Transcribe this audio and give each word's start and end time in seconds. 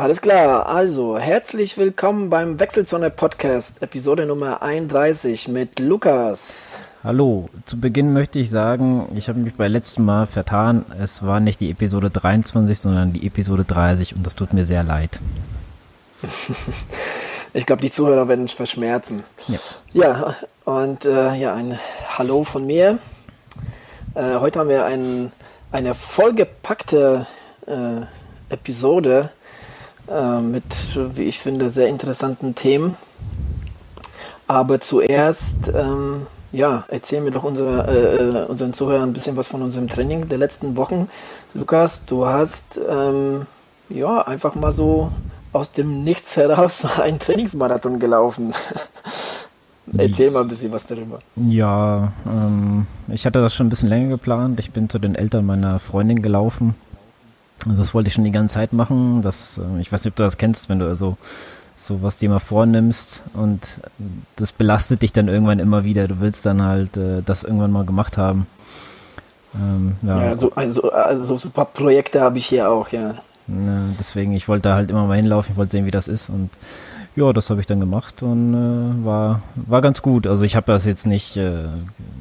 Alles 0.00 0.22
klar, 0.22 0.66
also 0.66 1.18
herzlich 1.18 1.76
willkommen 1.76 2.30
beim 2.30 2.58
Wechselzone 2.58 3.10
Podcast, 3.10 3.82
Episode 3.82 4.24
Nummer 4.24 4.62
31 4.62 5.48
mit 5.48 5.78
Lukas. 5.78 6.80
Hallo, 7.04 7.50
zu 7.66 7.78
Beginn 7.78 8.14
möchte 8.14 8.38
ich 8.38 8.48
sagen, 8.48 9.12
ich 9.14 9.28
habe 9.28 9.40
mich 9.40 9.56
beim 9.56 9.70
letzten 9.70 10.06
Mal 10.06 10.24
vertan. 10.24 10.86
Es 10.98 11.22
war 11.22 11.38
nicht 11.38 11.60
die 11.60 11.70
Episode 11.70 12.08
23, 12.08 12.78
sondern 12.78 13.12
die 13.12 13.26
Episode 13.26 13.64
30 13.64 14.16
und 14.16 14.24
das 14.26 14.36
tut 14.36 14.54
mir 14.54 14.64
sehr 14.64 14.84
leid. 14.84 15.20
ich 17.52 17.66
glaube, 17.66 17.82
die 17.82 17.90
Zuhörer 17.90 18.26
werden 18.26 18.46
es 18.46 18.52
verschmerzen. 18.52 19.22
Ja, 19.48 19.58
ja 19.92 20.36
und 20.64 21.04
äh, 21.04 21.34
ja, 21.34 21.54
ein 21.54 21.78
Hallo 22.16 22.44
von 22.44 22.64
mir. 22.64 22.98
Äh, 24.14 24.36
heute 24.36 24.60
haben 24.60 24.70
wir 24.70 24.86
ein, 24.86 25.30
eine 25.72 25.92
vollgepackte 25.94 27.26
äh, 27.66 28.00
Episode 28.48 29.28
äh, 30.10 30.40
mit, 30.40 30.98
wie 31.14 31.24
ich 31.24 31.38
finde, 31.38 31.70
sehr 31.70 31.88
interessanten 31.88 32.54
Themen. 32.54 32.96
Aber 34.46 34.80
zuerst, 34.80 35.68
ähm, 35.68 36.26
ja, 36.50 36.84
erzählen 36.88 37.24
wir 37.24 37.30
doch 37.30 37.44
unsere, 37.44 37.86
äh, 37.86 38.16
äh, 38.16 38.44
unseren 38.46 38.72
Zuhörern 38.72 39.10
ein 39.10 39.12
bisschen 39.12 39.36
was 39.36 39.46
von 39.46 39.62
unserem 39.62 39.86
Training 39.86 40.28
der 40.28 40.38
letzten 40.38 40.76
Wochen. 40.76 41.08
Lukas, 41.54 42.04
du 42.06 42.26
hast 42.26 42.80
ähm, 42.88 43.46
ja 43.88 44.22
einfach 44.22 44.56
mal 44.56 44.72
so 44.72 45.12
aus 45.52 45.72
dem 45.72 46.02
Nichts 46.02 46.36
heraus 46.36 46.84
einen 47.00 47.18
Trainingsmarathon 47.18 48.00
gelaufen. 48.00 48.52
Erzähl 49.96 50.30
mal 50.30 50.42
ein 50.42 50.48
bisschen 50.48 50.70
was 50.72 50.86
darüber. 50.86 51.18
Ja, 51.36 52.12
ähm, 52.26 52.86
ich 53.08 53.26
hatte 53.26 53.40
das 53.40 53.54
schon 53.54 53.66
ein 53.66 53.70
bisschen 53.70 53.88
länger 53.88 54.08
geplant. 54.08 54.60
Ich 54.60 54.70
bin 54.70 54.88
zu 54.88 54.98
den 54.98 55.14
Eltern 55.14 55.46
meiner 55.46 55.78
Freundin 55.80 56.22
gelaufen. 56.22 56.74
Das 57.66 57.94
wollte 57.94 58.08
ich 58.08 58.14
schon 58.14 58.24
die 58.24 58.30
ganze 58.30 58.54
Zeit 58.54 58.72
machen. 58.72 59.22
Das, 59.22 59.58
äh, 59.58 59.80
ich 59.80 59.92
weiß 59.92 60.04
nicht, 60.04 60.12
ob 60.12 60.16
du 60.16 60.22
das 60.22 60.38
kennst, 60.38 60.68
wenn 60.68 60.78
du 60.78 60.86
also 60.86 61.16
so 61.76 62.02
was 62.02 62.18
dir 62.18 62.28
mal 62.28 62.40
vornimmst 62.40 63.22
und 63.32 63.66
das 64.36 64.52
belastet 64.52 65.00
dich 65.00 65.12
dann 65.12 65.28
irgendwann 65.28 65.58
immer 65.58 65.82
wieder. 65.82 66.08
Du 66.08 66.20
willst 66.20 66.44
dann 66.44 66.62
halt 66.62 66.96
äh, 66.96 67.22
das 67.24 67.42
irgendwann 67.42 67.72
mal 67.72 67.86
gemacht 67.86 68.18
haben. 68.18 68.46
Ähm, 69.54 69.96
ja, 70.02 70.24
ja 70.24 70.34
so, 70.34 70.52
also, 70.54 70.92
also 70.92 71.38
so 71.38 71.48
ein 71.48 71.52
paar 71.52 71.64
Projekte 71.64 72.20
habe 72.20 72.38
ich 72.38 72.46
hier 72.46 72.70
auch, 72.70 72.88
ja. 72.90 73.14
ja. 73.48 73.84
Deswegen, 73.98 74.32
ich 74.32 74.46
wollte 74.46 74.68
da 74.68 74.74
halt 74.74 74.90
immer 74.90 75.06
mal 75.06 75.16
hinlaufen, 75.16 75.52
ich 75.52 75.56
wollte 75.56 75.72
sehen, 75.72 75.86
wie 75.86 75.90
das 75.90 76.06
ist 76.06 76.28
und 76.28 76.50
ja, 77.20 77.34
das 77.34 77.50
habe 77.50 77.60
ich 77.60 77.66
dann 77.66 77.80
gemacht 77.80 78.22
und 78.22 78.54
äh, 78.54 79.04
war, 79.04 79.42
war 79.54 79.82
ganz 79.82 80.00
gut. 80.00 80.26
Also 80.26 80.44
ich 80.44 80.56
habe 80.56 80.72
das 80.72 80.86
jetzt 80.86 81.06
nicht, 81.06 81.36
äh, 81.36 81.64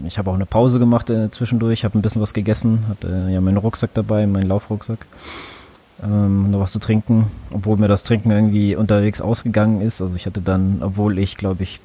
ich 0.06 0.18
habe 0.18 0.30
auch 0.30 0.36
eine 0.36 0.46
Pause 0.46 0.78
gemacht 0.78 1.10
äh, 1.10 1.30
zwischendurch, 1.30 1.86
habe 1.86 1.98
ein 1.98 2.02
bisschen 2.02 2.22
was 2.22 2.34
gegessen, 2.34 2.86
hatte 2.90 3.30
ja 3.32 3.40
meinen 3.40 3.58
Rucksack 3.58 3.92
dabei, 3.94 4.28
meinen 4.28 4.50
Laufrucksack, 4.50 5.06
ähm, 6.04 6.52
noch 6.52 6.60
was 6.60 6.74
zu 6.74 6.80
trinken, 6.80 7.32
obwohl 7.54 7.78
mir 7.78 7.88
das 7.88 8.04
Trinken 8.04 8.30
irgendwie 8.30 8.76
unterwegs 8.76 9.22
ausgegangen 9.22 9.80
ist. 9.80 10.02
Also 10.02 10.16
ich 10.16 10.26
hatte 10.26 10.42
dann, 10.42 10.80
obwohl 10.82 11.18
ich 11.18 11.38
glaube 11.38 11.64
ich 11.64 11.80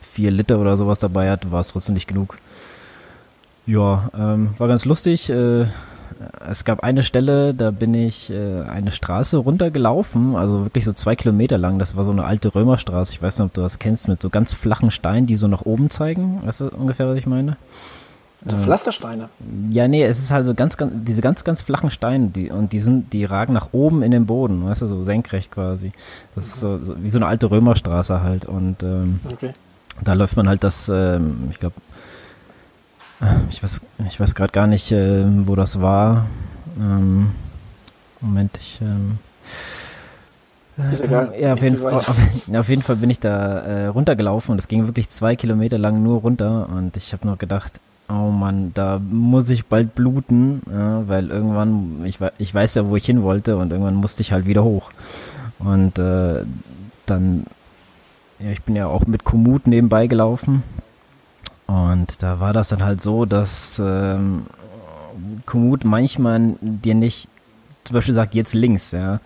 vier 0.00 0.30
Liter 0.30 0.60
oder 0.60 0.76
sowas 0.76 1.00
dabei 1.00 1.32
hatte, 1.32 1.50
war 1.50 1.60
es 1.60 1.68
trotzdem 1.68 1.94
nicht 1.94 2.06
genug. 2.06 2.38
Ja, 3.66 4.10
ähm, 4.16 4.50
war 4.58 4.68
ganz 4.68 4.84
lustig. 4.84 5.28
Äh, 5.28 5.66
es 6.48 6.64
gab 6.64 6.82
eine 6.82 7.02
Stelle, 7.02 7.54
da 7.54 7.70
bin 7.70 7.94
ich 7.94 8.30
äh, 8.30 8.62
eine 8.62 8.92
Straße 8.92 9.36
runtergelaufen, 9.36 10.36
also 10.36 10.64
wirklich 10.64 10.84
so 10.84 10.92
zwei 10.92 11.16
Kilometer 11.16 11.58
lang. 11.58 11.78
Das 11.78 11.96
war 11.96 12.04
so 12.04 12.12
eine 12.12 12.24
alte 12.24 12.54
Römerstraße. 12.54 13.12
Ich 13.12 13.22
weiß 13.22 13.38
nicht, 13.38 13.46
ob 13.46 13.52
du 13.54 13.60
das 13.60 13.78
kennst, 13.78 14.08
mit 14.08 14.22
so 14.22 14.30
ganz 14.30 14.52
flachen 14.52 14.90
Steinen, 14.90 15.26
die 15.26 15.36
so 15.36 15.48
nach 15.48 15.62
oben 15.62 15.90
zeigen. 15.90 16.42
Weißt 16.44 16.60
du 16.60 16.68
ungefähr, 16.68 17.08
was 17.08 17.18
ich 17.18 17.26
meine? 17.26 17.56
So 18.46 18.58
Pflastersteine. 18.58 19.30
Ja, 19.70 19.88
nee, 19.88 20.04
es 20.04 20.18
ist 20.18 20.30
halt 20.30 20.44
so 20.44 20.52
ganz, 20.54 20.76
ganz, 20.76 20.92
diese 20.94 21.22
ganz, 21.22 21.44
ganz 21.44 21.62
flachen 21.62 21.90
Steine, 21.90 22.28
die, 22.28 22.50
und 22.50 22.72
die 22.72 22.78
sind, 22.78 23.12
die 23.14 23.24
ragen 23.24 23.54
nach 23.54 23.68
oben 23.72 24.02
in 24.02 24.10
den 24.10 24.26
Boden, 24.26 24.66
weißt 24.66 24.82
du, 24.82 24.86
so 24.86 25.02
senkrecht 25.02 25.50
quasi. 25.50 25.92
Das 26.34 26.44
ist 26.46 26.60
so, 26.60 26.78
so 26.84 27.02
wie 27.02 27.08
so 27.08 27.18
eine 27.18 27.26
alte 27.26 27.50
Römerstraße 27.50 28.20
halt, 28.22 28.44
und, 28.44 28.82
ähm, 28.82 29.20
okay. 29.32 29.54
da 30.02 30.12
läuft 30.12 30.36
man 30.36 30.46
halt 30.46 30.62
das, 30.62 30.90
ähm, 30.90 31.48
ich 31.50 31.58
glaube, 31.58 31.76
ich 33.50 33.62
weiß, 33.62 33.80
ich 34.08 34.20
weiß 34.20 34.34
gerade 34.34 34.52
gar 34.52 34.66
nicht, 34.66 34.92
äh, 34.92 35.24
wo 35.46 35.54
das 35.54 35.80
war. 35.80 36.26
Ähm, 36.78 37.30
Moment, 38.20 38.58
ich. 38.58 38.80
Ähm, 38.80 39.18
äh, 40.76 41.40
ja, 41.40 41.52
auf 41.52 41.62
jeden, 41.62 41.78
Fall, 41.78 41.92
auf, 41.92 42.08
auf, 42.54 42.68
jeden 42.68 42.82
Fall 42.82 42.96
bin 42.96 43.10
ich 43.10 43.20
da 43.20 43.60
äh, 43.60 43.86
runtergelaufen 43.86 44.52
und 44.52 44.58
es 44.58 44.68
ging 44.68 44.86
wirklich 44.86 45.08
zwei 45.08 45.36
Kilometer 45.36 45.78
lang 45.78 46.02
nur 46.02 46.20
runter 46.20 46.68
und 46.68 46.96
ich 46.96 47.12
habe 47.12 47.26
noch 47.26 47.38
gedacht, 47.38 47.78
oh 48.08 48.30
Mann, 48.30 48.72
da 48.74 48.98
muss 48.98 49.48
ich 49.50 49.66
bald 49.66 49.94
bluten, 49.94 50.62
ja, 50.70 51.06
weil 51.06 51.30
irgendwann, 51.30 52.02
ich, 52.04 52.18
ich 52.38 52.52
weiß 52.52 52.74
ja, 52.74 52.88
wo 52.88 52.96
ich 52.96 53.06
hin 53.06 53.22
wollte 53.22 53.56
und 53.56 53.70
irgendwann 53.70 53.94
musste 53.94 54.22
ich 54.22 54.32
halt 54.32 54.46
wieder 54.46 54.64
hoch. 54.64 54.90
Und 55.60 55.98
äh, 55.98 56.42
dann, 57.06 57.44
ja, 58.40 58.50
ich 58.50 58.62
bin 58.62 58.74
ja 58.74 58.88
auch 58.88 59.06
mit 59.06 59.24
Komoot 59.24 59.66
nebenbei 59.68 60.08
gelaufen 60.08 60.64
und 61.66 62.22
da 62.22 62.40
war 62.40 62.52
das 62.52 62.68
dann 62.68 62.84
halt 62.84 63.00
so, 63.00 63.24
dass 63.24 63.78
ähm, 63.78 64.46
Komoot 65.46 65.84
manchmal 65.84 66.56
dir 66.60 66.94
nicht 66.94 67.28
zum 67.84 67.94
Beispiel 67.94 68.14
sagt, 68.14 68.34
jetzt 68.34 68.54
links, 68.54 68.92
ja. 68.92 69.20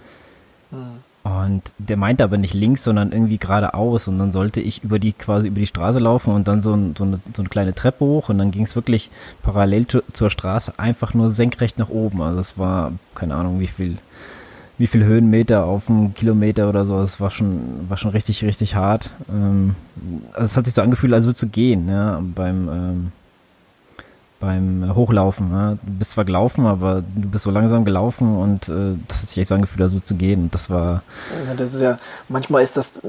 Mhm. 0.71 1.03
Und 1.25 1.63
der 1.79 1.97
meint 1.97 2.23
aber 2.23 2.39
nicht 2.39 2.55
links, 2.55 2.85
sondern 2.85 3.13
irgendwie 3.13 3.39
geradeaus. 3.39 4.09
Und 4.09 4.19
dann 4.19 4.33
sollte 4.33 4.61
ich 4.61 4.83
über 4.83 4.99
die 4.99 5.13
quasi 5.13 5.49
über 5.49 5.61
die 5.61 5.67
Straße 5.67 5.99
laufen 5.99 6.33
und 6.33 6.49
dann 6.49 6.63
so, 6.63 6.71
so, 6.97 7.05
eine, 7.05 7.21
so 7.35 7.43
eine 7.43 7.49
kleine 7.49 7.75
Treppe 7.75 8.05
hoch 8.05 8.29
und 8.29 8.39
dann 8.39 8.51
ging 8.51 8.63
es 8.63 8.77
wirklich 8.77 9.11
parallel 9.43 9.87
zu, 9.87 10.03
zur 10.13 10.31
Straße 10.31 10.79
einfach 10.79 11.15
nur 11.15 11.31
senkrecht 11.31 11.79
nach 11.79 11.91
oben. 11.91 12.23
Also 12.23 12.41
es 12.41 12.57
war, 12.57 12.93
keine 13.15 13.35
Ahnung, 13.35 13.61
wie 13.61 13.67
viel 13.67 13.99
wie 14.79 14.87
viel 14.87 15.05
Höhenmeter 15.05 15.65
auf 15.65 15.91
einen 15.91 16.15
Kilometer 16.15 16.69
oder 16.69 16.85
so. 16.85 17.01
Das 17.01 17.21
war 17.21 17.31
schon, 17.31 17.61
war 17.89 17.97
schon 17.97 18.13
richtig, 18.13 18.45
richtig 18.45 18.77
hart. 18.77 19.11
Ähm, 19.29 19.75
also 20.33 20.45
es 20.45 20.57
hat 20.57 20.65
sich 20.65 20.75
so 20.75 20.83
angefühlt, 20.83 21.13
als 21.13 21.25
würde 21.25 21.39
es 21.41 21.53
gehen, 21.53 21.89
ja, 21.89 22.23
beim, 22.35 22.69
ähm, 22.69 23.13
beim 24.41 24.95
Hochlaufen. 24.95 25.51
Ja. 25.51 25.71
Du 25.73 25.93
bist 25.99 26.13
zwar 26.13 26.25
gelaufen, 26.25 26.67
aber 26.67 27.03
du 27.03 27.29
bist 27.29 27.45
so 27.45 27.51
langsam 27.51 27.85
gelaufen 27.85 28.37
und 28.37 28.69
äh, 28.69 28.97
das 29.09 29.23
hat 29.23 29.29
sich 29.29 29.39
echt 29.39 29.49
so 29.49 29.55
angefühlt, 29.55 29.83
als 29.83 29.93
würde 29.93 30.05
zu 30.05 30.15
gehen. 30.15 30.49
Das 30.53 30.71
war. 30.71 31.03
Ja, 31.47 31.55
das 31.57 31.75
ist 31.75 31.81
ja, 31.81 31.99
manchmal 32.29 32.63
ist 32.63 32.77
das 32.77 33.01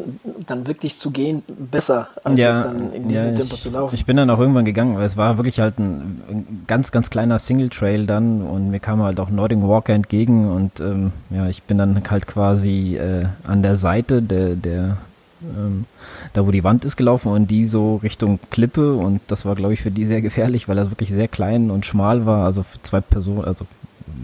dann 0.47 0.67
wirklich 0.67 0.97
zu 0.97 1.11
gehen 1.11 1.43
besser, 1.47 2.07
als 2.23 2.39
ja, 2.39 2.63
dann 2.63 2.93
in 2.93 3.07
diesem 3.07 3.27
ja, 3.27 3.33
Tempo 3.33 3.55
zu 3.55 3.69
laufen. 3.69 3.95
Ich 3.95 4.05
bin 4.05 4.17
dann 4.17 4.29
auch 4.29 4.39
irgendwann 4.39 4.65
gegangen, 4.65 4.97
weil 4.97 5.05
es 5.05 5.17
war 5.17 5.37
wirklich 5.37 5.59
halt 5.59 5.77
ein, 5.77 6.21
ein 6.29 6.63
ganz, 6.67 6.91
ganz 6.91 7.09
kleiner 7.09 7.37
Single 7.37 7.69
Trail 7.69 8.05
dann 8.05 8.41
und 8.41 8.71
mir 8.71 8.79
kam 8.79 9.01
halt 9.03 9.19
auch 9.19 9.29
Nordic 9.29 9.61
Walker 9.61 9.93
entgegen 9.93 10.49
und 10.49 10.79
ähm, 10.79 11.11
ja, 11.29 11.47
ich 11.47 11.63
bin 11.63 11.77
dann 11.77 12.01
halt 12.09 12.27
quasi 12.27 12.97
äh, 12.97 13.25
an 13.43 13.61
der 13.61 13.75
Seite 13.75 14.21
der, 14.21 14.55
der 14.55 14.97
ähm, 15.41 15.85
da 16.33 16.45
wo 16.45 16.51
die 16.51 16.63
Wand 16.63 16.85
ist 16.85 16.97
gelaufen 16.97 17.31
und 17.31 17.49
die 17.49 17.65
so 17.65 17.97
Richtung 17.97 18.39
Klippe 18.49 18.95
und 18.95 19.21
das 19.27 19.45
war 19.45 19.55
glaube 19.55 19.73
ich 19.73 19.81
für 19.81 19.91
die 19.91 20.05
sehr 20.05 20.21
gefährlich, 20.21 20.67
weil 20.67 20.75
das 20.75 20.89
wirklich 20.91 21.09
sehr 21.09 21.27
klein 21.27 21.71
und 21.71 21.85
schmal 21.85 22.25
war, 22.25 22.45
also 22.45 22.63
für 22.63 22.81
zwei 22.81 23.01
Personen, 23.01 23.45
also 23.45 23.65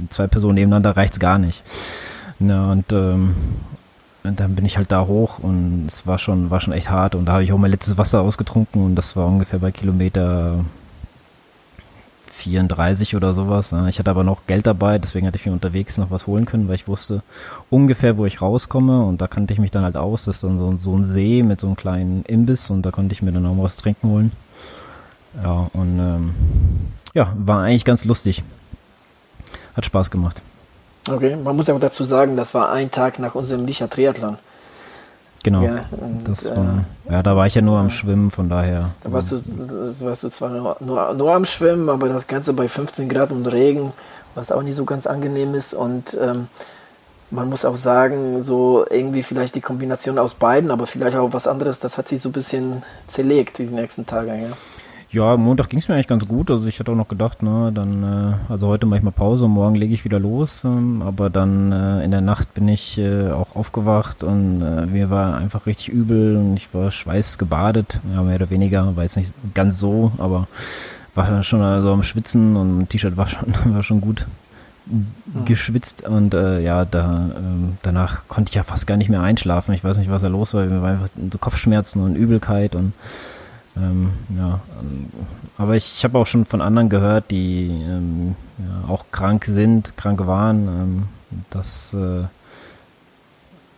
zwei 0.10 0.28
Personen 0.28 0.56
nebeneinander 0.56 0.98
reicht's 0.98 1.20
gar 1.20 1.38
nicht. 1.38 1.64
Ja, 2.40 2.72
und, 2.72 2.92
ähm, 2.92 3.36
und 4.24 4.40
dann 4.40 4.56
bin 4.56 4.66
ich 4.66 4.78
halt 4.78 4.92
da 4.92 5.06
hoch 5.06 5.40
und 5.40 5.88
es 5.88 6.06
war 6.06 6.18
schon, 6.18 6.50
war 6.50 6.60
schon 6.60 6.74
echt 6.74 6.90
hart 6.90 7.16
und 7.16 7.26
da 7.26 7.34
habe 7.34 7.44
ich 7.44 7.54
auch 7.54 7.58
mein 7.58 7.72
letztes 7.72 7.98
Wasser 7.98 8.22
ausgetrunken 8.22 8.84
und 8.84 8.96
das 8.96 9.16
war 9.16 9.28
ungefähr 9.28 9.60
bei 9.60 9.72
Kilometer 9.72 10.66
34 12.36 13.16
oder 13.16 13.34
sowas. 13.34 13.72
Ne? 13.72 13.88
Ich 13.90 14.00
hatte 14.00 14.12
aber 14.12 14.24
noch 14.24 14.46
Geld 14.46 14.68
dabei, 14.68 15.00
deswegen 15.00 15.26
hatte 15.26 15.38
ich 15.38 15.46
mir 15.46 15.54
unterwegs 15.54 15.98
noch 15.98 16.12
was 16.12 16.28
holen 16.28 16.46
können, 16.46 16.68
weil 16.68 16.76
ich 16.76 16.88
wusste 16.88 17.24
ungefähr, 17.70 18.18
wo 18.18 18.26
ich 18.26 18.42
rauskomme 18.42 19.04
und 19.04 19.22
da 19.22 19.28
kannte 19.28 19.54
ich 19.54 19.60
mich 19.60 19.72
dann 19.72 19.84
halt 19.84 19.98
aus. 19.98 20.26
Das 20.26 20.38
ist 20.38 20.44
dann 20.44 20.58
so, 20.58 20.76
so 20.78 20.96
ein 20.96 21.04
See 21.04 21.44
mit 21.44 21.62
so 21.62 21.68
einem 21.68 21.76
kleinen 21.76 22.24
Imbiss 22.24 22.70
und 22.70 22.84
da 22.84 22.92
konnte 22.92 23.14
ich 23.14 23.22
mir 23.22 23.32
dann 23.32 23.46
auch 23.46 23.56
was 23.58 23.78
trinken 23.78 24.10
holen. 24.10 24.32
Ja, 25.42 25.70
und 25.74 26.00
ähm, 26.00 26.34
ja, 27.14 27.34
war 27.38 27.64
eigentlich 27.64 27.86
ganz 27.86 28.06
lustig. 28.06 28.44
Hat 29.76 29.86
Spaß 29.86 30.12
gemacht. 30.12 30.42
Okay, 31.10 31.36
man 31.36 31.56
muss 31.56 31.68
ja 31.68 31.78
dazu 31.78 32.04
sagen, 32.04 32.36
das 32.36 32.54
war 32.54 32.72
ein 32.72 32.92
Tag 32.92 33.20
nach 33.20 33.36
unserem 33.36 33.66
Licher 33.66 33.90
Triathlon. 33.90 34.38
Genau. 35.46 35.62
Ja, 35.62 35.86
und, 35.92 36.28
das 36.28 36.46
war, 36.48 36.84
äh, 37.08 37.12
ja, 37.12 37.22
da 37.22 37.36
war 37.36 37.46
ich 37.46 37.54
ja 37.54 37.62
nur 37.62 37.78
am 37.78 37.92
Schwimmen, 37.92 38.32
von 38.32 38.50
daher. 38.50 38.90
Da 39.04 39.12
warst 39.12 39.32
du, 39.32 39.36
warst 39.36 40.24
du 40.24 40.30
zwar 40.30 40.50
nur, 40.50 40.76
nur, 40.80 41.14
nur, 41.14 41.36
am 41.36 41.46
Schwimmen, 41.46 41.88
aber 41.88 42.10
das 42.10 42.26
Ganze 42.26 42.54
bei 42.54 42.68
15 42.68 43.08
Grad 43.10 43.32
und 43.32 43.46
Regen, 43.46 43.94
was 44.34 44.52
auch 44.52 44.64
nicht 44.64 44.74
so 44.74 44.86
ganz 44.86 45.06
angenehm 45.06 45.54
ist. 45.54 45.76
Und 45.76 46.18
ähm, 46.20 46.48
man 47.30 47.48
muss 47.48 47.64
auch 47.64 47.76
sagen, 47.76 48.42
so 48.42 48.88
irgendwie 48.90 49.22
vielleicht 49.22 49.54
die 49.54 49.62
Kombination 49.62 50.18
aus 50.18 50.34
beiden, 50.34 50.72
aber 50.72 50.88
vielleicht 50.88 51.16
auch 51.16 51.32
was 51.32 51.46
anderes, 51.46 51.80
das 51.80 52.00
hat 52.00 52.08
sich 52.08 52.22
so 52.22 52.30
ein 52.30 52.32
bisschen 52.34 52.82
zerlegt 53.06 53.60
die 53.60 53.66
nächsten 53.66 54.08
Tage. 54.08 54.34
Ja. 54.36 54.48
Ja, 55.16 55.38
Montag 55.38 55.70
ging 55.70 55.80
es 55.80 55.88
mir 55.88 55.96
eigentlich 55.96 56.10
ganz 56.10 56.28
gut. 56.28 56.52
Also 56.52 56.68
ich 56.68 56.78
hatte 56.78 56.92
auch 56.92 56.96
noch 56.96 57.08
gedacht, 57.08 57.42
ne, 57.42 57.72
dann, 57.74 58.04
äh, 58.04 58.52
also 58.52 58.68
heute 58.68 58.86
mache 58.86 58.98
ich 58.98 59.04
mal 59.04 59.12
Pause, 59.12 59.48
morgen 59.48 59.76
lege 59.76 59.94
ich 59.94 60.04
wieder 60.04 60.20
los. 60.20 60.66
Ähm, 60.66 61.02
aber 61.02 61.30
dann 61.30 61.72
äh, 61.72 62.04
in 62.04 62.12
der 62.12 62.20
Nacht 62.20 62.54
bin 62.54 62.68
ich 62.68 62.98
äh, 62.98 63.32
auch 63.32 63.56
aufgewacht 63.56 64.24
und 64.24 64.62
äh, 64.62 64.86
mir 64.86 65.10
war 65.10 65.38
einfach 65.38 65.68
richtig 65.68 65.88
übel 65.88 66.36
und 66.36 66.58
ich 66.58 66.74
war 66.74 66.92
schweißgebadet, 66.92 68.02
ja, 68.14 68.24
mehr 68.24 68.36
oder 68.36 68.50
weniger, 68.50 68.94
war 68.98 69.04
jetzt 69.04 69.16
nicht 69.16 69.34
ganz 69.54 69.80
so, 69.80 70.12
aber 70.18 70.50
war 71.14 71.44
schon 71.44 71.62
also 71.62 71.94
am 71.94 72.04
Schwitzen 72.04 72.58
und 72.58 72.90
T-Shirt 72.90 73.16
war 73.16 73.28
schon, 73.28 73.54
war 73.74 73.84
schon 73.84 74.02
gut, 74.02 74.28
geschwitzt 75.46 76.06
und 76.06 76.34
äh, 76.34 76.60
ja, 76.60 76.84
da 76.84 77.30
ähm, 77.38 77.78
danach 77.84 78.28
konnte 78.28 78.50
ich 78.50 78.56
ja 78.56 78.64
fast 78.64 78.86
gar 78.86 78.98
nicht 78.98 79.10
mehr 79.10 79.22
einschlafen. 79.22 79.74
Ich 79.74 79.84
weiß 79.84 79.98
nicht, 79.98 80.12
was 80.12 80.24
da 80.24 80.28
los 80.28 80.54
war. 80.54 80.66
Mir 80.66 80.82
war 80.82 80.90
einfach 80.90 81.10
so 81.32 81.38
Kopfschmerzen 81.38 82.04
und 82.04 82.18
Übelkeit 82.18 82.76
und 82.76 82.92
ähm, 83.78 84.12
ja, 84.38 84.62
ähm, 84.80 85.08
aber 85.58 85.76
ich, 85.76 85.96
ich 85.98 86.04
habe 86.04 86.18
auch 86.18 86.28
schon 86.28 86.46
von 86.46 86.62
anderen 86.62 86.90
gehört, 86.90 87.32
die 87.32 87.68
ähm, 87.68 88.36
ja, 88.58 88.90
auch 88.90 89.06
krank 89.12 89.46
sind, 89.46 89.98
krank 89.98 90.26
waren. 90.26 90.68
Ähm, 90.68 91.04
das 91.50 91.94
äh, 91.94 92.24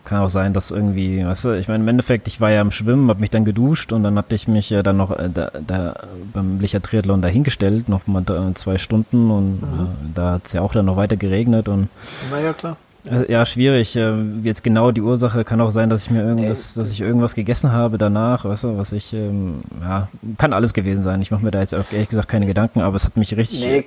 kann 0.06 0.22
auch 0.22 0.30
sein, 0.30 0.54
dass 0.54 0.72
irgendwie, 0.72 1.26
weißt 1.26 1.46
du, 1.46 1.52
ich 1.58 1.68
meine, 1.68 1.84
im 1.84 1.88
Endeffekt, 1.88 2.28
ich 2.28 2.40
war 2.40 2.52
ja 2.52 2.62
im 2.62 2.72
Schwimmen, 2.72 3.10
habe 3.10 3.20
mich 3.20 3.30
dann 3.30 3.44
geduscht 3.44 3.92
und 3.92 4.04
dann 4.04 4.18
hatte 4.18 4.36
ich 4.36 4.48
mich 4.48 4.70
ja 4.70 4.84
dann 4.84 4.98
noch 4.98 5.12
äh, 5.12 5.30
da, 5.34 5.52
da 5.66 5.96
beim 6.34 6.60
Licher 6.60 6.82
Triathlon 6.82 7.22
dahingestellt, 7.22 7.90
noch 7.90 8.08
mal 8.08 8.24
zwei 8.56 8.78
Stunden 8.78 9.32
und 9.32 9.62
mhm. 9.62 9.80
äh, 9.80 10.14
da 10.16 10.32
hat 10.34 10.46
es 10.46 10.54
ja 10.54 10.62
auch 10.62 10.74
dann 10.74 10.86
noch 10.86 10.98
weiter 10.98 11.18
geregnet 11.18 11.68
und. 11.68 11.90
Na 12.32 12.40
ja, 12.40 12.54
klar. 12.54 12.78
Also, 13.09 13.25
ja, 13.25 13.45
schwierig. 13.45 13.95
Äh, 13.95 14.13
jetzt 14.44 14.63
genau 14.63 14.92
die 14.92 15.01
Ursache 15.01 15.44
kann 15.44 15.62
auch 15.62 15.69
sein, 15.69 15.89
dass 15.89 16.04
ich 16.04 16.12
mir 16.12 16.24
irgendwas, 16.24 16.74
dass 16.74 16.92
ich 16.92 17.01
irgendwas 17.01 17.36
gegessen 17.36 17.71
habe 17.71 17.98
danach, 17.98 18.45
weißt 18.45 18.65
du, 18.65 18.77
was 18.77 18.92
ich, 18.92 19.13
ähm, 19.13 19.62
ja, 19.81 20.07
kann 20.38 20.54
alles 20.54 20.74
gewesen 20.74 21.04
sein. 21.04 21.21
Ich 21.21 21.31
mache 21.31 21.44
mir 21.44 21.51
da 21.51 21.59
jetzt 21.59 21.74
auch 21.74 21.92
ehrlich 21.92 22.09
gesagt 22.09 22.27
keine 22.27 22.45
Gedanken, 22.45 22.81
aber 22.81 22.95
es 22.95 23.06
hat 23.06 23.18
mich 23.18 23.36
richtig, 23.38 23.62
nee, 23.62 23.83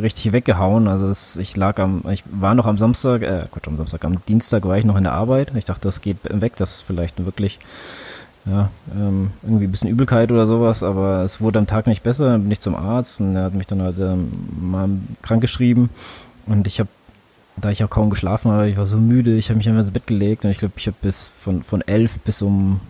richtig 0.00 0.32
weggehauen. 0.32 0.88
Also 0.88 1.08
es, 1.08 1.36
ich 1.36 1.56
lag 1.56 1.78
am, 1.78 2.02
ich 2.10 2.24
war 2.30 2.54
noch 2.54 2.66
am 2.66 2.78
Samstag, 2.78 3.22
äh, 3.22 3.44
Gott, 3.50 3.66
am 3.68 3.76
Samstag, 3.76 4.04
am 4.04 4.24
Dienstag 4.26 4.64
war 4.66 4.78
ich 4.78 4.84
noch 4.84 4.96
in 4.96 5.04
der 5.04 5.12
Arbeit. 5.12 5.52
Ich 5.54 5.64
dachte, 5.64 5.82
das 5.82 6.00
geht 6.00 6.18
weg, 6.24 6.56
das 6.56 6.76
ist 6.76 6.82
vielleicht 6.82 7.24
wirklich, 7.24 7.58
ja, 8.46 8.70
ähm, 8.94 9.30
irgendwie 9.42 9.64
ein 9.64 9.70
bisschen 9.70 9.88
Übelkeit 9.88 10.30
oder 10.32 10.46
sowas, 10.46 10.82
aber 10.82 11.22
es 11.22 11.40
wurde 11.40 11.58
am 11.58 11.66
Tag 11.66 11.86
nicht 11.86 12.02
besser, 12.02 12.26
dann 12.30 12.42
bin 12.42 12.50
ich 12.50 12.60
zum 12.60 12.74
Arzt 12.74 13.20
und 13.20 13.36
er 13.36 13.44
hat 13.44 13.54
mich 13.54 13.66
dann 13.66 13.82
halt 13.82 13.98
ähm, 13.98 14.30
mal 14.60 14.88
krank 15.22 15.40
geschrieben 15.40 15.90
und 16.46 16.66
ich 16.66 16.80
habe 16.80 16.88
da 17.56 17.70
ich 17.70 17.84
auch 17.84 17.90
kaum 17.90 18.10
geschlafen 18.10 18.50
habe, 18.50 18.68
ich 18.68 18.76
war 18.76 18.86
so 18.86 18.98
müde, 18.98 19.36
ich 19.36 19.48
habe 19.48 19.58
mich 19.58 19.68
einfach 19.68 19.82
ins 19.82 19.90
Bett 19.90 20.06
gelegt 20.06 20.44
und 20.44 20.50
ich 20.50 20.58
glaube, 20.58 20.74
ich 20.76 20.86
habe 20.86 20.96
bis 21.00 21.32
von, 21.40 21.62
von 21.62 21.82
11 21.82 22.18
bis 22.20 22.42
um 22.42 22.80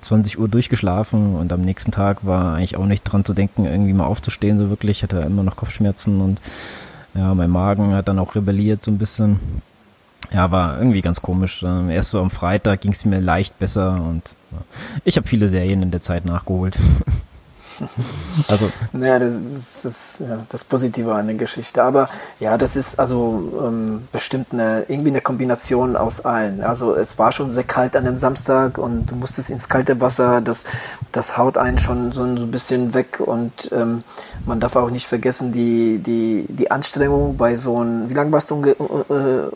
20 0.00 0.38
Uhr 0.38 0.48
durchgeschlafen 0.48 1.34
und 1.36 1.52
am 1.52 1.60
nächsten 1.60 1.92
Tag 1.92 2.24
war 2.24 2.54
eigentlich 2.54 2.76
auch 2.76 2.86
nicht 2.86 3.02
dran 3.02 3.24
zu 3.24 3.34
denken, 3.34 3.66
irgendwie 3.66 3.92
mal 3.92 4.06
aufzustehen, 4.06 4.58
so 4.58 4.70
wirklich. 4.70 4.98
Ich 4.98 5.02
hatte 5.02 5.18
immer 5.18 5.42
noch 5.42 5.56
Kopfschmerzen 5.56 6.20
und 6.20 6.40
ja, 7.14 7.34
mein 7.34 7.50
Magen 7.50 7.92
hat 7.94 8.08
dann 8.08 8.18
auch 8.18 8.34
rebelliert 8.34 8.82
so 8.82 8.90
ein 8.90 8.98
bisschen. 8.98 9.38
Ja, 10.32 10.50
war 10.50 10.78
irgendwie 10.78 11.02
ganz 11.02 11.20
komisch. 11.20 11.62
Ähm, 11.62 11.90
erst 11.90 12.10
so 12.10 12.20
am 12.20 12.30
Freitag 12.30 12.80
ging 12.80 12.92
es 12.92 13.04
mir 13.04 13.20
leicht 13.20 13.58
besser 13.58 14.02
und 14.02 14.34
ja. 14.50 14.58
ich 15.04 15.16
habe 15.18 15.28
viele 15.28 15.48
Serien 15.48 15.82
in 15.82 15.90
der 15.90 16.00
Zeit 16.00 16.24
nachgeholt. 16.24 16.78
Also. 18.48 18.70
Naja, 18.92 19.18
das 19.18 19.32
ist 19.32 19.84
das, 19.84 20.18
ja, 20.18 20.44
das 20.48 20.64
Positive 20.64 21.14
an 21.14 21.26
der 21.26 21.36
Geschichte. 21.36 21.82
Aber 21.82 22.08
ja, 22.40 22.58
das 22.58 22.76
ist 22.76 22.98
also 22.98 23.52
ähm, 23.62 24.08
bestimmt 24.10 24.48
eine, 24.52 24.84
irgendwie 24.88 25.10
eine 25.10 25.20
Kombination 25.20 25.96
aus 25.96 26.24
allen. 26.24 26.62
Also 26.62 26.94
es 26.94 27.18
war 27.18 27.32
schon 27.32 27.50
sehr 27.50 27.64
kalt 27.64 27.96
an 27.96 28.04
dem 28.04 28.18
Samstag 28.18 28.78
und 28.78 29.10
du 29.10 29.16
musstest 29.16 29.50
ins 29.50 29.68
kalte 29.68 30.00
Wasser, 30.00 30.40
das, 30.40 30.64
das 31.12 31.38
haut 31.38 31.58
einen 31.58 31.78
schon 31.78 32.12
so 32.12 32.22
ein 32.24 32.50
bisschen 32.50 32.94
weg 32.94 33.20
und 33.20 33.70
ähm, 33.72 34.02
man 34.46 34.60
darf 34.60 34.76
auch 34.76 34.90
nicht 34.90 35.06
vergessen, 35.06 35.52
die, 35.52 35.98
die, 35.98 36.46
die 36.48 36.70
Anstrengung 36.70 37.36
bei 37.36 37.54
so 37.54 37.78
einem, 37.78 38.08
wie 38.10 38.14
lange 38.14 38.32
warst 38.32 38.50
du 38.50 38.64
äh, 38.64 38.74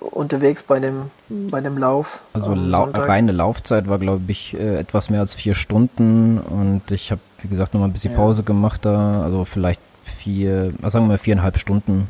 unterwegs 0.01 0.62
bei 0.62 0.81
dem, 0.81 1.11
bei 1.29 1.61
dem 1.61 1.79
Lauf? 1.79 2.23
Also 2.33 2.55
lau 2.55 2.85
reine 2.95 3.33
Laufzeit 3.33 3.89
war, 3.89 3.99
glaube 3.99 4.25
ich, 4.29 4.55
äh, 4.55 4.79
etwas 4.79 5.11
mehr 5.11 5.21
als 5.21 5.35
vier 5.35 5.55
Stunden 5.55 6.39
und 6.39 6.91
ich 6.91 7.11
habe 7.11 7.21
wie 7.41 7.49
gesagt, 7.49 7.75
nochmal 7.75 7.88
ein 7.88 7.93
bisschen 7.93 8.12
ja. 8.12 8.19
Pause 8.19 8.43
gemacht 8.43 8.85
da, 8.85 9.23
also 9.23 9.44
vielleicht 9.44 9.81
vier, 10.05 10.73
sagen 10.83 11.05
wir 11.05 11.12
mal 11.12 11.19
viereinhalb 11.19 11.59
Stunden. 11.59 12.09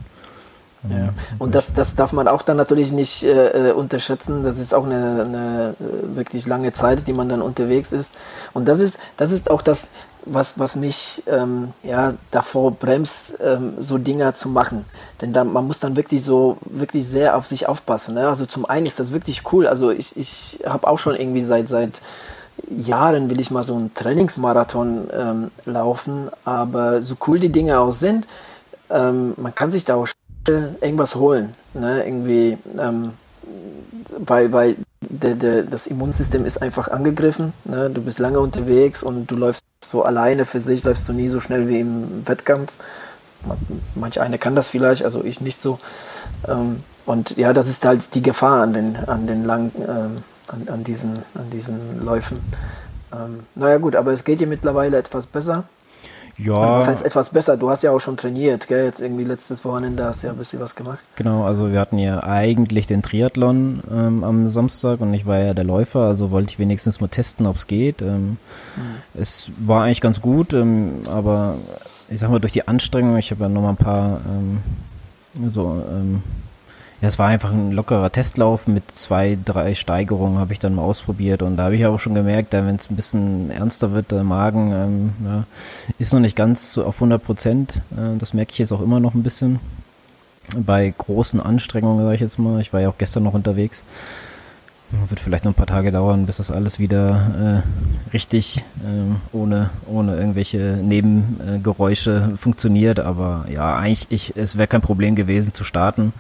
Ja. 0.89 1.09
Und 1.39 1.55
das, 1.55 1.75
das 1.75 1.97
darf 1.97 2.13
man 2.13 2.29
auch 2.29 2.43
dann 2.43 2.57
natürlich 2.57 2.93
nicht 2.93 3.25
äh, 3.25 3.71
äh, 3.71 3.73
unterschätzen. 3.73 4.45
Das 4.45 4.59
ist 4.59 4.75
auch 4.75 4.85
eine, 4.85 5.25
eine 5.25 5.75
äh, 5.81 6.17
wirklich 6.17 6.47
lange 6.47 6.73
Zeit, 6.73 7.07
die 7.07 7.13
man 7.13 7.29
dann 7.29 7.43
unterwegs 7.43 7.93
ist. 7.93 8.15
Und 8.53 8.67
das 8.67 8.79
ist, 8.79 8.99
das 9.17 9.33
ist 9.33 9.51
auch 9.51 9.63
das, 9.63 9.89
was, 10.27 10.59
was 10.59 10.77
mich 10.77 11.23
ähm, 11.27 11.73
ja, 11.83 12.15
davor 12.31 12.73
bremst, 12.73 13.35
ähm, 13.41 13.75
so 13.79 13.97
Dinger 13.99 14.35
zu 14.35 14.49
machen. 14.49 14.85
Denn 15.21 15.33
da, 15.33 15.45
man 15.45 15.67
muss 15.67 15.81
dann 15.81 15.97
wirklich 15.97 16.25
so, 16.25 16.59
wirklich 16.65 17.07
sehr 17.09 17.37
auf 17.37 17.47
sich 17.47 17.69
aufpassen. 17.69 18.15
Ne? 18.15 18.29
Also 18.29 18.45
zum 18.47 18.67
einen 18.67 18.87
ist 18.87 19.01
das 19.01 19.13
wirklich 19.13 19.53
cool. 19.53 19.67
Also 19.67 19.91
ich, 19.91 20.17
ich 20.17 20.61
habe 20.67 20.87
auch 20.87 20.99
schon 20.99 21.17
irgendwie 21.17 21.43
seit, 21.43 21.69
seit 21.69 22.01
Jahren 22.69 23.31
will 23.31 23.41
ich 23.41 23.51
mal 23.51 23.65
so 23.65 23.75
einen 23.75 23.95
Trainingsmarathon 23.95 25.09
ähm, 25.13 25.51
laufen, 25.65 26.31
aber 26.45 27.03
so 27.03 27.17
cool 27.27 27.39
die 27.39 27.51
Dinge 27.51 27.79
auch 27.81 27.93
sind, 27.93 28.27
ähm, 28.91 29.35
man 29.37 29.55
kann 29.55 29.71
sich 29.71 29.85
da 29.85 29.97
auch 29.97 30.09
irgendwas 30.49 31.17
holen, 31.17 31.55
ne? 31.75 32.05
irgendwie, 32.05 32.57
ähm, 32.79 33.13
weil, 34.19 34.53
weil 34.53 34.77
der, 35.01 35.35
der, 35.35 35.63
das 35.63 35.87
Immunsystem 35.87 36.47
ist 36.47 36.63
einfach 36.63 36.89
angegriffen, 36.89 37.53
ne? 37.65 37.91
du 37.91 38.01
bist 38.01 38.19
lange 38.19 38.39
unterwegs 38.41 39.03
und 39.03 39.31
du 39.31 39.37
läufst 39.37 39.65
so 39.89 40.03
alleine 40.03 40.45
für 40.45 40.61
sich, 40.61 40.85
läufst 40.85 41.09
du 41.09 41.13
nie 41.13 41.29
so 41.29 41.41
schnell 41.41 41.69
wie 41.69 41.81
im 41.81 42.27
Wettkampf. 42.27 42.73
Manch 43.95 44.21
eine 44.21 44.39
kann 44.39 44.57
das 44.57 44.69
vielleicht, 44.69 45.05
also 45.05 45.23
ich 45.23 45.41
nicht 45.41 45.61
so. 45.61 45.79
Ähm, 46.49 46.83
und 47.05 47.37
ja, 47.37 47.53
das 47.53 47.69
ist 47.69 47.85
halt 47.85 48.15
die 48.15 48.23
Gefahr 48.23 48.63
an 48.63 48.73
den, 48.73 48.97
an 48.97 49.27
den 49.27 49.45
langen 49.45 49.73
ähm, 49.89 50.25
an, 50.49 50.69
an, 50.69 50.85
diesen, 50.85 51.19
an 51.35 51.51
diesen 51.53 52.05
Läufen. 52.05 52.41
Ähm, 53.13 53.41
naja 53.55 53.79
gut, 53.79 53.97
aber 53.97 54.13
es 54.13 54.25
geht 54.25 54.41
dir 54.41 54.47
mittlerweile 54.47 54.97
etwas 54.99 55.27
besser. 55.27 55.65
Ja. 56.39 56.79
Was 56.79 56.87
heißt 56.87 57.07
etwas 57.07 57.31
besser? 57.31 57.57
Du 57.57 57.71
hast 57.71 57.83
ja 57.83 57.93
auch 57.93 57.99
schon 57.99 58.19
trainiert, 58.19 58.69
gell? 58.69 58.85
Jetzt 58.85 59.01
irgendwie 59.01 59.25
letztes 59.25 59.65
Wochenende 59.65 60.05
hast 60.05 60.23
du 60.23 60.27
ja 60.27 60.35
ein 60.35 60.39
bisschen 60.39 60.61
was 60.61 60.75
gemacht. 60.75 60.99
Genau, 61.15 61.45
also 61.45 61.73
wir 61.73 61.81
hatten 61.81 61.99
ja 61.99 62.23
eigentlich 62.23 62.87
den 62.87 63.03
Triathlon 63.03 63.83
ähm, 63.91 64.23
am 64.23 64.49
Samstag 64.49 65.01
und 65.01 65.15
ich 65.15 65.25
war 65.25 65.39
ja 65.39 65.55
der 65.55 65.65
Läufer, 65.65 66.01
also 66.01 66.31
wollte 66.31 66.51
ich 66.51 66.59
wenigstens 66.59 67.01
mal 67.01 67.09
testen, 67.09 67.47
ob 67.47 67.57
es 67.57 67.67
geht. 67.67 68.03
Ähm, 68.03 68.37
mhm. 68.77 68.97
Es 69.15 69.51
war 69.59 69.85
eigentlich 69.85 70.03
ganz 70.03 70.21
gut, 70.21 70.53
ähm, 70.53 71.01
aber 71.07 71.57
ich 72.11 72.21
sag 72.21 72.31
mal, 72.31 72.41
durch 72.41 72.53
die 72.53 72.69
Anstrengung, 72.69 73.17
ich 73.17 73.31
habe 73.31 73.45
ja 73.45 73.49
noch 73.49 73.63
mal 73.63 73.71
ein 73.71 73.77
paar 73.77 74.21
ähm, 74.27 74.59
so 75.51 75.83
es 77.07 77.19
war 77.19 77.29
einfach 77.29 77.53
ein 77.53 77.73
lockerer 77.73 78.11
Testlauf 78.11 78.67
mit 78.67 78.91
zwei, 78.91 79.39
drei 79.45 79.75
Steigerungen 79.75 80.39
habe 80.39 80.53
ich 80.53 80.59
dann 80.59 80.75
mal 80.75 80.83
ausprobiert 80.83 81.43
und 81.43 81.57
da 81.57 81.65
habe 81.65 81.77
ich 81.77 81.87
auch 81.87 82.01
schon 82.01 82.15
gemerkt, 82.15 82.53
wenn 82.53 82.77
es 82.77 82.91
ein 82.91 82.97
bisschen 82.97 83.51
ernster 83.51 83.93
wird, 83.93 84.11
der 84.11 84.25
Magen 84.25 84.73
ähm, 84.73 85.13
ja, 85.25 85.45
ist 85.99 86.13
noch 86.13 86.21
nicht 86.21 86.37
ganz 86.37 86.79
auf 86.79 86.97
100 86.97 87.23
Prozent. 87.23 87.83
Äh, 87.93 88.17
das 88.19 88.35
merke 88.35 88.53
ich 88.53 88.59
jetzt 88.59 88.73
auch 88.73 88.81
immer 88.81 89.01
noch 89.01 89.15
ein 89.15 89.23
bisschen 89.23 89.61
bei 90.57 90.93
großen 90.97 91.41
Anstrengungen, 91.41 92.05
sage 92.05 92.15
ich 92.15 92.21
jetzt 92.21 92.39
mal. 92.39 92.61
Ich 92.61 92.73
war 92.73 92.81
ja 92.81 92.89
auch 92.89 92.99
gestern 92.99 93.25
noch 93.25 93.35
unterwegs. 93.35 93.85
Wird 95.09 95.19
vielleicht 95.19 95.45
noch 95.45 95.51
ein 95.51 95.57
paar 95.57 95.67
Tage 95.67 95.91
dauern, 95.91 96.27
bis 96.27 96.37
das 96.37 96.53
alles 96.53 96.79
wieder 96.79 97.65
äh, 97.65 98.13
richtig 98.13 98.65
äh, 98.85 99.37
ohne, 99.37 99.71
ohne 99.87 100.15
irgendwelche 100.15 100.79
Nebengeräusche 100.81 102.35
funktioniert. 102.37 103.01
Aber 103.01 103.47
ja, 103.51 103.77
eigentlich, 103.77 104.07
ich, 104.11 104.37
es 104.37 104.57
wäre 104.57 104.69
kein 104.69 104.83
Problem 104.83 105.17
gewesen 105.17 105.53
zu 105.53 105.65
starten. 105.65 106.13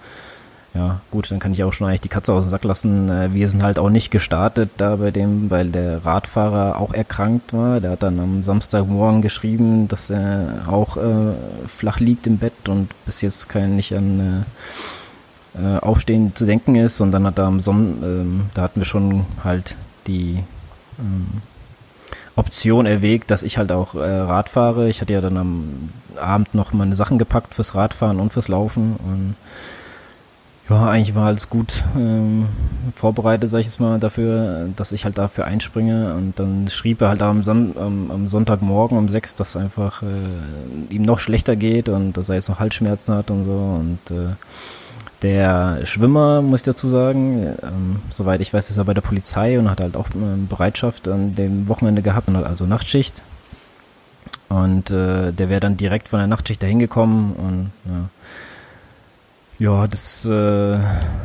Ja, 0.77 1.01
gut, 1.11 1.31
dann 1.31 1.39
kann 1.39 1.55
ich 1.55 1.65
auch 1.65 1.73
schon 1.73 1.87
eigentlich 1.87 2.03
die 2.03 2.11
Katze 2.11 2.35
aus 2.35 2.45
dem 2.45 2.51
Sack 2.51 2.65
lassen. 2.65 3.09
Äh, 3.09 3.33
wir 3.33 3.49
sind 3.49 3.63
halt 3.63 3.79
auch 3.79 3.89
nicht 3.89 4.11
gestartet 4.11 4.69
da 4.77 4.97
bei 4.97 5.11
dem, 5.11 5.51
weil 5.51 5.71
der 5.71 6.05
Radfahrer 6.05 6.79
auch 6.79 6.93
erkrankt 6.93 7.55
war. 7.55 7.81
Der 7.81 7.93
hat 7.93 8.03
dann 8.03 8.21
am 8.21 8.43
Samstagmorgen 8.43 9.23
geschrieben, 9.23 9.89
dass 9.89 10.11
er 10.11 10.67
auch 10.67 10.99
äh, 10.99 11.33
flach 11.67 11.99
liegt 11.99 12.27
im 12.27 12.37
Bett 12.37 12.69
und 12.69 12.91
bis 13.07 13.23
jetzt 13.23 13.49
kein 13.49 13.77
nicht 13.77 13.95
an 13.95 14.45
äh, 15.57 15.77
äh 15.77 15.79
Aufstehen 15.79 16.35
zu 16.35 16.45
denken 16.45 16.75
ist. 16.75 17.01
Und 17.01 17.11
dann 17.13 17.25
hat 17.25 17.39
er 17.39 17.47
am 17.47 17.61
Sonn, 17.61 18.03
ähm, 18.03 18.41
da 18.53 18.63
hatten 18.63 18.81
wir 18.81 18.87
schon 18.87 19.25
halt 19.45 19.77
die 20.07 20.43
ähm, 20.99 21.41
Option 22.35 22.85
erwägt, 22.85 23.31
dass 23.31 23.43
ich 23.43 23.57
halt 23.57 23.73
auch 23.73 23.95
äh, 23.95 23.99
Rad 23.99 24.51
fahre. 24.51 24.91
Ich 24.91 25.01
hatte 25.01 25.15
ja 25.15 25.23
dann 25.23 25.39
am 25.39 25.89
Abend 26.17 26.55
noch 26.55 26.75
meine 26.75 26.97
Sachen 26.97 27.17
gepackt 27.17 27.55
fürs 27.55 27.75
Radfahren 27.75 28.21
und 28.21 28.35
fürs 28.35 28.49
Laufen 28.49 28.97
und 28.97 29.37
ja, 30.69 30.89
eigentlich 30.89 31.15
war 31.15 31.27
alles 31.27 31.49
gut 31.49 31.85
ähm, 31.97 32.47
vorbereitet, 32.95 33.51
sag 33.51 33.61
ich 33.61 33.67
jetzt 33.67 33.79
mal, 33.79 34.01
dafür, 34.01 34.69
dass 34.75 34.91
ich 34.91 35.05
halt 35.05 35.17
dafür 35.17 35.45
einspringe. 35.45 36.15
Und 36.15 36.41
dann 36.41 36.67
schrieb 36.69 37.01
er 37.01 37.09
halt 37.09 37.23
am, 37.23 37.45
Son 37.45 37.77
am, 37.79 38.11
am 38.11 38.29
Sonntagmorgen 38.29 38.99
um 38.99 39.09
sechs, 39.09 39.37
dass 39.37 39.57
einfach 39.57 40.03
äh, 40.03 40.95
ihm 40.95 41.03
noch 41.03 41.21
schlechter 41.21 41.55
geht 41.55 41.89
und 41.89 42.17
dass 42.17 42.29
er 42.29 42.35
jetzt 42.35 42.49
noch 42.49 42.59
Halsschmerzen 42.59 43.15
hat 43.15 43.31
und 43.31 43.45
so. 43.45 43.53
Und 43.53 44.11
äh, 44.11 44.31
der 45.23 45.87
Schwimmer, 45.87 46.43
muss 46.43 46.61
ich 46.61 46.67
dazu 46.67 46.89
sagen, 46.89 47.55
ähm, 47.63 47.97
soweit 48.11 48.41
ich 48.41 48.53
weiß, 48.53 48.69
ist 48.69 48.77
er 48.77 48.85
bei 48.85 48.95
der 48.95 49.03
Polizei 49.03 49.61
und 49.61 49.71
hat 49.71 49.81
halt 49.81 49.97
auch 49.97 50.09
ähm, 50.17 50.49
Bereitschaft 50.49 51.07
an 51.07 51.37
dem 51.37 51.69
Wochenende 51.69 52.03
gehabt 52.03 52.27
und 52.27 52.37
hat 52.37 52.45
also 52.45 52.67
Nachtschicht. 52.67 53.23
Und 54.49 54.91
äh, 54.91 55.33
der 55.33 55.49
wäre 55.49 55.61
dann 55.61 55.77
direkt 55.77 56.09
von 56.09 56.19
der 56.19 56.27
Nachtschicht 56.27 56.63
dahin 56.63 56.81
gekommen 56.81 57.35
und 57.37 57.71
ja 57.93 58.09
ja, 59.59 59.87
das 59.87 60.25
äh, 60.27 60.79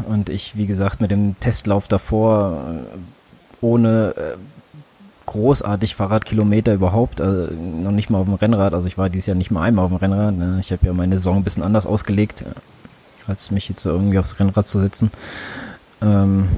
und 0.08 0.30
ich, 0.30 0.58
wie 0.58 0.68
gesagt, 0.68 1.02
mit 1.02 1.12
dem 1.12 1.40
Testlauf 1.40 1.88
davor 1.88 2.64
äh, 2.94 3.66
ohne 3.66 4.14
äh, 4.16 4.38
großartig 5.26 5.96
Fahrradkilometer 5.96 6.74
überhaupt, 6.74 7.22
also 7.22 7.54
noch 7.54 7.92
nicht 7.92 8.10
mal 8.10 8.20
auf 8.20 8.26
dem 8.26 8.34
Rennrad. 8.34 8.74
Also 8.74 8.88
ich 8.88 8.98
war 8.98 9.10
dieses 9.10 9.28
Jahr 9.28 9.36
nicht 9.38 9.52
mal 9.52 9.64
einmal 9.64 9.86
auf 9.86 9.92
dem 9.92 9.98
Rennrad. 9.98 10.36
Ne? 10.36 10.58
Ich 10.60 10.72
habe 10.72 10.86
ja 10.86 10.94
meine 10.94 11.18
Saison 11.18 11.38
ein 11.38 11.44
bisschen 11.44 11.64
anders 11.64 11.86
ausgelegt. 11.86 12.44
als 13.28 13.52
mich 13.52 13.70
jetzt 13.70 13.86
irgendwie 13.86 14.20
aufs 14.20 14.40
Rennrad 14.40 14.68
zu 14.68 14.80
setzen. 14.80 15.12
Ähm, 16.02 16.50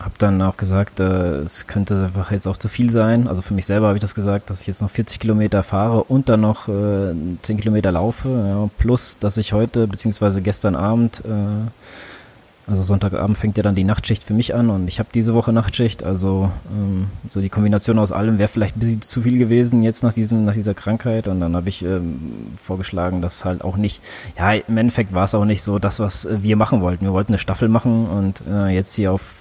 habe 0.00 0.14
dann 0.18 0.40
auch 0.42 0.56
gesagt, 0.56 1.00
äh, 1.00 1.38
es 1.40 1.66
könnte 1.66 2.04
einfach 2.04 2.30
jetzt 2.30 2.46
auch 2.46 2.56
zu 2.56 2.68
viel 2.68 2.90
sein. 2.90 3.26
Also 3.26 3.42
für 3.42 3.54
mich 3.54 3.66
selber 3.66 3.88
habe 3.88 3.96
ich 3.96 4.00
das 4.00 4.14
gesagt, 4.14 4.48
dass 4.48 4.60
ich 4.60 4.68
jetzt 4.68 4.80
noch 4.80 4.90
40 4.90 5.18
Kilometer 5.18 5.62
fahre 5.62 6.04
und 6.04 6.28
dann 6.28 6.40
noch 6.40 6.68
äh, 6.68 7.14
10 7.42 7.58
Kilometer 7.58 7.90
laufe. 7.90 8.28
Ja, 8.28 8.70
plus, 8.78 9.18
dass 9.18 9.36
ich 9.36 9.52
heute 9.52 9.88
beziehungsweise 9.88 10.40
gestern 10.40 10.76
Abend, 10.76 11.22
äh, 11.24 12.70
also 12.70 12.82
Sonntagabend 12.82 13.38
fängt 13.38 13.56
ja 13.56 13.62
dann 13.62 13.74
die 13.74 13.82
Nachtschicht 13.82 14.22
für 14.22 14.34
mich 14.34 14.54
an 14.54 14.68
und 14.68 14.88
ich 14.88 14.98
habe 14.98 15.08
diese 15.12 15.34
Woche 15.34 15.52
Nachtschicht. 15.52 16.04
Also 16.04 16.52
ähm, 16.70 17.08
so 17.30 17.40
die 17.40 17.48
Kombination 17.48 17.98
aus 17.98 18.12
allem 18.12 18.38
wäre 18.38 18.48
vielleicht 18.48 18.76
ein 18.76 18.80
bisschen 18.80 19.02
zu 19.02 19.22
viel 19.22 19.38
gewesen 19.38 19.82
jetzt 19.82 20.04
nach 20.04 20.12
diesem 20.12 20.44
nach 20.44 20.54
dieser 20.54 20.74
Krankheit. 20.74 21.26
Und 21.26 21.40
dann 21.40 21.56
habe 21.56 21.70
ich 21.70 21.82
ähm, 21.82 22.52
vorgeschlagen, 22.62 23.20
dass 23.20 23.44
halt 23.44 23.62
auch 23.64 23.76
nicht. 23.76 24.00
Ja, 24.38 24.52
im 24.52 24.76
Endeffekt 24.76 25.12
war 25.12 25.24
es 25.24 25.34
auch 25.34 25.46
nicht 25.46 25.62
so 25.62 25.80
das, 25.80 25.98
was 25.98 26.28
wir 26.30 26.56
machen 26.56 26.82
wollten. 26.82 27.04
Wir 27.04 27.12
wollten 27.12 27.32
eine 27.32 27.38
Staffel 27.38 27.68
machen 27.68 28.06
und 28.06 28.42
äh, 28.48 28.68
jetzt 28.68 28.94
hier 28.94 29.12
auf 29.12 29.37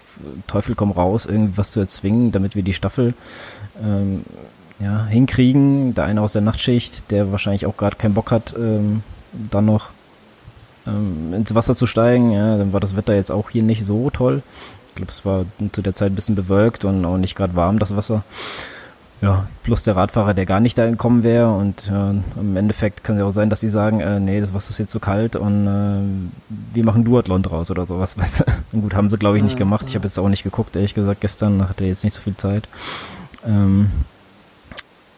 Teufel 0.47 0.75
komm 0.75 0.91
raus, 0.91 1.25
irgendwas 1.25 1.71
zu 1.71 1.79
erzwingen, 1.79 2.31
damit 2.31 2.55
wir 2.55 2.63
die 2.63 2.73
Staffel 2.73 3.13
ähm, 3.81 4.23
ja, 4.79 5.05
hinkriegen. 5.05 5.93
Der 5.93 6.05
eine 6.05 6.21
aus 6.21 6.33
der 6.33 6.41
Nachtschicht, 6.41 7.11
der 7.11 7.31
wahrscheinlich 7.31 7.65
auch 7.65 7.77
gerade 7.77 7.95
keinen 7.95 8.13
Bock 8.13 8.31
hat, 8.31 8.55
ähm, 8.57 9.03
dann 9.33 9.65
noch 9.65 9.89
ähm, 10.85 11.33
ins 11.33 11.53
Wasser 11.55 11.75
zu 11.75 11.85
steigen. 11.85 12.31
Ja, 12.31 12.57
dann 12.57 12.73
war 12.73 12.79
das 12.79 12.95
Wetter 12.95 13.15
jetzt 13.15 13.31
auch 13.31 13.49
hier 13.49 13.63
nicht 13.63 13.85
so 13.85 14.09
toll. 14.09 14.41
Ich 14.89 14.95
glaube, 14.95 15.11
es 15.11 15.25
war 15.25 15.45
zu 15.71 15.81
der 15.81 15.95
Zeit 15.95 16.11
ein 16.11 16.15
bisschen 16.15 16.35
bewölkt 16.35 16.85
und 16.85 17.05
auch 17.05 17.17
nicht 17.17 17.35
gerade 17.35 17.55
warm, 17.55 17.79
das 17.79 17.95
Wasser. 17.95 18.23
Ja, 19.19 19.47
plus 19.63 19.81
der 19.81 19.95
Radfahrer, 19.95 20.35
der 20.35 20.45
gar 20.45 20.59
nicht 20.59 20.77
da 20.77 20.87
gekommen 20.87 21.23
wäre 21.23 21.51
und 21.51 21.87
ja, 21.87 22.13
im 22.35 22.55
Endeffekt 22.55 23.03
kann 23.03 23.15
es 23.15 23.19
ja 23.21 23.25
auch 23.25 23.31
sein, 23.31 23.49
dass 23.49 23.59
die 23.59 23.67
sagen, 23.67 23.99
äh, 23.99 24.19
nee, 24.19 24.39
das 24.39 24.53
Wasser 24.53 24.69
ist 24.69 24.77
jetzt 24.77 24.91
zu 24.91 24.99
kalt 24.99 25.35
und 25.35 25.65
äh, 25.65 26.01
wir 26.75 26.83
machen 26.83 27.03
Duathlon 27.03 27.41
draus 27.41 27.71
oder 27.71 27.87
sowas, 27.87 28.15
weißt 28.17 28.41
du. 28.41 28.43
Und 28.73 28.83
gut, 28.83 28.93
haben 28.93 29.09
sie 29.09 29.17
glaube 29.17 29.37
ich 29.37 29.43
nicht 29.43 29.57
gemacht. 29.57 29.87
Ich 29.89 29.95
habe 29.95 30.05
jetzt 30.05 30.19
auch 30.19 30.29
nicht 30.29 30.43
geguckt, 30.43 30.75
ehrlich 30.75 30.93
gesagt, 30.93 31.21
gestern 31.21 31.67
hatte 31.67 31.85
jetzt 31.85 32.03
nicht 32.03 32.13
so 32.13 32.21
viel 32.21 32.37
Zeit. 32.37 32.67
Ähm, 33.43 33.89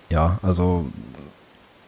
ja, 0.09 0.39
also 0.41 0.85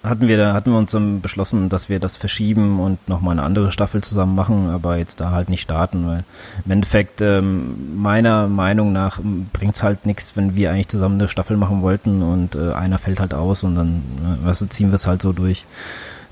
hatten 0.04 0.28
wir 0.28 0.38
da 0.38 0.54
hatten 0.54 0.72
wir 0.72 0.78
uns 0.78 0.92
dann 0.92 1.22
beschlossen, 1.22 1.70
dass 1.70 1.88
wir 1.88 2.00
das 2.00 2.18
verschieben 2.18 2.80
und 2.80 3.08
nochmal 3.08 3.34
eine 3.34 3.44
andere 3.44 3.72
Staffel 3.72 4.02
zusammen 4.02 4.36
machen, 4.36 4.70
aber 4.70 4.98
jetzt 4.98 5.22
da 5.22 5.32
halt 5.32 5.50
nicht 5.50 5.62
starten, 5.62 6.08
weil 6.08 6.24
im 6.66 6.72
Endeffekt 6.72 7.22
ähm, 7.22 8.02
meiner 8.02 8.48
Meinung 8.48 8.94
nach 8.94 9.20
bringt's 9.54 9.84
halt 9.84 10.06
nichts, 10.06 10.36
wenn 10.36 10.56
wir 10.56 10.72
eigentlich 10.72 10.88
zusammen 10.88 11.20
eine 11.20 11.30
Staffel 11.30 11.56
machen 11.56 11.82
wollten 11.82 12.24
und 12.24 12.56
äh, 12.56 12.74
einer 12.74 12.98
fällt 12.98 13.20
halt 13.20 13.34
aus 13.34 13.64
und 13.64 13.76
dann 13.76 14.02
äh, 14.24 14.46
weißt 14.46 14.62
du, 14.62 14.70
ziehen 14.70 14.90
wir 14.90 14.96
es 14.96 15.08
halt 15.08 15.22
so 15.22 15.34
durch. 15.34 15.66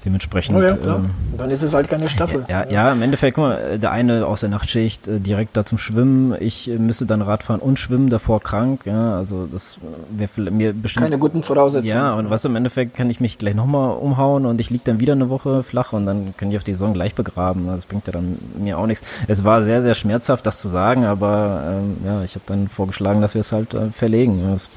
Dementsprechend. 0.06 0.58
Oh 0.58 0.62
ja, 0.62 0.78
ähm, 0.86 1.10
dann 1.38 1.52
ist 1.52 1.62
es 1.62 1.74
halt 1.74 1.90
keine 1.90 2.08
Staffel. 2.08 2.46
Ja, 2.48 2.64
ja, 2.64 2.72
ja, 2.72 2.92
im 2.94 3.02
Endeffekt, 3.02 3.36
guck 3.36 3.46
mal, 3.46 3.78
der 3.78 3.92
eine 3.92 4.26
aus 4.26 4.40
der 4.40 4.50
Nachtschicht 4.50 5.08
äh, 5.08 5.20
direkt 5.20 5.58
da 5.58 5.66
zum 5.66 5.78
Schwimmen. 5.78 6.36
Ich 6.40 6.70
äh, 6.70 6.78
müsste 6.78 7.06
dann 7.06 7.22
Radfahren 7.22 7.62
und 7.62 7.80
schwimmen, 7.80 8.10
davor 8.10 8.40
krank. 8.40 8.86
Ja, 8.86 9.18
also 9.18 9.48
das 9.52 9.80
wäre 10.10 10.52
mir 10.52 10.74
bestimmt. 10.74 11.04
Keine 11.04 11.18
guten 11.18 11.44
Voraussetzungen. 11.44 11.94
Ja, 11.94 12.14
und 12.14 12.30
was 12.30 12.46
im 12.46 12.56
Endeffekt 12.56 12.96
kann 12.96 13.10
ich 13.10 13.20
mich 13.20 13.38
gleich 13.38 13.56
nochmal 13.56 13.98
umhauen 13.98 14.46
und 14.46 14.62
ich 14.62 14.70
lieg 14.70 14.86
dann 14.86 15.02
wieder 15.02 15.14
eine 15.14 15.30
Woche 15.30 15.64
flach 15.64 15.92
und 15.92 16.06
dann 16.06 16.34
kann 16.38 16.50
ich 16.50 16.58
auf 16.58 16.64
die 16.64 16.74
Saison 16.74 16.94
gleich 16.94 17.14
begraben. 17.16 17.68
Das 17.68 17.86
bringt 17.86 18.08
ja 18.08 18.14
dann 18.14 18.38
mir 18.58 18.78
auch 18.78 18.88
nichts. 18.88 19.06
Es 19.28 19.44
war 19.44 19.64
sehr, 19.64 19.82
sehr 19.82 19.96
schmerzhaft, 19.96 20.46
das 20.46 20.62
zu 20.62 20.70
sagen, 20.70 21.04
aber 21.04 21.64
ähm, 21.68 21.98
ja, 22.06 22.24
ich 22.24 22.36
habe 22.36 22.44
dann 22.46 22.70
vorgeschlagen, 22.70 23.22
dass 23.22 23.34
wir 23.34 23.42
es 23.42 23.52
halt 23.52 23.74
äh, 23.74 23.90
verlegen. 23.92 24.42
Das, 24.52 24.70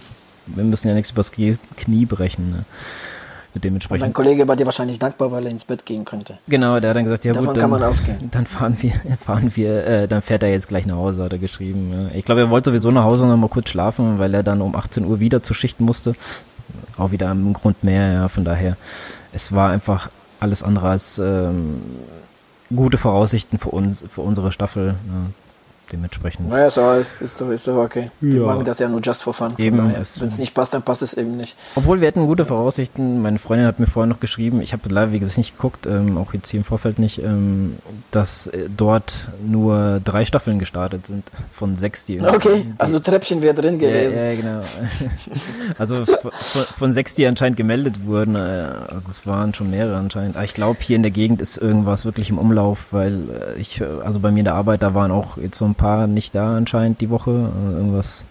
wir 0.46 0.64
müssen 0.64 0.88
ja 0.88 0.94
nichts 0.94 1.12
übers 1.12 1.30
Knie 1.30 2.06
brechen. 2.06 2.50
Ne? 2.50 2.64
Dementsprechend. 3.60 4.02
Und 4.02 4.08
dein 4.08 4.12
Kollege 4.14 4.48
war 4.48 4.56
dir 4.56 4.66
wahrscheinlich 4.66 4.98
dankbar, 4.98 5.30
weil 5.32 5.44
er 5.44 5.50
ins 5.50 5.64
Bett 5.64 5.84
gehen 5.84 6.04
könnte. 6.04 6.38
Genau, 6.48 6.80
der 6.80 6.90
hat 6.90 6.96
dann 6.96 7.04
gesagt, 7.04 7.24
ja 7.24 7.32
Davon 7.32 7.48
gut, 7.48 7.56
dann, 7.56 7.60
kann 7.62 7.70
man 7.70 7.82
ausgehen. 7.82 8.18
dann 8.30 8.46
fahren 8.46 8.76
wir, 8.80 8.92
fahren 9.24 9.52
wir, 9.54 9.86
äh, 9.86 10.08
dann 10.08 10.22
fährt 10.22 10.42
er 10.42 10.50
jetzt 10.50 10.68
gleich 10.68 10.86
nach 10.86 10.96
Hause, 10.96 11.24
hat 11.24 11.32
er 11.32 11.38
geschrieben. 11.38 11.92
Ja. 11.92 12.16
Ich 12.16 12.24
glaube, 12.24 12.42
er 12.42 12.50
wollte 12.50 12.70
sowieso 12.70 12.90
nach 12.90 13.04
Hause 13.04 13.26
noch 13.26 13.36
mal 13.36 13.48
kurz 13.48 13.70
schlafen, 13.70 14.18
weil 14.18 14.34
er 14.34 14.42
dann 14.42 14.60
um 14.60 14.74
18 14.74 15.04
Uhr 15.04 15.20
wieder 15.20 15.42
zu 15.42 15.54
schichten 15.54 15.84
musste. 15.84 16.14
Auch 16.96 17.10
wieder 17.10 17.30
im 17.30 17.52
Grund 17.52 17.84
mehr, 17.84 18.12
ja, 18.12 18.28
von 18.28 18.44
daher. 18.44 18.76
Es 19.32 19.52
war 19.52 19.70
einfach 19.70 20.10
alles 20.40 20.62
andere 20.62 20.88
als 20.88 21.18
ähm, 21.18 21.82
gute 22.74 22.98
Voraussichten 22.98 23.58
für 23.58 23.70
uns, 23.70 24.04
für 24.10 24.22
unsere 24.22 24.52
Staffel. 24.52 24.94
Ja 25.08 25.41
dementsprechend. 25.90 26.48
Naja, 26.48 26.66
ist, 26.66 27.20
ist, 27.20 27.40
doch, 27.40 27.50
ist 27.50 27.66
doch 27.66 27.76
okay. 27.76 28.10
Ja. 28.20 28.32
Wir 28.32 28.46
machen 28.46 28.64
das 28.64 28.78
ja 28.78 28.88
nur 28.88 29.00
just 29.00 29.22
for 29.22 29.34
fun. 29.34 29.54
Eben, 29.58 29.78
Wenn 29.78 30.00
es 30.00 30.38
nicht 30.38 30.54
passt, 30.54 30.74
dann 30.74 30.82
passt 30.82 31.02
es 31.02 31.14
eben 31.14 31.36
nicht. 31.36 31.56
Obwohl 31.74 32.00
wir 32.00 32.08
hatten 32.08 32.26
gute 32.26 32.46
Voraussichten. 32.46 33.22
Meine 33.22 33.38
Freundin 33.38 33.66
hat 33.66 33.80
mir 33.80 33.86
vorher 33.86 34.08
noch 34.08 34.20
geschrieben, 34.20 34.60
ich 34.62 34.72
habe 34.72 34.82
leider, 34.88 35.12
wie 35.12 35.18
gesagt, 35.18 35.38
nicht 35.38 35.56
geguckt, 35.56 35.86
ähm, 35.86 36.18
auch 36.18 36.34
jetzt 36.34 36.50
hier 36.50 36.58
im 36.58 36.64
Vorfeld 36.64 36.98
nicht, 36.98 37.22
ähm, 37.22 37.78
dass 38.10 38.46
äh, 38.46 38.68
dort 38.74 39.30
nur 39.44 40.00
drei 40.04 40.24
Staffeln 40.24 40.58
gestartet 40.58 41.06
sind 41.06 41.24
von 41.52 41.76
sechs, 41.76 42.04
die 42.04 42.20
Okay, 42.20 42.64
die, 42.64 42.74
also 42.78 42.98
Treppchen 42.98 43.42
wäre 43.42 43.54
drin 43.54 43.78
gewesen. 43.78 44.16
Ja, 44.16 44.24
ja 44.24 44.34
genau. 44.34 44.60
also 45.78 46.04
von, 46.04 46.30
von, 46.32 46.92
sechs, 46.92 47.14
die 47.14 47.26
anscheinend 47.26 47.56
gemeldet 47.56 48.06
wurden, 48.06 48.36
äh, 48.36 48.68
das 49.06 49.26
waren 49.26 49.54
schon 49.54 49.70
mehrere 49.70 49.96
anscheinend. 49.96 50.36
Aber 50.36 50.44
ich 50.44 50.54
glaube, 50.54 50.78
hier 50.80 50.96
in 50.96 51.02
der 51.02 51.12
Gegend 51.12 51.42
ist 51.42 51.56
irgendwas 51.56 52.04
wirklich 52.04 52.30
im 52.30 52.38
Umlauf, 52.38 52.86
weil 52.90 53.28
äh, 53.30 53.60
ich, 53.60 53.80
äh, 53.80 53.84
also 54.04 54.20
bei 54.20 54.30
mir 54.30 54.40
in 54.40 54.44
der 54.44 54.54
Arbeit, 54.54 54.82
da 54.82 54.94
waren 54.94 55.10
auch 55.10 55.36
jetzt 55.36 55.58
so 55.58 55.64
ein 55.64 55.71
paar 55.74 55.98
paar 55.98 56.06
nicht 56.06 56.34
da 56.34 56.56
anscheinend 56.56 57.00
die 57.00 57.10
Woche. 57.10 57.30
Äh, 57.30 57.72
irgendwas. 57.76 58.24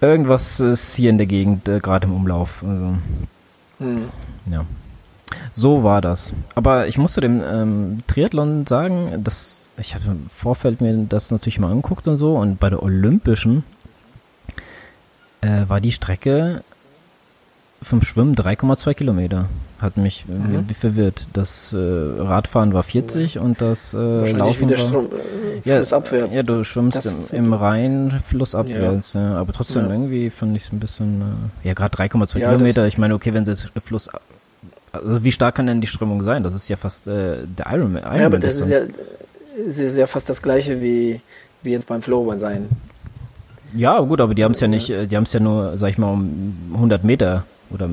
Irgendwas 0.00 0.60
ist 0.60 0.94
hier 0.94 1.10
in 1.10 1.18
der 1.18 1.26
Gegend 1.26 1.68
äh, 1.68 1.78
gerade 1.78 2.06
im 2.06 2.14
Umlauf. 2.14 2.62
Also, 2.66 2.94
hm. 3.78 4.08
Ja. 4.50 4.64
So 5.54 5.82
war 5.82 6.00
das. 6.00 6.32
Aber 6.54 6.86
ich 6.86 6.98
muss 6.98 7.14
zu 7.14 7.20
dem 7.20 7.42
ähm, 7.42 7.98
Triathlon 8.06 8.66
sagen, 8.66 9.24
dass 9.24 9.70
ich 9.78 9.94
habe 9.94 10.06
im 10.06 10.30
Vorfeld 10.30 10.80
mir 10.80 10.94
das 11.08 11.30
natürlich 11.30 11.58
mal 11.58 11.70
angeguckt 11.70 12.08
und 12.08 12.16
so 12.16 12.36
und 12.36 12.58
bei 12.58 12.70
der 12.70 12.82
Olympischen 12.82 13.64
äh, 15.40 15.68
war 15.68 15.80
die 15.80 15.92
Strecke 15.92 16.62
vom 17.82 18.02
Schwimmen 18.02 18.34
3,2 18.34 18.94
Kilometer. 18.94 19.46
Hat 19.80 19.98
mich 19.98 20.24
mhm. 20.26 20.66
verwirrt. 20.68 21.28
Das 21.34 21.74
äh, 21.74 21.76
Radfahren 21.76 22.72
war 22.72 22.82
40 22.82 23.38
und 23.38 23.60
das 23.60 23.92
äh, 23.92 24.32
Laufen 24.32 24.70
wieder 24.70 24.78
war, 24.78 24.88
Strom, 24.88 25.04
äh, 25.06 25.68
ja, 25.68 25.76
flussabwärts. 25.76 26.34
Ja, 26.34 26.42
du 26.42 26.64
schwimmst 26.64 27.34
im, 27.34 27.44
im 27.44 27.52
Rhein 27.52 28.22
flussabwärts. 28.26 29.12
Ja. 29.12 29.20
ja. 29.20 29.36
aber 29.36 29.52
trotzdem 29.52 29.84
ja. 29.84 29.90
irgendwie 29.90 30.30
fand 30.30 30.56
ich 30.56 30.64
es 30.64 30.72
ein 30.72 30.80
bisschen, 30.80 31.20
äh, 31.62 31.68
ja 31.68 31.74
gerade 31.74 31.94
3,2 31.94 32.38
ja, 32.38 32.52
Kilometer. 32.52 32.86
Ich 32.86 32.96
meine, 32.96 33.14
okay, 33.14 33.34
wenn 33.34 33.44
sie 33.44 33.52
jetzt 33.52 33.70
Fluss, 33.84 34.08
also 34.92 35.22
wie 35.22 35.32
stark 35.32 35.56
kann 35.56 35.66
denn 35.66 35.82
die 35.82 35.86
Strömung 35.86 36.22
sein? 36.22 36.42
Das 36.42 36.54
ist 36.54 36.68
ja 36.68 36.78
fast 36.78 37.06
äh, 37.06 37.44
der 37.46 37.66
Ironman. 37.66 38.02
Ironman 38.02 38.20
ja, 38.20 38.26
aber 38.26 38.38
das 38.38 38.58
ist 38.58 38.70
ja, 38.70 38.80
ist 39.66 39.96
ja 39.96 40.06
fast 40.06 40.30
das 40.30 40.40
gleiche 40.40 40.80
wie, 40.80 41.20
wie 41.62 41.72
jetzt 41.72 41.86
beim 41.86 42.00
Flowrun 42.00 42.38
sein. 42.38 42.70
Ja, 43.74 44.00
gut, 44.00 44.22
aber 44.22 44.34
die 44.34 44.42
haben 44.42 44.52
es 44.52 44.60
ja 44.60 44.68
nicht, 44.68 44.88
äh, 44.88 45.06
die 45.06 45.16
haben 45.16 45.24
es 45.24 45.34
ja 45.34 45.40
nur, 45.40 45.76
sag 45.76 45.90
ich 45.90 45.98
mal, 45.98 46.10
um 46.10 46.54
100 46.72 47.04
Meter 47.04 47.44
oder 47.70 47.90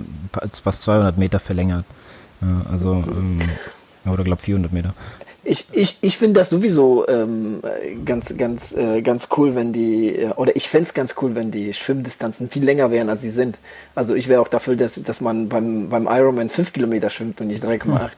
fast 0.63 0.81
200 0.83 1.17
Meter 1.17 1.39
verlängert. 1.39 1.85
Also, 2.71 3.03
ähm, 3.07 3.41
oder 4.05 4.23
glaube 4.23 4.41
400 4.41 4.71
Meter. 4.71 4.93
Ich, 5.45 5.67
ich, 5.73 5.97
ich 5.99 6.17
finde 6.17 6.39
das 6.39 6.49
sowieso 6.49 7.05
ähm, 7.09 7.61
ganz, 8.05 8.37
ganz, 8.37 8.71
äh, 8.71 9.01
ganz 9.01 9.27
cool, 9.35 9.55
wenn 9.55 9.73
die, 9.73 10.15
äh, 10.15 10.29
oder 10.35 10.55
ich 10.55 10.69
fände 10.69 10.83
es 10.83 10.93
ganz 10.93 11.15
cool, 11.21 11.35
wenn 11.35 11.51
die 11.51 11.73
Schwimmdistanzen 11.73 12.49
viel 12.49 12.63
länger 12.63 12.91
wären, 12.91 13.09
als 13.09 13.23
sie 13.23 13.29
sind. 13.29 13.59
Also 13.93 14.15
ich 14.15 14.29
wäre 14.29 14.39
auch 14.39 14.47
dafür, 14.47 14.77
dass, 14.77 14.95
dass 15.03 15.19
man 15.19 15.49
beim, 15.49 15.89
beim 15.89 16.07
Ironman 16.07 16.47
5 16.47 16.71
Kilometer 16.71 17.09
schwimmt 17.09 17.41
und 17.41 17.47
nicht 17.47 17.63
3,8. 17.63 18.11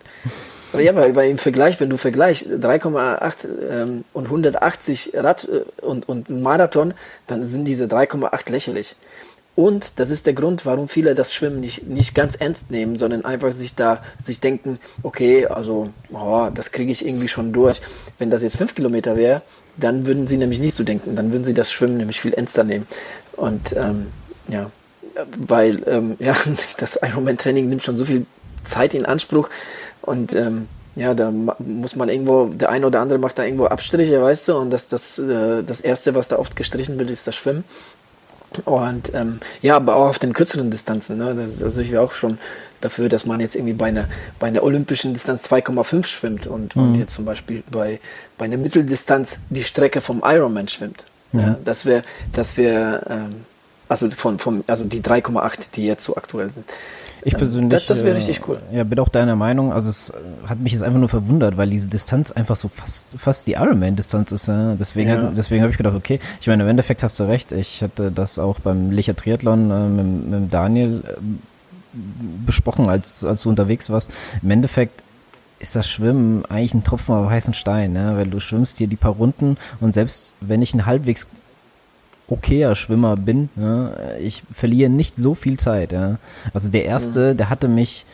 Hm. 0.73 0.81
ja, 0.81 0.95
weil, 0.95 1.15
weil 1.15 1.31
im 1.31 1.39
Vergleich, 1.39 1.79
wenn 1.79 1.89
du 1.89 1.97
vergleichst 1.97 2.45
3,8 2.45 3.47
ähm, 3.71 4.03
und 4.13 4.25
180 4.25 5.13
Rad 5.15 5.49
äh, 5.51 5.83
und, 5.83 6.07
und 6.07 6.29
Marathon, 6.29 6.93
dann 7.25 7.43
sind 7.43 7.65
diese 7.65 7.85
3,8 7.85 8.51
lächerlich. 8.51 8.95
Und 9.55 9.93
das 9.95 10.09
ist 10.09 10.25
der 10.25 10.33
Grund, 10.33 10.65
warum 10.65 10.89
viele 10.89 11.15
das 11.15 11.33
Schwimmen 11.33 11.61
nicht, 11.61 11.87
nicht 11.87 12.13
ganz 12.13 12.35
ernst 12.35 12.71
nehmen, 12.71 12.97
sondern 12.97 13.23
einfach 13.23 13.53
sich 13.53 13.73
da, 13.73 14.01
sich 14.21 14.41
denken, 14.41 14.79
okay, 15.01 15.45
also, 15.47 15.89
oh, 16.11 16.49
das 16.53 16.71
kriege 16.71 16.91
ich 16.91 17.05
irgendwie 17.05 17.29
schon 17.29 17.53
durch. 17.53 17.81
Wenn 18.19 18.29
das 18.29 18.43
jetzt 18.43 18.57
fünf 18.57 18.75
Kilometer 18.75 19.15
wäre, 19.15 19.41
dann 19.77 20.05
würden 20.05 20.27
sie 20.27 20.37
nämlich 20.37 20.59
nicht 20.59 20.75
so 20.75 20.83
denken, 20.83 21.15
dann 21.15 21.31
würden 21.31 21.45
sie 21.45 21.53
das 21.53 21.71
Schwimmen 21.71 21.97
nämlich 21.97 22.19
viel 22.19 22.33
ernster 22.33 22.65
nehmen. 22.65 22.85
Und, 23.33 23.73
ähm, 23.77 24.07
ja, 24.49 24.69
weil, 25.37 25.81
ähm, 25.87 26.17
ja, 26.19 26.35
das 26.77 26.99
Ironman-Training 27.01 27.69
nimmt 27.69 27.83
schon 27.83 27.95
so 27.95 28.03
viel 28.03 28.25
Zeit 28.65 28.93
in 28.93 29.05
Anspruch 29.05 29.49
und, 30.01 30.35
ähm, 30.35 30.67
ja, 30.95 31.13
da 31.13 31.29
muss 31.59 31.95
man 31.97 32.07
irgendwo, 32.07 32.45
der 32.45 32.69
eine 32.69 32.87
oder 32.87 33.01
andere 33.01 33.19
macht 33.19 33.37
da 33.37 33.43
irgendwo 33.43 33.65
Abstriche, 33.65 34.21
weißt 34.21 34.47
du, 34.47 34.55
und 34.55 34.69
das, 34.69 34.87
das, 34.87 35.19
äh, 35.19 35.61
das 35.61 35.81
erste, 35.81 36.15
was 36.15 36.29
da 36.29 36.37
oft 36.39 36.55
gestrichen 36.55 36.97
wird, 36.97 37.09
ist 37.09 37.27
das 37.27 37.35
Schwimmen. 37.35 37.65
Und 38.65 39.13
ähm, 39.13 39.39
ja, 39.61 39.75
aber 39.75 39.95
auch 39.95 40.09
auf 40.09 40.19
den 40.19 40.33
kürzeren 40.33 40.71
Distanzen. 40.71 41.17
Ne? 41.17 41.35
Das, 41.35 41.61
also 41.61 41.81
ich 41.81 41.91
wäre 41.91 42.01
auch 42.01 42.13
schon 42.13 42.37
dafür, 42.81 43.09
dass 43.09 43.25
man 43.25 43.39
jetzt 43.39 43.55
irgendwie 43.55 43.73
bei 43.73 43.87
einer, 43.87 44.07
bei 44.39 44.47
einer 44.47 44.63
olympischen 44.63 45.13
Distanz 45.13 45.49
2,5 45.51 46.05
schwimmt 46.05 46.47
und, 46.47 46.75
mhm. 46.75 46.83
und 46.83 46.95
jetzt 46.95 47.13
zum 47.13 47.25
Beispiel 47.25 47.63
bei, 47.71 47.99
bei 48.37 48.45
einer 48.45 48.57
Mitteldistanz 48.57 49.39
die 49.49 49.63
Strecke 49.63 50.01
vom 50.01 50.21
Ironman 50.25 50.67
schwimmt. 50.67 51.03
Mhm. 51.31 51.39
Ja, 51.39 51.57
das 51.63 51.85
wäre, 51.85 52.03
das 52.31 52.57
wäre, 52.57 53.05
ähm, 53.09 53.45
also 53.87 54.09
von, 54.11 54.39
von, 54.39 54.63
also 54.67 54.85
die 54.85 55.01
3,8, 55.01 55.71
die 55.75 55.85
jetzt 55.85 56.03
so 56.03 56.15
aktuell 56.15 56.49
sind. 56.49 56.65
Ich 57.25 57.35
persönlich. 57.35 57.71
Das, 57.71 57.87
das 57.87 58.05
wäre 58.05 58.15
richtig 58.15 58.47
cool. 58.47 58.59
Ja, 58.71 58.83
bin 58.83 58.99
auch 58.99 59.09
deiner 59.09 59.35
Meinung. 59.35 59.73
Also 59.73 59.89
es 59.89 60.13
hat 60.45 60.59
mich 60.59 60.73
jetzt 60.73 60.83
einfach 60.83 60.99
nur 60.99 61.09
verwundert, 61.09 61.57
weil 61.57 61.71
diese 61.71 61.87
Distanz 61.87 62.31
einfach 62.31 62.55
so 62.55 62.67
fast, 62.67 63.07
fast 63.17 63.47
die 63.47 63.53
Ironman-Distanz 63.53 64.31
ist. 64.31 64.47
Ja? 64.47 64.75
Deswegen, 64.75 65.09
ja. 65.09 65.31
deswegen 65.35 65.63
habe 65.63 65.71
ich 65.71 65.77
gedacht, 65.77 65.95
okay, 65.95 66.19
ich 66.39 66.45
meine, 66.45 66.61
im 66.61 66.69
Endeffekt 66.69 67.01
hast 67.01 67.19
du 67.19 67.23
recht. 67.23 67.51
Ich 67.51 67.81
hatte 67.81 68.11
das 68.11 68.37
auch 68.37 68.59
beim 68.59 68.91
Licher 68.91 69.15
Triathlon 69.15 69.71
äh, 69.71 69.87
mit, 69.89 70.41
mit 70.41 70.53
Daniel 70.53 71.03
äh, 71.03 71.17
besprochen, 72.45 72.89
als, 72.89 73.25
als 73.25 73.41
du 73.41 73.49
unterwegs 73.49 73.89
warst. 73.89 74.11
Im 74.43 74.51
Endeffekt 74.51 75.01
ist 75.57 75.75
das 75.75 75.89
Schwimmen 75.89 76.45
eigentlich 76.45 76.75
ein 76.75 76.83
Tropfen 76.83 77.15
auf 77.15 77.29
heißen 77.29 77.55
Stein, 77.55 77.93
ne? 77.93 78.13
weil 78.17 78.27
du 78.27 78.39
schwimmst 78.39 78.77
hier 78.77 78.87
die 78.87 78.97
paar 78.97 79.13
Runden 79.13 79.57
und 79.79 79.95
selbst 79.95 80.33
wenn 80.41 80.61
ich 80.61 80.75
ein 80.75 80.85
halbwegs 80.85 81.25
okayer 82.27 82.75
Schwimmer 82.75 83.15
bin. 83.17 83.49
Ja. 83.55 83.91
Ich 84.19 84.43
verliere 84.53 84.89
nicht 84.89 85.17
so 85.17 85.35
viel 85.35 85.57
Zeit. 85.57 85.91
Ja. 85.91 86.17
Also 86.53 86.69
der 86.69 86.85
erste, 86.85 87.33
mhm. 87.33 87.37
der 87.37 87.49
hatte 87.49 87.67
mich, 87.67 88.05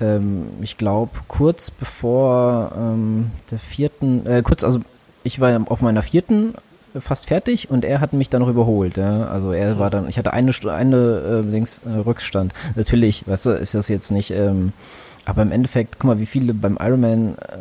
ähm, 0.00 0.46
ich 0.60 0.78
glaube, 0.78 1.12
kurz 1.28 1.70
bevor 1.70 2.72
ähm, 2.76 3.30
der 3.50 3.58
vierten, 3.58 4.26
äh, 4.26 4.42
kurz, 4.42 4.64
also 4.64 4.80
ich 5.24 5.40
war 5.40 5.60
auf 5.68 5.82
meiner 5.82 6.02
vierten 6.02 6.54
fast 6.98 7.26
fertig 7.26 7.70
und 7.70 7.84
er 7.84 8.00
hat 8.00 8.12
mich 8.12 8.30
dann 8.30 8.42
noch 8.42 8.48
überholt. 8.48 8.96
Ja. 8.96 9.26
Also 9.28 9.52
er 9.52 9.78
war 9.78 9.90
dann, 9.90 10.08
ich 10.08 10.18
hatte 10.18 10.32
eine 10.32 10.52
Stunde, 10.52 10.74
eine 10.74 10.96
äh, 10.96 11.40
links 11.40 11.80
äh, 11.86 11.98
Rückstand. 11.98 12.52
Natürlich, 12.74 13.26
weißt 13.28 13.46
du, 13.46 13.50
ist 13.50 13.74
das 13.74 13.88
jetzt 13.88 14.10
nicht. 14.10 14.30
Ähm, 14.30 14.72
aber 15.24 15.42
im 15.42 15.52
Endeffekt, 15.52 15.98
guck 15.98 16.04
mal, 16.04 16.18
wie 16.18 16.26
viele 16.26 16.54
beim 16.54 16.78
Ironman, 16.80 17.36
äh, 17.38 17.56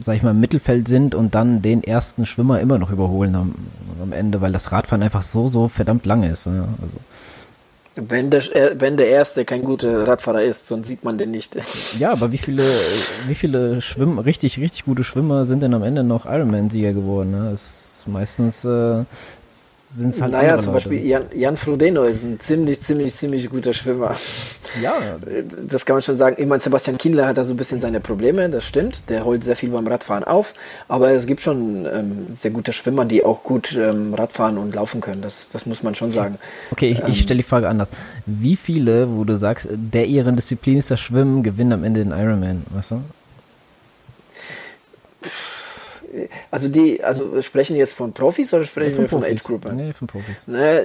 sag 0.00 0.16
ich 0.16 0.22
mal, 0.22 0.30
im 0.30 0.40
Mittelfeld 0.40 0.88
sind 0.88 1.14
und 1.14 1.34
dann 1.34 1.62
den 1.62 1.82
ersten 1.82 2.26
Schwimmer 2.26 2.60
immer 2.60 2.78
noch 2.78 2.90
überholen 2.90 3.34
am, 3.34 3.54
am 4.02 4.12
Ende, 4.12 4.40
weil 4.40 4.52
das 4.52 4.72
Radfahren 4.72 5.02
einfach 5.02 5.22
so, 5.22 5.48
so 5.48 5.68
verdammt 5.68 6.06
lang 6.06 6.22
ist. 6.22 6.46
Ne? 6.46 6.68
Also. 6.80 6.96
Wenn 7.96 8.30
der, 8.30 8.56
äh, 8.56 8.76
wenn 8.78 8.96
der 8.96 9.08
Erste 9.08 9.44
kein 9.44 9.64
guter 9.64 10.06
Radfahrer 10.06 10.42
ist, 10.42 10.66
sonst 10.66 10.86
sieht 10.86 11.02
man 11.04 11.18
den 11.18 11.32
nicht. 11.32 11.56
Ja, 11.98 12.12
aber 12.12 12.30
wie 12.30 12.38
viele, 12.38 12.64
wie 13.26 13.34
viele 13.34 13.80
Schwimmen, 13.80 14.18
richtig, 14.18 14.58
richtig 14.58 14.84
gute 14.84 15.02
Schwimmer 15.02 15.44
sind 15.46 15.62
denn 15.62 15.74
am 15.74 15.82
Ende 15.82 16.04
noch 16.04 16.24
Ironman-Sieger 16.24 16.92
geworden? 16.92 17.32
Ne? 17.32 17.50
Das 17.50 17.98
ist 18.00 18.08
meistens 18.08 18.64
äh, 18.64 19.04
sind 19.92 20.10
es 20.10 20.20
halt 20.20 20.32
Naja, 20.32 20.58
zum 20.58 20.72
Leute. 20.72 20.88
Beispiel 20.88 21.06
Jan, 21.06 21.24
Jan 21.34 21.56
Frodeno 21.56 22.04
ist 22.04 22.22
ein 22.22 22.38
ziemlich, 22.38 22.80
ziemlich, 22.80 23.14
ziemlich 23.14 23.50
guter 23.50 23.72
Schwimmer. 23.74 24.14
Ja. 24.80 24.94
Das 25.66 25.84
kann 25.84 25.96
man 25.96 26.02
schon 26.02 26.14
sagen. 26.14 26.36
Ich 26.38 26.46
meine, 26.46 26.60
Sebastian 26.60 26.96
Kindler 26.96 27.26
hat 27.26 27.36
da 27.36 27.44
so 27.44 27.54
ein 27.54 27.56
bisschen 27.56 27.80
seine 27.80 27.98
Probleme, 28.00 28.48
das 28.48 28.64
stimmt. 28.64 29.08
Der 29.08 29.24
holt 29.24 29.42
sehr 29.42 29.56
viel 29.56 29.70
beim 29.70 29.86
Radfahren 29.86 30.22
auf. 30.24 30.54
Aber 30.86 31.10
es 31.10 31.26
gibt 31.26 31.40
schon 31.40 31.86
ähm, 31.86 32.26
sehr 32.34 32.52
gute 32.52 32.72
Schwimmer, 32.72 33.04
die 33.04 33.24
auch 33.24 33.42
gut 33.42 33.76
ähm, 33.76 34.14
Radfahren 34.14 34.58
und 34.58 34.74
laufen 34.74 35.00
können. 35.00 35.22
Das, 35.22 35.50
das 35.50 35.66
muss 35.66 35.82
man 35.82 35.94
schon 35.96 36.12
sagen. 36.12 36.38
Okay, 36.70 36.90
ich, 36.90 37.00
ähm, 37.00 37.06
ich 37.08 37.20
stelle 37.22 37.38
die 37.38 37.48
Frage 37.48 37.68
anders. 37.68 37.90
Wie 38.26 38.54
viele, 38.56 39.16
wo 39.16 39.24
du 39.24 39.36
sagst, 39.36 39.68
der 39.72 40.06
ihren 40.06 40.36
Disziplin 40.36 40.78
ist 40.78 40.90
das 40.90 41.00
Schwimmen, 41.00 41.42
gewinnen 41.42 41.72
am 41.72 41.82
Ende 41.84 42.04
den 42.04 42.12
Ironman, 42.12 42.62
weißt 42.70 42.92
du? 42.92 43.02
Also 46.50 46.68
die, 46.68 47.02
also 47.02 47.40
sprechen 47.42 47.76
jetzt 47.76 47.94
von 47.94 48.12
Profis 48.12 48.52
oder 48.52 48.64
sprechen 48.64 48.98
wir 48.98 49.08
von, 49.08 49.24
Age 49.24 49.42
Group? 49.42 49.72
Nee, 49.72 49.92
von 49.92 50.08
Profis. 50.08 50.44
Na, 50.46 50.80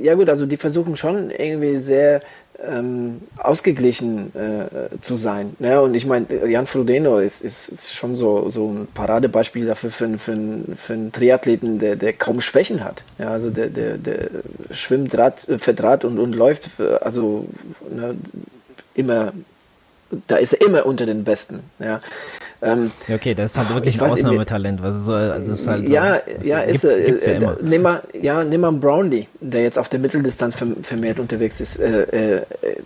ja 0.00 0.14
gut, 0.14 0.28
also 0.28 0.46
die 0.46 0.56
versuchen 0.56 0.96
schon 0.96 1.30
irgendwie 1.30 1.76
sehr 1.76 2.20
ähm, 2.62 3.20
ausgeglichen 3.38 4.32
äh, 4.34 5.00
zu 5.00 5.16
sein. 5.16 5.56
Ne? 5.58 5.80
Und 5.80 5.94
ich 5.94 6.06
meine, 6.06 6.26
Jan 6.46 6.66
Frodeno 6.66 7.18
ist, 7.18 7.42
ist, 7.42 7.68
ist, 7.68 7.94
schon 7.94 8.14
so, 8.14 8.48
so 8.50 8.68
ein 8.68 8.88
Paradebeispiel 8.94 9.66
dafür 9.66 9.90
für, 9.90 10.18
für, 10.18 10.36
für 10.76 10.92
einen 10.92 11.12
Triathleten, 11.12 11.78
der, 11.78 11.96
der 11.96 12.12
kaum 12.12 12.40
Schwächen 12.40 12.84
hat. 12.84 13.02
Ja, 13.18 13.30
also 13.30 13.50
der, 13.50 13.68
der, 13.68 13.98
der 13.98 14.28
schwimmt, 14.70 15.16
Rad, 15.16 15.48
äh, 15.48 15.58
Rad 15.80 16.04
und, 16.04 16.18
und 16.18 16.34
läuft, 16.34 16.66
für, 16.66 17.02
also 17.04 17.46
ne, 17.90 18.16
immer, 18.94 19.32
da 20.26 20.36
ist 20.36 20.52
er 20.52 20.66
immer 20.66 20.86
unter 20.86 21.06
den 21.06 21.24
Besten. 21.24 21.60
Ja. 21.78 22.00
Ähm, 22.64 22.90
ja, 23.08 23.16
okay, 23.16 23.34
das 23.34 23.52
ist 23.52 23.58
halt 23.58 23.74
wirklich 23.74 24.00
ein 24.00 24.10
Ausnahmetalent. 24.10 24.82
Was 24.82 24.94
so, 25.04 25.12
das 25.12 25.46
ist 25.46 25.66
halt 25.66 25.88
ja, 25.88 26.20
so, 26.40 26.48
ja, 26.48 26.60
ist, 26.60 26.80
gibt's, 26.80 26.96
gibt's 27.06 27.26
ja 27.26 27.32
äh, 27.32 27.36
immer. 27.36 27.56
Nimm 27.60 27.82
mal, 27.82 28.02
ja, 28.20 28.42
nimm 28.42 28.62
mal 28.62 28.68
einen 28.68 28.80
Brownlee, 28.80 29.26
der 29.40 29.62
jetzt 29.62 29.78
auf 29.78 29.88
der 29.88 30.00
Mitteldistanz 30.00 30.56
vermehrt 30.82 31.18
unterwegs 31.18 31.60
ist. 31.60 31.78
Äh, 31.78 32.02
äh, 32.36 32.42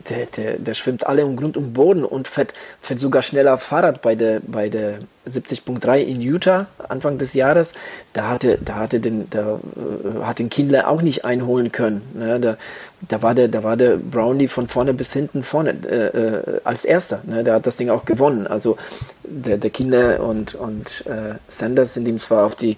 der, 0.09 0.27
der, 0.37 0.59
der 0.59 0.75
schwimmt 0.75 1.07
alle 1.07 1.25
um 1.25 1.37
Grund 1.37 1.57
und 1.57 1.73
Boden 1.73 2.05
und 2.05 2.27
fährt, 2.29 2.53
fährt 2.81 3.01
sogar 3.01 3.23
schneller 3.23 3.57
Fahrrad 3.57 4.03
bei 4.03 4.15
der, 4.15 4.41
bei 4.47 4.69
der 4.69 4.99
70.3 5.29 5.99
in 5.99 6.21
Utah 6.21 6.67
Anfang 6.89 7.19
des 7.19 7.35
Jahres. 7.35 7.75
Da 8.13 8.29
hatte, 8.29 8.59
da 8.65 8.77
hatte 8.77 9.01
den, 9.01 9.29
da 9.31 9.61
äh, 9.77 10.25
hat 10.25 10.39
den 10.39 10.49
Kindler 10.49 10.89
auch 10.89 11.03
nicht 11.03 11.25
einholen 11.25 11.73
können. 11.73 12.03
Ne? 12.15 12.41
Da, 12.41 12.57
da 13.01 13.23
war 13.23 13.35
der, 13.35 13.49
da 13.49 13.63
war 13.63 13.77
der 13.77 13.97
Brownlee 13.97 14.49
von 14.49 14.69
vorne 14.69 14.95
bis 14.95 15.13
hinten 15.13 15.43
vorne 15.43 15.75
äh, 15.89 16.07
äh, 16.07 16.61
als 16.65 16.85
erster. 16.85 17.23
Ne? 17.27 17.45
Der 17.45 17.55
hat 17.55 17.67
das 17.67 17.77
Ding 17.77 17.91
auch 17.91 18.05
gewonnen. 18.05 18.47
Also 18.47 18.77
der, 19.25 19.59
der 19.59 19.71
Kinder 19.71 20.21
und, 20.21 20.55
und 20.55 21.05
äh, 21.07 21.35
Sanders 21.49 21.95
sind 21.95 22.09
ihm 22.09 22.19
zwar 22.19 22.47
auf 22.47 22.55
die 22.55 22.77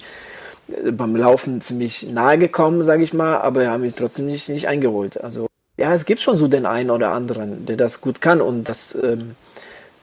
beim 0.93 1.17
Laufen 1.17 1.61
ziemlich 1.61 2.09
nahe 2.11 2.39
gekommen, 2.39 2.85
sage 2.85 3.03
ich 3.03 3.13
mal, 3.13 3.39
aber 3.39 3.67
haben 3.69 3.85
ihn 3.85 3.95
trotzdem 3.97 4.27
nicht, 4.27 4.49
nicht 4.49 4.69
eingeholt. 4.69 5.21
Also 5.21 5.47
ja, 5.77 5.93
es 5.93 6.05
gibt 6.05 6.21
schon 6.21 6.37
so 6.37 6.47
den 6.47 6.67
einen 6.67 6.91
oder 6.91 7.13
anderen, 7.13 7.65
der 7.67 7.77
das 7.77 8.01
gut 8.01 8.21
kann 8.21 8.41
und 8.41 8.69
das 8.69 8.95
ähm, 9.03 9.35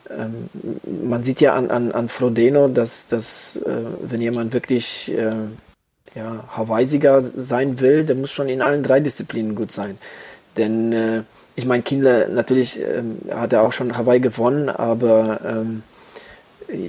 ähm, 0.10 0.50
man 1.08 1.24
sieht 1.24 1.42
ja 1.42 1.54
an, 1.54 1.70
an, 1.70 1.92
an 1.92 2.10
Frodeno, 2.10 2.68
dass, 2.68 3.08
dass 3.08 3.58
äh, 3.58 3.70
wenn 4.02 4.22
jemand 4.22 4.54
wirklich 4.54 5.12
äh, 5.12 5.34
ja, 6.16 6.44
Hawaii-Sieger 6.50 7.22
sein 7.22 7.80
will, 7.80 8.06
der 8.06 8.16
muss 8.16 8.32
schon 8.32 8.50
in 8.50 8.62
allen 8.62 8.84
drei 8.84 9.00
Disziplinen 9.00 9.56
gut 9.56 9.72
sein. 9.72 9.98
Denn 10.56 10.92
äh, 10.94 11.24
ich 11.56 11.66
meine, 11.66 11.84
Kindler, 11.84 12.28
natürlich 12.30 12.80
ähm, 12.80 13.18
hat 13.32 13.54
er 13.54 13.64
auch 13.64 13.72
schon 13.72 13.98
Hawaii 13.98 14.20
gewonnen, 14.20 14.70
aber 14.70 15.40
ähm, 15.46 15.84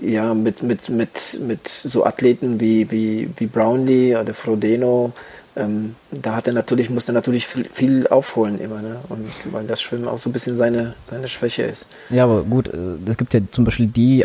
ja, 0.02 0.34
mit, 0.34 0.62
mit, 0.62 0.88
mit, 0.88 1.38
mit 1.40 1.68
so 1.68 2.04
Athleten 2.04 2.60
wie, 2.60 2.90
wie, 2.90 3.30
wie 3.36 3.46
Brownlee 3.46 4.16
oder 4.16 4.34
Frodeno, 4.34 5.12
ähm, 5.58 5.96
da 6.10 6.36
hat 6.36 6.46
er 6.46 6.52
natürlich, 6.52 6.90
muss 6.90 7.08
er 7.08 7.14
natürlich 7.14 7.46
viel, 7.46 7.66
viel 7.72 8.06
aufholen 8.06 8.60
immer, 8.60 8.80
ne? 8.80 8.96
Und 9.08 9.28
weil 9.52 9.66
das 9.66 9.82
Schwimmen 9.82 10.06
auch 10.08 10.18
so 10.18 10.30
ein 10.30 10.32
bisschen 10.32 10.56
seine, 10.56 10.94
seine 11.10 11.28
Schwäche 11.28 11.64
ist. 11.64 11.86
Ja, 12.10 12.24
aber 12.24 12.42
gut, 12.42 12.68
äh, 12.68 13.10
es 13.10 13.16
gibt 13.16 13.34
ja 13.34 13.40
zum 13.50 13.64
Beispiel 13.64 13.86
die 13.86 14.24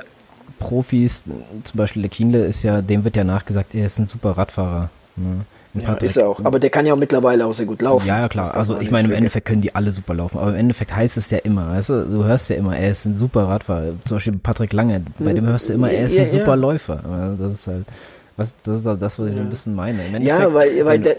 Profis, 0.60 1.24
zum 1.64 1.78
Beispiel 1.78 2.04
der 2.04 2.10
Kienle 2.10 2.46
ist 2.46 2.64
ja, 2.64 2.82
dem 2.82 3.04
wird 3.04 3.16
ja 3.16 3.24
nachgesagt, 3.24 3.76
er 3.76 3.86
ist 3.86 4.00
ein 4.00 4.08
super 4.08 4.32
Radfahrer. 4.32 4.90
Ne? 5.16 5.46
Ja, 5.76 5.94
ist 5.96 6.18
er 6.18 6.28
auch. 6.28 6.44
Aber 6.46 6.60
der 6.60 6.70
kann 6.70 6.86
ja 6.86 6.94
auch 6.94 6.98
mittlerweile 6.98 7.46
auch 7.46 7.54
sehr 7.54 7.66
gut 7.66 7.82
laufen. 7.82 8.08
Ja, 8.08 8.20
ja 8.20 8.30
klar. 8.30 8.54
Also 8.54 8.80
ich 8.80 8.92
meine, 8.92 9.08
im 9.08 9.14
Endeffekt 9.14 9.48
können 9.48 9.62
die 9.62 9.74
alle 9.74 9.90
super 9.90 10.14
laufen. 10.14 10.38
Aber 10.38 10.52
im 10.52 10.56
Endeffekt 10.56 10.96
heißt 10.96 11.18
es 11.18 11.32
ja 11.32 11.40
immer, 11.40 11.70
weißt 11.70 11.90
du, 11.90 12.06
du 12.06 12.24
hörst 12.24 12.50
ja 12.52 12.58
immer, 12.58 12.78
er 12.78 12.92
ist 12.92 13.06
ein 13.06 13.16
super 13.16 13.48
Radfahrer. 13.48 13.94
Zum 14.06 14.18
Beispiel 14.18 14.38
Patrick 14.38 14.72
Lange, 14.72 15.02
bei 15.18 15.34
dem 15.34 15.48
hörst 15.48 15.70
du 15.70 15.74
immer, 15.74 15.90
er 15.90 16.06
ist 16.06 16.16
ja, 16.16 16.24
ein 16.24 16.30
super 16.30 16.50
ja. 16.50 16.56
Läufer. 16.56 17.36
Das 17.40 17.54
ist 17.54 17.68
halt, 17.68 17.86
was, 18.38 18.56
das 18.64 18.78
ist 18.80 18.86
das, 18.86 19.20
was 19.20 19.30
ich 19.30 19.36
so 19.36 19.42
ein 19.42 19.50
bisschen 19.50 19.76
meine. 19.76 20.00
ja, 20.20 20.54
weil, 20.54 20.86
weil 20.86 21.00
der, 21.00 21.18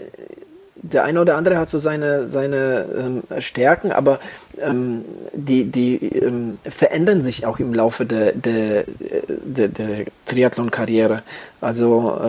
der 0.75 1.03
eine 1.03 1.21
oder 1.21 1.35
andere 1.35 1.57
hat 1.57 1.69
so 1.69 1.79
seine, 1.79 2.27
seine 2.27 2.85
ähm, 2.97 3.23
Stärken, 3.39 3.91
aber 3.91 4.19
ähm, 4.61 5.03
die, 5.33 5.65
die 5.65 5.95
ähm, 5.95 6.57
verändern 6.63 7.21
sich 7.21 7.45
auch 7.45 7.59
im 7.59 7.73
Laufe 7.73 8.05
der, 8.05 8.33
der, 8.33 8.85
der, 8.87 9.67
der 9.69 10.05
Triathlon-Karriere. 10.25 11.23
Also 11.61 12.19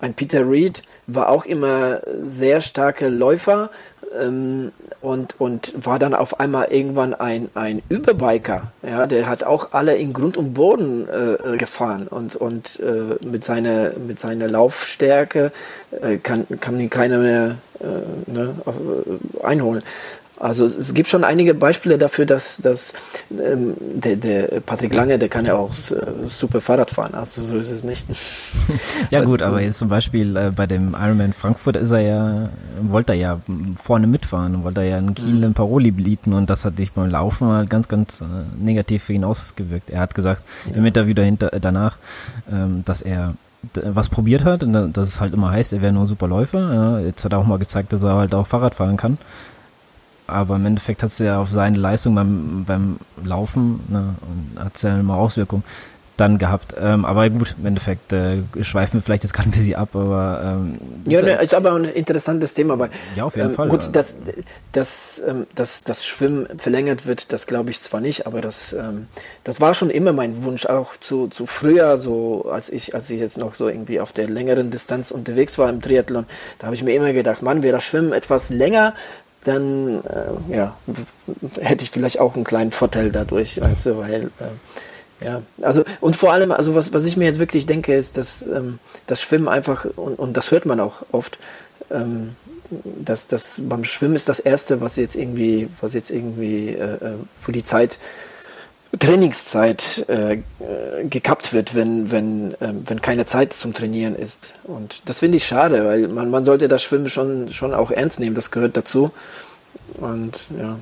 ein 0.00 0.14
Peter 0.14 0.48
Reed 0.48 0.82
war 1.06 1.28
auch 1.28 1.44
immer 1.44 2.00
sehr 2.22 2.60
starker 2.60 3.10
Läufer 3.10 3.70
ähm, 4.20 4.72
und, 5.00 5.40
und 5.40 5.72
war 5.76 5.98
dann 5.98 6.14
auf 6.14 6.40
einmal 6.40 6.72
irgendwann 6.72 7.14
ein, 7.14 7.50
ein 7.54 7.82
Überbiker. 7.88 8.72
Ja, 8.82 9.06
der 9.06 9.26
hat 9.26 9.44
auch 9.44 9.72
alle 9.72 9.96
in 9.96 10.12
Grund 10.12 10.36
und 10.36 10.54
Boden 10.54 11.08
äh, 11.08 11.56
gefahren 11.56 12.08
und, 12.08 12.36
und 12.36 12.80
äh, 12.80 13.24
mit, 13.26 13.44
seiner, 13.44 13.92
mit 14.06 14.18
seiner 14.18 14.48
Laufstärke 14.48 15.52
äh, 16.00 16.16
kann, 16.16 16.46
kann 16.60 16.80
ihn 16.80 16.90
keiner 16.90 17.18
mehr 17.18 17.56
äh, 17.80 18.30
ne, 18.30 18.54
einholen. 19.42 19.82
Also 20.40 20.64
es, 20.64 20.76
es, 20.76 20.94
gibt 20.94 21.08
schon 21.08 21.22
einige 21.22 21.54
Beispiele 21.54 21.96
dafür, 21.96 22.26
dass, 22.26 22.56
dass 22.56 22.92
ähm, 23.30 23.74
der, 23.78 24.16
der 24.16 24.60
Patrick 24.60 24.92
Lange, 24.92 25.16
der 25.16 25.28
kann 25.28 25.46
ja 25.46 25.54
auch 25.54 25.70
äh, 25.70 26.26
super 26.26 26.60
Fahrrad 26.60 26.90
fahren. 26.90 27.14
Also 27.14 27.40
so 27.40 27.56
ist 27.56 27.70
es 27.70 27.84
nicht. 27.84 28.06
ja 29.10 29.20
Was, 29.20 29.28
gut, 29.28 29.42
aber 29.42 29.60
jetzt 29.60 29.78
zum 29.78 29.88
Beispiel 29.88 30.36
äh, 30.36 30.50
bei 30.50 30.66
dem 30.66 30.96
Ironman 31.00 31.32
Frankfurt 31.32 31.76
ist 31.76 31.92
er 31.92 32.00
ja, 32.00 32.48
wollte 32.82 33.12
er 33.12 33.18
ja 33.18 33.40
vorne 33.82 34.08
mitfahren 34.08 34.64
wollte 34.64 34.80
er 34.80 34.88
ja 34.88 34.96
einen 34.98 35.14
Kiel 35.14 35.34
mhm. 35.34 35.42
in 35.44 35.54
Paroli 35.54 35.92
bieten 35.92 36.32
und 36.32 36.50
das 36.50 36.64
hat 36.64 36.76
sich 36.78 36.92
beim 36.92 37.10
Laufen 37.10 37.48
halt 37.48 37.70
ganz, 37.70 37.86
ganz 37.86 38.20
äh, 38.20 38.24
negativ 38.58 39.04
für 39.04 39.12
ihn 39.12 39.24
ausgewirkt. 39.24 39.90
Er 39.90 40.00
hat 40.00 40.16
gesagt 40.16 40.42
ja. 40.68 40.74
im 40.74 40.84
Interview 40.84 41.14
dahinter, 41.14 41.50
danach, 41.60 41.96
ähm, 42.50 42.82
dass 42.84 43.02
er 43.02 43.34
was 43.72 44.10
probiert 44.10 44.44
hat, 44.44 44.62
und 44.62 44.92
dass 44.92 45.08
es 45.08 45.20
halt 45.20 45.32
immer 45.32 45.50
heißt, 45.50 45.72
er 45.72 45.80
wäre 45.80 45.92
nur 45.92 46.04
ein 46.04 46.08
super 46.08 46.28
Läufer. 46.28 46.74
Ja, 46.74 46.98
jetzt 46.98 47.24
hat 47.24 47.32
er 47.32 47.38
auch 47.38 47.46
mal 47.46 47.58
gezeigt, 47.58 47.94
dass 47.94 48.02
er 48.02 48.14
halt 48.14 48.34
auch 48.34 48.46
Fahrrad 48.46 48.74
fahren 48.74 48.98
kann 48.98 49.16
aber 50.26 50.56
im 50.56 50.66
Endeffekt 50.66 51.02
hat 51.02 51.10
es 51.10 51.18
ja 51.18 51.40
auf 51.40 51.50
seine 51.50 51.78
Leistung 51.78 52.14
beim, 52.14 52.64
beim 52.66 52.96
Laufen, 53.22 53.80
ne, 53.88 54.14
hat 54.58 54.76
es 54.76 54.82
ja 54.82 54.98
immer 54.98 55.16
Auswirkungen. 55.16 55.64
dann 56.16 56.38
gehabt. 56.38 56.74
Ähm, 56.80 57.04
aber 57.04 57.28
gut, 57.28 57.56
im 57.58 57.66
Endeffekt 57.66 58.12
äh, 58.12 58.42
schweifen 58.62 58.94
wir 58.94 59.02
vielleicht 59.02 59.24
jetzt 59.24 59.32
gerade 59.32 59.48
ein 59.48 59.52
bisschen 59.52 59.74
ab, 59.74 59.90
aber 59.94 60.42
ähm, 60.44 60.78
ja, 61.06 61.22
ne, 61.22 61.42
ist 61.42 61.54
aber 61.54 61.72
ein 61.72 61.84
interessantes 61.84 62.54
Thema. 62.54 62.78
Weil, 62.78 62.90
ja, 63.16 63.24
auf 63.24 63.34
jeden 63.34 63.50
ähm, 63.50 63.54
Fall. 63.54 63.68
Gut, 63.68 63.88
dass, 63.92 64.20
dass, 64.72 65.22
ähm, 65.26 65.46
dass 65.54 65.80
das 65.80 66.06
Schwimmen 66.06 66.46
verlängert 66.56 67.06
wird, 67.06 67.32
das 67.32 67.46
glaube 67.46 67.70
ich 67.70 67.80
zwar 67.80 68.00
nicht, 68.00 68.26
aber 68.26 68.40
das, 68.40 68.72
ähm, 68.72 69.08
das 69.42 69.60
war 69.60 69.74
schon 69.74 69.90
immer 69.90 70.12
mein 70.12 70.44
Wunsch, 70.44 70.66
auch 70.66 70.96
zu, 70.96 71.26
zu 71.28 71.46
früher, 71.46 71.96
so 71.96 72.48
als 72.50 72.70
ich, 72.70 72.94
als 72.94 73.10
ich 73.10 73.18
jetzt 73.18 73.38
noch 73.38 73.54
so 73.54 73.68
irgendwie 73.68 74.00
auf 74.00 74.12
der 74.12 74.28
längeren 74.28 74.70
Distanz 74.70 75.10
unterwegs 75.10 75.58
war 75.58 75.68
im 75.68 75.80
Triathlon, 75.80 76.26
da 76.58 76.66
habe 76.66 76.76
ich 76.76 76.84
mir 76.84 76.94
immer 76.94 77.12
gedacht, 77.12 77.42
Mann, 77.42 77.62
wäre 77.62 77.74
das 77.74 77.84
Schwimmen 77.84 78.12
etwas 78.12 78.50
länger, 78.50 78.94
dann 79.44 80.02
äh, 80.04 80.54
ja, 80.56 80.76
hätte 81.60 81.84
ich 81.84 81.90
vielleicht 81.90 82.20
auch 82.20 82.34
einen 82.34 82.44
kleinen 82.44 82.72
Vorteil 82.72 83.10
dadurch, 83.10 83.60
weißt 83.60 83.86
du, 83.86 83.98
weil 83.98 84.24
äh, 84.40 85.24
ja, 85.24 85.42
also 85.62 85.84
und 86.00 86.16
vor 86.16 86.32
allem, 86.32 86.52
also 86.52 86.74
was, 86.74 86.92
was 86.92 87.04
ich 87.04 87.16
mir 87.16 87.24
jetzt 87.24 87.38
wirklich 87.38 87.66
denke, 87.66 87.94
ist, 87.94 88.16
dass 88.16 88.46
ähm, 88.46 88.78
das 89.06 89.22
Schwimmen 89.22 89.48
einfach, 89.48 89.86
und, 89.96 90.18
und 90.18 90.36
das 90.36 90.50
hört 90.50 90.66
man 90.66 90.80
auch 90.80 91.06
oft, 91.12 91.38
ähm, 91.90 92.36
dass 92.70 93.28
das 93.28 93.60
beim 93.64 93.84
Schwimmen 93.84 94.16
ist 94.16 94.28
das 94.28 94.40
Erste, 94.40 94.80
was 94.80 94.96
jetzt 94.96 95.14
irgendwie, 95.14 95.68
was 95.80 95.94
jetzt 95.94 96.10
irgendwie, 96.10 96.70
äh, 96.70 96.94
äh 96.94 97.14
wo 97.44 97.52
die 97.52 97.62
Zeit 97.62 97.98
Trainingszeit 98.98 100.04
äh, 100.08 100.38
gekappt 101.08 101.52
wird, 101.52 101.74
wenn, 101.74 102.10
wenn, 102.10 102.54
äh, 102.54 102.72
wenn 102.84 103.00
keine 103.00 103.26
Zeit 103.26 103.52
zum 103.52 103.72
Trainieren 103.72 104.14
ist. 104.14 104.54
Und 104.64 105.02
das 105.06 105.20
finde 105.20 105.36
ich 105.36 105.46
schade, 105.46 105.84
weil 105.84 106.08
man, 106.08 106.30
man 106.30 106.44
sollte 106.44 106.68
das 106.68 106.82
Schwimmen 106.82 107.08
schon, 107.08 107.48
schon 107.52 107.74
auch 107.74 107.90
ernst 107.90 108.20
nehmen, 108.20 108.34
das 108.34 108.50
gehört 108.50 108.76
dazu. 108.76 109.10
Und 109.94 110.46
ja, 110.58 110.76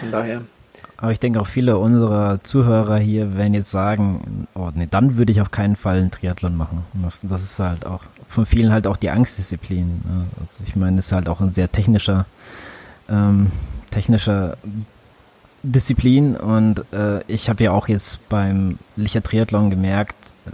von 0.00 0.10
daher. 0.10 0.42
Aber 0.96 1.10
ich 1.10 1.18
denke 1.18 1.40
auch 1.40 1.48
viele 1.48 1.78
unserer 1.78 2.42
Zuhörer 2.44 2.98
hier 2.98 3.36
werden 3.36 3.54
jetzt 3.54 3.72
sagen, 3.72 4.46
oh 4.54 4.70
nee, 4.72 4.86
dann 4.88 5.16
würde 5.16 5.32
ich 5.32 5.40
auf 5.40 5.50
keinen 5.50 5.74
Fall 5.74 5.96
einen 5.96 6.12
Triathlon 6.12 6.56
machen. 6.56 6.84
Das, 7.02 7.20
das 7.22 7.42
ist 7.42 7.58
halt 7.58 7.86
auch 7.86 8.02
von 8.28 8.46
vielen 8.46 8.72
halt 8.72 8.86
auch 8.86 8.96
die 8.96 9.10
Angstdisziplin. 9.10 10.02
Also 10.40 10.62
ich 10.64 10.76
meine, 10.76 10.98
es 11.00 11.06
ist 11.06 11.12
halt 11.12 11.28
auch 11.28 11.40
ein 11.40 11.52
sehr 11.52 11.70
technischer, 11.72 12.26
ähm, 13.08 13.50
technischer 13.90 14.56
Disziplin 15.62 16.36
und 16.36 16.84
äh, 16.92 17.22
ich 17.28 17.48
habe 17.48 17.64
ja 17.64 17.70
auch 17.72 17.88
jetzt 17.88 18.28
beim 18.28 18.78
Licher 18.96 19.22
Triathlon 19.22 19.70
gemerkt, 19.70 20.16
äh, 20.46 20.50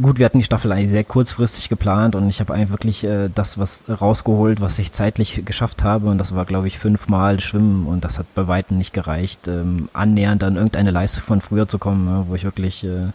gut, 0.00 0.18
wir 0.18 0.26
hatten 0.26 0.38
die 0.38 0.44
Staffel 0.44 0.70
eigentlich 0.70 0.90
sehr 0.90 1.04
kurzfristig 1.04 1.68
geplant 1.68 2.14
und 2.14 2.28
ich 2.28 2.40
habe 2.40 2.54
eigentlich 2.54 2.70
wirklich 2.70 3.04
äh, 3.04 3.28
das 3.34 3.58
was 3.58 3.84
rausgeholt, 3.88 4.60
was 4.60 4.78
ich 4.78 4.92
zeitlich 4.92 5.44
geschafft 5.44 5.82
habe 5.82 6.08
und 6.08 6.18
das 6.18 6.34
war 6.34 6.44
glaube 6.44 6.68
ich 6.68 6.78
fünfmal 6.78 7.40
Schwimmen 7.40 7.86
und 7.86 8.04
das 8.04 8.18
hat 8.18 8.26
bei 8.36 8.46
weitem 8.46 8.78
nicht 8.78 8.92
gereicht, 8.92 9.48
ähm, 9.48 9.88
annähernd 9.92 10.44
an 10.44 10.54
irgendeine 10.54 10.92
Leistung 10.92 11.24
von 11.24 11.40
früher 11.40 11.66
zu 11.68 11.78
kommen, 11.78 12.06
ja, 12.06 12.26
wo 12.28 12.36
ich 12.36 12.44
wirklich 12.44 12.84
äh, 12.84 13.08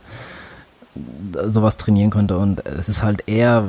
sowas 1.48 1.78
trainieren 1.78 2.10
konnte 2.10 2.38
und 2.38 2.66
es 2.66 2.90
ist 2.90 3.04
halt 3.04 3.24
eher, 3.28 3.64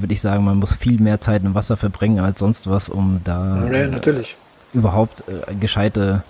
würde 0.00 0.14
ich 0.14 0.20
sagen, 0.20 0.42
man 0.42 0.58
muss 0.58 0.74
viel 0.74 1.00
mehr 1.00 1.20
Zeit 1.20 1.44
im 1.44 1.54
Wasser 1.54 1.76
verbringen 1.76 2.18
als 2.18 2.40
sonst 2.40 2.68
was, 2.68 2.88
um 2.88 3.20
da 3.22 3.68
ja, 3.70 3.86
natürlich 3.86 4.36
überhaupt 4.72 5.24
äh, 5.28 5.54
gescheite 5.54 6.22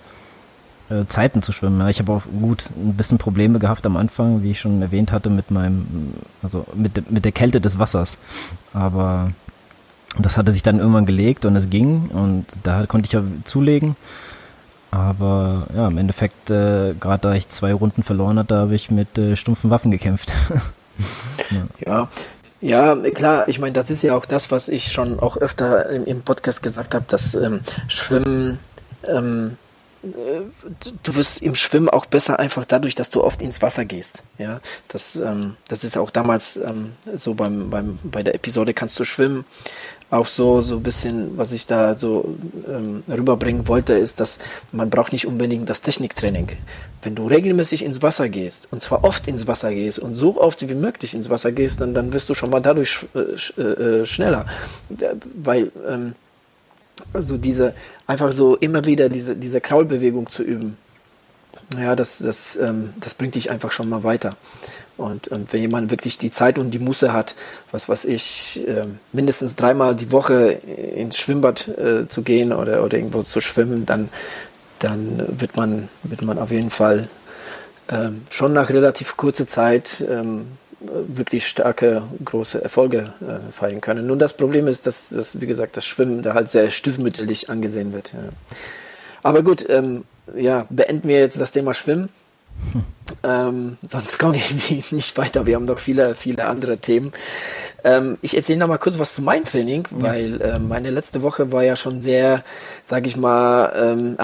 äh, 0.90 1.06
Zeiten 1.06 1.42
zu 1.42 1.52
schwimmen. 1.52 1.86
Ich 1.88 1.98
habe 1.98 2.12
auch 2.12 2.22
gut 2.40 2.70
ein 2.76 2.94
bisschen 2.94 3.18
Probleme 3.18 3.58
gehabt 3.58 3.86
am 3.86 3.96
Anfang, 3.96 4.42
wie 4.42 4.50
ich 4.50 4.60
schon 4.60 4.82
erwähnt 4.82 5.12
hatte, 5.12 5.30
mit 5.30 5.50
meinem, 5.50 6.14
also 6.42 6.66
mit, 6.74 7.10
mit 7.10 7.24
der 7.24 7.32
Kälte 7.32 7.60
des 7.60 7.78
Wassers. 7.78 8.18
Aber 8.72 9.32
das 10.18 10.36
hatte 10.36 10.52
sich 10.52 10.62
dann 10.62 10.78
irgendwann 10.78 11.06
gelegt 11.06 11.44
und 11.44 11.56
es 11.56 11.70
ging 11.70 12.08
und 12.08 12.46
da 12.62 12.86
konnte 12.86 13.06
ich 13.06 13.12
ja 13.12 13.22
zulegen. 13.44 13.96
Aber 14.90 15.66
ja, 15.74 15.88
im 15.88 15.96
Endeffekt, 15.96 16.50
äh, 16.50 16.94
gerade 17.00 17.22
da 17.22 17.32
ich 17.32 17.48
zwei 17.48 17.72
Runden 17.72 18.02
verloren 18.02 18.38
hatte, 18.38 18.56
habe 18.56 18.74
ich 18.74 18.90
mit 18.90 19.16
äh, 19.16 19.36
stumpfen 19.36 19.70
Waffen 19.70 19.90
gekämpft. 19.90 20.34
ja. 21.50 21.62
ja. 21.86 22.08
Ja, 22.62 22.94
klar, 22.94 23.48
ich 23.48 23.58
meine, 23.58 23.72
das 23.72 23.90
ist 23.90 24.02
ja 24.02 24.14
auch 24.14 24.24
das, 24.24 24.52
was 24.52 24.68
ich 24.68 24.92
schon 24.92 25.18
auch 25.18 25.36
öfter 25.36 25.90
im, 25.90 26.04
im 26.04 26.22
Podcast 26.22 26.62
gesagt 26.62 26.94
habe, 26.94 27.04
dass 27.08 27.34
ähm, 27.34 27.60
Schwimmen, 27.88 28.60
ähm, 29.04 29.56
äh, 30.04 30.42
du 31.02 31.14
wirst 31.16 31.42
im 31.42 31.56
Schwimmen 31.56 31.88
auch 31.88 32.06
besser 32.06 32.38
einfach 32.38 32.64
dadurch, 32.64 32.94
dass 32.94 33.10
du 33.10 33.24
oft 33.24 33.42
ins 33.42 33.62
Wasser 33.62 33.84
gehst. 33.84 34.22
Ja, 34.38 34.60
das, 34.86 35.16
ähm, 35.16 35.56
das 35.66 35.82
ist 35.82 35.98
auch 35.98 36.10
damals 36.12 36.56
ähm, 36.56 36.92
so 37.16 37.34
beim, 37.34 37.68
beim, 37.68 37.98
bei 38.04 38.22
der 38.22 38.36
Episode 38.36 38.74
kannst 38.74 38.96
du 39.00 39.04
schwimmen 39.04 39.44
auch 40.12 40.26
so, 40.26 40.60
so 40.60 40.76
ein 40.76 40.82
bisschen, 40.82 41.38
was 41.38 41.52
ich 41.52 41.66
da 41.66 41.94
so 41.94 42.36
ähm, 42.68 43.02
rüberbringen 43.08 43.66
wollte, 43.66 43.94
ist, 43.94 44.20
dass 44.20 44.38
man 44.70 44.90
braucht 44.90 45.12
nicht 45.12 45.26
unbedingt 45.26 45.70
das 45.70 45.80
Techniktraining. 45.80 46.48
Wenn 47.02 47.14
du 47.14 47.26
regelmäßig 47.26 47.82
ins 47.82 48.02
Wasser 48.02 48.28
gehst, 48.28 48.68
und 48.70 48.82
zwar 48.82 49.04
oft 49.04 49.26
ins 49.26 49.46
Wasser 49.46 49.72
gehst 49.72 49.98
und 49.98 50.14
so 50.14 50.38
oft 50.38 50.68
wie 50.68 50.74
möglich 50.74 51.14
ins 51.14 51.30
Wasser 51.30 51.50
gehst, 51.50 51.80
dann, 51.80 51.94
dann 51.94 52.12
wirst 52.12 52.28
du 52.28 52.34
schon 52.34 52.50
mal 52.50 52.60
dadurch 52.60 53.06
äh, 53.14 53.60
äh, 53.62 54.04
schneller. 54.04 54.44
Weil, 55.42 55.72
ähm, 55.88 56.12
also 57.14 57.38
diese, 57.38 57.74
einfach 58.06 58.32
so 58.32 58.56
immer 58.56 58.84
wieder 58.84 59.08
diese, 59.08 59.34
diese 59.34 59.62
Kraulbewegung 59.62 60.28
zu 60.28 60.42
üben, 60.42 60.76
ja, 61.78 61.96
das, 61.96 62.18
das, 62.18 62.56
ähm, 62.56 62.92
das 63.00 63.14
bringt 63.14 63.34
dich 63.34 63.50
einfach 63.50 63.72
schon 63.72 63.88
mal 63.88 64.04
weiter. 64.04 64.36
Und, 64.96 65.28
und 65.28 65.52
wenn 65.52 65.60
jemand 65.60 65.90
wirklich 65.90 66.18
die 66.18 66.30
Zeit 66.30 66.58
und 66.58 66.70
die 66.70 66.78
Muße 66.78 67.12
hat, 67.12 67.34
was 67.70 67.88
weiß 67.88 68.04
ich, 68.04 68.62
äh, 68.68 68.84
mindestens 69.12 69.56
dreimal 69.56 69.96
die 69.96 70.12
Woche 70.12 70.50
ins 70.50 71.16
Schwimmbad 71.16 71.68
äh, 71.68 72.08
zu 72.08 72.22
gehen 72.22 72.52
oder, 72.52 72.84
oder 72.84 72.96
irgendwo 72.96 73.22
zu 73.22 73.40
schwimmen, 73.40 73.86
dann, 73.86 74.10
dann 74.78 75.26
wird, 75.40 75.56
man, 75.56 75.88
wird 76.02 76.22
man 76.22 76.38
auf 76.38 76.50
jeden 76.50 76.70
Fall 76.70 77.08
äh, 77.88 78.10
schon 78.30 78.52
nach 78.52 78.68
relativ 78.68 79.16
kurzer 79.16 79.46
Zeit 79.46 80.04
ähm, 80.08 80.46
wirklich 80.80 81.46
starke, 81.46 82.02
große 82.24 82.62
Erfolge 82.62 83.12
äh, 83.20 83.52
feiern 83.52 83.80
können. 83.80 84.06
Nun, 84.06 84.18
das 84.18 84.36
Problem 84.36 84.66
ist, 84.66 84.86
dass, 84.86 85.10
dass, 85.10 85.40
wie 85.40 85.46
gesagt, 85.46 85.76
das 85.76 85.86
Schwimmen 85.86 86.22
da 86.22 86.34
halt 86.34 86.48
sehr 86.48 86.70
stiefmütterlich 86.70 87.50
angesehen 87.50 87.92
wird. 87.92 88.12
Ja. 88.12 88.28
Aber 89.22 89.42
gut, 89.42 89.64
ähm, 89.68 90.04
ja, 90.34 90.66
beenden 90.70 91.08
wir 91.08 91.18
jetzt 91.18 91.40
das 91.40 91.52
Thema 91.52 91.74
Schwimmen. 91.74 92.08
Ähm, 93.24 93.78
sonst 93.82 94.18
kommen 94.18 94.34
wir 94.34 94.42
irgendwie 94.42 94.82
nicht 94.94 95.16
weiter. 95.16 95.46
Wir 95.46 95.56
haben 95.56 95.64
noch 95.64 95.78
viele, 95.78 96.14
viele 96.14 96.46
andere 96.46 96.78
Themen. 96.78 97.12
Ähm, 97.84 98.18
ich 98.22 98.36
erzähle 98.36 98.58
noch 98.58 98.68
mal 98.68 98.78
kurz 98.78 98.98
was 98.98 99.14
zu 99.14 99.22
meinem 99.22 99.44
Training, 99.44 99.86
ja. 99.90 100.02
weil 100.02 100.40
äh, 100.40 100.58
meine 100.58 100.90
letzte 100.90 101.22
Woche 101.22 101.52
war 101.52 101.62
ja 101.62 101.76
schon 101.76 102.02
sehr, 102.02 102.42
sag 102.82 103.06
ich 103.06 103.16
mal, 103.16 103.72
ähm, 103.76 104.16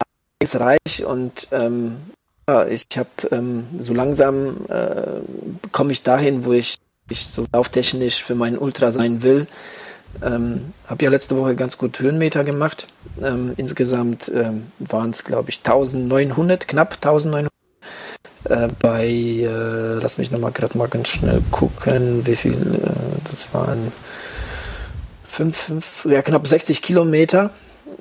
reich 0.55 1.05
und 1.05 1.49
ähm, 1.51 1.97
ja, 2.49 2.67
ich 2.67 2.87
habe 2.97 3.09
ähm, 3.33 3.67
so 3.79 3.93
langsam 3.93 4.67
äh, 4.69 5.21
komme 5.73 5.93
ich 5.93 6.03
dahin, 6.03 6.45
wo 6.45 6.53
ich, 6.53 6.79
ich 7.11 7.27
so 7.27 7.47
lauftechnisch 7.53 8.23
für 8.23 8.35
meinen 8.35 8.57
Ultra 8.57 8.91
sein 8.93 9.23
will. 9.23 9.47
Ähm, 10.23 10.73
habe 10.87 11.05
ja 11.05 11.11
letzte 11.11 11.37
Woche 11.37 11.55
ganz 11.55 11.77
gut 11.77 12.01
Höhenmeter 12.01 12.45
gemacht. 12.45 12.87
Ähm, 13.21 13.53
insgesamt 13.57 14.33
ähm, 14.35 14.73
waren 14.79 15.11
es, 15.11 15.25
glaube 15.25 15.51
ich, 15.51 15.59
1900, 15.59 16.67
knapp 16.67 16.95
1900 16.95 17.53
äh, 18.45 18.69
bei, 18.81 19.07
äh, 19.07 19.99
lass 20.01 20.19
mich 20.19 20.31
nochmal 20.31 20.53
gerade 20.53 20.77
mal 20.79 20.89
ganz 20.89 21.09
schnell 21.09 21.43
gucken, 21.51 22.27
wie 22.27 22.37
viel, 22.37 22.53
äh, 22.53 23.29
das 23.31 23.53
waren 23.53 23.93
fünf, 25.25 25.57
fünf, 25.57 26.07
ja, 26.09 26.23
knapp 26.23 26.47
60 26.47 26.83
Kilometer. 26.83 27.51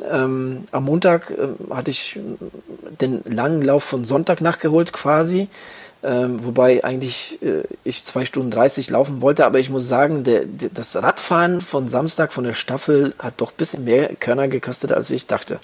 Ähm, 0.10 0.66
am 0.72 0.86
Montag 0.86 1.32
äh, 1.32 1.74
hatte 1.74 1.92
ich 1.92 2.20
den 3.02 3.22
langen 3.26 3.62
Lauf 3.62 3.84
von 3.84 4.06
Sonntag 4.06 4.42
nachgeholt 4.42 4.94
quasi. 4.94 5.48
Ähm, 6.04 6.46
wobei 6.46 6.84
eigentlich 6.84 7.40
äh, 7.42 7.64
ich 7.84 8.04
zwei 8.04 8.24
Stunden 8.26 8.52
30 8.52 8.92
laufen 8.92 9.22
wollte, 9.22 9.46
aber 9.46 9.60
ich 9.60 9.72
muss 9.72 9.88
sagen, 9.88 10.24
der, 10.24 10.46
der, 10.46 10.70
das 10.70 10.96
Radfahren 10.96 11.60
von 11.60 11.88
Samstag 11.88 12.32
von 12.32 12.44
der 12.44 12.54
Staffel 12.54 13.16
hat 13.18 13.42
doch 13.42 13.52
ein 13.52 13.58
bisschen 13.58 13.84
mehr 13.84 14.16
Körner 14.16 14.48
gekostet, 14.48 14.92
als 14.92 15.10
ich 15.10 15.26
dachte. 15.26 15.60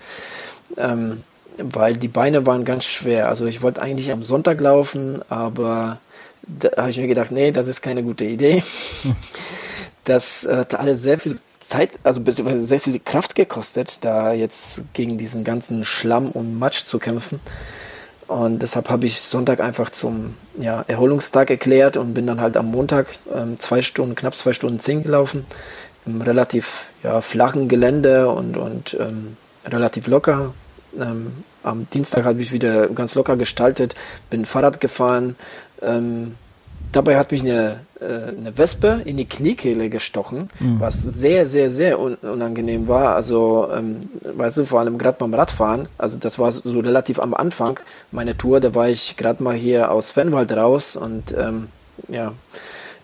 Ähm, 0.75 1.23
weil 1.57 1.95
die 1.95 2.07
Beine 2.07 2.45
waren 2.45 2.65
ganz 2.65 2.85
schwer. 2.85 3.29
Also 3.29 3.45
ich 3.45 3.61
wollte 3.61 3.81
eigentlich 3.81 4.11
am 4.11 4.23
Sonntag 4.23 4.59
laufen, 4.61 5.21
aber 5.29 5.99
da 6.41 6.69
habe 6.77 6.89
ich 6.89 6.97
mir 6.97 7.07
gedacht, 7.07 7.31
nee, 7.31 7.51
das 7.51 7.67
ist 7.67 7.81
keine 7.81 8.03
gute 8.03 8.25
Idee. 8.25 8.63
Das 10.05 10.45
hat 10.45 10.75
alles 10.75 11.01
sehr 11.01 11.17
viel 11.17 11.39
Zeit, 11.61 11.91
also 12.03 12.19
beziehungsweise 12.19 12.65
sehr 12.65 12.79
viel 12.79 12.99
Kraft 12.99 13.35
gekostet, 13.35 13.99
da 14.01 14.33
jetzt 14.33 14.81
gegen 14.93 15.17
diesen 15.17 15.45
ganzen 15.45 15.85
Schlamm 15.85 16.31
und 16.31 16.59
Matsch 16.59 16.83
zu 16.83 16.99
kämpfen. 16.99 17.39
Und 18.27 18.61
deshalb 18.61 18.89
habe 18.89 19.05
ich 19.05 19.19
Sonntag 19.21 19.59
einfach 19.59 19.89
zum 19.89 20.35
ja, 20.57 20.83
Erholungstag 20.87 21.49
erklärt 21.49 21.97
und 21.97 22.13
bin 22.13 22.27
dann 22.27 22.41
halt 22.41 22.57
am 22.57 22.71
Montag 22.71 23.07
ähm, 23.33 23.59
zwei 23.59 23.81
Stunden, 23.81 24.15
knapp 24.15 24.35
zwei 24.35 24.53
Stunden 24.53 24.79
zehn 24.79 25.03
gelaufen, 25.03 25.45
im 26.05 26.21
relativ 26.21 26.91
ja, 27.03 27.21
flachen 27.21 27.67
Gelände 27.67 28.29
und, 28.29 28.57
und 28.57 28.97
ähm, 28.99 29.37
relativ 29.65 30.07
locker. 30.07 30.53
Ähm, 30.99 31.31
am 31.63 31.87
Dienstag 31.93 32.25
habe 32.25 32.41
ich 32.41 32.51
wieder 32.51 32.87
ganz 32.87 33.15
locker 33.15 33.37
gestaltet, 33.37 33.95
bin 34.29 34.45
Fahrrad 34.45 34.79
gefahren. 34.81 35.35
Ähm, 35.81 36.35
dabei 36.91 37.17
hat 37.17 37.31
mich 37.31 37.41
eine 37.41 37.79
äh, 38.03 38.33
eine 38.37 38.57
Wespe 38.57 39.01
in 39.05 39.17
die 39.17 39.25
Kniekehle 39.25 39.89
gestochen, 39.89 40.49
mhm. 40.59 40.79
was 40.79 41.01
sehr, 41.01 41.47
sehr, 41.47 41.69
sehr 41.69 41.99
un 41.99 42.15
unangenehm 42.15 42.87
war. 42.87 43.15
Also, 43.15 43.69
ähm, 43.73 44.09
weißt 44.21 44.57
du, 44.57 44.65
vor 44.65 44.81
allem 44.81 44.97
gerade 44.97 45.17
beim 45.17 45.33
Radfahren, 45.33 45.87
also 45.97 46.19
das 46.19 46.37
war 46.37 46.51
so 46.51 46.79
relativ 46.79 47.19
am 47.19 47.33
Anfang 47.33 47.79
meiner 48.11 48.37
Tour, 48.37 48.59
da 48.59 48.75
war 48.75 48.89
ich 48.89 49.15
gerade 49.15 49.41
mal 49.41 49.55
hier 49.55 49.91
aus 49.91 50.11
Fennwald 50.11 50.51
raus 50.51 50.95
und 50.95 51.33
ähm, 51.37 51.69
ja, 52.09 52.33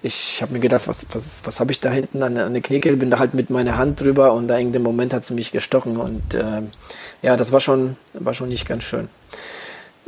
ich 0.02 0.42
habe 0.42 0.54
mir 0.54 0.60
gedacht, 0.60 0.88
was, 0.88 1.06
was, 1.12 1.42
was 1.46 1.60
habe 1.60 1.72
ich 1.72 1.80
da 1.80 1.92
hinten 1.92 2.24
an, 2.24 2.38
an 2.38 2.54
der 2.54 2.62
Kniekehle, 2.62 2.98
bin 2.98 3.10
da 3.10 3.20
halt 3.20 3.34
mit 3.34 3.50
meiner 3.50 3.78
Hand 3.78 4.02
drüber 4.02 4.34
und 4.34 4.48
da 4.48 4.58
in 4.58 4.72
dem 4.72 4.84
Moment 4.84 5.14
hat 5.14 5.26
sie 5.26 5.34
mich 5.34 5.52
gestochen 5.52 5.98
und 5.98 6.36
äh, 6.36 6.62
ja, 7.22 7.36
das 7.38 7.52
war 7.52 7.60
schon, 7.60 7.98
war 8.14 8.34
schon 8.34 8.50
nicht 8.50 8.68
ganz 8.68 8.84
schön. 8.84 9.10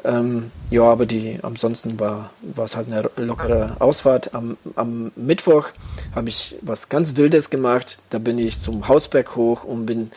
Ähm, 0.03 0.51
ja, 0.69 0.83
aber 0.83 1.05
die 1.05 1.39
ansonsten 1.43 1.99
war, 1.99 2.31
es 2.63 2.75
halt 2.75 2.87
eine 2.91 3.09
lockere 3.17 3.75
Ausfahrt. 3.79 4.33
Am, 4.33 4.57
am 4.75 5.11
Mittwoch 5.15 5.69
habe 6.15 6.29
ich 6.29 6.55
was 6.61 6.89
ganz 6.89 7.15
Wildes 7.15 7.49
gemacht. 7.49 7.99
Da 8.09 8.17
bin 8.17 8.39
ich 8.39 8.59
zum 8.59 8.87
Hausberg 8.87 9.35
hoch 9.35 9.63
und 9.63 9.85
bin 9.85 10.11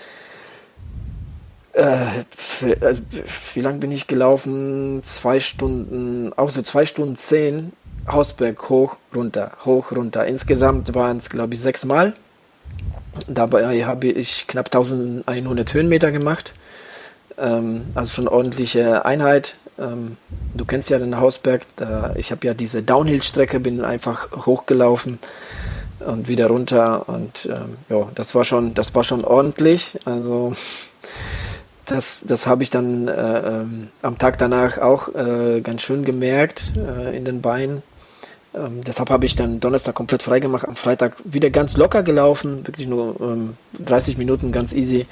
äh, 1.75 2.25
also, 2.81 3.03
wie 3.55 3.61
lang 3.61 3.81
bin 3.81 3.91
ich 3.91 4.07
gelaufen? 4.07 5.03
Zwei 5.03 5.41
Stunden, 5.41 6.33
auch 6.35 6.51
so 6.51 6.63
zwei 6.63 6.87
Stunden 6.87 7.17
zehn. 7.17 7.73
Hausberg 8.07 8.69
hoch, 8.69 8.97
runter, 9.15 9.53
hoch, 9.65 9.93
runter. 9.93 10.27
Insgesamt 10.27 10.95
waren 10.95 11.17
es, 11.17 11.31
glaube 11.31 11.55
ich, 11.55 11.61
sechs 11.61 11.85
Mal. 11.85 12.15
Dabei 13.29 13.85
habe 13.85 14.09
ich 14.09 14.47
knapp 14.47 14.67
1100 14.67 15.73
Höhenmeter 15.73 16.11
gemacht. 16.11 16.55
Ähm, 17.39 17.87
also 17.95 18.11
schon 18.11 18.29
ordentliche 18.29 19.05
Einheit. 19.05 19.57
Ähm, 19.79 20.17
du 20.55 20.65
kennst 20.65 20.91
ja 20.91 20.99
den 20.99 21.19
Hausberg. 21.19 21.63
Da, 21.77 22.15
ich 22.17 22.31
habe 22.31 22.47
ja 22.47 22.55
diese 22.55 22.83
Downhill-Strecke, 22.83 23.61
bin 23.61 23.85
einfach 23.85 24.47
hochgelaufen 24.47 25.19
und 26.01 26.29
wieder 26.29 26.49
runter. 26.49 27.09
Und 27.09 27.47
ähm, 27.47 27.77
ja, 27.89 28.09
das 28.15 28.35
war 28.35 28.45
schon, 28.45 28.75
das 28.75 28.95
war 28.95 29.05
schon 29.05 29.25
ordentlich. 29.25 29.99
Also 30.05 30.53
das, 31.87 32.23
das 32.27 32.47
habe 32.47 32.63
ich 32.63 32.71
dann 32.71 33.09
äh, 33.09 33.39
ähm, 33.39 33.89
am 34.03 34.19
Tag 34.19 34.39
danach 34.39 34.79
auch 34.79 35.15
äh, 35.15 35.61
ganz 35.61 35.83
schön 35.83 36.05
gemerkt 36.05 36.73
äh, 36.77 37.17
in 37.17 37.25
den 37.25 37.41
Beinen. 37.41 37.83
Ähm, 38.55 38.83
deshalb 38.87 39.11
habe 39.11 39.27
ich 39.27 39.35
dann 39.35 39.59
Donnerstag 39.59 39.95
komplett 39.97 40.23
frei 40.23 40.39
gemacht, 40.39 40.67
am 40.67 40.77
Freitag 40.77 41.17
wieder 41.25 41.51
ganz 41.51 41.77
locker 41.77 42.05
gelaufen, 42.05 42.67
wirklich 42.67 42.87
nur 42.87 43.21
ähm, 43.21 43.57
30 43.85 44.17
Minuten 44.17 44.53
ganz 44.53 44.73
easy. 44.73 45.07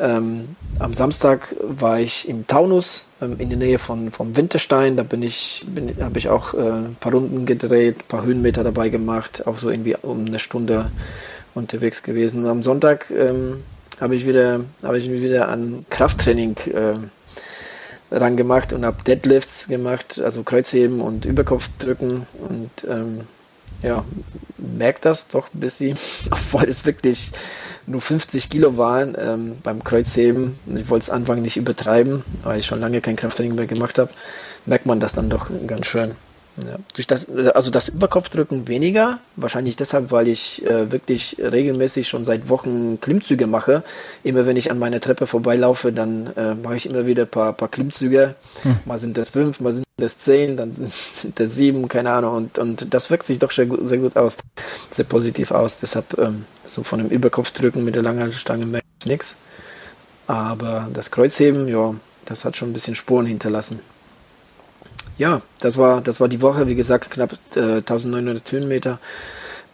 Ähm, 0.00 0.56
am 0.78 0.94
Samstag 0.94 1.54
war 1.60 1.98
ich 1.98 2.28
im 2.28 2.46
Taunus 2.46 3.04
ähm, 3.20 3.36
in 3.38 3.48
der 3.48 3.58
Nähe 3.58 3.78
von 3.78 4.10
vom 4.10 4.36
Winterstein. 4.36 4.96
Da 4.96 5.02
bin 5.02 5.22
ich, 5.22 5.64
habe 6.00 6.18
ich 6.18 6.28
auch 6.28 6.54
äh, 6.54 6.58
ein 6.58 6.96
paar 7.00 7.12
Runden 7.12 7.46
gedreht, 7.46 7.96
ein 7.98 8.08
paar 8.08 8.24
Höhenmeter 8.24 8.64
dabei 8.64 8.88
gemacht, 8.88 9.46
auch 9.46 9.58
so 9.58 9.70
irgendwie 9.70 9.96
um 10.00 10.26
eine 10.26 10.38
Stunde 10.38 10.90
unterwegs 11.54 12.02
gewesen. 12.02 12.44
Und 12.44 12.50
am 12.50 12.62
Sonntag 12.62 13.10
ähm, 13.10 13.64
habe 14.00 14.14
ich 14.14 14.26
wieder, 14.26 14.60
habe 14.82 14.98
ich 14.98 15.08
mich 15.08 15.22
wieder 15.22 15.48
an 15.48 15.84
Krafttraining 15.90 16.56
äh, 16.72 16.94
ran 18.10 18.36
gemacht 18.36 18.72
und 18.72 18.84
habe 18.84 19.02
Deadlifts 19.04 19.68
gemacht, 19.68 20.20
also 20.22 20.42
Kreuzheben 20.42 21.00
und 21.00 21.24
Überkopfdrücken 21.24 22.26
und 22.48 22.70
ähm, 22.88 23.20
ja, 23.82 24.04
merkt 24.56 25.04
das 25.04 25.28
doch 25.28 25.52
ein 25.54 25.60
bisschen, 25.60 25.98
obwohl 26.30 26.64
es 26.64 26.84
wirklich 26.84 27.32
nur 27.88 28.00
50 28.00 28.50
Kilo 28.50 28.76
waren 28.76 29.16
ähm, 29.18 29.56
beim 29.62 29.82
Kreuzheben. 29.82 30.58
Ich 30.66 30.88
wollte 30.90 31.04
es 31.04 31.10
Anfang 31.10 31.42
nicht 31.42 31.56
übertreiben, 31.56 32.24
weil 32.44 32.58
ich 32.58 32.66
schon 32.66 32.80
lange 32.80 33.00
kein 33.00 33.16
Krafttraining 33.16 33.54
mehr 33.54 33.66
gemacht 33.66 33.98
habe, 33.98 34.10
merkt 34.66 34.86
man 34.86 35.00
das 35.00 35.14
dann 35.14 35.30
doch 35.30 35.50
ganz 35.66 35.86
schön. 35.86 36.12
Ja, 36.66 36.76
durch 36.94 37.06
das, 37.06 37.28
also 37.54 37.70
das 37.70 37.88
Überkopfdrücken 37.88 38.66
weniger, 38.68 39.18
wahrscheinlich 39.36 39.76
deshalb, 39.76 40.10
weil 40.10 40.28
ich 40.28 40.64
äh, 40.66 40.90
wirklich 40.90 41.36
regelmäßig 41.38 42.08
schon 42.08 42.24
seit 42.24 42.48
Wochen 42.48 43.00
Klimmzüge 43.00 43.46
mache. 43.46 43.84
Immer 44.24 44.46
wenn 44.46 44.56
ich 44.56 44.70
an 44.70 44.78
meiner 44.78 45.00
Treppe 45.00 45.26
vorbeilaufe, 45.26 45.92
dann 45.92 46.32
äh, 46.36 46.54
mache 46.54 46.76
ich 46.76 46.86
immer 46.86 47.06
wieder 47.06 47.24
ein 47.24 47.28
paar, 47.28 47.52
paar 47.52 47.68
Klimmzüge. 47.68 48.34
Hm. 48.62 48.78
Mal 48.86 48.98
sind 48.98 49.16
das 49.16 49.28
fünf, 49.28 49.60
mal 49.60 49.72
sind 49.72 49.84
das 49.98 50.18
zehn, 50.18 50.56
dann 50.56 50.72
sind, 50.72 50.92
sind 51.12 51.38
das 51.38 51.54
sieben, 51.54 51.88
keine 51.88 52.10
Ahnung. 52.10 52.34
Und, 52.34 52.58
und 52.58 52.92
das 52.92 53.10
wirkt 53.10 53.26
sich 53.26 53.38
doch 53.38 53.52
sehr 53.52 53.66
gut, 53.66 53.86
sehr 53.86 53.98
gut 53.98 54.16
aus, 54.16 54.36
sehr 54.90 55.04
positiv 55.04 55.52
aus. 55.52 55.78
Deshalb 55.78 56.18
ähm, 56.18 56.44
so 56.66 56.82
von 56.82 56.98
dem 56.98 57.08
Überkopfdrücken 57.08 57.84
mit 57.84 57.94
der 57.94 58.02
Langhantelstange 58.02 58.66
merke 58.66 58.86
ich 59.00 59.06
nichts. 59.06 59.36
Aber 60.26 60.88
das 60.92 61.10
Kreuzheben, 61.10 61.68
ja, 61.68 61.94
das 62.24 62.44
hat 62.44 62.56
schon 62.56 62.70
ein 62.70 62.74
bisschen 62.74 62.94
Spuren 62.94 63.26
hinterlassen 63.26 63.80
ja, 65.18 65.42
das 65.60 65.76
war, 65.76 66.00
das 66.00 66.20
war 66.20 66.28
die 66.28 66.40
Woche, 66.40 66.66
wie 66.66 66.74
gesagt, 66.74 67.10
knapp 67.10 67.32
äh, 67.54 67.78
1900 67.78 68.50
Höhenmeter. 68.50 68.98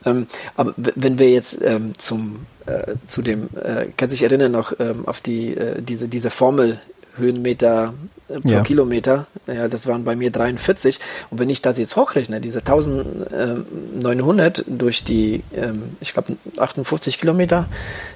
Ähm, 0.06 0.26
aber 0.56 0.74
wenn 0.76 1.18
wir 1.18 1.30
jetzt 1.30 1.58
ähm, 1.62 1.92
zum, 1.98 2.46
äh, 2.66 2.94
zu 3.06 3.22
dem, 3.22 3.48
äh, 3.62 3.86
kann 3.96 4.10
sich 4.10 4.22
erinnern 4.22 4.52
noch 4.52 4.74
ähm, 4.78 5.06
auf 5.06 5.20
die, 5.20 5.56
äh, 5.56 5.80
diese, 5.80 6.08
diese 6.08 6.28
Formel 6.30 6.78
Höhenmeter 7.16 7.94
äh, 8.28 8.40
pro 8.40 8.48
ja. 8.48 8.62
Kilometer, 8.62 9.28
ja, 9.46 9.68
das 9.68 9.86
waren 9.86 10.02
bei 10.04 10.16
mir 10.16 10.30
43. 10.30 10.98
Und 11.30 11.38
wenn 11.38 11.48
ich 11.48 11.62
das 11.62 11.78
jetzt 11.78 11.96
hochrechne, 11.96 12.40
diese 12.40 12.58
1900 12.58 14.64
durch 14.66 15.04
die, 15.04 15.42
ähm, 15.54 15.96
ich 16.00 16.12
glaube, 16.12 16.36
58 16.56 17.20
Kilometer, 17.20 17.68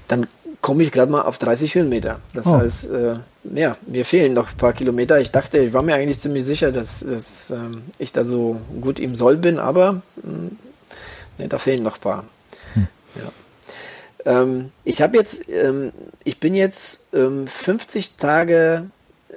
dann 0.08 0.26
komme 0.60 0.82
ich 0.82 0.92
gerade 0.92 1.10
mal 1.10 1.22
auf 1.22 1.38
30 1.38 1.74
Höhenmeter. 1.74 2.20
Das 2.34 2.46
oh. 2.46 2.56
heißt, 2.56 2.90
äh, 2.90 3.16
ja, 3.54 3.76
mir 3.86 4.04
fehlen 4.04 4.34
noch 4.34 4.50
ein 4.50 4.56
paar 4.56 4.72
Kilometer. 4.72 5.20
Ich 5.20 5.30
dachte, 5.30 5.58
ich 5.58 5.72
war 5.72 5.82
mir 5.82 5.94
eigentlich 5.94 6.20
ziemlich 6.20 6.44
sicher, 6.44 6.72
dass, 6.72 7.00
dass 7.00 7.50
ähm, 7.50 7.82
ich 7.98 8.12
da 8.12 8.24
so 8.24 8.60
gut 8.80 9.00
im 9.00 9.16
Soll 9.16 9.36
bin, 9.36 9.58
aber 9.58 9.94
mh, 9.94 10.02
hm, 10.22 10.58
ne, 11.38 11.48
da 11.48 11.58
fehlen 11.58 11.82
noch 11.82 11.96
ein 11.96 12.00
paar. 12.00 12.24
Hm. 12.74 12.88
Ja. 13.14 13.32
Ähm, 14.24 14.72
ich 14.84 15.00
habe 15.00 15.16
jetzt, 15.16 15.48
ähm, 15.48 15.92
ich 16.24 16.40
bin 16.40 16.54
jetzt 16.54 17.00
50 17.12 17.14
ähm, 17.14 18.12
Tage, 18.18 18.90
äh, 19.30 19.34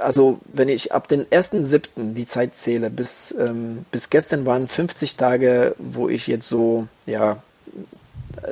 also 0.00 0.40
wenn 0.52 0.68
ich 0.68 0.92
ab 0.92 1.06
den 1.06 1.26
1.7. 1.26 2.14
die 2.14 2.26
Zeit 2.26 2.56
zähle, 2.56 2.90
bis, 2.90 3.34
ähm, 3.38 3.84
bis 3.90 4.10
gestern 4.10 4.46
waren 4.46 4.68
50 4.68 5.16
Tage, 5.16 5.74
wo 5.78 6.08
ich 6.08 6.26
jetzt 6.26 6.48
so, 6.48 6.88
ja, 7.06 7.42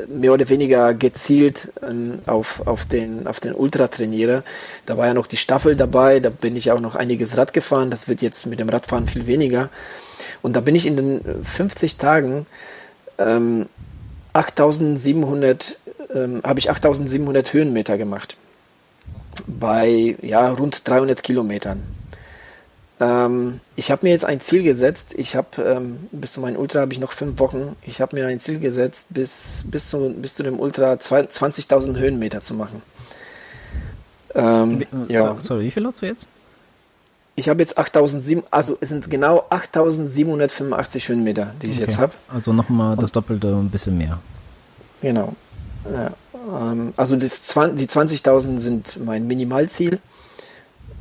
mehr 0.09 0.33
oder 0.33 0.49
weniger 0.49 0.95
gezielt 0.95 1.69
ähm, 1.87 2.21
auf, 2.27 2.67
auf, 2.67 2.85
den, 2.85 3.27
auf 3.27 3.41
den 3.41 3.55
Ultra 3.55 3.89
trainiere. 3.89 4.43
Da 4.87 4.97
war 4.97 5.07
ja 5.07 5.15
noch 5.15 5.27
die 5.27 5.37
Staffel 5.37 5.77
dabei, 5.77 6.21
da 6.21 6.31
bin 6.31 6.57
ich 6.57 6.71
auch 6.71 6.81
noch 6.81 6.95
einiges 6.95 7.37
Rad 7.37 7.53
gefahren. 7.53 7.91
Das 7.91 8.09
wird 8.09 8.23
jetzt 8.23 8.47
mit 8.47 8.61
dem 8.61 8.69
Radfahren 8.69 9.07
viel 9.07 9.27
weniger. 9.27 9.69
Und 10.43 10.55
da 10.55 10.61
bin 10.61 10.75
ich 10.75 10.87
in 10.87 10.97
den 10.97 11.45
50 11.45 11.97
Tagen 11.97 12.47
ähm, 13.19 13.67
8700, 14.33 15.77
ähm, 16.15 16.41
habe 16.45 16.59
ich 16.59 16.71
8700 16.71 17.53
Höhenmeter 17.53 17.99
gemacht. 17.99 18.37
Bei 19.47 20.17
ja, 20.23 20.49
rund 20.51 20.87
300 20.87 21.23
Kilometern. 21.23 22.00
Ähm, 23.01 23.61
ich 23.77 23.91
habe 23.91 24.07
mir 24.07 24.11
jetzt 24.11 24.27
ein 24.27 24.41
Ziel 24.41 24.63
gesetzt. 24.63 25.15
Ich 25.17 25.35
habe 25.35 25.63
ähm, 25.63 26.09
bis 26.13 26.33
zu 26.33 26.41
meinem 26.41 26.57
Ultra 26.57 26.81
habe 26.81 26.93
ich 26.93 27.01
noch 27.01 27.13
fünf 27.13 27.39
Wochen. 27.39 27.77
Ich 27.83 28.01
habe 28.01 28.15
mir 28.15 28.27
ein 28.27 28.41
Ziel 28.41 28.61
gesetzt, 28.61 29.07
bis, 29.11 29.65
bis, 29.67 29.89
zu, 29.89 30.11
bis 30.11 30.35
zu 30.35 30.43
dem 30.43 30.61
Ultra 30.61 30.93
20.000 30.93 31.97
Höhenmeter 31.97 32.41
zu 32.43 32.55
machen. 32.55 32.83
Ähm, 34.35 34.85
ja. 35.09 35.37
Sorry, 35.41 35.65
wie 35.65 35.71
viel 35.71 35.87
hast 35.87 36.03
du 36.03 36.07
jetzt? 36.07 36.27
Ich 37.37 37.49
habe 37.49 37.61
jetzt 37.61 37.79
8.700, 37.79 38.45
also 38.51 38.77
es 38.81 38.91
sind 38.91 39.09
genau 39.09 39.47
8.785 39.49 41.09
Höhenmeter, 41.09 41.55
die 41.63 41.71
ich 41.71 41.77
okay. 41.77 41.85
jetzt 41.85 41.99
habe. 41.99 42.13
Also 42.29 42.53
nochmal 42.53 42.97
das 42.97 43.13
Doppelte, 43.13 43.49
ein 43.49 43.71
bisschen 43.71 43.97
mehr. 43.97 44.19
Genau. 45.01 45.35
Ja. 45.91 46.11
Ähm, 46.49 46.93
also 46.99 47.17
das, 47.17 47.41
die 47.41 47.87
20.000 47.87 48.59
sind 48.59 49.05
mein 49.05 49.27
Minimalziel. 49.27 50.01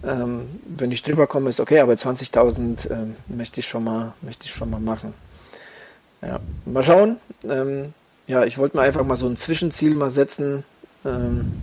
Ähm, 0.03 0.61
wenn 0.65 0.91
ich 0.91 1.03
drüber 1.03 1.27
komme, 1.27 1.49
ist 1.49 1.59
okay, 1.59 1.79
aber 1.79 1.93
20.000 1.93 2.89
ähm, 2.91 3.15
möchte 3.27 3.59
ich 3.59 3.67
schon 3.67 3.83
mal, 3.83 4.13
möchte 4.21 4.45
ich 4.45 4.53
schon 4.53 4.69
mal 4.69 4.79
machen. 4.79 5.13
Ja, 6.21 6.39
mal 6.65 6.83
schauen. 6.83 7.17
Ähm, 7.47 7.93
ja, 8.27 8.43
ich 8.43 8.57
wollte 8.57 8.77
mir 8.77 8.83
einfach 8.83 9.03
mal 9.03 9.15
so 9.15 9.27
ein 9.27 9.35
Zwischenziel 9.35 9.95
mal 9.95 10.09
setzen 10.09 10.63
ähm, 11.05 11.61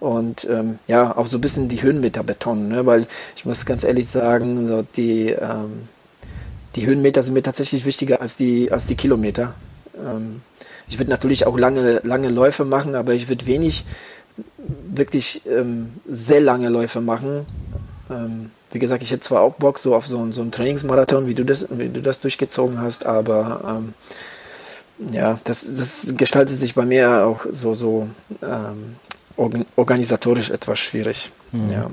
und 0.00 0.46
ähm, 0.50 0.78
ja, 0.86 1.16
auch 1.16 1.26
so 1.26 1.38
ein 1.38 1.40
bisschen 1.40 1.68
die 1.68 1.82
Höhenmeter 1.82 2.22
betonen, 2.22 2.68
ne? 2.68 2.86
weil 2.86 3.06
ich 3.36 3.44
muss 3.44 3.64
ganz 3.64 3.84
ehrlich 3.84 4.08
sagen, 4.08 4.66
so 4.66 4.82
die, 4.82 5.30
ähm, 5.30 5.88
die 6.74 6.86
Höhenmeter 6.86 7.22
sind 7.22 7.34
mir 7.34 7.42
tatsächlich 7.42 7.84
wichtiger 7.84 8.20
als 8.20 8.36
die, 8.36 8.70
als 8.70 8.86
die 8.86 8.94
Kilometer. 8.96 9.54
ich 10.88 10.98
würde 10.98 11.10
natürlich 11.10 11.44
auch 11.44 11.58
lange, 11.58 12.00
lange 12.04 12.28
Läufe 12.28 12.64
machen, 12.64 12.94
aber 12.94 13.14
ich 13.14 13.28
würde 13.28 13.46
wenig 13.46 13.84
wirklich 14.56 15.42
ähm, 15.46 15.94
sehr 16.08 16.40
lange 16.40 16.68
Läufe 16.68 17.00
machen. 17.00 17.46
Ähm, 18.10 18.50
wie 18.70 18.78
gesagt, 18.78 19.02
ich 19.02 19.10
hätte 19.10 19.20
zwar 19.20 19.40
auch 19.40 19.54
Bock 19.54 19.78
so 19.78 19.94
auf 19.94 20.06
so, 20.06 20.30
so 20.32 20.42
einen 20.42 20.52
Trainingsmarathon, 20.52 21.26
wie 21.26 21.34
du 21.34 21.44
das, 21.44 21.66
wie 21.70 21.88
du 21.88 22.02
das 22.02 22.20
durchgezogen 22.20 22.80
hast, 22.80 23.06
aber 23.06 23.60
ähm, 23.66 23.94
ja, 25.12 25.38
das, 25.44 25.64
das 25.76 26.14
gestaltet 26.16 26.58
sich 26.58 26.74
bei 26.74 26.84
mir 26.84 27.24
auch 27.24 27.46
so, 27.52 27.74
so 27.74 28.08
ähm, 28.42 28.96
organ 29.36 29.64
organisatorisch 29.76 30.50
etwas 30.50 30.78
schwierig. 30.80 31.30
Mhm. 31.52 31.70
Ja. 31.70 31.90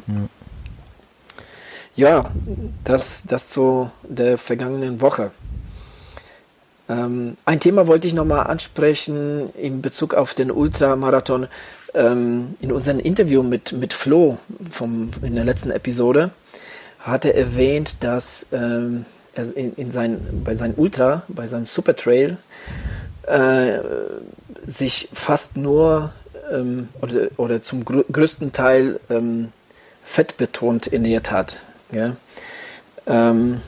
ja, 1.95 2.31
das, 2.84 3.23
das 3.27 3.49
zu 3.49 3.89
der 4.03 4.38
vergangenen 4.38 4.99
Woche. 5.01 5.31
Ähm, 6.89 7.38
ein 7.45 7.60
Thema 7.60 7.88
wollte 7.88 8.08
ich 8.08 8.13
nochmal 8.13 8.47
ansprechen 8.47 9.53
in 9.55 9.81
Bezug 9.81 10.13
auf 10.13 10.34
den 10.34 10.51
Ultramarathon. 10.51 11.47
Ähm, 11.95 12.55
in 12.60 12.73
unserem 12.73 12.99
Interview 12.99 13.41
mit, 13.41 13.71
mit 13.71 13.93
Flo 13.93 14.38
vom, 14.69 15.12
in 15.21 15.34
der 15.34 15.45
letzten 15.45 15.71
Episode 15.71 16.31
hat 16.99 17.23
er 17.23 17.36
erwähnt, 17.36 17.97
dass 18.01 18.47
ähm, 18.51 19.05
er 19.34 19.55
in, 19.55 19.73
in 19.75 19.91
sein, 19.91 20.19
bei 20.43 20.55
seinem 20.55 20.73
Ultra, 20.75 21.23
bei 21.29 21.47
seinem 21.47 21.65
Supertrail, 21.65 22.38
äh, 23.27 23.79
sich 24.65 25.08
fast 25.13 25.55
nur 25.55 26.12
ähm, 26.51 26.89
oder, 27.01 27.29
oder 27.38 27.62
zum 27.62 27.86
grö 27.86 28.03
größten 28.12 28.51
Teil 28.51 28.99
ähm, 29.10 29.53
fettbetont 30.03 30.91
ernährt 30.91 31.31
hat. 31.31 31.62
Ja? 31.91 32.17
Ähm, 33.08 33.62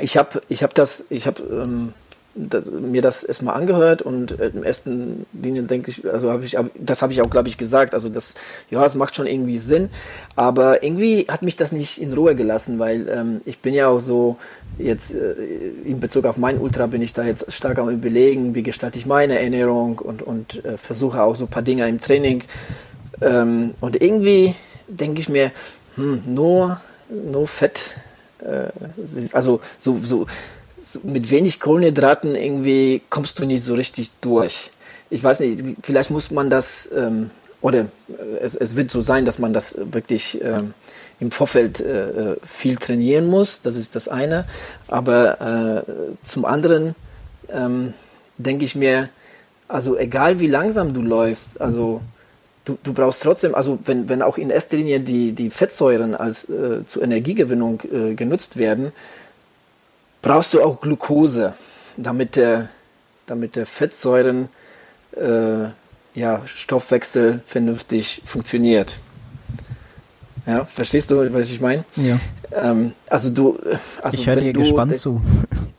ich 0.00 0.16
habe 0.16 0.40
ich 0.48 0.62
hab 0.62 0.74
das, 0.74 1.06
ich 1.10 1.26
habe 1.26 1.42
ähm, 1.42 1.94
das, 2.34 2.66
mir 2.66 3.02
das 3.02 3.22
erstmal 3.22 3.56
angehört 3.56 4.02
und 4.02 4.38
äh, 4.38 4.48
im 4.48 4.62
ersten 4.62 5.26
Linie 5.32 5.64
denke 5.64 5.90
ich, 5.90 6.08
also 6.10 6.30
habe 6.30 6.44
ich, 6.44 6.56
das 6.78 7.02
habe 7.02 7.12
ich 7.12 7.20
auch, 7.20 7.30
glaube 7.30 7.48
ich, 7.48 7.58
gesagt. 7.58 7.94
Also 7.94 8.08
das, 8.08 8.34
ja, 8.70 8.84
es 8.84 8.94
macht 8.94 9.16
schon 9.16 9.26
irgendwie 9.26 9.58
Sinn, 9.58 9.90
aber 10.34 10.82
irgendwie 10.82 11.26
hat 11.28 11.42
mich 11.42 11.56
das 11.56 11.72
nicht 11.72 12.00
in 12.00 12.12
Ruhe 12.14 12.34
gelassen, 12.34 12.78
weil 12.78 13.08
ähm, 13.08 13.40
ich 13.44 13.58
bin 13.58 13.74
ja 13.74 13.88
auch 13.88 14.00
so 14.00 14.36
jetzt 14.78 15.14
äh, 15.14 15.34
in 15.84 16.00
Bezug 16.00 16.24
auf 16.24 16.38
mein 16.38 16.58
Ultra 16.58 16.86
bin 16.86 17.02
ich 17.02 17.12
da 17.12 17.22
jetzt 17.24 17.52
stark 17.52 17.78
am 17.78 17.90
überlegen, 17.90 18.54
wie 18.54 18.62
gestalte 18.62 18.98
ich 18.98 19.06
meine 19.06 19.38
Ernährung 19.38 19.98
und 19.98 20.22
und 20.22 20.64
äh, 20.64 20.76
versuche 20.78 21.22
auch 21.22 21.36
so 21.36 21.44
ein 21.44 21.50
paar 21.50 21.62
Dinge 21.62 21.86
im 21.88 22.00
Training 22.00 22.44
ähm, 23.20 23.74
und 23.80 24.00
irgendwie 24.00 24.54
denke 24.88 25.20
ich 25.20 25.28
mir, 25.28 25.52
hm, 25.96 26.22
nur 26.26 26.80
nur 27.10 27.46
Fett, 27.46 27.92
äh, 28.40 28.68
also 29.32 29.60
so 29.78 29.98
so 30.02 30.26
mit 31.02 31.30
wenig 31.30 31.60
Kohlenhydraten 31.60 32.34
irgendwie 32.34 33.02
kommst 33.10 33.38
du 33.38 33.46
nicht 33.46 33.62
so 33.62 33.74
richtig 33.74 34.10
durch. 34.20 34.70
Ich 35.10 35.22
weiß 35.22 35.40
nicht, 35.40 35.62
vielleicht 35.82 36.10
muss 36.10 36.30
man 36.30 36.50
das, 36.50 36.88
ähm, 36.96 37.30
oder 37.60 37.80
äh, 37.80 38.38
es, 38.40 38.54
es 38.54 38.76
wird 38.76 38.90
so 38.90 39.02
sein, 39.02 39.24
dass 39.24 39.38
man 39.38 39.52
das 39.52 39.76
wirklich 39.78 40.40
ähm, 40.42 40.74
im 41.20 41.30
Vorfeld 41.30 41.80
äh, 41.80 42.36
viel 42.42 42.76
trainieren 42.76 43.26
muss, 43.26 43.62
das 43.62 43.76
ist 43.76 43.94
das 43.94 44.08
eine. 44.08 44.44
Aber 44.88 45.84
äh, 45.86 46.22
zum 46.22 46.44
anderen 46.44 46.94
ähm, 47.48 47.94
denke 48.38 48.64
ich 48.64 48.74
mir, 48.74 49.08
also 49.68 49.96
egal 49.96 50.40
wie 50.40 50.48
langsam 50.48 50.92
du 50.92 51.02
läufst, 51.02 51.60
also 51.60 52.00
du, 52.64 52.78
du 52.82 52.92
brauchst 52.92 53.22
trotzdem, 53.22 53.54
also 53.54 53.78
wenn, 53.84 54.08
wenn 54.08 54.22
auch 54.22 54.38
in 54.38 54.50
erster 54.50 54.76
Linie 54.76 55.00
die, 55.00 55.32
die 55.32 55.50
Fettsäuren 55.50 56.14
als 56.14 56.48
äh, 56.48 56.84
zur 56.86 57.02
Energiegewinnung 57.02 57.80
äh, 57.92 58.14
genutzt 58.14 58.56
werden, 58.56 58.92
brauchst 60.22 60.54
du 60.54 60.62
auch 60.62 60.80
Glucose, 60.80 61.54
damit 61.96 62.36
der, 62.36 62.70
damit 63.26 63.56
der 63.56 63.66
Fettsäuren 63.66 64.48
äh, 65.16 65.68
ja, 66.14 66.42
Stoffwechsel 66.46 67.42
vernünftig 67.44 68.22
funktioniert. 68.24 68.98
Ja, 70.46 70.64
verstehst 70.64 71.10
du, 71.10 71.32
was 71.32 71.50
ich 71.50 71.60
meine? 71.60 71.84
Ja. 71.96 72.18
Ähm, 72.52 72.92
also 73.08 73.30
du, 73.30 73.58
also 74.02 74.18
ich 74.18 74.26
höre 74.26 74.36
dir 74.36 74.52
du, 74.52 74.60
gespannt 74.60 74.96
zu. 74.96 75.20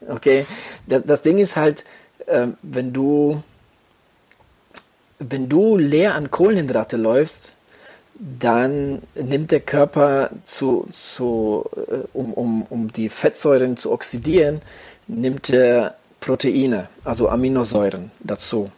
Okay, 0.05 0.45
das, 0.85 1.03
das 1.05 1.21
Ding 1.21 1.37
ist 1.37 1.55
halt, 1.55 1.85
äh, 2.25 2.47
wenn 2.61 2.91
du, 2.91 3.41
wenn 5.17 5.47
du 5.47 5.77
leer 5.77 6.15
an 6.15 6.29
Kohlenhydrate 6.29 6.97
läufst, 6.97 7.53
dann 8.15 9.01
nimmt 9.15 9.51
der 9.51 9.59
Körper 9.59 10.29
zu, 10.43 10.87
zu 10.91 11.65
äh, 11.75 12.05
um, 12.13 12.33
um, 12.33 12.65
um 12.69 12.93
die 12.93 13.09
Fettsäuren 13.09 13.75
zu 13.77 13.91
oxidieren, 13.91 14.61
nimmt 15.07 15.49
er 15.49 15.95
Proteine, 16.19 16.87
also 17.03 17.27
Aminosäuren 17.29 18.11
dazu. 18.19 18.71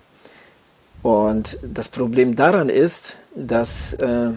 Und 1.03 1.59
das 1.61 1.89
Problem 1.89 2.35
daran 2.35 2.69
ist, 2.69 3.15
dass, 3.35 3.93
äh, 3.93 4.31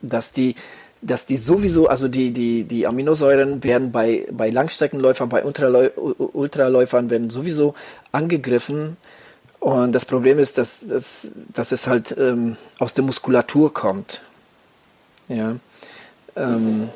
dass, 0.00 0.32
die, 0.32 0.54
dass 1.02 1.26
die 1.26 1.36
sowieso, 1.36 1.88
also 1.88 2.08
die, 2.08 2.32
die, 2.32 2.64
die 2.64 2.86
Aminosäuren 2.86 3.62
werden 3.62 3.92
bei, 3.92 4.26
bei 4.30 4.48
Langstreckenläufern, 4.48 5.28
bei 5.28 5.44
Ultraläufern 5.44 7.10
werden 7.10 7.28
sowieso 7.28 7.74
angegriffen. 8.12 8.96
Und 9.60 9.92
das 9.92 10.06
Problem 10.06 10.38
ist, 10.38 10.56
dass, 10.56 10.86
dass, 10.88 11.32
dass 11.52 11.70
es 11.70 11.86
halt 11.86 12.16
ähm, 12.18 12.56
aus 12.78 12.94
der 12.94 13.04
Muskulatur 13.04 13.72
kommt. 13.72 14.22
Ja. 15.28 15.56
Ähm, 16.34 16.88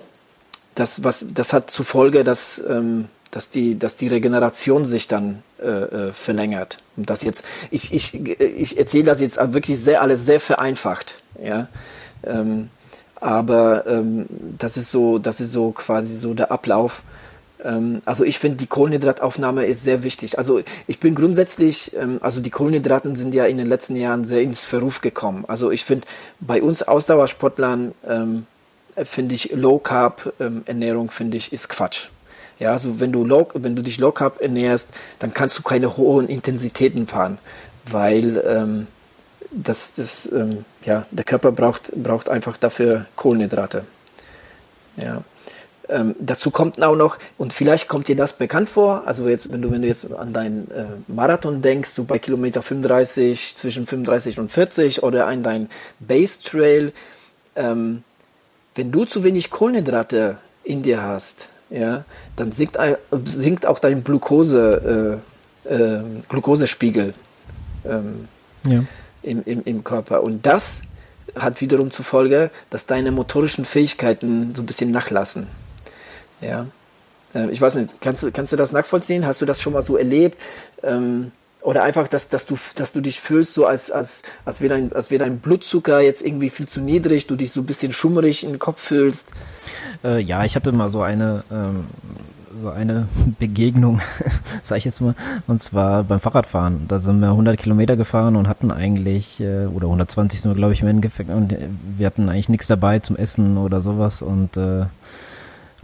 das, 0.74 1.05
was, 1.05 1.27
das 1.33 1.53
hat 1.53 1.70
zur 1.70 1.85
Folge, 1.85 2.24
dass, 2.24 2.62
ähm, 2.66 3.09
dass, 3.31 3.50
die, 3.50 3.79
dass 3.79 3.96
die 3.96 4.09
Regeneration 4.09 4.87
sich 4.87 5.09
dann 5.09 5.42
äh, 5.62 5.68
äh, 5.68 6.12
verlängert. 6.12 6.79
Und 6.96 7.11
das 7.11 7.22
jetzt, 7.22 7.44
ich, 7.70 7.92
ich, 7.92 8.14
ich 8.14 8.79
erzähle 8.79 9.05
das 9.05 9.20
jetzt 9.20 9.37
wirklich 9.53 9.79
sehr, 9.79 10.00
alles 10.00 10.24
sehr 10.24 10.40
vereinfacht. 10.40 11.22
Ja. 11.42 11.68
Ähm, 12.24 12.70
aber 13.20 13.87
ähm, 13.87 14.27
das 14.59 14.77
ist 14.77 14.90
so, 14.90 15.18
das 15.18 15.40
ist 15.40 15.53
so 15.53 15.70
quasi 15.72 16.16
so 16.16 16.35
der 16.35 16.50
Ablauf. 16.50 17.03
Ähm, 17.64 18.03
also 18.05 18.24
ich 18.24 18.38
finde, 18.38 18.59
die 18.59 18.66
Kohlenhydrataufnahme 18.66 19.64
ist 19.66 19.83
sehr 19.83 20.03
wichtig. 20.03 20.38
Also 20.38 20.61
ich 20.87 21.00
bin 21.00 21.14
grundsätzlich, 21.14 21.92
ähm, 21.96 22.18
also 22.20 22.40
die 22.40 22.50
Kohlenhydraten 22.50 23.16
sind 23.16 23.35
ja 23.35 23.46
in 23.46 23.59
den 23.59 23.68
letzten 23.68 23.96
Jahren 23.96 24.24
sehr 24.24 24.42
ins 24.42 24.62
Verruf 24.62 25.00
gekommen. 25.00 25.44
Also 25.48 25.70
ich 25.70 25.85
finde, 25.85 26.07
bei 26.40 26.62
uns 26.62 26.83
Ausdauersportlern 26.83 27.94
ähm, 28.07 28.46
finde 28.96 29.35
ich 29.35 29.53
Low 29.53 29.79
Carb 29.79 30.33
Ernährung 30.38 31.11
finde 31.11 31.37
ich 31.37 31.53
ist 31.53 31.68
Quatsch. 31.68 32.09
Ja, 32.61 32.70
also 32.70 33.00
wenn 33.00 33.11
du 33.11 33.24
low, 33.24 33.48
wenn 33.55 33.74
du 33.74 33.83
dich 33.83 33.98
Low 33.98 34.12
Carb 34.12 34.40
ernährst, 34.40 34.90
dann 35.18 35.35
kannst 35.35 35.59
du 35.59 35.62
keine 35.62 35.96
hohen 35.96 36.29
Intensitäten 36.29 37.07
fahren, 37.07 37.38
weil 37.85 38.42
ähm, 38.46 38.87
das, 39.50 39.94
das 39.94 40.31
ähm, 40.31 40.64
ja, 40.85 41.07
der 41.11 41.24
Körper 41.24 41.53
braucht, 41.53 41.90
braucht 42.00 42.29
einfach 42.29 42.57
dafür 42.57 43.07
Kohlenhydrate. 43.16 43.85
Ja. 44.96 45.22
Ähm, 45.88 46.14
dazu 46.18 46.51
kommt 46.51 46.83
auch 46.83 46.97
noch, 46.97 47.18
und 47.37 47.53
vielleicht 47.53 47.88
kommt 47.88 48.09
dir 48.09 48.16
das 48.16 48.35
bekannt 48.35 48.70
vor, 48.70 49.03
also 49.07 49.29
jetzt, 49.29 49.53
wenn 49.53 49.61
du, 49.61 49.70
wenn 49.70 49.83
du 49.83 49.88
jetzt 49.88 50.11
an 50.12 50.33
deinen 50.33 50.70
äh, 50.70 50.85
Marathon 51.09 51.61
denkst, 51.61 51.94
du 51.94 52.05
bei 52.05 52.18
Kilometer 52.18 52.62
35, 52.62 53.55
zwischen 53.57 53.87
35 53.87 54.38
und 54.38 54.51
40 54.51 55.03
oder 55.03 55.27
an 55.27 55.42
dein 55.42 55.68
Base 56.01 56.42
Trail, 56.42 56.92
ähm, 57.55 58.03
wenn 58.75 58.92
du 58.92 59.05
zu 59.05 59.25
wenig 59.25 59.51
Kohlenhydrate 59.51 60.38
in 60.64 60.83
dir 60.83 61.03
hast, 61.03 61.51
ja, 61.70 62.05
dann 62.37 62.53
sinkt, 62.53 62.79
sinkt 63.25 63.66
auch 63.66 63.79
dein 63.79 64.05
Glucose, 64.05 65.20
äh, 65.68 65.75
äh, 65.75 66.03
Glucosespiegel 66.29 67.14
ähm, 67.85 68.29
ja. 68.66 68.85
im, 69.23 69.42
im, 69.44 69.62
im 69.64 69.85
Körper. 69.85 70.23
Und 70.23 70.47
das 70.47 70.83
hat 71.37 71.61
wiederum 71.61 71.90
zur 71.90 72.05
Folge, 72.05 72.51
dass 72.70 72.87
deine 72.87 73.11
motorischen 73.11 73.64
Fähigkeiten 73.64 74.55
so 74.55 74.62
ein 74.62 74.66
bisschen 74.66 74.90
nachlassen. 74.90 75.47
Ja. 76.46 76.66
Ähm, 77.35 77.50
ich 77.50 77.61
weiß 77.61 77.76
nicht, 77.76 78.00
kannst 78.00 78.22
du, 78.22 78.33
kannst 78.33 78.52
du 78.52 78.57
das 78.57 78.72
nachvollziehen? 78.72 79.26
Hast 79.26 79.40
du 79.40 79.46
das 79.46 79.61
schon 79.61 79.72
mal 79.72 79.83
so 79.83 79.96
erlebt? 79.96 80.38
Ähm, 80.83 81.33
oder 81.64 81.83
einfach, 81.83 82.09
dass, 82.09 82.28
dass, 82.28 82.44
du, 82.44 82.59
dass 82.76 82.92
du 82.92 83.00
dich 83.00 83.20
fühlst, 83.20 83.54
so 83.54 83.64
als, 83.64 83.90
als, 83.90 84.22
als 84.44 84.61
wäre 84.61 84.74
dein, 84.74 84.92
als 84.92 85.11
wär 85.11 85.18
dein 85.18 85.38
Blutzucker 85.38 86.00
jetzt 86.00 86.20
irgendwie 86.20 86.50
viel 86.50 86.68
zu 86.68 86.80
niedrig, 86.80 87.26
du 87.26 87.37
dich 87.37 87.52
so 87.52 87.62
ein 87.62 87.66
bisschen 87.66 87.92
schummerig 87.92 88.44
in 88.44 88.50
den 88.50 88.59
Kopf 88.59 88.83
fühlst. 88.83 89.26
Äh, 90.04 90.20
ja, 90.20 90.44
ich 90.44 90.57
hatte 90.57 90.72
mal 90.72 90.90
so 90.90 91.00
eine, 91.00 91.42
ähm, 91.50 91.87
so 92.61 92.68
eine 92.68 93.09
Begegnung, 93.38 94.02
sag 94.62 94.76
ich 94.76 94.85
jetzt 94.85 95.00
mal, 95.00 95.14
und 95.46 95.62
zwar 95.62 96.04
beim 96.04 96.20
Fahrradfahren. 96.20 96.87
Da 96.87 96.98
sind 96.98 97.20
wir 97.20 97.28
100 97.28 97.59
Kilometer 97.59 97.96
gefahren 97.96 98.37
und 98.37 98.46
hatten 98.46 98.70
eigentlich, 98.70 99.40
äh, 99.40 99.64
oder 99.64 99.87
120 99.87 100.42
sind 100.42 100.50
wir, 100.50 100.57
glaube 100.57 100.74
ich, 100.74 100.83
im 100.83 100.88
Endeffekt, 100.88 101.30
und 101.30 101.57
wir 101.96 102.07
hatten 102.07 102.28
eigentlich 102.28 102.50
nichts 102.50 102.66
dabei 102.66 102.98
zum 102.98 103.16
Essen 103.16 103.57
oder 103.57 103.80
sowas 103.80 104.20
und 104.20 104.59
äh, 104.59 104.85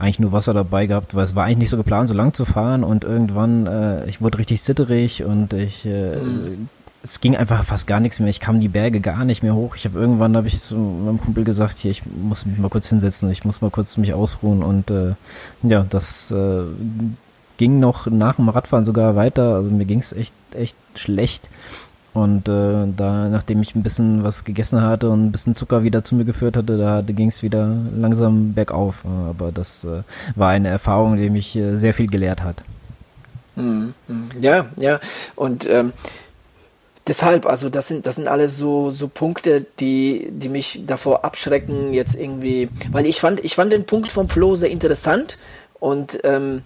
eigentlich 0.00 0.18
nur 0.18 0.32
Wasser 0.32 0.54
dabei 0.54 0.86
gehabt, 0.86 1.14
weil 1.14 1.24
es 1.24 1.34
war 1.34 1.44
eigentlich 1.44 1.58
nicht 1.58 1.70
so 1.70 1.76
geplant, 1.76 2.08
so 2.08 2.14
lang 2.14 2.32
zu 2.32 2.44
fahren 2.44 2.82
und 2.84 3.04
irgendwann, 3.04 3.66
äh, 3.66 4.08
ich 4.08 4.20
wurde 4.20 4.38
richtig 4.38 4.62
zitterig 4.62 5.24
und 5.24 5.52
ich, 5.52 5.84
äh, 5.84 6.16
mhm. 6.16 6.68
es 7.02 7.20
ging 7.20 7.36
einfach 7.36 7.62
fast 7.64 7.86
gar 7.86 8.00
nichts 8.00 8.18
mehr. 8.18 8.30
Ich 8.30 8.40
kam 8.40 8.60
die 8.60 8.68
Berge 8.68 9.00
gar 9.00 9.24
nicht 9.24 9.42
mehr 9.42 9.54
hoch. 9.54 9.76
Ich 9.76 9.84
habe 9.84 9.98
irgendwann, 9.98 10.36
habe 10.36 10.48
ich 10.48 10.60
zu 10.60 10.76
meinem 10.76 11.20
Kumpel 11.20 11.44
gesagt, 11.44 11.78
hier, 11.78 11.90
ich 11.90 12.02
muss 12.06 12.46
mich 12.46 12.58
mal 12.58 12.70
kurz 12.70 12.88
hinsetzen, 12.88 13.30
ich 13.30 13.44
muss 13.44 13.60
mal 13.60 13.70
kurz 13.70 13.96
mich 13.98 14.14
ausruhen 14.14 14.62
und 14.62 14.90
äh, 14.90 15.14
ja, 15.62 15.84
das 15.88 16.30
äh, 16.30 16.62
ging 17.58 17.78
noch 17.78 18.06
nach 18.06 18.36
dem 18.36 18.48
Radfahren 18.48 18.86
sogar 18.86 19.16
weiter. 19.16 19.54
Also 19.56 19.70
mir 19.70 19.84
ging 19.84 19.98
es 19.98 20.14
echt, 20.14 20.34
echt 20.54 20.76
schlecht. 20.94 21.50
Und 22.12 22.48
äh, 22.48 22.86
da, 22.96 23.28
nachdem 23.28 23.62
ich 23.62 23.74
ein 23.74 23.82
bisschen 23.82 24.24
was 24.24 24.44
gegessen 24.44 24.82
hatte 24.82 25.10
und 25.10 25.26
ein 25.26 25.32
bisschen 25.32 25.54
Zucker 25.54 25.84
wieder 25.84 26.02
zu 26.02 26.16
mir 26.16 26.24
geführt 26.24 26.56
hatte, 26.56 26.76
da, 26.76 27.02
ging 27.02 27.28
es 27.28 27.42
wieder 27.42 27.76
langsam 27.96 28.52
bergauf. 28.54 29.04
Aber 29.04 29.52
das 29.52 29.84
äh, 29.84 30.02
war 30.34 30.50
eine 30.50 30.68
Erfahrung, 30.68 31.16
die 31.16 31.30
mich 31.30 31.54
äh, 31.54 31.76
sehr 31.76 31.94
viel 31.94 32.08
gelehrt 32.08 32.42
hat. 32.42 32.64
Mhm, 33.54 33.94
mhm. 34.08 34.28
Ja, 34.40 34.66
ja. 34.76 34.98
Und 35.36 35.68
ähm, 35.68 35.92
deshalb, 37.06 37.46
also 37.46 37.68
das 37.68 37.88
sind, 37.88 38.06
das 38.06 38.16
sind 38.16 38.26
alles 38.26 38.56
so, 38.56 38.90
so 38.90 39.06
Punkte, 39.06 39.66
die, 39.78 40.28
die 40.30 40.48
mich 40.48 40.82
davor 40.86 41.24
abschrecken, 41.24 41.92
jetzt 41.92 42.14
irgendwie, 42.14 42.68
weil 42.90 43.06
ich 43.06 43.20
fand, 43.20 43.40
ich 43.40 43.54
fand 43.54 43.72
den 43.72 43.86
Punkt 43.86 44.10
vom 44.10 44.28
Flo 44.28 44.56
sehr 44.56 44.70
interessant 44.70 45.38
und 45.78 46.18
ähm, 46.24 46.62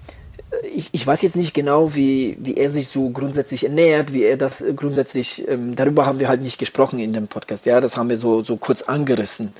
ich, 0.63 0.91
ich 0.93 1.07
weiß 1.07 1.23
jetzt 1.23 1.37
nicht 1.37 1.55
genau, 1.55 1.95
wie, 1.95 2.37
wie 2.41 2.57
er 2.57 2.69
sich 2.69 2.89
so 2.89 3.11
grundsätzlich 3.11 3.65
ernährt, 3.65 4.13
wie 4.13 4.23
er 4.23 4.37
das 4.37 4.65
grundsätzlich, 4.77 5.47
ähm, 5.49 5.75
darüber 5.75 6.07
haben 6.07 6.19
wir 6.19 6.29
halt 6.29 6.43
nicht 6.43 6.59
gesprochen 6.59 6.99
in 6.99 7.13
dem 7.13 7.29
Podcast, 7.29 7.67
ja, 7.67 7.81
das 7.81 7.97
haben 7.97 8.09
wir 8.09 8.17
so, 8.17 8.43
so 8.43 8.57
kurz 8.57 8.83
angerissen. 8.83 9.53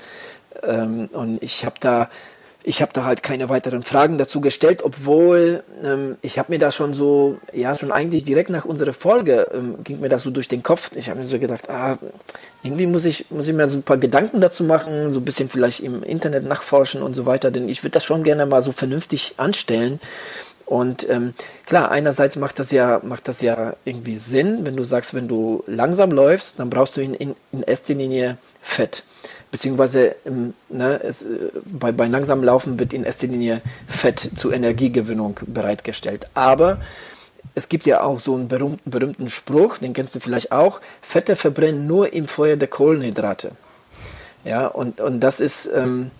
Ähm, 0.63 1.09
und 1.11 1.41
ich 1.43 1.65
habe 1.65 1.75
da, 1.79 2.09
ich 2.67 2.83
da 2.93 3.05
halt 3.05 3.21
keine 3.21 3.49
weiteren 3.49 3.83
Fragen 3.83 4.17
dazu 4.17 4.41
gestellt, 4.41 4.81
obwohl 4.83 5.63
ähm, 5.83 6.17
ich 6.21 6.39
habe 6.39 6.51
mir 6.51 6.57
da 6.57 6.71
schon 6.71 6.95
so, 6.95 7.37
ja, 7.53 7.75
schon 7.75 7.91
eigentlich 7.91 8.23
direkt 8.23 8.49
nach 8.49 8.65
unserer 8.65 8.93
Folge 8.93 9.47
ähm, 9.53 9.83
ging 9.83 9.99
mir 9.99 10.09
das 10.09 10.23
so 10.23 10.31
durch 10.31 10.47
den 10.47 10.63
Kopf. 10.63 10.91
Ich 10.95 11.09
habe 11.09 11.19
mir 11.19 11.27
so 11.27 11.37
gedacht, 11.37 11.69
ah, 11.69 11.97
irgendwie 12.63 12.87
muss 12.87 13.05
ich, 13.05 13.29
muss 13.29 13.47
ich 13.47 13.53
mir 13.53 13.67
so 13.67 13.77
ein 13.77 13.83
paar 13.83 13.97
Gedanken 13.97 14.41
dazu 14.41 14.63
machen, 14.63 15.11
so 15.11 15.19
ein 15.19 15.25
bisschen 15.25 15.47
vielleicht 15.47 15.81
im 15.81 16.01
Internet 16.01 16.45
nachforschen 16.45 17.03
und 17.03 17.13
so 17.13 17.27
weiter, 17.27 17.51
denn 17.51 17.69
ich 17.69 17.83
würde 17.83 17.91
das 17.91 18.03
schon 18.03 18.23
gerne 18.23 18.47
mal 18.47 18.63
so 18.63 18.71
vernünftig 18.71 19.35
anstellen. 19.37 19.99
Und 20.65 21.07
ähm, 21.09 21.33
klar, 21.65 21.91
einerseits 21.91 22.37
macht 22.37 22.57
das 22.57 22.71
ja 22.71 22.99
macht 23.03 23.27
das 23.27 23.41
ja 23.41 23.75
irgendwie 23.85 24.15
Sinn, 24.15 24.65
wenn 24.65 24.75
du 24.75 24.83
sagst, 24.83 25.13
wenn 25.13 25.27
du 25.27 25.63
langsam 25.67 26.11
läufst, 26.11 26.59
dann 26.59 26.71
brauchst 26.71 26.97
du 26.97 27.01
in, 27.01 27.13
in, 27.13 27.35
in 27.51 27.61
erster 27.61 27.93
Linie 27.93 28.37
Fett 28.61 29.03
beziehungsweise 29.55 30.15
ähm, 30.25 30.53
ne, 30.67 30.99
es, 31.01 31.23
äh, 31.23 31.49
bei, 31.63 31.93
bei 31.93 32.07
langsamem 32.07 32.43
Laufen 32.43 32.77
wird 32.77 32.93
in 32.93 33.05
erster 33.05 33.27
Linie 33.27 33.61
Fett 33.87 34.31
zur 34.35 34.53
Energiegewinnung 34.53 35.39
bereitgestellt. 35.47 36.27
Aber 36.33 36.79
es 37.53 37.69
gibt 37.69 37.85
ja 37.85 38.01
auch 38.01 38.19
so 38.19 38.35
einen 38.35 38.49
berühmten, 38.49 38.89
berühmten 38.89 39.29
Spruch, 39.29 39.77
den 39.77 39.93
kennst 39.93 40.13
du 40.13 40.19
vielleicht 40.19 40.51
auch, 40.51 40.81
Fette 41.01 41.37
verbrennen 41.37 41.87
nur 41.87 42.11
im 42.11 42.27
Feuer 42.27 42.57
der 42.57 42.67
Kohlenhydrate. 42.67 43.51
Ja, 44.43 44.67
und, 44.67 44.99
und 44.99 45.21
das 45.21 45.39
ist, 45.39 45.69
ähm, 45.73 46.11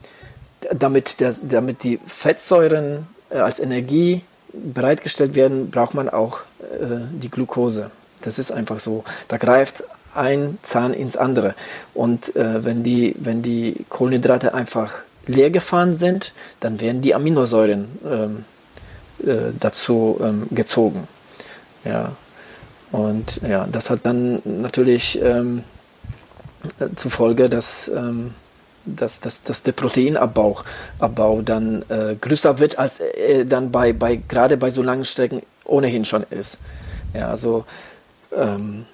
damit, 0.74 1.20
der, 1.20 1.36
damit 1.42 1.84
die 1.84 2.00
Fettsäuren 2.06 3.06
äh, 3.30 3.40
als 3.40 3.60
Energie 3.60 4.22
bereitgestellt 4.64 5.36
werden, 5.36 5.70
braucht 5.70 5.94
man 5.94 6.10
auch 6.10 6.40
äh, 6.62 7.02
die 7.12 7.30
Glucose. 7.30 7.92
Das 8.22 8.40
ist 8.40 8.52
einfach 8.52 8.80
so. 8.80 9.04
Da 9.28 9.38
greift 9.38 9.84
ein 10.14 10.58
Zahn 10.62 10.94
ins 10.94 11.18
andere. 11.18 11.56
Und 11.94 12.36
äh, 12.36 12.64
wenn, 12.64 12.84
die, 12.84 13.16
wenn 13.20 13.42
die 13.42 13.86
Kohlenhydrate 13.90 14.54
einfach 14.54 14.94
leer 15.28 15.50
gefahren 15.50 15.94
sind, 15.94 16.34
dann 16.60 16.80
werden 16.82 17.02
die 17.02 17.14
Aminosäuren 17.14 17.88
ähm, 18.10 18.46
äh, 19.26 19.52
dazu 19.60 20.20
ähm, 20.22 20.48
gezogen. 20.52 21.08
Ja. 21.84 22.14
Und 22.92 23.42
ja, 23.42 23.68
das 23.72 23.90
hat 23.90 24.00
dann 24.04 24.42
natürlich 24.46 25.22
ähm, 25.22 25.64
zur 26.96 27.12
Folge, 27.12 27.50
dass, 27.50 27.88
ähm, 27.90 28.34
dass, 28.86 29.20
dass, 29.20 29.44
dass 29.44 29.64
der 29.64 29.72
Proteinabbau 29.72 30.62
Abbau 31.00 31.42
dann 31.42 31.84
äh, 31.90 32.16
größer 32.20 32.60
wird, 32.60 32.80
als 32.80 33.00
äh, 33.00 33.46
dann 33.46 33.72
bei, 33.72 33.94
bei 33.94 34.16
gerade 34.28 34.58
bei 34.58 34.70
so 34.70 34.82
langen 34.82 35.06
Strecken 35.06 35.42
ohnehin 35.66 36.06
schon 36.06 36.24
ist. 36.30 36.60
Ja, 37.14 37.30
also 37.30 37.66
ähm, 38.36 38.86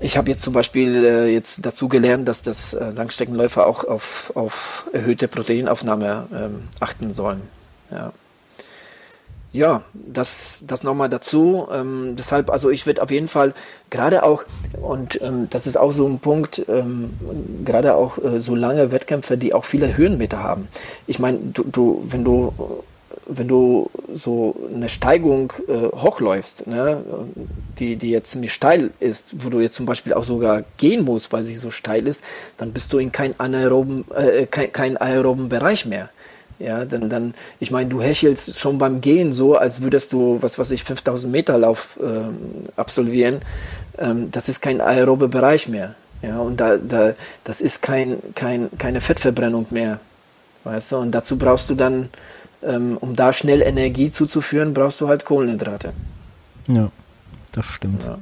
ich 0.00 0.16
habe 0.16 0.30
jetzt 0.30 0.42
zum 0.42 0.54
Beispiel 0.54 1.04
äh, 1.04 1.32
jetzt 1.32 1.64
dazu 1.66 1.88
gelernt, 1.88 2.26
dass 2.26 2.42
das 2.42 2.72
äh, 2.72 2.90
Langstreckenläufer 2.90 3.66
auch 3.66 3.84
auf, 3.84 4.32
auf 4.34 4.86
erhöhte 4.92 5.28
Proteinaufnahme 5.28 6.26
ähm, 6.34 6.68
achten 6.80 7.12
sollen. 7.12 7.42
Ja, 7.90 8.12
ja 9.52 9.82
das, 9.94 10.62
das 10.66 10.82
nochmal 10.82 11.08
dazu. 11.08 11.66
Ähm, 11.72 12.14
deshalb, 12.16 12.50
also 12.50 12.70
ich 12.70 12.86
würde 12.86 13.02
auf 13.02 13.10
jeden 13.10 13.28
Fall 13.28 13.54
gerade 13.90 14.22
auch, 14.22 14.44
und 14.80 15.20
ähm, 15.22 15.48
das 15.50 15.66
ist 15.66 15.76
auch 15.76 15.92
so 15.92 16.06
ein 16.06 16.18
Punkt, 16.18 16.64
ähm, 16.68 17.10
gerade 17.64 17.94
auch 17.94 18.18
äh, 18.18 18.40
so 18.40 18.54
lange 18.54 18.92
Wettkämpfe, 18.92 19.36
die 19.36 19.54
auch 19.54 19.64
viele 19.64 19.96
Höhenmeter 19.96 20.42
haben. 20.42 20.68
Ich 21.06 21.18
meine, 21.18 21.38
du, 21.38 21.64
du, 21.64 22.04
wenn 22.08 22.24
du 22.24 22.52
wenn 23.30 23.48
du 23.48 23.90
so 24.12 24.56
eine 24.74 24.88
Steigung 24.88 25.52
äh, 25.68 25.96
hochläufst, 25.96 26.66
ne, 26.66 27.02
die, 27.78 27.96
die 27.96 28.10
jetzt 28.10 28.30
ziemlich 28.30 28.52
steil 28.52 28.90
ist, 28.98 29.44
wo 29.44 29.50
du 29.50 29.60
jetzt 29.60 29.74
zum 29.74 29.86
Beispiel 29.86 30.12
auch 30.14 30.24
sogar 30.24 30.64
gehen 30.76 31.04
musst, 31.04 31.32
weil 31.32 31.44
sie 31.44 31.54
so 31.54 31.70
steil 31.70 32.06
ist, 32.08 32.24
dann 32.56 32.72
bist 32.72 32.92
du 32.92 32.98
in 32.98 33.12
kein 33.12 33.38
anaeroben, 33.38 34.04
äh, 34.14 34.46
kein, 34.46 34.72
kein 34.72 34.96
aeroben 34.96 35.48
Bereich 35.48 35.86
mehr. 35.86 36.10
Ja, 36.60 36.84
dann, 36.84 37.08
dann, 37.08 37.34
ich 37.58 37.70
meine, 37.70 37.88
du 37.88 38.02
hechelst 38.02 38.58
schon 38.58 38.76
beim 38.76 39.00
Gehen 39.00 39.32
so, 39.32 39.56
als 39.56 39.80
würdest 39.80 40.12
du, 40.12 40.38
was 40.42 40.58
weiß 40.58 40.70
ich, 40.72 40.84
5000 40.84 41.32
Meter 41.32 41.56
Lauf 41.56 41.98
äh, 42.02 42.78
absolvieren. 42.78 43.40
Ähm, 43.98 44.30
das 44.30 44.50
ist 44.50 44.60
kein 44.60 44.82
aerober 44.82 45.28
Bereich 45.28 45.68
mehr. 45.68 45.94
Ja, 46.22 46.38
und 46.38 46.60
da, 46.60 46.76
da, 46.76 47.14
das 47.44 47.62
ist 47.62 47.80
kein, 47.80 48.18
kein, 48.34 48.68
keine 48.76 49.00
Fettverbrennung 49.00 49.66
mehr. 49.70 50.00
Weißt 50.64 50.92
du, 50.92 50.98
und 50.98 51.12
dazu 51.12 51.38
brauchst 51.38 51.70
du 51.70 51.74
dann, 51.74 52.10
ähm, 52.62 52.98
um 53.00 53.16
da 53.16 53.32
schnell 53.32 53.62
Energie 53.62 54.10
zuzuführen, 54.10 54.74
brauchst 54.74 55.00
du 55.00 55.08
halt 55.08 55.24
Kohlenhydrate. 55.24 55.94
Ja, 56.68 56.90
das 57.52 57.64
stimmt. 57.64 58.02
Ja. 58.02 58.18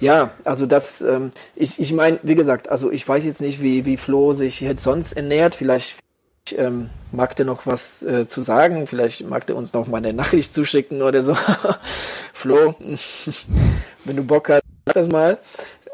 Ja, 0.00 0.30
also 0.44 0.66
das, 0.66 1.00
ähm, 1.00 1.30
ich, 1.54 1.78
ich 1.78 1.92
meine, 1.92 2.18
wie 2.24 2.34
gesagt, 2.34 2.68
also 2.68 2.90
ich 2.90 3.06
weiß 3.06 3.24
jetzt 3.24 3.40
nicht, 3.40 3.62
wie, 3.62 3.84
wie 3.84 3.96
Flo 3.96 4.32
sich 4.32 4.60
jetzt 4.60 4.82
sonst 4.82 5.12
ernährt. 5.12 5.54
Vielleicht 5.54 5.96
ähm, 6.56 6.90
mag 7.12 7.36
der 7.36 7.46
noch 7.46 7.66
was 7.66 8.02
äh, 8.02 8.26
zu 8.26 8.40
sagen. 8.40 8.86
Vielleicht 8.86 9.28
mag 9.28 9.46
der 9.46 9.56
uns 9.56 9.72
noch 9.72 9.86
mal 9.86 9.98
eine 9.98 10.12
Nachricht 10.12 10.52
zuschicken 10.52 11.02
oder 11.02 11.22
so. 11.22 11.36
Flo, 12.32 12.74
wenn 14.04 14.16
du 14.16 14.24
Bock 14.24 14.48
hast, 14.48 14.62
sag 14.86 14.94
das 14.94 15.08
mal. 15.08 15.38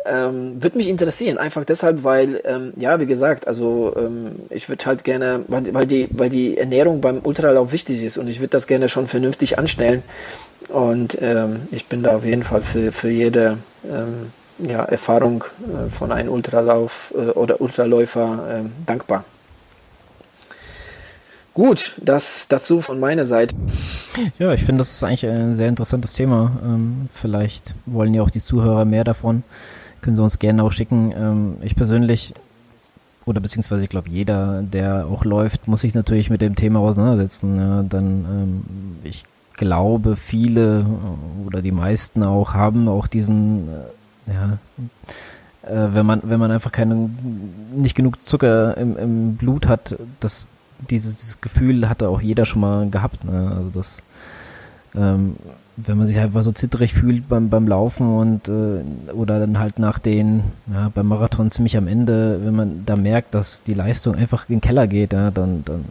Ähm, 0.09 0.62
würde 0.62 0.78
mich 0.78 0.88
interessieren, 0.88 1.36
einfach 1.36 1.64
deshalb, 1.64 2.05
weil, 2.05 2.40
ähm, 2.44 2.72
ja, 2.76 3.01
wie 3.01 3.07
gesagt, 3.07 3.49
also 3.49 3.92
ähm, 3.97 4.36
ich 4.51 4.68
würde 4.68 4.86
halt 4.86 5.03
gerne, 5.03 5.44
weil, 5.49 5.86
die, 5.86 6.09
weil 6.12 6.28
die 6.28 6.57
Ernährung 6.57 7.01
beim 7.01 7.20
Ultralauf 7.24 7.72
wichtig 7.72 8.03
ist 8.03 8.16
und 8.16 8.28
ich 8.28 8.38
würde 8.38 8.51
das 8.51 8.68
gerne 8.68 8.88
schon 8.88 9.09
vernünftig 9.09 9.59
anstellen. 9.59 10.05
Und 10.68 11.18
ähm, 11.20 11.68
ich 11.72 11.86
bin 11.86 12.05
da 12.05 12.16
auf 12.16 12.24
jeden 12.24 12.44
Fall 12.44 12.62
für, 12.62 12.92
für 12.92 13.11
jede 13.11 13.59
ähm, 13.84 14.32
ja, 14.59 14.84
Erfahrung 14.84 15.44
äh, 15.64 15.90
von 15.90 16.12
einem 16.12 16.30
Ultralauf 16.32 17.12
äh, 17.16 17.30
oder 17.30 17.61
Ultraläufer 17.61 18.62
äh, 18.64 18.68
dankbar. 18.86 19.24
Gut, 21.57 21.99
das 22.05 22.49
dazu 22.49 22.83
von 22.83 23.01
meiner 23.01 23.25
Seite. 23.25 23.57
Ja, 24.39 24.53
ich 24.53 24.63
finde, 24.63 24.81
das 24.83 24.93
ist 24.93 25.03
eigentlich 25.03 25.27
ein 25.27 25.55
sehr 25.55 25.69
interessantes 25.69 26.13
Thema. 26.13 26.53
Ähm, 26.63 27.09
vielleicht 27.13 27.75
wollen 27.87 28.13
ja 28.13 28.23
auch 28.23 28.31
die 28.31 28.43
Zuhörer 28.43 28.85
mehr 28.85 29.05
davon 29.05 29.43
können 30.07 30.15
Sie 30.15 30.23
uns 30.23 30.39
gerne 30.39 30.63
auch 30.63 30.71
schicken. 30.71 31.13
Ähm, 31.17 31.57
ich 31.63 31.75
persönlich, 31.75 32.33
oder 33.25 33.41
beziehungsweise 33.41 33.83
ich 33.83 33.91
glaube, 33.91 34.09
jeder, 34.09 34.63
der 34.63 35.07
auch 35.07 35.25
läuft, 35.25 35.67
muss 35.67 35.81
sich 35.81 35.95
natürlich 35.95 36.31
mit 36.31 36.41
dem 36.41 36.55
Thema 36.55 36.79
auseinandersetzen. 36.79 37.59
Ja, 37.59 37.83
dann, 37.83 38.05
ähm, 38.05 38.65
ich 39.03 39.25
glaube, 39.55 40.15
viele 40.15 40.87
oder 41.45 41.61
die 41.61 41.73
meisten 41.73 42.23
auch 42.23 42.55
haben 42.55 42.89
auch 42.89 43.09
diesen, 43.09 43.69
äh, 44.29 44.33
ja, 44.33 44.59
äh, 45.69 45.95
wenn 45.95 46.07
man, 46.07 46.21
wenn 46.23 46.39
man 46.39 46.53
einfach 46.53 46.71
keine, 46.71 47.11
nicht 47.75 47.97
genug 47.97 48.23
Zucker 48.23 48.77
im, 48.77 48.97
im 48.97 49.37
Blut 49.37 49.67
hat, 49.67 49.97
das, 50.21 50.47
dieses, 50.91 51.16
dieses 51.16 51.41
Gefühl 51.41 51.89
hatte 51.89 52.09
auch 52.09 52.20
jeder 52.20 52.47
schon 52.47 52.61
mal 52.61 52.89
gehabt. 52.91 53.24
Ne? 53.24 53.53
Also 53.57 53.70
das, 53.70 54.03
ähm, 54.95 55.37
wenn 55.77 55.99
man 55.99 56.07
sich 56.07 56.18
einfach 56.18 56.43
so 56.43 56.53
zitterig 56.53 56.95
fühlt 56.95 57.29
beim, 57.29 57.51
beim 57.51 57.68
Laufen 57.68 58.16
und 58.16 58.49
äh, 58.49 59.12
oder 59.12 59.39
dann 59.41 59.59
halt 59.59 59.79
nach 59.79 59.99
den, 59.99 60.45
ja, 60.72 60.91
beim 60.95 61.07
Marathon 61.07 61.51
ziemlich 61.51 61.77
am 61.77 61.87
Ende, 61.87 62.41
wenn 62.43 62.55
man 62.55 62.83
da 62.87 62.97
merkt, 62.97 63.35
dass 63.35 63.62
die 63.62 63.74
Leistung 63.74 64.14
einfach 64.14 64.49
in 64.49 64.57
den 64.57 64.61
Keller 64.62 64.87
geht, 64.87 65.12
ja, 65.12 65.31
dann, 65.31 65.64
dann 65.64 65.85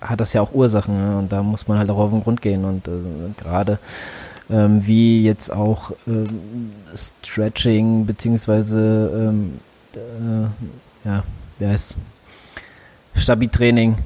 hat 0.00 0.20
das 0.20 0.32
ja 0.32 0.40
auch 0.40 0.52
Ursachen 0.52 0.98
ja, 0.98 1.18
und 1.18 1.32
da 1.32 1.42
muss 1.42 1.68
man 1.68 1.78
halt 1.78 1.90
auch 1.90 1.98
auf 1.98 2.10
den 2.10 2.22
Grund 2.22 2.42
gehen 2.42 2.64
und 2.64 2.88
äh, 2.88 2.90
gerade 3.40 3.78
ähm, 4.50 4.84
wie 4.84 5.22
jetzt 5.22 5.52
auch 5.52 5.92
ähm, 6.08 6.72
Stretching 6.94 8.06
beziehungsweise 8.06 9.10
ähm, 9.14 9.60
äh, 9.94 11.08
ja, 11.08 11.22
wie 11.60 11.66
heißt 11.66 11.96
Stabi-Training 13.14 13.96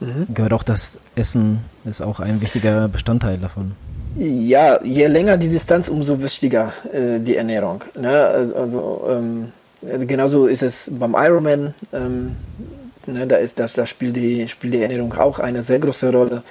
mhm. 0.00 0.26
gehört 0.32 0.52
auch 0.52 0.62
das 0.62 0.98
Essen, 1.14 1.60
ist 1.84 2.02
auch 2.02 2.20
ein 2.20 2.40
wichtiger 2.40 2.88
Bestandteil 2.88 3.38
davon. 3.38 3.72
Ja, 4.16 4.82
je 4.82 5.06
länger 5.06 5.38
die 5.38 5.48
Distanz, 5.48 5.88
umso 5.88 6.20
wichtiger 6.22 6.72
äh, 6.92 7.18
die 7.18 7.36
Ernährung. 7.36 7.82
Ne? 7.98 8.10
Also, 8.10 8.54
also 8.56 9.08
ähm, 9.10 9.52
genauso 10.06 10.46
ist 10.46 10.62
es 10.62 10.90
beim 10.92 11.14
Ironman. 11.16 11.74
Ähm, 11.92 12.36
ne? 13.06 13.26
Da 13.26 13.36
ist 13.36 13.58
das, 13.58 13.72
da 13.72 13.86
spielt 13.86 14.16
die, 14.16 14.46
spielt 14.48 14.74
die 14.74 14.82
Ernährung 14.82 15.14
auch 15.14 15.38
eine 15.38 15.62
sehr 15.62 15.78
große 15.78 16.12
Rolle. 16.12 16.42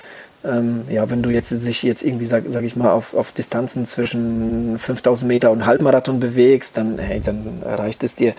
Ähm, 0.43 0.85
ja, 0.89 1.07
wenn 1.07 1.21
du 1.21 1.29
jetzt 1.29 1.49
sich 1.49 1.83
jetzt 1.83 2.03
irgendwie, 2.03 2.25
sag, 2.25 2.45
sag 2.49 2.63
ich 2.63 2.75
mal, 2.75 2.89
auf, 2.89 3.13
auf 3.13 3.31
Distanzen 3.31 3.85
zwischen 3.85 4.79
5000 4.79 5.27
Meter 5.27 5.51
und 5.51 5.67
Halbmarathon 5.67 6.19
bewegst, 6.19 6.77
dann, 6.77 6.97
hey, 6.97 7.21
dann 7.23 7.61
reicht 7.63 8.03
es 8.03 8.15
dir, 8.15 8.33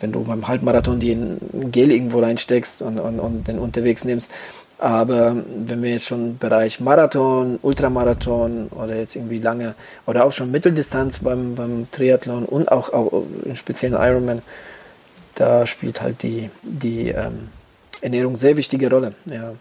wenn 0.00 0.12
du 0.12 0.24
beim 0.24 0.46
Halbmarathon 0.46 1.00
den 1.00 1.38
Gel 1.70 1.90
irgendwo 1.90 2.20
reinsteckst 2.20 2.82
und, 2.82 2.98
und, 2.98 3.20
und 3.20 3.48
den 3.48 3.58
unterwegs 3.58 4.04
nimmst. 4.04 4.30
Aber 4.78 5.36
wenn 5.66 5.82
wir 5.82 5.90
jetzt 5.90 6.06
schon 6.06 6.30
im 6.30 6.38
Bereich 6.38 6.80
Marathon, 6.80 7.58
Ultramarathon 7.62 8.68
oder 8.68 8.96
jetzt 8.96 9.14
irgendwie 9.16 9.38
lange 9.38 9.74
oder 10.04 10.24
auch 10.24 10.32
schon 10.32 10.50
Mitteldistanz 10.50 11.20
beim, 11.20 11.54
beim 11.54 11.86
Triathlon 11.92 12.44
und 12.44 12.70
auch, 12.70 12.92
auch 12.92 13.22
im 13.44 13.56
speziellen 13.56 13.94
Ironman, 13.94 14.42
da 15.36 15.66
spielt 15.66 16.00
halt 16.00 16.22
die, 16.22 16.50
die 16.62 17.08
ähm, 17.08 17.48
Ernährung 18.00 18.36
sehr 18.36 18.56
wichtige 18.56 18.90
Rolle. 18.90 19.14
Ja. 19.26 19.54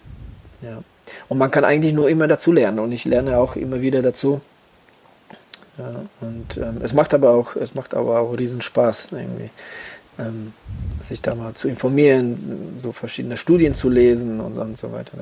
Ja. 0.62 0.84
Und 1.30 1.38
man 1.38 1.52
kann 1.52 1.64
eigentlich 1.64 1.94
nur 1.94 2.10
immer 2.10 2.28
dazu 2.28 2.52
lernen 2.52 2.80
und 2.80 2.92
ich 2.92 3.06
lerne 3.06 3.38
auch 3.38 3.56
immer 3.56 3.82
wieder 3.82 4.02
dazu. 4.02 4.42
Ja, 5.78 6.06
und 6.22 6.58
ähm, 6.58 6.82
es 6.84 6.94
macht 6.94 7.14
aber 7.14 7.32
auch, 7.32 7.56
es 7.56 7.74
macht 7.74 7.96
aber 7.96 8.20
auch 8.20 8.38
riesen 8.38 8.62
irgendwie 9.12 9.50
ähm, 10.20 10.54
sich 11.04 11.22
da 11.22 11.36
mal 11.36 11.54
zu 11.54 11.68
informieren, 11.68 12.78
so 12.82 12.92
verschiedene 12.92 13.36
Studien 13.38 13.74
zu 13.74 13.90
lesen 13.90 14.40
und, 14.40 14.58
und 14.58 14.78
so 14.78 14.92
weiter. 14.92 15.18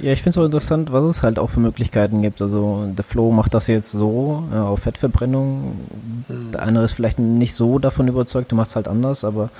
Ja, 0.00 0.12
ich 0.12 0.22
finde 0.22 0.30
es 0.30 0.38
auch 0.38 0.44
interessant, 0.44 0.92
was 0.92 1.04
es 1.04 1.22
halt 1.22 1.38
auch 1.38 1.50
für 1.50 1.60
Möglichkeiten 1.60 2.22
gibt. 2.22 2.40
Also 2.40 2.86
der 2.96 3.04
Flo 3.04 3.30
macht 3.30 3.54
das 3.54 3.66
jetzt 3.66 3.90
so 3.90 4.44
äh, 4.52 4.56
auf 4.56 4.80
Fettverbrennung. 4.80 5.80
Mhm. 6.28 6.52
Der 6.52 6.62
andere 6.62 6.84
ist 6.84 6.92
vielleicht 6.92 7.18
nicht 7.18 7.54
so 7.54 7.78
davon 7.78 8.08
überzeugt, 8.08 8.52
du 8.52 8.56
machst 8.56 8.72
es 8.72 8.76
halt 8.76 8.88
anders, 8.88 9.24
aber 9.24 9.50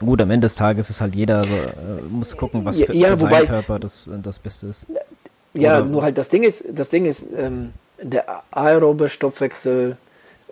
gut, 0.00 0.20
am 0.20 0.30
Ende 0.30 0.46
des 0.46 0.54
Tages 0.54 0.90
ist 0.90 1.00
halt 1.00 1.14
jeder, 1.14 1.42
so, 1.44 1.50
äh, 1.50 2.02
muss 2.10 2.36
gucken, 2.36 2.64
was 2.64 2.80
für, 2.80 2.94
ja, 2.94 3.16
für 3.16 3.22
wobei, 3.22 3.46
Körper 3.46 3.78
das, 3.78 4.08
das 4.22 4.38
Beste 4.38 4.68
ist. 4.68 4.86
Ja, 5.54 5.78
Oder, 5.78 5.86
nur 5.86 6.02
halt 6.02 6.18
das 6.18 6.28
Ding 6.28 6.44
ist, 6.44 6.64
das 6.72 6.88
Ding 6.88 7.04
ist, 7.04 7.26
ähm, 7.36 7.72
der 8.00 8.42
aerobe 8.50 9.08
Stoffwechsel 9.08 9.96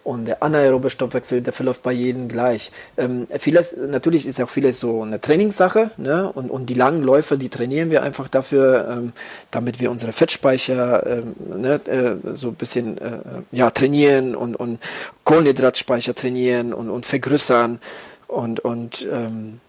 und 0.02 0.24
der 0.24 0.42
anaerobe 0.42 0.88
Stoffwechsel, 0.88 1.42
der 1.42 1.52
verläuft 1.52 1.82
bei 1.82 1.92
jedem 1.92 2.28
gleich. 2.28 2.72
Ähm, 2.96 3.26
vieles, 3.38 3.76
natürlich 3.76 4.26
ist 4.26 4.40
auch 4.40 4.48
vieles 4.48 4.80
so 4.80 5.02
eine 5.02 5.20
Trainingssache, 5.20 5.90
ne? 5.98 6.32
Und, 6.32 6.50
und 6.50 6.66
die 6.66 6.74
langen 6.74 7.02
Läufe, 7.02 7.36
die 7.36 7.48
trainieren 7.50 7.90
wir 7.90 8.02
einfach 8.02 8.28
dafür, 8.28 8.88
ähm, 8.90 9.12
damit 9.50 9.78
wir 9.78 9.90
unsere 9.90 10.12
Fettspeicher 10.12 11.06
ähm, 11.06 11.34
ne, 11.60 11.80
äh, 11.86 12.34
so 12.34 12.48
ein 12.48 12.54
bisschen 12.54 12.98
äh, 12.98 13.18
ja, 13.52 13.70
trainieren 13.70 14.34
und, 14.34 14.56
und 14.56 14.80
Kohlenhydratspeicher 15.24 16.14
trainieren 16.14 16.72
und, 16.72 16.88
und 16.88 17.04
vergrößern. 17.04 17.78
Und, 18.26 18.60
und 18.60 19.06
ähm, 19.12 19.60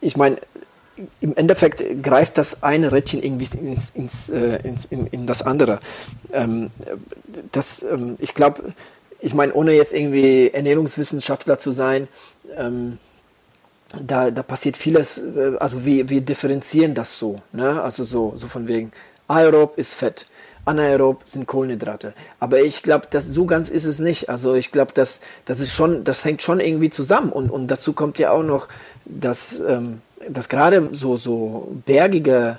ich 0.00 0.16
meine, 0.16 0.38
im 1.20 1.36
Endeffekt 1.36 2.02
greift 2.02 2.38
das 2.38 2.62
eine 2.62 2.92
Rädchen 2.92 3.22
irgendwie 3.22 3.48
ins, 3.58 3.90
ins, 3.94 4.28
äh, 4.28 4.60
ins, 4.62 4.86
in, 4.86 5.06
in 5.06 5.26
das 5.26 5.42
andere. 5.42 5.80
Ähm, 6.32 6.70
das, 7.52 7.82
ähm, 7.82 8.16
ich 8.18 8.34
glaube, 8.34 8.74
ich 9.20 9.34
meine, 9.34 9.52
ohne 9.54 9.72
jetzt 9.72 9.94
irgendwie 9.94 10.50
Ernährungswissenschaftler 10.52 11.58
zu 11.58 11.72
sein, 11.72 12.08
ähm, 12.56 12.98
da, 14.00 14.30
da 14.30 14.42
passiert 14.42 14.76
vieles, 14.76 15.18
äh, 15.18 15.56
also 15.58 15.84
wir, 15.84 16.08
wir 16.08 16.20
differenzieren 16.20 16.94
das 16.94 17.18
so, 17.18 17.40
ne? 17.52 17.82
also 17.82 18.04
so, 18.04 18.34
so 18.36 18.46
von 18.46 18.68
wegen, 18.68 18.92
aerob 19.28 19.78
ist 19.78 19.94
Fett, 19.94 20.26
anaerob 20.68 21.22
sind 21.26 21.46
Kohlenhydrate. 21.46 22.12
Aber 22.38 22.60
ich 22.60 22.82
glaube, 22.82 23.08
so 23.18 23.46
ganz 23.46 23.70
ist 23.70 23.86
es 23.86 23.98
nicht. 23.98 24.28
Also 24.28 24.54
ich 24.54 24.70
glaube, 24.70 24.92
dass 24.92 25.20
das 25.46 25.58
das 26.04 26.24
hängt 26.24 26.42
schon 26.42 26.60
irgendwie 26.60 26.90
zusammen. 26.90 27.32
Und, 27.32 27.50
und 27.50 27.68
dazu 27.68 27.94
kommt 27.94 28.18
ja 28.18 28.30
auch 28.30 28.42
noch, 28.42 28.68
dass, 29.06 29.60
ähm, 29.60 30.02
dass 30.28 30.48
gerade 30.48 30.90
so, 30.92 31.16
so 31.16 31.76
bergige 31.86 32.58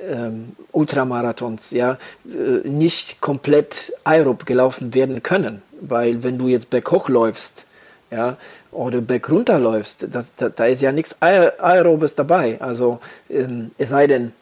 ähm, 0.00 0.56
Ultramarathons 0.72 1.70
ja 1.72 1.98
äh, 2.26 2.68
nicht 2.68 3.20
komplett 3.20 3.92
aerob 4.04 4.46
gelaufen 4.46 4.94
werden 4.94 5.22
können, 5.22 5.62
weil 5.80 6.22
wenn 6.22 6.38
du 6.38 6.48
jetzt 6.48 6.70
berghoch 6.70 7.08
läufst, 7.08 7.66
ja, 8.10 8.36
oder 8.72 9.00
bergunter 9.00 9.58
läufst, 9.58 10.08
das, 10.12 10.34
da, 10.34 10.48
da 10.48 10.66
ist 10.66 10.82
ja 10.82 10.90
nichts 10.92 11.16
aerobes 11.20 12.14
dabei. 12.14 12.60
Also 12.60 12.98
ähm, 13.28 13.70
es 13.78 13.90
sei 13.90 14.06
denn, 14.06 14.32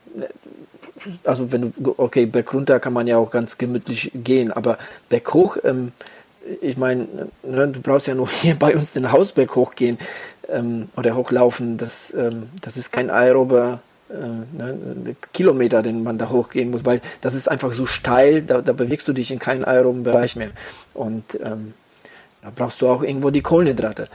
also 1.25 1.53
wenn 1.53 1.73
du, 1.77 1.95
okay, 1.99 2.27
bergunter 2.27 2.81
kann 2.81 2.93
man 2.93 3.07
ja 3.07 3.19
auch 3.19 3.31
ganz 3.31 3.59
gemütlich 3.59 4.11
gehen, 4.15 4.53
aber 4.53 4.79
berghoch, 5.09 5.59
ähm, 5.65 5.93
ich 6.61 6.77
meine, 6.77 7.07
ne, 7.43 7.69
du 7.69 7.81
brauchst 7.81 8.07
ja 8.07 8.15
nur 8.15 8.29
hier 8.29 8.55
bei 8.55 8.75
uns 8.75 8.93
den 8.93 9.13
Hausberg 9.13 9.55
hochgehen 9.55 9.99
ähm, 10.49 10.89
oder 10.97 11.15
hochlaufen, 11.15 11.77
das, 11.77 12.13
ähm, 12.15 12.49
das 12.61 12.77
ist 12.77 12.93
kein 12.93 13.11
aerober 13.11 13.81
äh, 14.11 14.57
ne, 14.57 15.17
Kilometer, 15.33 15.83
den 15.83 16.03
man 16.03 16.19
da 16.19 16.31
hochgehen 16.31 16.71
muss, 16.71 16.85
weil 16.85 17.01
das 17.21 17.35
ist 17.35 17.51
einfach 17.51 17.73
so 17.73 17.87
steil, 17.87 18.43
da, 18.43 18.61
da 18.63 18.73
bewegst 18.73 19.07
du 19.09 19.13
dich 19.13 19.31
in 19.31 19.39
keinen 19.39 19.65
aeroben 19.65 20.03
Bereich 20.03 20.37
mehr. 20.37 20.51
Und 20.95 21.39
ähm, 21.43 21.75
da 22.43 22.51
brauchst 22.55 22.81
du 22.81 22.89
auch 22.89 23.03
irgendwo 23.03 23.31
die 23.31 23.43
Kohlenhydrate. 23.43 24.09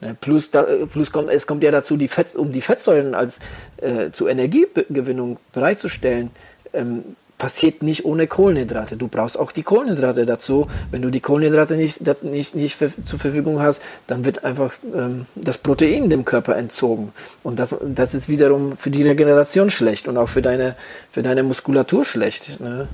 Ne, 0.00 0.16
plus, 0.18 0.50
da, 0.50 0.62
plus 0.90 1.12
kommt, 1.12 1.30
es 1.30 1.46
kommt 1.46 1.62
ja 1.62 1.70
dazu, 1.70 1.96
die 1.96 2.08
Fett, 2.08 2.34
um 2.36 2.52
die 2.52 2.60
Fettsäuren 2.60 3.14
als 3.14 3.38
äh, 3.78 4.10
zur 4.10 4.30
Energiegewinnung 4.30 5.38
bereitzustellen, 5.52 6.30
ähm, 6.72 7.16
passiert 7.40 7.82
nicht 7.82 8.04
ohne 8.04 8.26
Kohlenhydrate. 8.26 8.98
Du 8.98 9.08
brauchst 9.08 9.38
auch 9.38 9.50
die 9.50 9.62
Kohlenhydrate 9.62 10.26
dazu. 10.26 10.68
Wenn 10.90 11.00
du 11.00 11.10
die 11.10 11.20
Kohlenhydrate 11.20 11.74
nicht, 11.74 12.02
nicht, 12.22 12.54
nicht 12.54 12.76
zur 12.78 13.18
Verfügung 13.18 13.60
hast, 13.60 13.82
dann 14.06 14.26
wird 14.26 14.44
einfach 14.44 14.74
ähm, 14.94 15.24
das 15.34 15.56
Protein 15.56 16.10
dem 16.10 16.26
Körper 16.26 16.54
entzogen. 16.56 17.12
Und 17.42 17.58
das, 17.58 17.74
das 17.82 18.12
ist 18.12 18.28
wiederum 18.28 18.76
für 18.76 18.90
die 18.90 19.02
Regeneration 19.02 19.70
schlecht 19.70 20.06
und 20.06 20.18
auch 20.18 20.28
für 20.28 20.42
deine, 20.42 20.76
für 21.10 21.22
deine 21.22 21.42
Muskulatur 21.42 22.04
schlecht. 22.04 22.60
Ne? 22.60 22.88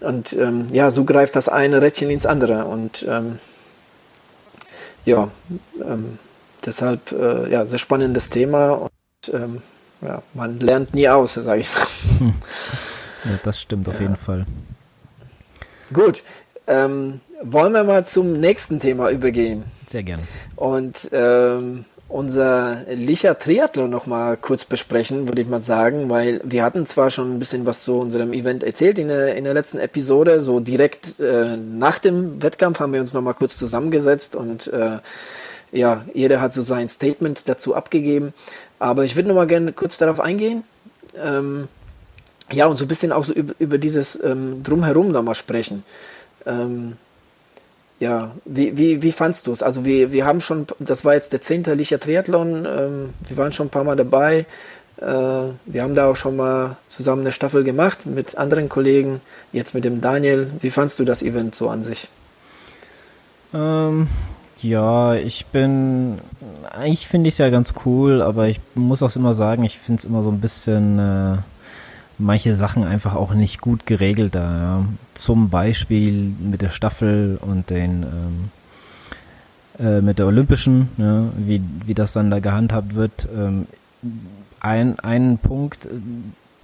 Und 0.00 0.32
ähm, 0.32 0.66
ja, 0.72 0.90
so 0.90 1.04
greift 1.04 1.36
das 1.36 1.48
eine 1.48 1.80
Rädchen 1.80 2.10
ins 2.10 2.26
andere. 2.26 2.64
Und 2.64 3.06
ähm, 3.08 3.38
ja, 5.04 5.28
ähm, 5.80 6.18
deshalb 6.66 7.12
äh, 7.12 7.48
ja, 7.52 7.64
sehr 7.66 7.78
spannendes 7.78 8.30
Thema. 8.30 8.72
Und 8.72 9.32
ähm, 9.32 9.62
ja, 10.02 10.22
man 10.34 10.58
lernt 10.58 10.92
nie 10.92 11.08
aus, 11.08 11.34
sage 11.34 11.60
ich 11.60 11.68
mal. 11.72 12.34
Ja, 13.28 13.38
das 13.42 13.60
stimmt 13.60 13.88
auf 13.88 14.00
jeden 14.00 14.16
Fall. 14.16 14.46
Gut. 15.92 16.22
Ähm, 16.66 17.20
wollen 17.42 17.72
wir 17.72 17.84
mal 17.84 18.04
zum 18.04 18.40
nächsten 18.40 18.80
Thema 18.80 19.10
übergehen? 19.10 19.64
Sehr 19.88 20.02
gerne. 20.02 20.22
Und 20.56 21.08
ähm, 21.12 21.84
unser 22.08 22.84
Licher 22.88 23.38
Triathlon 23.38 23.90
noch 23.90 24.06
mal 24.06 24.36
kurz 24.36 24.64
besprechen, 24.64 25.28
würde 25.28 25.42
ich 25.42 25.48
mal 25.48 25.60
sagen, 25.60 26.08
weil 26.08 26.40
wir 26.44 26.62
hatten 26.62 26.86
zwar 26.86 27.10
schon 27.10 27.34
ein 27.34 27.38
bisschen 27.38 27.66
was 27.66 27.84
zu 27.84 27.98
unserem 27.98 28.32
Event 28.32 28.62
erzählt 28.64 28.98
in 28.98 29.08
der, 29.08 29.36
in 29.36 29.44
der 29.44 29.54
letzten 29.54 29.78
Episode, 29.78 30.40
so 30.40 30.60
direkt 30.60 31.18
äh, 31.20 31.56
nach 31.56 31.98
dem 31.98 32.42
Wettkampf 32.42 32.80
haben 32.80 32.92
wir 32.92 33.00
uns 33.00 33.12
noch 33.12 33.22
mal 33.22 33.34
kurz 33.34 33.56
zusammengesetzt 33.56 34.36
und 34.36 34.68
äh, 34.68 34.98
ja, 35.72 36.04
jeder 36.14 36.40
hat 36.40 36.52
so 36.52 36.62
sein 36.62 36.88
Statement 36.88 37.48
dazu 37.48 37.74
abgegeben. 37.74 38.32
Aber 38.78 39.04
ich 39.04 39.16
würde 39.16 39.28
noch 39.28 39.34
mal 39.34 39.46
gerne 39.46 39.72
kurz 39.72 39.98
darauf 39.98 40.20
eingehen. 40.20 40.62
Ähm, 41.20 41.68
ja, 42.52 42.66
und 42.66 42.76
so 42.76 42.84
ein 42.84 42.88
bisschen 42.88 43.12
auch 43.12 43.24
so 43.24 43.32
über, 43.32 43.54
über 43.58 43.78
dieses 43.78 44.22
ähm, 44.22 44.62
Drumherum 44.62 45.08
nochmal 45.08 45.34
sprechen. 45.34 45.82
Ähm, 46.44 46.96
ja, 47.98 48.32
wie, 48.44 48.76
wie, 48.76 49.02
wie 49.02 49.12
fandst 49.12 49.46
du 49.46 49.52
es? 49.52 49.62
Also 49.62 49.84
wir, 49.84 50.12
wir 50.12 50.26
haben 50.26 50.40
schon, 50.40 50.66
das 50.78 51.04
war 51.04 51.14
jetzt 51.14 51.32
der 51.32 51.40
zehnte 51.40 51.74
Licher 51.74 51.98
Triathlon, 51.98 52.66
ähm, 52.66 53.10
wir 53.26 53.36
waren 53.36 53.52
schon 53.52 53.66
ein 53.66 53.70
paar 53.70 53.84
Mal 53.84 53.96
dabei. 53.96 54.46
Äh, 54.98 55.04
wir 55.04 55.82
haben 55.82 55.94
da 55.94 56.08
auch 56.08 56.16
schon 56.16 56.36
mal 56.36 56.76
zusammen 56.88 57.22
eine 57.22 57.32
Staffel 57.32 57.64
gemacht 57.64 58.06
mit 58.06 58.36
anderen 58.36 58.68
Kollegen, 58.68 59.20
jetzt 59.52 59.74
mit 59.74 59.84
dem 59.84 60.00
Daniel. 60.00 60.50
Wie 60.60 60.70
fandst 60.70 60.98
du 60.98 61.04
das 61.04 61.22
Event 61.22 61.54
so 61.54 61.68
an 61.68 61.82
sich? 61.82 62.08
Ähm, 63.54 64.08
ja, 64.60 65.14
ich 65.14 65.46
bin, 65.46 66.18
eigentlich 66.70 67.08
finde 67.08 67.28
ich 67.28 67.34
es 67.34 67.38
ja 67.38 67.50
ganz 67.50 67.74
cool, 67.84 68.22
aber 68.22 68.48
ich 68.48 68.60
muss 68.74 69.02
auch 69.02 69.14
immer 69.16 69.34
sagen, 69.34 69.64
ich 69.64 69.78
finde 69.78 70.00
es 70.00 70.04
immer 70.04 70.22
so 70.22 70.30
ein 70.30 70.40
bisschen... 70.40 70.98
Äh 70.98 71.55
manche 72.18 72.54
Sachen 72.54 72.84
einfach 72.84 73.14
auch 73.14 73.34
nicht 73.34 73.60
gut 73.60 73.86
geregelt 73.86 74.34
da. 74.34 74.58
Ja. 74.58 74.84
Zum 75.14 75.50
Beispiel 75.50 76.32
mit 76.38 76.62
der 76.62 76.70
Staffel 76.70 77.38
und 77.40 77.70
den 77.70 78.02
ähm, 78.02 78.50
äh, 79.78 80.00
mit 80.00 80.18
der 80.18 80.26
Olympischen, 80.26 80.88
ja, 80.96 81.24
wie, 81.36 81.62
wie 81.84 81.94
das 81.94 82.12
dann 82.12 82.30
da 82.30 82.40
gehandhabt 82.40 82.94
wird. 82.94 83.28
Ähm, 83.36 83.66
ein, 84.60 84.98
ein 85.00 85.38
Punkt, 85.38 85.88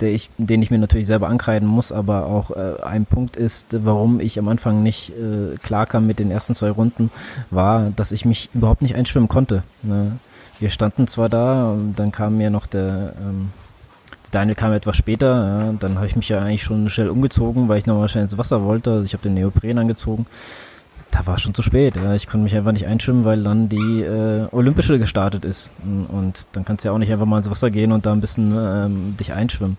der 0.01 0.13
ich, 0.13 0.31
den 0.39 0.63
ich 0.63 0.71
mir 0.71 0.79
natürlich 0.79 1.07
selber 1.07 1.29
ankreiden 1.29 1.69
muss, 1.69 1.93
aber 1.93 2.27
auch 2.27 2.51
äh, 2.51 2.83
ein 2.83 3.05
Punkt 3.05 3.37
ist, 3.37 3.85
warum 3.85 4.19
ich 4.19 4.39
am 4.39 4.49
Anfang 4.49 4.83
nicht 4.83 5.11
äh, 5.11 5.57
klar 5.63 5.87
kam 5.87 6.07
mit 6.07 6.19
den 6.19 6.31
ersten 6.31 6.55
zwei 6.55 6.71
Runden, 6.71 7.11
war, 7.51 7.91
dass 7.95 8.13
ich 8.13 8.25
mich 8.25 8.49
überhaupt 8.55 8.83
nicht 8.83 8.97
einschwimmen 8.97 9.29
konnte. 9.29 9.63
Ne? 9.83 10.13
Wir 10.59 10.71
standen 10.71 11.07
zwar 11.07 11.29
da, 11.29 11.77
dann 11.97 12.13
kam 12.13 12.39
mir 12.39 12.51
noch 12.51 12.67
der 12.67 13.15
ähm, 13.21 13.51
Daniel 14.33 14.57
kam 14.57 14.73
etwas 14.73 14.97
später, 14.97 15.27
ja, 15.29 15.75
dann 15.79 15.97
habe 15.97 16.07
ich 16.07 16.17
mich 16.17 16.29
ja 16.29 16.41
eigentlich 16.41 16.63
schon 16.63 16.89
schnell 16.89 17.11
umgezogen, 17.11 17.69
weil 17.69 17.79
ich 17.79 17.87
nochmal 17.87 18.09
schnell 18.09 18.25
ins 18.25 18.39
Wasser 18.39 18.65
wollte. 18.65 18.91
Also 18.91 19.05
ich 19.05 19.13
habe 19.13 19.23
den 19.23 19.35
Neopren 19.35 19.79
angezogen. 19.79 20.27
Da 21.11 21.27
war 21.27 21.35
es 21.35 21.43
schon 21.43 21.53
zu 21.53 21.61
spät. 21.61 21.97
Ja. 21.97 22.15
Ich 22.15 22.27
konnte 22.27 22.43
mich 22.43 22.57
einfach 22.57 22.73
nicht 22.73 22.87
einschwimmen, 22.87 23.27
weil 23.27 23.43
dann 23.43 23.69
die 23.69 24.01
äh, 24.01 24.47
Olympische 24.51 24.99
gestartet 24.99 25.45
ist. 25.45 25.71
Und 25.85 26.47
dann 26.53 26.65
kannst 26.65 26.85
du 26.85 26.89
ja 26.89 26.95
auch 26.95 26.99
nicht 26.99 27.13
einfach 27.13 27.27
mal 27.27 27.37
ins 27.37 27.51
Wasser 27.51 27.71
gehen 27.71 27.93
und 27.93 28.07
da 28.07 28.13
ein 28.13 28.23
bisschen 28.23 28.55
ähm, 28.57 29.17
dich 29.21 29.35
einschwimmen. 29.35 29.77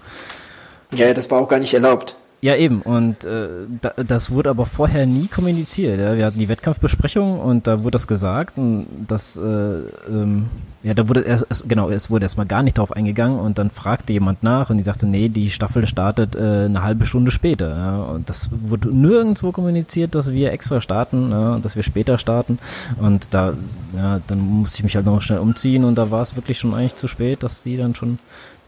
Ja, 0.94 1.12
das 1.14 1.32
war 1.32 1.42
auch 1.42 1.48
gar 1.48 1.60
nicht 1.60 1.74
erlaubt. 1.74 2.16
Ja, 2.44 2.58
eben. 2.58 2.82
Und 2.82 3.24
äh, 3.24 3.48
da, 3.80 3.92
das 4.04 4.30
wurde 4.30 4.50
aber 4.50 4.66
vorher 4.66 5.06
nie 5.06 5.28
kommuniziert. 5.28 5.98
Ja. 5.98 6.18
Wir 6.18 6.26
hatten 6.26 6.40
die 6.40 6.50
Wettkampfbesprechung 6.50 7.40
und 7.40 7.68
da 7.68 7.86
wurde 7.86 7.92
das 7.92 8.06
gesagt 8.06 8.58
und 8.58 8.86
das, 9.08 9.38
äh, 9.38 9.80
ähm, 10.10 10.50
ja, 10.84 10.94
da 10.94 11.08
wurde 11.08 11.22
erst, 11.22 11.46
genau, 11.70 11.90
es 11.90 12.10
wurde 12.10 12.26
erstmal 12.26 12.46
gar 12.46 12.62
nicht 12.62 12.78
drauf 12.78 12.92
eingegangen 12.92 13.40
und 13.40 13.58
dann 13.58 13.70
fragte 13.70 14.12
jemand 14.12 14.44
nach 14.44 14.70
und 14.70 14.78
die 14.78 14.84
sagte, 14.84 15.06
nee, 15.06 15.30
die 15.30 15.50
Staffel 15.52 15.88
startet 15.88 16.36
äh, 16.36 16.66
eine 16.66 16.84
halbe 16.84 17.06
Stunde 17.06 17.32
später. 17.32 17.78
Ja. 17.78 18.04
Und 18.04 18.30
das 18.30 18.50
wurde 18.52 18.90
nirgendwo 18.90 19.54
kommuniziert, 19.54 20.14
dass 20.14 20.34
wir 20.34 20.52
extra 20.52 20.82
starten, 20.82 21.32
ja, 21.32 21.60
dass 21.60 21.78
wir 21.78 21.84
später 21.84 22.18
starten. 22.18 22.60
Und 23.00 23.34
da, 23.34 23.54
ja, 23.96 24.20
dann 24.28 24.40
musste 24.40 24.80
ich 24.80 24.84
mich 24.84 24.98
halt 24.98 25.06
noch 25.06 25.22
schnell 25.22 25.40
umziehen 25.40 25.86
und 25.86 25.96
da 25.96 26.12
war 26.12 26.22
es 26.22 26.36
wirklich 26.36 26.60
schon 26.60 26.74
eigentlich 26.74 26.98
zu 26.98 27.08
spät, 27.08 27.42
dass 27.42 27.64
die 27.64 27.78
dann 27.78 27.96
schon 27.96 28.20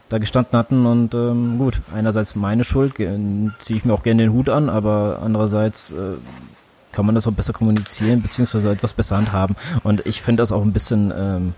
da 0.08 0.18
gestanden 0.18 0.56
hatten 0.58 0.86
und 0.86 1.14
ähm, 1.14 1.58
gut, 1.58 1.80
einerseits 1.94 2.36
meine 2.36 2.64
Schuld, 2.64 2.94
ziehe 2.96 3.50
ich 3.68 3.84
mir 3.84 3.92
auch 3.92 4.02
gerne 4.02 4.22
den 4.22 4.32
Hut 4.32 4.48
an, 4.48 4.68
aber 4.68 5.20
andererseits 5.22 5.90
äh, 5.90 6.14
kann 6.92 7.04
man 7.04 7.14
das 7.14 7.26
auch 7.26 7.32
besser 7.32 7.52
kommunizieren, 7.52 8.22
beziehungsweise 8.22 8.70
etwas 8.70 8.94
besser 8.94 9.16
handhaben. 9.18 9.56
Und 9.82 10.06
ich 10.06 10.22
finde 10.22 10.42
das 10.42 10.50
auch 10.52 10.62
ein 10.62 10.72
bisschen, 10.72 11.12
ähm, 11.16 11.54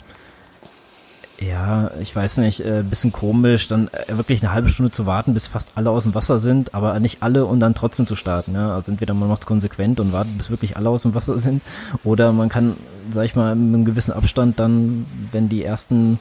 ja, 1.39 1.93
ich 2.01 2.15
weiß 2.17 2.39
nicht, 2.39 2.61
äh, 2.61 2.83
bisschen 2.83 3.13
komisch, 3.13 3.69
dann 3.69 3.89
äh, 3.89 4.17
wirklich 4.17 4.43
eine 4.43 4.53
halbe 4.53 4.69
Stunde 4.69 4.91
zu 4.91 5.07
warten, 5.07 5.35
bis 5.35 5.47
fast 5.47 5.73
alle 5.77 5.91
aus 5.91 6.03
dem 6.03 6.15
Wasser 6.17 6.41
sind, 6.41 6.75
aber 6.75 6.99
nicht 6.99 7.23
alle 7.23 7.45
und 7.45 7.61
dann 7.61 7.75
trotzdem 7.75 8.07
zu 8.07 8.17
starten. 8.17 8.55
Ja? 8.55 8.75
Also 8.75 8.91
entweder 8.91 9.15
man 9.15 9.29
macht 9.29 9.43
es 9.43 9.47
konsequent 9.47 10.01
und 10.01 10.13
wartet, 10.13 10.37
bis 10.37 10.51
wirklich 10.51 10.77
alle 10.77 10.89
aus 10.89 11.03
dem 11.03 11.15
Wasser 11.15 11.39
sind, 11.39 11.63
oder 12.03 12.33
man 12.33 12.49
kann, 12.49 12.77
sag 13.13 13.25
ich 13.25 13.37
mal, 13.37 13.55
mit 13.55 13.75
einem 13.75 13.85
gewissen 13.85 14.13
Abstand 14.13 14.59
dann, 14.59 15.07
wenn 15.31 15.49
die 15.49 15.63
ersten 15.63 16.19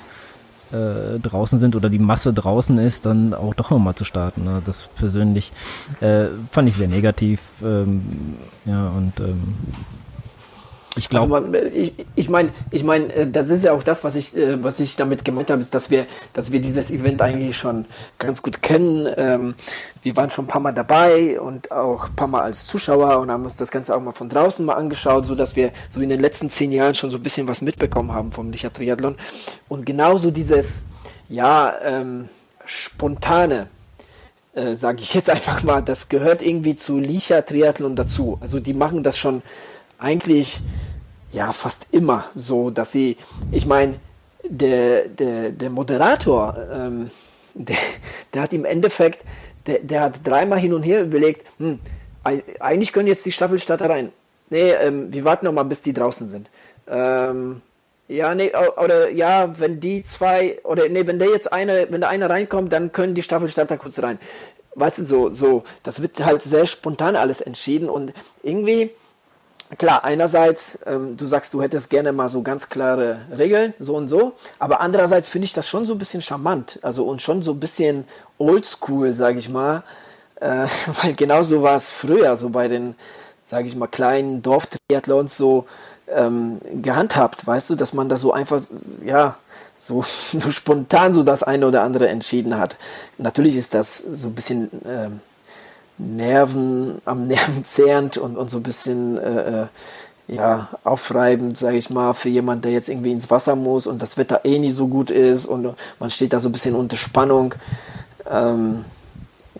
äh, 0.72 1.20
draußen 1.20 1.60
sind 1.60 1.76
oder 1.76 1.90
die 1.90 2.00
Masse 2.00 2.34
draußen 2.34 2.78
ist, 2.78 3.06
dann 3.06 3.34
auch 3.34 3.54
doch 3.54 3.72
nochmal 3.72 3.96
zu 3.96 4.04
starten. 4.04 4.44
Ne? 4.44 4.62
Das 4.66 4.90
persönlich 4.96 5.52
äh, 6.02 6.26
fand 6.52 6.68
ich 6.70 6.76
sehr 6.76 6.88
negativ. 6.88 7.40
Ähm, 7.64 8.36
ja, 8.66 8.90
und 8.90 9.20
ähm, 9.20 9.56
ich 10.98 11.10
glaube. 11.10 11.36
Also 11.36 11.54
ich, 11.74 11.94
ich 12.16 12.30
meine, 12.30 12.50
ich 12.72 12.84
mein, 12.84 13.10
äh, 13.10 13.30
das 13.30 13.50
ist 13.50 13.64
ja 13.64 13.74
auch 13.74 13.84
das, 13.84 14.04
was 14.04 14.16
ich, 14.16 14.36
äh, 14.36 14.62
was 14.64 14.80
ich 14.80 14.96
damit 14.96 15.24
gemeint 15.24 15.50
habe, 15.50 15.62
ist, 15.62 15.74
dass 15.74 15.90
wir, 15.90 16.06
dass 16.34 16.52
wir 16.52 16.60
dieses 16.60 16.92
Event 16.92 17.22
eigentlich 17.22 17.58
schon 17.58 17.86
ganz 18.18 18.42
gut 18.42 18.62
kennen. 18.62 19.08
Ähm, 19.16 19.56
wir 20.04 20.16
waren 20.16 20.30
schon 20.30 20.46
ein 20.46 20.48
paar 20.48 20.62
Mal 20.62 20.74
dabei 20.74 21.40
und 21.40 21.72
auch 21.72 22.10
ein 22.10 22.16
paar 22.16 22.28
Mal 22.28 22.42
als 22.42 22.68
Zuschauer 22.68 23.20
und 23.20 23.32
haben 23.32 23.44
uns 23.44 23.58
das 23.58 23.72
Ganze 23.72 23.96
auch 23.96 24.02
mal 24.02 24.14
von 24.14 24.30
draußen 24.30 24.66
mal 24.66 24.76
angeschaut, 24.76 25.26
so 25.26 25.36
dass 25.36 25.56
wir 25.56 25.72
so 25.90 26.02
in 26.02 26.10
den 26.10 26.20
letzten 26.20 26.50
zehn 26.50 26.72
Jahren 26.72 26.96
schon 26.96 27.10
so 27.10 27.18
ein 27.18 27.24
bisschen 27.24 27.48
was 27.48 27.62
mitbekommen 27.62 28.14
haben 28.14 28.32
vom 28.32 28.52
Licher 28.52 28.72
Triathlon. 28.72 29.16
Und 29.68 29.86
genauso 29.86 30.32
dieses, 30.32 30.86
ja, 31.30 31.74
ähm, 31.84 32.30
spontane, 32.66 33.68
äh, 34.54 34.76
sage 34.76 35.02
ich 35.02 35.14
jetzt 35.14 35.30
einfach 35.30 35.64
mal, 35.64 35.82
das 35.82 36.10
gehört 36.10 36.42
irgendwie 36.42 36.76
zu 36.76 37.00
Licher 37.00 37.46
Triathlon 37.46 37.96
dazu. 37.96 38.38
Also 38.42 38.60
die 38.60 38.74
machen 38.74 39.04
das 39.04 39.18
schon 39.18 39.42
eigentlich 40.00 40.62
ja 41.32 41.52
fast 41.52 41.88
immer 41.92 42.26
so, 42.36 42.70
dass 42.70 42.92
sie, 42.92 43.18
ich 43.52 43.66
meine, 43.66 43.96
der, 44.44 45.08
der, 45.10 45.52
der 45.52 45.70
Moderator, 45.70 46.56
ähm, 46.72 47.12
der, 47.54 47.78
der 48.34 48.42
hat 48.44 48.54
im 48.54 48.66
Endeffekt, 48.66 49.26
der, 49.66 49.80
der 49.80 50.02
hat 50.02 50.26
dreimal 50.26 50.60
hin 50.60 50.74
und 50.74 50.84
her 50.84 51.04
überlegt, 51.04 51.46
hm, 51.58 51.80
eigentlich 52.60 52.92
können 52.92 53.08
jetzt 53.08 53.26
die 53.26 53.32
Staffelstarter 53.32 53.90
rein. 53.90 54.12
Nee, 54.50 54.72
ähm, 54.72 55.14
wir 55.14 55.24
warten 55.24 55.46
noch 55.46 55.54
mal, 55.54 55.64
bis 55.64 55.82
die 55.82 55.94
draußen 55.94 56.28
sind. 56.28 56.50
Ähm, 56.88 57.62
ja, 58.08 58.34
nee, 58.34 58.52
oder 58.78 59.10
ja, 59.12 59.60
wenn 59.60 59.80
die 59.80 60.02
zwei, 60.02 60.60
oder 60.64 60.88
nee, 60.88 61.06
wenn 61.06 61.20
der 61.20 61.30
jetzt 61.30 61.52
eine, 61.52 61.88
wenn 61.90 62.02
der 62.02 62.10
eine 62.10 62.30
reinkommt, 62.30 62.72
dann 62.72 62.92
können 62.94 63.16
die 63.16 63.22
Staffelstarter 63.22 63.78
kurz 63.78 64.02
rein. 64.02 64.20
Weißt 64.76 65.00
du, 65.00 65.04
so, 65.04 65.34
so, 65.34 65.64
das 65.84 66.02
wird 66.02 66.24
halt 66.24 66.42
sehr 66.42 66.66
spontan 66.66 67.16
alles 67.16 67.42
entschieden 67.42 67.90
und 67.90 68.14
irgendwie, 68.44 68.92
klar, 69.78 70.04
einerseits, 70.04 70.80
ähm, 70.86 71.18
du 71.18 71.26
sagst, 71.26 71.54
du 71.54 71.62
hättest 71.62 71.90
gerne 71.90 72.12
mal 72.12 72.30
so 72.30 72.42
ganz 72.42 72.70
klare 72.70 73.22
Regeln, 73.36 73.74
so 73.80 73.96
und 73.96 74.08
so, 74.08 74.34
aber 74.60 74.82
andererseits 74.82 75.28
finde 75.28 75.46
ich 75.46 75.54
das 75.54 75.68
schon 75.68 75.86
so 75.86 75.94
ein 75.94 75.98
bisschen 75.98 76.22
charmant, 76.22 76.80
also 76.82 77.06
und 77.06 77.22
schon 77.22 77.42
so 77.42 77.52
ein 77.52 77.60
bisschen 77.60 78.06
oldschool, 78.38 79.14
sage 79.14 79.40
ich 79.40 79.50
mal, 79.50 79.84
äh, 80.40 80.68
weil 81.02 81.14
genau 81.14 81.44
so 81.44 81.64
war 81.64 81.76
es 81.76 81.90
früher, 81.90 82.36
so 82.36 82.50
bei 82.50 82.68
den, 82.68 82.96
sage 83.44 83.68
ich 83.68 83.76
mal, 83.76 83.88
kleinen 83.88 84.42
Dorftriathlons 84.42 85.36
so 85.36 85.66
ähm, 86.08 86.62
gehandhabt, 86.82 87.46
weißt 87.46 87.70
du, 87.70 87.76
dass 87.76 87.94
man 87.94 88.10
da 88.10 88.18
so 88.18 88.32
einfach, 88.32 88.62
ja, 89.04 89.38
so, 89.78 90.04
so 90.34 90.52
spontan 90.52 91.14
so 91.14 91.24
das 91.24 91.44
eine 91.44 91.68
oder 91.68 91.84
andere 91.84 92.08
entschieden 92.08 92.58
hat. 92.58 92.78
Natürlich 93.18 93.56
ist 93.56 93.74
das 93.74 93.98
so 93.98 94.30
ein 94.30 94.36
bisschen 94.36 94.70
ähm, 94.86 95.20
Nerven, 95.98 97.02
am 97.06 97.28
Nerven 97.28 97.64
zehrend 97.64 98.18
und, 98.18 98.38
und 98.38 98.50
so 98.50 98.58
ein 98.58 98.64
bisschen 98.64 99.18
äh, 99.18 99.62
äh, 99.62 99.66
ja, 100.28 100.68
aufreibend, 100.84 101.58
sage 101.58 101.78
ich 101.78 101.90
mal, 101.90 102.14
für 102.14 102.30
jemand, 102.30 102.66
der 102.66 102.74
jetzt 102.74 102.90
irgendwie 102.90 103.12
ins 103.12 103.32
Wasser 103.32 103.56
muss 103.56 103.88
und 103.88 104.02
das 104.02 104.18
Wetter 104.18 104.42
eh 104.44 104.60
nicht 104.60 104.76
so 104.76 104.88
gut 104.88 105.10
ist 105.10 105.46
und 105.46 105.74
man 106.00 106.10
steht 106.10 106.34
da 106.34 106.40
so 106.40 106.50
ein 106.50 106.52
bisschen 106.52 106.76
unter 106.76 106.98
Spannung. 106.98 107.56
Ähm, 108.30 108.84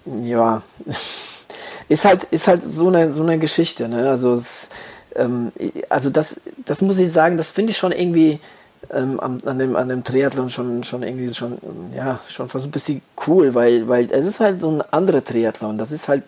ja, 0.06 0.62
ist 1.90 2.06
halt, 2.06 2.26
ist 2.26 2.48
halt 2.48 2.64
so 2.64 2.90
eine, 2.90 3.12
so 3.12 3.24
eine 3.24 3.40
Geschichte, 3.40 3.88
ne? 3.88 4.10
Also, 4.10 4.34
es, 4.34 4.70
ähm, 5.16 5.54
also 5.90 6.10
das, 6.10 6.42
das 6.66 6.82
muss 6.82 7.00
ich 7.00 7.12
sagen, 7.12 7.38
das 7.38 7.50
finde 7.50 7.72
ich 7.72 7.78
schon 7.78 7.94
irgendwie 7.94 8.40
ähm, 8.92 9.20
an, 9.20 9.40
an, 9.46 9.60
dem, 9.60 9.76
an 9.76 9.90
dem 9.90 10.04
Triathlon 10.04 10.50
schon, 10.50 10.84
schon 10.84 11.04
irgendwie 11.04 11.34
schon, 11.34 11.58
ja, 11.96 12.20
schon 12.28 12.50
fast 12.50 12.66
ein 12.66 12.72
bisschen 12.72 13.02
cool, 13.28 13.54
weil, 13.54 13.88
weil 13.88 14.12
es 14.12 14.26
ist 14.26 14.40
halt 14.40 14.62
so 14.62 14.70
ein 14.72 14.82
anderer 14.92 15.24
Triathlon. 15.24 15.78
Das 15.78 15.92
ist 15.92 16.08
halt, 16.08 16.24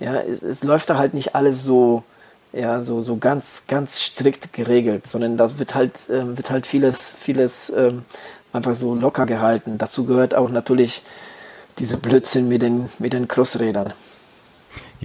ja, 0.00 0.16
es, 0.16 0.42
es 0.42 0.64
läuft 0.64 0.90
da 0.90 0.98
halt 0.98 1.14
nicht 1.14 1.34
alles 1.34 1.64
so, 1.64 2.04
ja, 2.52 2.80
so, 2.80 3.00
so 3.00 3.16
ganz, 3.16 3.64
ganz 3.66 4.00
strikt 4.00 4.52
geregelt, 4.52 5.06
sondern 5.06 5.36
da 5.36 5.58
wird 5.58 5.74
halt, 5.74 5.92
ähm, 6.10 6.36
wird 6.36 6.50
halt 6.50 6.66
vieles, 6.66 7.14
vieles 7.18 7.70
ähm, 7.70 8.04
einfach 8.52 8.74
so 8.74 8.94
locker 8.94 9.26
gehalten. 9.26 9.78
Dazu 9.78 10.04
gehört 10.04 10.34
auch 10.34 10.50
natürlich 10.50 11.02
diese 11.78 11.96
Blödsinn 11.96 12.48
mit 12.48 12.62
den, 12.62 12.90
mit 12.98 13.12
den 13.12 13.28
Crossrädern. 13.28 13.92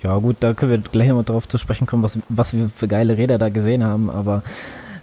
Ja, 0.04 0.18
gut, 0.18 0.38
da 0.42 0.54
können 0.54 0.72
wir 0.72 0.78
gleich 0.80 1.08
nochmal 1.08 1.24
drauf 1.24 1.48
zu 1.48 1.58
sprechen 1.58 1.88
kommen, 1.88 2.04
was, 2.04 2.20
was 2.30 2.54
wir 2.54 2.70
für 2.76 2.88
geile 2.88 3.18
Räder 3.18 3.38
da 3.38 3.50
gesehen 3.50 3.84
haben, 3.84 4.10
aber 4.10 4.44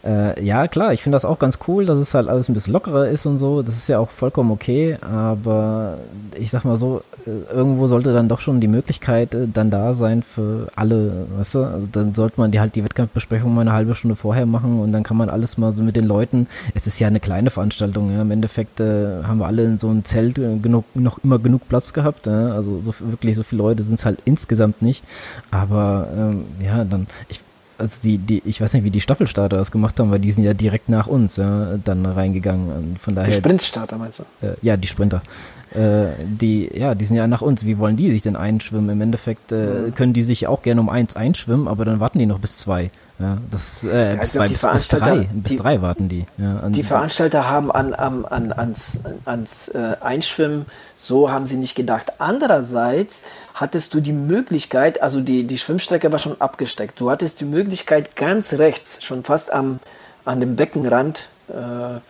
äh, 0.04 0.44
ja, 0.44 0.68
klar, 0.68 0.92
ich 0.92 1.02
finde 1.02 1.16
das 1.16 1.24
auch 1.24 1.38
ganz 1.38 1.58
cool, 1.66 1.86
dass 1.86 1.98
es 1.98 2.12
halt 2.12 2.28
alles 2.28 2.48
ein 2.48 2.54
bisschen 2.54 2.74
lockerer 2.74 3.08
ist 3.08 3.24
und 3.24 3.38
so. 3.38 3.62
Das 3.62 3.74
ist 3.74 3.88
ja 3.88 3.98
auch 3.98 4.10
vollkommen 4.10 4.50
okay, 4.50 4.98
aber 5.00 5.96
ich 6.38 6.50
sag 6.50 6.64
mal 6.64 6.76
so, 6.76 7.02
äh, 7.26 7.54
irgendwo 7.54 7.86
sollte 7.86 8.12
dann 8.12 8.28
doch 8.28 8.40
schon 8.40 8.60
die 8.60 8.68
Möglichkeit 8.68 9.34
äh, 9.34 9.48
dann 9.50 9.70
da 9.70 9.94
sein 9.94 10.22
für 10.22 10.68
alle, 10.76 11.26
weißt 11.38 11.54
du? 11.54 11.64
Also 11.64 11.88
dann 11.90 12.12
sollte 12.12 12.38
man 12.38 12.50
die 12.50 12.60
halt 12.60 12.74
die 12.74 12.84
Wettkampfbesprechung 12.84 13.54
mal 13.54 13.62
eine 13.62 13.72
halbe 13.72 13.94
Stunde 13.94 14.14
vorher 14.14 14.44
machen 14.44 14.78
und 14.78 14.92
dann 14.92 15.04
kann 15.04 15.16
man 15.16 15.30
alles 15.30 15.56
mal 15.56 15.74
so 15.74 15.82
mit 15.82 15.96
den 15.96 16.04
Leuten. 16.04 16.48
Es 16.74 16.86
ist 16.86 16.98
ja 16.98 17.06
eine 17.08 17.20
kleine 17.20 17.48
Veranstaltung, 17.48 18.12
ja. 18.12 18.20
Im 18.22 18.30
Endeffekt 18.30 18.80
äh, 18.80 19.22
haben 19.22 19.38
wir 19.38 19.46
alle 19.46 19.64
in 19.64 19.78
so 19.78 19.88
einem 19.88 20.04
Zelt 20.04 20.38
äh, 20.38 20.58
genug, 20.58 20.84
noch 20.94 21.18
immer 21.24 21.38
genug 21.38 21.66
Platz 21.68 21.94
gehabt, 21.94 22.26
ja? 22.26 22.52
Also 22.52 22.82
so, 22.84 22.94
wirklich 23.00 23.36
so 23.36 23.42
viele 23.42 23.62
Leute 23.62 23.82
sind 23.82 23.98
es 23.98 24.04
halt 24.04 24.18
insgesamt 24.26 24.82
nicht. 24.82 25.02
Aber 25.50 26.08
ähm, 26.14 26.44
ja, 26.62 26.84
dann, 26.84 27.06
ich 27.28 27.40
also 27.78 28.00
die, 28.02 28.18
die, 28.18 28.42
ich 28.44 28.60
weiß 28.60 28.74
nicht, 28.74 28.84
wie 28.84 28.90
die 28.90 29.00
Staffelstarter 29.00 29.56
das 29.56 29.70
gemacht 29.70 29.98
haben, 29.98 30.10
weil 30.10 30.20
die 30.20 30.32
sind 30.32 30.44
ja 30.44 30.54
direkt 30.54 30.88
nach 30.88 31.06
uns 31.06 31.36
ja, 31.36 31.76
dann 31.84 32.06
reingegangen. 32.06 32.96
Von 33.00 33.14
daher, 33.14 33.30
die 33.30 33.36
Sprintstarter 33.36 33.98
meinst 33.98 34.20
du? 34.20 34.46
Äh, 34.46 34.54
ja, 34.62 34.76
die 34.76 34.86
Sprinter. 34.86 35.22
Äh, 35.74 36.06
die, 36.24 36.70
ja, 36.72 36.94
die 36.94 37.04
sind 37.04 37.16
ja 37.16 37.26
nach 37.26 37.42
uns. 37.42 37.66
Wie 37.66 37.78
wollen 37.78 37.96
die 37.96 38.10
sich 38.10 38.22
denn 38.22 38.36
einschwimmen? 38.36 38.90
Im 38.90 39.00
Endeffekt 39.00 39.50
äh, 39.50 39.90
können 39.94 40.12
die 40.12 40.22
sich 40.22 40.46
auch 40.46 40.62
gerne 40.62 40.80
um 40.80 40.88
eins 40.88 41.16
einschwimmen, 41.16 41.66
aber 41.66 41.84
dann 41.84 41.98
warten 41.98 42.18
die 42.18 42.26
noch 42.26 42.38
bis 42.38 42.58
zwei. 42.58 42.90
Ja, 43.18 43.38
das, 43.50 43.84
äh, 43.84 44.14
ja, 44.14 44.20
bis, 44.20 44.32
zwei, 44.32 44.48
bis, 44.48 44.60
bis, 44.60 44.88
drei, 44.88 45.28
bis 45.32 45.52
die, 45.52 45.56
drei 45.56 45.82
warten 45.82 46.08
die. 46.08 46.26
Ja, 46.36 46.68
die 46.68 46.82
Veranstalter 46.82 47.48
haben 47.48 47.70
an, 47.70 47.94
an, 47.94 48.24
an, 48.24 48.52
ans, 48.52 48.98
ans 49.24 49.68
äh, 49.68 49.96
Einschwimmen, 50.00 50.66
so 50.96 51.30
haben 51.30 51.46
sie 51.46 51.56
nicht 51.56 51.76
gedacht. 51.76 52.14
Andererseits 52.18 53.22
hattest 53.54 53.94
du 53.94 54.00
die 54.00 54.12
Möglichkeit, 54.12 55.00
also 55.00 55.20
die, 55.20 55.44
die 55.44 55.58
Schwimmstrecke 55.58 56.10
war 56.10 56.18
schon 56.18 56.40
abgesteckt, 56.40 57.00
du 57.00 57.10
hattest 57.10 57.40
die 57.40 57.44
Möglichkeit 57.44 58.16
ganz 58.16 58.54
rechts, 58.54 59.02
schon 59.04 59.22
fast 59.22 59.52
am, 59.52 59.78
an 60.24 60.40
dem 60.40 60.56
Beckenrand, 60.56 61.28
äh, 61.48 62.00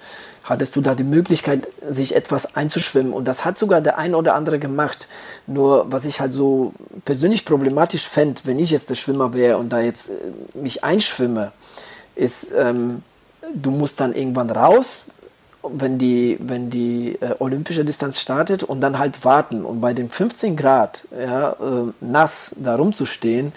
hattest 0.44 0.76
du 0.76 0.80
da 0.80 0.94
die 0.94 1.04
Möglichkeit, 1.04 1.68
sich 1.88 2.14
etwas 2.14 2.54
einzuschwimmen. 2.54 3.12
Und 3.12 3.26
das 3.26 3.44
hat 3.44 3.56
sogar 3.56 3.80
der 3.80 3.98
ein 3.98 4.14
oder 4.14 4.34
andere 4.34 4.58
gemacht. 4.58 5.08
Nur 5.46 5.90
was 5.90 6.04
ich 6.04 6.20
halt 6.20 6.34
so 6.34 6.74
persönlich 7.06 7.46
problematisch 7.46 8.06
fände, 8.06 8.42
wenn 8.44 8.58
ich 8.58 8.70
jetzt 8.70 8.90
der 8.90 8.94
Schwimmer 8.94 9.32
wäre 9.32 9.56
und 9.56 9.70
da 9.70 9.80
jetzt 9.80 10.10
äh, 10.10 10.58
mich 10.58 10.84
einschwimme, 10.84 11.52
ist, 12.14 12.52
ähm, 12.56 13.02
du 13.54 13.70
musst 13.70 14.00
dann 14.00 14.14
irgendwann 14.14 14.50
raus, 14.50 15.06
wenn 15.72 15.98
die, 15.98 16.36
wenn 16.40 16.70
die 16.70 17.16
äh, 17.20 17.34
olympische 17.38 17.84
Distanz 17.84 18.20
startet 18.20 18.62
und 18.62 18.80
dann 18.80 18.98
halt 18.98 19.24
warten. 19.24 19.64
Und 19.64 19.80
bei 19.80 19.94
den 19.94 20.10
15 20.10 20.56
Grad 20.56 21.06
ja, 21.18 21.52
äh, 21.52 21.92
nass 22.00 22.54
da 22.58 22.76
rumzustehen, 22.76 23.52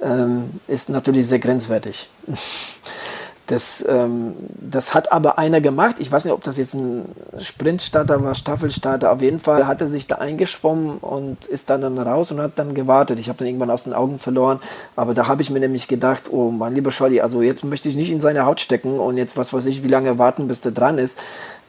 ähm, 0.00 0.60
ist 0.66 0.88
natürlich 0.88 1.26
sehr 1.26 1.38
grenzwertig. 1.38 2.08
Das, 3.48 3.82
ähm, 3.88 4.34
das 4.60 4.94
hat 4.94 5.10
aber 5.10 5.38
einer 5.38 5.62
gemacht. 5.62 5.96
Ich 6.00 6.12
weiß 6.12 6.26
nicht, 6.26 6.34
ob 6.34 6.44
das 6.44 6.58
jetzt 6.58 6.74
ein 6.74 7.06
Sprintstarter 7.38 8.22
war, 8.22 8.34
Staffelstarter. 8.34 9.10
Auf 9.10 9.22
jeden 9.22 9.40
Fall 9.40 9.66
hat 9.66 9.80
er 9.80 9.88
sich 9.88 10.06
da 10.06 10.16
eingeschwommen 10.16 10.98
und 10.98 11.46
ist 11.46 11.70
dann, 11.70 11.80
dann 11.80 11.98
raus 11.98 12.30
und 12.30 12.42
hat 12.42 12.58
dann 12.58 12.74
gewartet. 12.74 13.18
Ich 13.18 13.30
habe 13.30 13.38
dann 13.38 13.48
irgendwann 13.48 13.70
aus 13.70 13.84
den 13.84 13.94
Augen 13.94 14.18
verloren. 14.18 14.60
Aber 14.96 15.14
da 15.14 15.28
habe 15.28 15.40
ich 15.40 15.48
mir 15.48 15.60
nämlich 15.60 15.88
gedacht, 15.88 16.24
oh 16.30 16.50
mein 16.50 16.74
lieber 16.74 16.90
Scholli, 16.90 17.22
also 17.22 17.40
jetzt 17.40 17.64
möchte 17.64 17.88
ich 17.88 17.96
nicht 17.96 18.10
in 18.10 18.20
seine 18.20 18.44
Haut 18.44 18.60
stecken 18.60 19.00
und 19.00 19.16
jetzt 19.16 19.38
was 19.38 19.54
weiß 19.54 19.64
ich, 19.64 19.82
wie 19.82 19.88
lange 19.88 20.18
warten, 20.18 20.46
bis 20.46 20.60
der 20.60 20.72
dran 20.72 20.98
ist. 20.98 21.18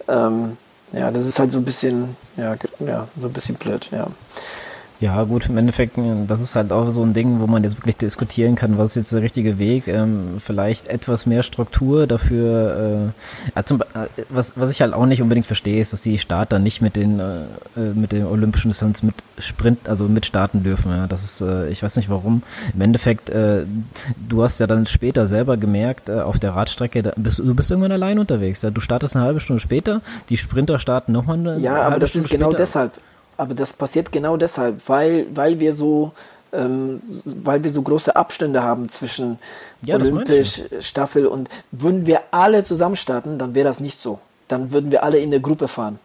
Ähm, 0.10 0.58
ja, 0.92 1.12
das 1.12 1.28
ist 1.28 1.40
halt 1.40 1.54
so 1.54 1.60
ein 1.60 1.66
bisschen, 1.66 2.18
ja, 2.36 2.56
ja, 2.80 3.08
so 3.22 3.28
ein 3.28 3.34
bisschen 3.34 3.56
blöd, 3.56 3.88
ja. 3.92 4.08
Ja, 5.02 5.24
gut, 5.24 5.48
im 5.48 5.58
Endeffekt, 5.58 5.98
äh, 5.98 6.26
das 6.28 6.42
ist 6.42 6.56
halt 6.56 6.74
auch 6.74 6.90
so 6.90 7.02
ein 7.04 7.14
Ding, 7.14 7.40
wo 7.40 7.48
man 7.48 7.64
jetzt 7.64 7.78
wirklich 7.78 7.96
diskutieren 7.96 8.56
kann, 8.56 8.78
was 8.78 8.88
ist 8.88 8.96
jetzt 8.96 9.14
der 9.14 9.22
richtige 9.22 9.58
Weg. 9.58 9.88
Ähm, 9.88 10.42
vielleicht 10.46 10.88
etwas 10.88 11.26
mehr 11.26 11.42
Struktur 11.42 12.06
dafür. 12.06 13.14
Äh, 13.16 13.56
ja, 13.56 13.66
zum, 13.66 13.82
äh, 13.82 14.08
was, 14.28 14.54
was 14.58 14.70
ich 14.70 14.82
halt 14.82 14.94
auch 14.94 15.06
nicht 15.06 15.22
unbedingt 15.22 15.48
verstehe, 15.48 15.80
ist, 15.80 15.94
dass 15.94 16.02
die 16.02 16.18
Starter 16.18 16.60
nicht 16.60 16.82
mit 16.82 16.98
den 16.98 17.20
äh, 17.20 17.44
äh 17.78 17.94
mit 17.94 18.12
den 18.12 18.26
olympischen 18.26 18.72
Distanz 18.72 19.02
mit 19.02 19.16
Sprint, 19.38 19.88
also 19.88 20.06
mit 20.06 20.26
starten 20.26 20.64
dürfen. 20.64 20.92
Ja. 20.92 21.08
Das 21.08 21.24
ist, 21.24 21.40
äh, 21.40 21.70
ich 21.70 21.82
weiß 21.82 21.96
nicht 21.96 22.10
warum. 22.10 22.44
Im 22.74 22.82
Endeffekt, 22.82 23.30
äh, 23.30 23.64
du 24.18 24.44
hast 24.44 24.60
ja 24.60 24.68
dann 24.68 24.86
später 24.86 25.28
selber 25.28 25.56
gemerkt, 25.56 26.10
äh, 26.10 26.20
auf 26.20 26.40
der 26.40 26.56
Radstrecke, 26.56 27.04
da 27.04 27.14
bist, 27.16 27.40
du 27.40 27.56
bist 27.56 27.72
irgendwann 27.72 27.94
allein 27.94 28.20
unterwegs. 28.20 28.64
Ja. 28.64 28.70
Du 28.70 28.82
startest 28.82 29.16
eine 29.16 29.24
halbe 29.24 29.40
Stunde 29.40 29.62
später, 29.62 30.02
die 30.28 30.36
Sprinter 30.36 30.78
starten 30.78 31.14
nochmal 31.14 31.38
eine 31.38 31.60
Ja, 31.60 31.84
aber 31.84 32.00
das 32.00 32.16
ist 32.16 32.30
genau 32.30 32.52
deshalb 32.52 32.92
aber 33.40 33.54
das 33.54 33.74
passiert 33.74 34.12
genau 34.12 34.38
deshalb, 34.38 34.88
weil, 34.88 35.28
weil 35.34 35.60
wir 35.60 35.74
so 35.74 36.12
ähm, 36.52 37.02
weil 37.26 37.64
wir 37.64 37.70
so 37.70 37.82
große 37.82 38.16
Abstände 38.16 38.64
haben 38.64 38.90
zwischen 38.90 39.38
ja, 39.84 39.96
Olympisch, 39.96 40.62
Staffel 40.80 41.28
und 41.28 41.48
würden 41.72 42.06
wir 42.06 42.22
alle 42.32 42.64
zusammen 42.64 42.96
starten, 42.96 43.38
dann 43.38 43.54
wäre 43.54 43.68
das 43.68 43.80
nicht 43.80 44.00
so. 44.00 44.20
Dann 44.48 44.72
würden 44.72 44.92
wir 44.92 45.04
alle 45.04 45.20
in 45.20 45.30
der 45.30 45.42
Gruppe 45.42 45.68
fahren. 45.68 46.00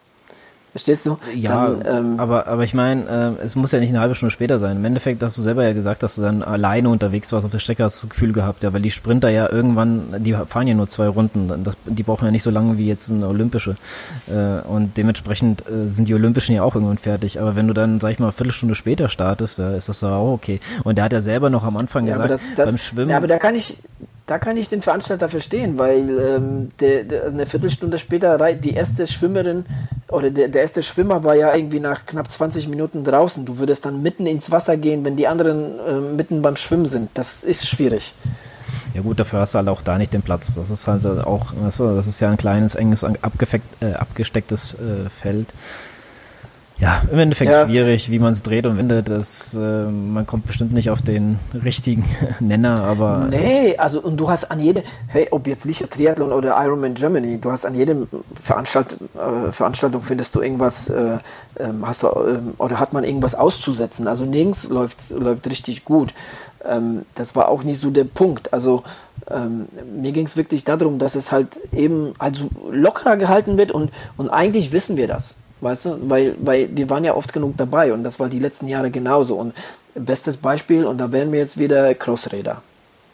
Verstehst 0.75 1.07
du? 1.07 1.19
Ja, 1.33 1.69
dann, 1.69 1.85
ähm, 1.87 2.19
aber, 2.19 2.49
aber 2.49 2.65
ich 2.65 2.75
meine, 2.75 3.37
äh, 3.39 3.45
es 3.45 3.55
muss 3.55 3.71
ja 3.71 3.79
nicht 3.79 3.91
eine 3.91 4.01
halbe 4.01 4.17
Stunde 4.17 4.33
später 4.33 4.59
sein. 4.59 4.79
Im 4.79 4.85
Endeffekt 4.85 5.23
hast 5.23 5.39
du 5.39 5.43
selber 5.43 5.63
ja 5.63 5.73
gesagt, 5.73 6.03
dass 6.03 6.17
du 6.17 6.23
dann 6.23 6.43
alleine 6.43 6.89
unterwegs 6.89 7.31
warst 7.31 7.45
auf 7.45 7.53
der 7.53 7.61
Strecke, 7.61 7.85
hast 7.85 8.03
du 8.03 8.09
das 8.09 8.17
Gefühl 8.17 8.33
gehabt, 8.33 8.65
ja, 8.65 8.73
weil 8.73 8.83
die 8.83 8.91
Sprinter 8.91 9.29
ja 9.29 9.49
irgendwann, 9.49 10.25
die 10.25 10.33
fahren 10.33 10.67
ja 10.67 10.75
nur 10.75 10.89
zwei 10.89 11.07
Runden, 11.07 11.63
das, 11.63 11.77
die 11.87 12.03
brauchen 12.03 12.25
ja 12.25 12.33
nicht 12.33 12.43
so 12.43 12.51
lange 12.51 12.77
wie 12.77 12.89
jetzt 12.89 13.09
eine 13.09 13.29
Olympische. 13.29 13.77
Äh, 14.27 14.67
und 14.67 14.97
dementsprechend 14.97 15.61
äh, 15.61 15.93
sind 15.93 16.09
die 16.09 16.15
Olympischen 16.15 16.57
ja 16.57 16.65
auch 16.65 16.75
irgendwann 16.75 16.99
fertig. 16.99 17.41
Aber 17.41 17.55
wenn 17.55 17.69
du 17.69 17.73
dann, 17.73 18.01
sag 18.01 18.11
ich 18.11 18.19
mal, 18.19 18.27
eine 18.27 18.33
Viertelstunde 18.33 18.75
später 18.75 19.09
startest, 19.09 19.61
da 19.61 19.77
ist 19.77 19.89
das 19.89 20.03
auch 20.03 20.33
okay. 20.33 20.59
Und 20.83 20.99
der 20.99 21.05
hat 21.05 21.13
ja 21.13 21.21
selber 21.21 21.51
noch 21.51 21.63
am 21.63 21.77
Anfang 21.77 22.05
ja, 22.09 22.15
gesagt, 22.15 22.31
das, 22.33 22.43
das, 22.57 22.67
beim 22.67 22.79
Schwimmen. 22.79 23.11
Ja, 23.11 23.19
aber 23.19 23.29
da 23.29 23.39
kann 23.39 23.55
ich, 23.55 23.77
da 24.27 24.39
kann 24.39 24.57
ich 24.57 24.71
den 24.71 24.81
Veranstalter 24.81 25.29
verstehen, 25.29 25.79
weil 25.79 26.19
ähm, 26.19 26.69
der, 26.81 27.05
der, 27.05 27.27
eine 27.27 27.45
Viertelstunde 27.45 27.99
später 27.99 28.39
die 28.55 28.73
erste 28.73 29.07
Schwimmerin 29.07 29.67
oder 30.09 30.31
der, 30.31 30.49
der 30.49 30.63
erste 30.63 30.83
Schwimmer 30.83 31.25
war 31.25 31.35
ja 31.35 31.55
irgendwie 31.55 31.81
nach 31.81 32.07
knapp 32.07 32.31
20 32.31 32.69
Minuten 32.69 33.05
draußen. 33.05 33.45
Du 33.45 33.59
würdest 33.59 33.85
dann 33.85 34.03
mitten 34.03 34.27
ins 34.27 34.51
Wasser 34.51 34.79
gehen, 34.79 35.05
wenn 35.05 35.17
die 35.17 35.27
anderen 35.27 35.79
äh, 35.79 36.01
mitten 36.01 36.41
beim 36.41 36.57
Schwimmen 36.57 36.87
sind. 36.87 37.11
Das 37.15 37.45
ist 37.45 37.69
schwierig. 37.69 38.15
Ja 38.95 39.03
gut, 39.03 39.21
dafür 39.21 39.41
hast 39.41 39.55
du 39.55 39.59
halt 39.59 39.69
auch 39.69 39.83
da 39.83 39.99
nicht 39.99 40.13
den 40.13 40.23
Platz. 40.23 40.55
Das 40.55 40.71
ist 40.71 40.87
halt 40.87 41.05
auch, 41.05 41.53
das 41.63 41.81
ist 41.81 42.21
ja 42.21 42.31
ein 42.31 42.37
kleines, 42.37 42.77
enges, 42.77 43.03
äh, 43.03 43.13
abgestecktes 43.93 44.75
äh, 44.75 45.11
Feld. 45.11 45.49
Ja, 46.85 47.03
im 47.11 47.19
Endeffekt 47.19 47.51
ja. 47.51 47.65
schwierig, 47.65 48.11
wie 48.11 48.19
man 48.19 48.35
es 48.35 48.43
dreht 48.43 48.67
und 48.67 48.77
wendet. 48.77 49.09
Das, 49.09 49.55
äh, 49.55 49.59
man 49.59 50.27
kommt 50.27 50.47
bestimmt 50.47 50.75
nicht 50.75 50.91
auf 50.91 51.01
den 51.01 51.39
richtigen 51.65 52.05
Nenner, 52.41 52.85
aber. 52.85 53.27
Nee, 53.31 53.75
also 53.79 54.03
und 54.03 54.19
du 54.19 54.29
hast 54.29 54.51
an 54.51 54.61
jedem, 54.61 54.83
hey, 55.07 55.29
ob 55.31 55.47
jetzt 55.47 55.65
Licher 55.65 55.89
Triathlon 55.89 56.31
oder 56.31 56.63
Ironman 56.63 56.93
Germany, 56.93 57.41
du 57.41 57.51
hast 57.51 57.65
an 57.65 57.75
jedem 57.75 58.07
Veranstalt, 58.35 58.99
äh, 59.15 59.51
Veranstaltung 59.51 60.03
findest 60.03 60.35
du 60.35 60.43
irgendwas, 60.43 60.91
äh, 60.91 61.17
ähm, 61.59 61.87
hast 61.87 62.03
du 62.03 62.09
ähm, 62.09 62.53
oder 62.59 62.79
hat 62.79 62.93
man 62.93 63.03
irgendwas 63.03 63.35
auszusetzen. 63.35 64.07
Also 64.07 64.27
nirgends 64.27 64.69
läuft, 64.69 65.09
läuft 65.09 65.47
richtig 65.47 65.87
gut. 65.87 66.13
Ähm, 66.67 67.07
das 67.15 67.35
war 67.35 67.49
auch 67.49 67.63
nicht 67.63 67.81
so 67.81 67.89
der 67.89 68.05
Punkt. 68.05 68.53
Also 68.53 68.83
ähm, 69.31 69.69
mir 69.97 70.13
ging 70.13 70.27
es 70.27 70.37
wirklich 70.37 70.65
darum, 70.65 70.99
dass 70.99 71.15
es 71.15 71.33
halt 71.33 71.59
eben 71.73 72.13
also 72.19 72.51
lockerer 72.71 73.17
gehalten 73.17 73.57
wird 73.57 73.73
und, 73.73 73.91
und 74.19 74.29
eigentlich 74.29 74.71
wissen 74.71 74.99
wir 74.99 75.09
das. 75.09 75.35
Weißt 75.65 75.87
du, 75.87 75.99
weil, 76.11 76.37
weil 76.41 76.69
wir 76.77 76.91
waren 76.91 77.05
ja 77.05 77.15
oft 77.15 77.33
genug 77.33 77.57
dabei 77.57 77.95
und 77.95 78.05
das 78.05 78.21
war 78.21 78.29
die 78.29 78.39
letzten 78.39 78.69
Jahre 78.69 78.91
genauso. 78.91 79.37
Und 79.37 79.55
bestes 79.95 80.37
Beispiel, 80.37 80.85
und 80.85 80.99
da 80.99 81.11
wären 81.11 81.33
wir 81.33 81.39
jetzt 81.41 81.59
wieder 81.59 81.95
Crossräder. 81.95 82.61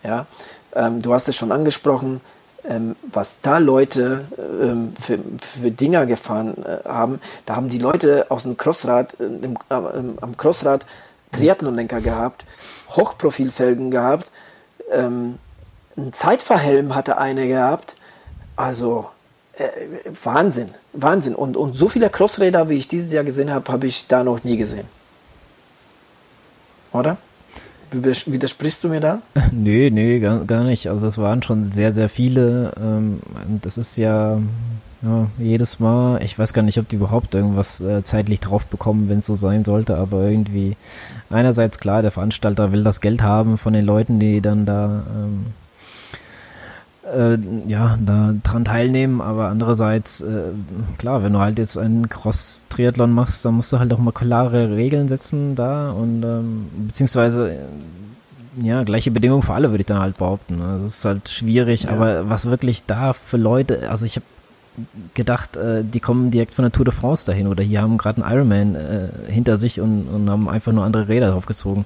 Ja, 0.03 0.27
ähm, 0.75 1.01
du 1.01 1.15
hast 1.15 1.29
es 1.29 1.37
schon 1.37 1.53
angesprochen, 1.53 2.21
ähm, 2.69 2.97
was 3.13 3.41
da 3.41 3.59
Leute 3.59 4.25
ähm, 4.37 4.95
für, 5.01 5.21
für 5.39 5.71
Dinger 5.71 6.07
gefahren 6.07 6.55
äh, 6.65 6.89
haben. 6.89 7.21
Da 7.47 7.55
haben 7.55 7.69
die 7.69 7.79
Leute 7.79 8.27
aus 8.31 8.43
dem 8.43 8.57
Crossrad, 8.57 9.15
äh, 9.21 9.25
im, 9.25 9.55
äh, 9.69 9.75
am 10.21 10.37
Crossrad 10.37 10.85
Triathlonlenker 11.31 12.01
gehabt, 12.01 12.45
Hochprofilfelgen 12.91 13.93
gehabt, 13.93 14.27
ähm, 14.91 15.39
ein 15.97 16.13
Zeitverhelm 16.13 16.97
hatte 16.97 17.19
eine 17.19 17.47
gehabt. 17.47 17.95
Also 18.57 19.07
Wahnsinn, 20.23 20.71
Wahnsinn. 20.93 21.35
Und, 21.35 21.57
und 21.57 21.75
so 21.75 21.89
viele 21.89 22.11
Crossräder, 22.11 22.69
wie 22.69 22.75
ich 22.75 22.89
dieses 22.89 23.13
Jahr 23.13 23.25
gesehen 23.25 23.51
habe, 23.51 23.71
habe 23.73 23.87
ich 23.87 24.07
da 24.07 24.25
noch 24.25 24.45
nie 24.45 24.57
gesehen. 24.57 24.87
Oder? 26.93 27.19
Widersprichst 27.93 28.85
du 28.85 28.89
mir 28.89 29.01
da? 29.01 29.21
Nö, 29.53 29.91
nö, 29.91 30.21
gar, 30.21 30.45
gar 30.45 30.63
nicht. 30.63 30.89
Also 30.89 31.09
es 31.09 31.19
waren 31.19 31.43
schon 31.43 31.65
sehr, 31.65 31.93
sehr 31.93 32.09
viele. 32.09 32.73
Ähm, 32.81 33.19
das 33.63 33.79
ist 33.79 33.97
ja, 33.97 34.39
ja, 35.03 35.27
jedes 35.39 35.81
Mal, 35.81 36.23
ich 36.23 36.39
weiß 36.39 36.53
gar 36.53 36.63
nicht, 36.63 36.79
ob 36.79 36.89
die 36.89 36.97
überhaupt 36.97 37.35
irgendwas 37.35 37.81
äh, 37.81 38.03
zeitlich 38.05 38.41
drauf 38.41 38.67
bekommen, 38.67 39.09
wenn 39.09 39.21
es 39.21 39.27
so 39.27 39.35
sein 39.35 39.65
sollte, 39.65 39.97
aber 39.97 40.23
irgendwie 40.23 40.77
einerseits 41.31 41.81
klar, 41.81 42.03
der 42.03 42.11
Veranstalter 42.11 42.71
will 42.71 42.85
das 42.85 43.01
Geld 43.01 43.23
haben 43.23 43.59
von 43.59 43.73
den 43.73 43.85
Leuten, 43.85 44.21
die 44.21 44.41
dann 44.41 44.67
da 44.67 45.03
ähm, 45.13 45.47
äh, 47.13 47.39
ja, 47.67 47.99
da 48.05 48.35
dran 48.43 48.65
teilnehmen, 48.65 49.21
aber 49.21 49.49
andererseits, 49.49 50.21
äh, 50.21 50.53
klar, 50.99 51.23
wenn 51.23 51.33
du 51.33 51.41
halt 51.41 51.59
jetzt 51.59 51.77
einen 51.77 52.09
Cross-Triathlon 52.09 53.11
machst, 53.11 53.45
dann 53.45 53.55
musst 53.55 53.73
du 53.73 53.79
halt 53.79 53.93
auch 53.93 53.99
mal 53.99 54.13
klare 54.13 54.71
Regeln 54.71 55.09
setzen 55.09 55.55
da 55.55 55.91
und 55.91 56.23
ähm, 56.23 56.69
beziehungsweise 56.87 57.59
ja, 58.61 58.83
gleiche 58.83 59.11
Bedingungen 59.11 59.43
für 59.43 59.55
alle, 59.55 59.71
würde 59.71 59.83
ich 59.83 59.87
da 59.87 60.01
halt 60.01 60.19
behaupten. 60.19 60.57
Ne? 60.57 60.79
Das 60.83 60.99
ist 60.99 61.05
halt 61.05 61.29
schwierig, 61.29 61.85
ja. 61.85 61.91
aber 61.91 62.29
was 62.29 62.47
wirklich 62.47 62.85
da 62.87 63.13
für 63.13 63.37
Leute, 63.37 63.89
also 63.91 64.05
ich 64.05 64.17
habe 64.17 64.27
gedacht, 65.15 65.57
äh, 65.57 65.83
die 65.85 66.01
kommen 66.01 66.31
direkt 66.31 66.55
von 66.55 66.63
der 66.65 66.73
Tour 66.73 66.85
de 66.85 66.95
France 66.95 67.27
dahin 67.27 67.47
oder 67.47 67.63
hier 67.63 67.83
haben 67.83 67.99
gerade 67.99 68.25
einen 68.25 68.33
Ironman 68.33 68.75
äh, 68.75 69.09
hinter 69.29 69.59
sich 69.59 69.81
und, 69.81 70.09
und 70.09 70.31
haben 70.31 70.49
einfach 70.49 70.73
nur 70.73 70.85
andere 70.85 71.09
Räder 71.09 71.31
draufgezogen. 71.31 71.85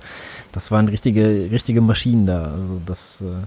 Das 0.52 0.70
waren 0.70 0.88
richtige, 0.88 1.50
richtige 1.50 1.80
Maschinen 1.80 2.26
da. 2.26 2.52
Also 2.52 2.80
das 2.84 3.20
äh, 3.22 3.46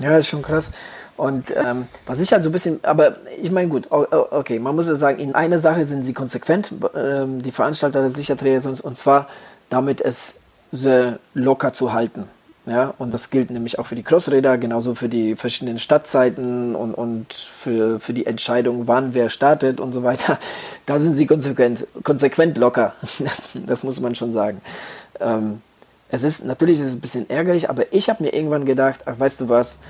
ja, 0.00 0.16
ist 0.16 0.28
schon 0.28 0.42
krass. 0.42 0.70
Und 1.16 1.52
ähm, 1.56 1.88
was 2.06 2.20
ich 2.20 2.32
halt 2.32 2.44
so 2.44 2.48
ein 2.48 2.52
bisschen, 2.52 2.78
aber 2.84 3.16
ich 3.42 3.50
meine 3.50 3.68
gut, 3.68 3.90
okay, 3.90 4.60
man 4.60 4.76
muss 4.76 4.86
ja 4.86 4.94
sagen, 4.94 5.18
in 5.18 5.34
einer 5.34 5.58
Sache 5.58 5.84
sind 5.84 6.04
sie 6.04 6.12
konsequent, 6.12 6.72
ähm, 6.94 7.42
die 7.42 7.50
Veranstalter 7.50 8.02
des 8.02 8.16
Lichterträgers, 8.16 8.80
und 8.80 8.96
zwar 8.96 9.28
damit 9.68 10.00
es 10.00 10.38
sehr 10.70 11.18
locker 11.34 11.72
zu 11.72 11.92
halten. 11.92 12.24
Ja, 12.66 12.92
und 12.98 13.14
das 13.14 13.30
gilt 13.30 13.50
nämlich 13.50 13.78
auch 13.78 13.86
für 13.86 13.94
die 13.94 14.02
Crossräder, 14.02 14.58
genauso 14.58 14.94
für 14.94 15.08
die 15.08 15.36
verschiedenen 15.36 15.78
Stadtzeiten 15.78 16.74
und, 16.74 16.92
und 16.92 17.32
für, 17.32 17.98
für 17.98 18.12
die 18.12 18.26
Entscheidung, 18.26 18.86
wann 18.86 19.14
wer 19.14 19.30
startet 19.30 19.80
und 19.80 19.92
so 19.92 20.02
weiter. 20.02 20.38
Da 20.86 20.98
sind 20.98 21.14
sie 21.16 21.26
konsequent, 21.26 21.86
konsequent 22.02 22.56
locker. 22.58 22.94
Das, 23.18 23.48
das 23.54 23.84
muss 23.84 24.00
man 24.00 24.14
schon 24.14 24.30
sagen. 24.30 24.60
Ähm, 25.20 25.62
es 26.10 26.22
ist 26.22 26.44
natürlich 26.44 26.80
ist 26.80 26.86
es 26.86 26.94
ein 26.94 27.00
bisschen 27.00 27.30
ärgerlich, 27.30 27.68
aber 27.70 27.92
ich 27.92 28.08
habe 28.08 28.22
mir 28.22 28.34
irgendwann 28.34 28.64
gedacht, 28.64 29.00
ach, 29.06 29.18
weißt 29.18 29.42
du 29.42 29.48
was, 29.48 29.80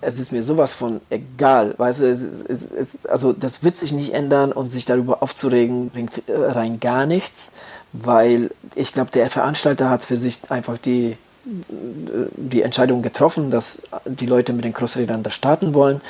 es 0.00 0.18
ist 0.18 0.32
mir 0.32 0.42
sowas 0.42 0.72
von 0.72 1.00
egal, 1.10 1.74
weißt 1.78 2.00
du, 2.00 2.10
es, 2.10 2.22
es, 2.22 2.70
es, 2.70 3.06
also 3.06 3.32
das 3.32 3.62
wird 3.62 3.76
sich 3.76 3.92
nicht 3.92 4.12
ändern 4.12 4.52
und 4.52 4.68
sich 4.68 4.84
darüber 4.84 5.22
aufzuregen 5.22 5.90
bringt 5.90 6.28
äh, 6.28 6.32
rein 6.36 6.80
gar 6.80 7.06
nichts, 7.06 7.52
weil 7.92 8.50
ich 8.74 8.92
glaube, 8.92 9.10
der 9.12 9.30
Veranstalter 9.30 9.90
hat 9.90 10.04
für 10.04 10.16
sich 10.16 10.50
einfach 10.50 10.78
die 10.78 11.16
die 11.44 12.62
Entscheidung 12.62 13.02
getroffen, 13.02 13.50
dass 13.50 13.82
die 14.04 14.26
Leute 14.26 14.52
mit 14.52 14.64
den 14.64 14.72
Crossrädern 14.72 15.22
da 15.22 15.30
starten 15.30 15.74
wollen. 15.74 16.00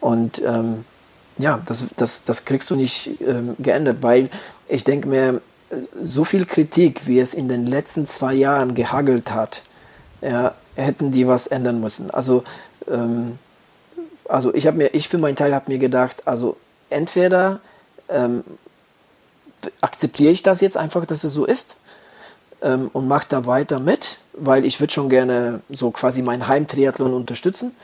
Und 0.00 0.42
ähm, 0.44 0.84
ja, 1.38 1.60
das, 1.66 1.84
das, 1.96 2.24
das 2.24 2.44
kriegst 2.44 2.70
du 2.70 2.76
nicht 2.76 3.20
ähm, 3.20 3.54
geändert, 3.58 3.98
weil 4.00 4.28
ich 4.68 4.84
denke 4.84 5.08
mir, 5.08 5.40
so 6.00 6.24
viel 6.24 6.46
Kritik, 6.46 7.06
wie 7.06 7.20
es 7.20 7.34
in 7.34 7.48
den 7.48 7.66
letzten 7.66 8.06
zwei 8.06 8.34
Jahren 8.34 8.74
gehagelt 8.74 9.32
hat, 9.32 9.62
ja, 10.20 10.54
hätten 10.76 11.12
die 11.12 11.26
was 11.26 11.46
ändern 11.46 11.80
müssen. 11.80 12.10
Also, 12.10 12.44
ähm, 12.88 13.38
also 14.28 14.54
ich 14.54 14.66
habe 14.66 14.78
mir, 14.78 14.94
ich 14.94 15.08
für 15.08 15.18
meinen 15.18 15.36
Teil 15.36 15.54
habe 15.54 15.70
mir 15.70 15.78
gedacht, 15.78 16.22
also 16.26 16.56
entweder 16.90 17.60
ähm, 18.08 18.44
akzeptiere 19.80 20.32
ich 20.32 20.42
das 20.42 20.60
jetzt 20.60 20.76
einfach, 20.76 21.06
dass 21.06 21.24
es 21.24 21.32
so 21.32 21.44
ist 21.44 21.76
ähm, 22.62 22.90
und 22.92 23.08
mache 23.08 23.26
da 23.28 23.46
weiter 23.46 23.80
mit, 23.80 24.18
weil 24.32 24.64
ich 24.64 24.80
würde 24.80 24.92
schon 24.92 25.08
gerne 25.08 25.60
so 25.70 25.90
quasi 25.90 26.22
meinen 26.22 26.48
Heimtriathlon 26.48 27.12
unterstützen. 27.12 27.74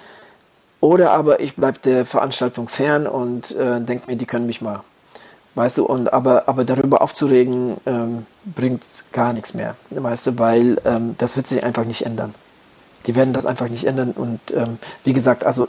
Oder 0.80 1.10
aber 1.10 1.40
ich 1.40 1.56
bleibe 1.56 1.80
der 1.80 2.06
Veranstaltung 2.06 2.68
fern 2.68 3.06
und 3.08 3.50
äh, 3.56 3.80
denke 3.80 4.08
mir, 4.08 4.16
die 4.16 4.26
können 4.26 4.46
mich 4.46 4.60
mal 4.60 4.84
Weißt 5.58 5.78
du, 5.78 5.86
und 5.86 6.12
aber, 6.12 6.44
aber 6.46 6.64
darüber 6.64 7.02
aufzuregen, 7.02 7.78
ähm, 7.84 8.26
bringt 8.44 8.84
gar 9.10 9.32
nichts 9.32 9.54
mehr. 9.54 9.74
Weißt 9.90 10.28
du, 10.28 10.38
weil 10.38 10.80
ähm, 10.84 11.16
das 11.18 11.36
wird 11.36 11.48
sich 11.48 11.64
einfach 11.64 11.84
nicht 11.84 12.06
ändern. 12.06 12.32
Die 13.06 13.16
werden 13.16 13.32
das 13.32 13.44
einfach 13.44 13.68
nicht 13.68 13.82
ändern. 13.82 14.12
Und 14.12 14.38
ähm, 14.54 14.78
wie 15.02 15.12
gesagt, 15.12 15.42
also 15.42 15.66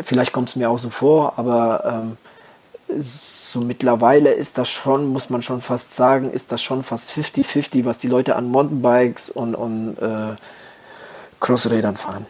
vielleicht 0.00 0.32
kommt 0.32 0.50
es 0.50 0.54
mir 0.54 0.70
auch 0.70 0.78
so 0.78 0.90
vor, 0.90 1.40
aber 1.40 2.06
ähm, 2.88 3.00
so 3.00 3.58
mittlerweile 3.62 4.30
ist 4.30 4.58
das 4.58 4.68
schon, 4.68 5.06
muss 5.06 5.28
man 5.28 5.42
schon 5.42 5.60
fast 5.60 5.96
sagen, 5.96 6.30
ist 6.30 6.52
das 6.52 6.62
schon 6.62 6.84
fast 6.84 7.10
50-50, 7.10 7.84
was 7.84 7.98
die 7.98 8.06
Leute 8.06 8.36
an 8.36 8.48
Mountainbikes 8.48 9.28
und, 9.28 9.56
und 9.56 9.96
äh, 9.98 10.36
Crossrädern 11.40 11.96
fahren. 11.96 12.26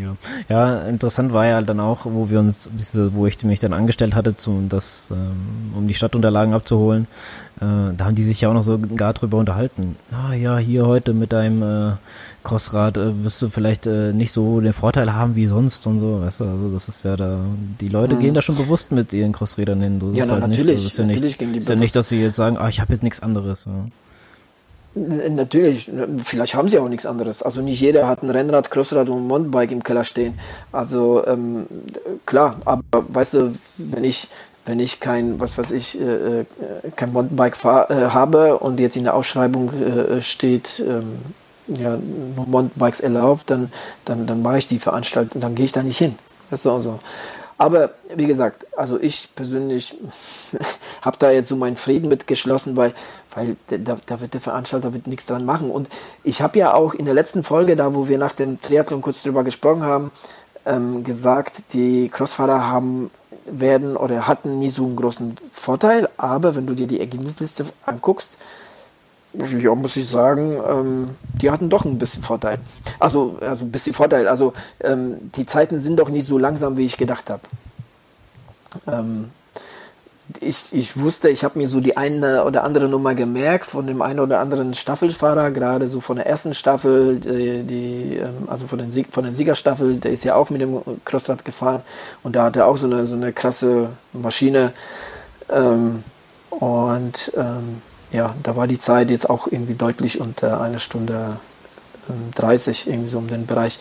Ja. 0.00 0.16
ja, 0.48 0.82
interessant 0.82 1.32
war 1.32 1.46
ja 1.46 1.62
dann 1.62 1.80
auch, 1.80 2.04
wo 2.04 2.30
wir 2.30 2.40
uns, 2.40 2.70
wo 2.94 3.26
ich 3.26 3.42
mich 3.44 3.60
dann 3.60 3.72
angestellt 3.72 4.14
hatte, 4.14 4.34
zum, 4.36 4.68
das, 4.68 5.08
ähm, 5.10 5.72
um 5.76 5.86
die 5.86 5.94
Stadtunterlagen 5.94 6.54
abzuholen, 6.54 7.06
äh, 7.56 7.94
da 7.96 8.04
haben 8.04 8.14
die 8.14 8.24
sich 8.24 8.40
ja 8.40 8.48
auch 8.48 8.54
noch 8.54 8.62
so 8.62 8.78
gar 8.78 9.12
drüber 9.12 9.38
unterhalten. 9.38 9.96
Ah 10.10 10.34
ja, 10.34 10.58
hier 10.58 10.86
heute 10.86 11.14
mit 11.14 11.32
deinem 11.32 11.62
äh, 11.62 11.92
Crossrad 12.42 12.96
äh, 12.96 13.24
wirst 13.24 13.40
du 13.42 13.48
vielleicht 13.48 13.86
äh, 13.86 14.12
nicht 14.12 14.32
so 14.32 14.60
den 14.60 14.72
Vorteil 14.72 15.12
haben 15.12 15.36
wie 15.36 15.46
sonst 15.46 15.86
und 15.86 16.00
so, 16.00 16.20
weißt 16.20 16.40
du, 16.40 16.44
also 16.44 16.72
das 16.72 16.88
ist 16.88 17.04
ja 17.04 17.16
da, 17.16 17.40
die 17.80 17.88
Leute 17.88 18.16
mhm. 18.16 18.20
gehen 18.20 18.34
da 18.34 18.42
schon 18.42 18.56
bewusst 18.56 18.92
mit 18.92 19.12
ihren 19.12 19.32
Crossrädern 19.32 19.80
hin. 19.80 20.00
Das 20.00 20.16
ja, 20.16 20.24
ist 20.24 20.28
na, 20.28 20.34
halt 20.34 20.48
natürlich, 20.48 20.66
nicht, 20.66 20.84
das 20.84 20.92
ist 20.92 20.98
ja 20.98 21.04
nicht, 21.04 21.42
ist 21.42 21.68
ja 21.68 21.76
nicht, 21.76 21.96
dass 21.96 22.08
sie 22.08 22.20
jetzt 22.20 22.36
sagen, 22.36 22.58
ah, 22.58 22.68
ich 22.68 22.80
habe 22.80 22.92
jetzt 22.92 23.02
nichts 23.02 23.20
anderes. 23.20 23.66
Ja. 23.66 23.72
Natürlich, 24.94 25.90
vielleicht 26.22 26.54
haben 26.54 26.68
sie 26.68 26.78
auch 26.78 26.88
nichts 26.88 27.04
anderes. 27.04 27.42
Also 27.42 27.60
nicht 27.60 27.80
jeder 27.80 28.06
hat 28.06 28.22
ein 28.22 28.30
Rennrad, 28.30 28.70
Crossrad 28.70 29.08
und 29.08 29.26
Mountainbike 29.26 29.72
im 29.72 29.82
Keller 29.82 30.04
stehen. 30.04 30.38
Also 30.70 31.26
ähm, 31.26 31.66
klar, 32.26 32.56
aber 32.64 32.82
weißt 33.08 33.34
du, 33.34 33.54
wenn 33.76 34.04
ich 34.04 34.28
wenn 34.66 34.80
ich 34.80 35.00
kein, 35.00 35.40
was 35.40 35.58
weiß 35.58 35.72
ich, 35.72 36.00
äh, 36.00 36.40
äh 36.40 36.44
kein 36.96 37.12
Mountainbike 37.12 37.56
fahr, 37.56 37.90
äh, 37.90 38.10
habe 38.10 38.58
und 38.58 38.80
jetzt 38.80 38.96
in 38.96 39.04
der 39.04 39.14
Ausschreibung 39.14 39.70
äh, 39.74 40.22
steht, 40.22 40.82
ähm, 40.86 41.18
ja, 41.66 41.98
nur 42.36 42.46
Mountainbikes 42.46 43.00
erlaubt, 43.00 43.50
dann, 43.50 43.72
dann, 44.04 44.26
dann 44.26 44.42
mache 44.42 44.58
ich 44.58 44.68
die 44.68 44.78
Veranstaltung, 44.78 45.40
dann 45.40 45.54
gehe 45.54 45.66
ich 45.66 45.72
da 45.72 45.82
nicht 45.82 45.98
hin. 45.98 46.14
Weißt 46.50 46.64
du, 46.64 46.72
also. 46.72 46.98
Aber 47.56 47.90
wie 48.14 48.26
gesagt, 48.26 48.66
also 48.76 48.98
ich 49.00 49.28
persönlich 49.34 49.96
habe 51.02 51.16
da 51.18 51.30
jetzt 51.30 51.48
so 51.48 51.56
meinen 51.56 51.76
Frieden 51.76 52.08
mitgeschlossen, 52.08 52.76
weil, 52.76 52.94
weil 53.34 53.56
da, 53.68 53.96
da 54.06 54.20
wird 54.20 54.34
der 54.34 54.40
Veranstalter 54.40 54.92
wird 54.92 55.06
nichts 55.06 55.26
dran 55.26 55.44
machen. 55.44 55.70
Und 55.70 55.88
ich 56.24 56.42
habe 56.42 56.58
ja 56.58 56.74
auch 56.74 56.94
in 56.94 57.04
der 57.04 57.14
letzten 57.14 57.44
Folge, 57.44 57.76
da 57.76 57.94
wo 57.94 58.08
wir 58.08 58.18
nach 58.18 58.32
dem 58.32 58.60
Triathlon 58.60 59.02
kurz 59.02 59.22
drüber 59.22 59.44
gesprochen 59.44 59.82
haben, 59.82 60.10
ähm, 60.66 61.04
gesagt, 61.04 61.72
die 61.72 62.08
Crossfahrer 62.08 62.66
haben 62.66 63.10
werden 63.46 63.96
oder 63.96 64.26
hatten 64.26 64.58
nie 64.58 64.68
so 64.68 64.84
einen 64.84 64.96
großen 64.96 65.36
Vorteil, 65.52 66.08
aber 66.16 66.54
wenn 66.54 66.66
du 66.66 66.74
dir 66.74 66.86
die 66.86 67.00
Ergebnisliste 67.00 67.66
anguckst, 67.84 68.36
ja, 69.58 69.74
muss 69.74 69.96
ich 69.96 70.08
sagen, 70.08 70.58
ähm, 70.68 71.10
die 71.40 71.50
hatten 71.50 71.68
doch 71.68 71.84
ein 71.84 71.98
bisschen 71.98 72.22
Vorteil. 72.22 72.58
Also, 72.98 73.36
also 73.40 73.64
ein 73.64 73.72
bisschen 73.72 73.94
Vorteil. 73.94 74.28
Also 74.28 74.52
ähm, 74.80 75.30
die 75.36 75.46
Zeiten 75.46 75.78
sind 75.78 75.98
doch 75.98 76.08
nicht 76.08 76.26
so 76.26 76.38
langsam, 76.38 76.76
wie 76.76 76.84
ich 76.84 76.96
gedacht 76.96 77.30
habe. 77.30 77.42
Ähm, 78.86 79.30
ich, 80.40 80.72
ich 80.72 80.98
wusste, 80.98 81.28
ich 81.28 81.44
habe 81.44 81.58
mir 81.58 81.68
so 81.68 81.80
die 81.80 81.96
eine 81.96 82.44
oder 82.44 82.64
andere 82.64 82.88
Nummer 82.88 83.14
gemerkt 83.14 83.66
von 83.66 83.86
dem 83.86 84.00
einen 84.00 84.20
oder 84.20 84.40
anderen 84.40 84.72
Staffelfahrer, 84.72 85.50
gerade 85.50 85.86
so 85.86 86.00
von 86.00 86.16
der 86.16 86.26
ersten 86.26 86.54
Staffel, 86.54 87.16
die, 87.20 87.62
die 87.62 88.16
ähm, 88.16 88.48
also 88.48 88.66
von, 88.66 88.78
den 88.78 88.90
Sieg, 88.90 89.08
von 89.10 89.24
der 89.24 89.34
Siegerstaffel, 89.34 89.96
der 90.00 90.12
ist 90.12 90.24
ja 90.24 90.34
auch 90.34 90.48
mit 90.48 90.62
dem 90.62 90.80
Crossrad 91.04 91.44
gefahren 91.44 91.82
und 92.22 92.36
da 92.36 92.44
hat 92.44 92.56
er 92.56 92.66
auch 92.68 92.78
so 92.78 92.86
eine, 92.86 93.04
so 93.06 93.16
eine 93.16 93.32
krasse 93.32 93.90
Maschine. 94.12 94.72
Ähm, 95.50 96.04
und 96.50 97.32
ähm, 97.36 97.82
ja, 98.14 98.34
da 98.44 98.54
war 98.54 98.68
die 98.68 98.78
Zeit 98.78 99.10
jetzt 99.10 99.28
auch 99.28 99.48
irgendwie 99.48 99.74
deutlich 99.74 100.20
unter 100.20 100.60
einer 100.60 100.78
Stunde 100.78 101.36
ähm, 102.08 102.30
30, 102.36 102.86
irgendwie 102.86 103.08
so 103.08 103.18
um 103.18 103.26
den 103.26 103.46
Bereich. 103.46 103.78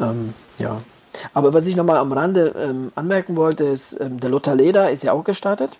Ähm, 0.00 0.34
ja. 0.58 0.82
Aber 1.32 1.54
was 1.54 1.66
ich 1.66 1.76
nochmal 1.76 1.98
am 1.98 2.12
Rande 2.12 2.54
ähm, 2.58 2.90
anmerken 2.96 3.36
wollte, 3.36 3.64
ist, 3.64 3.98
ähm, 4.00 4.18
der 4.18 4.30
Lothar 4.30 4.56
Leder 4.56 4.90
ist 4.90 5.04
ja 5.04 5.12
auch 5.12 5.22
gestartet 5.22 5.78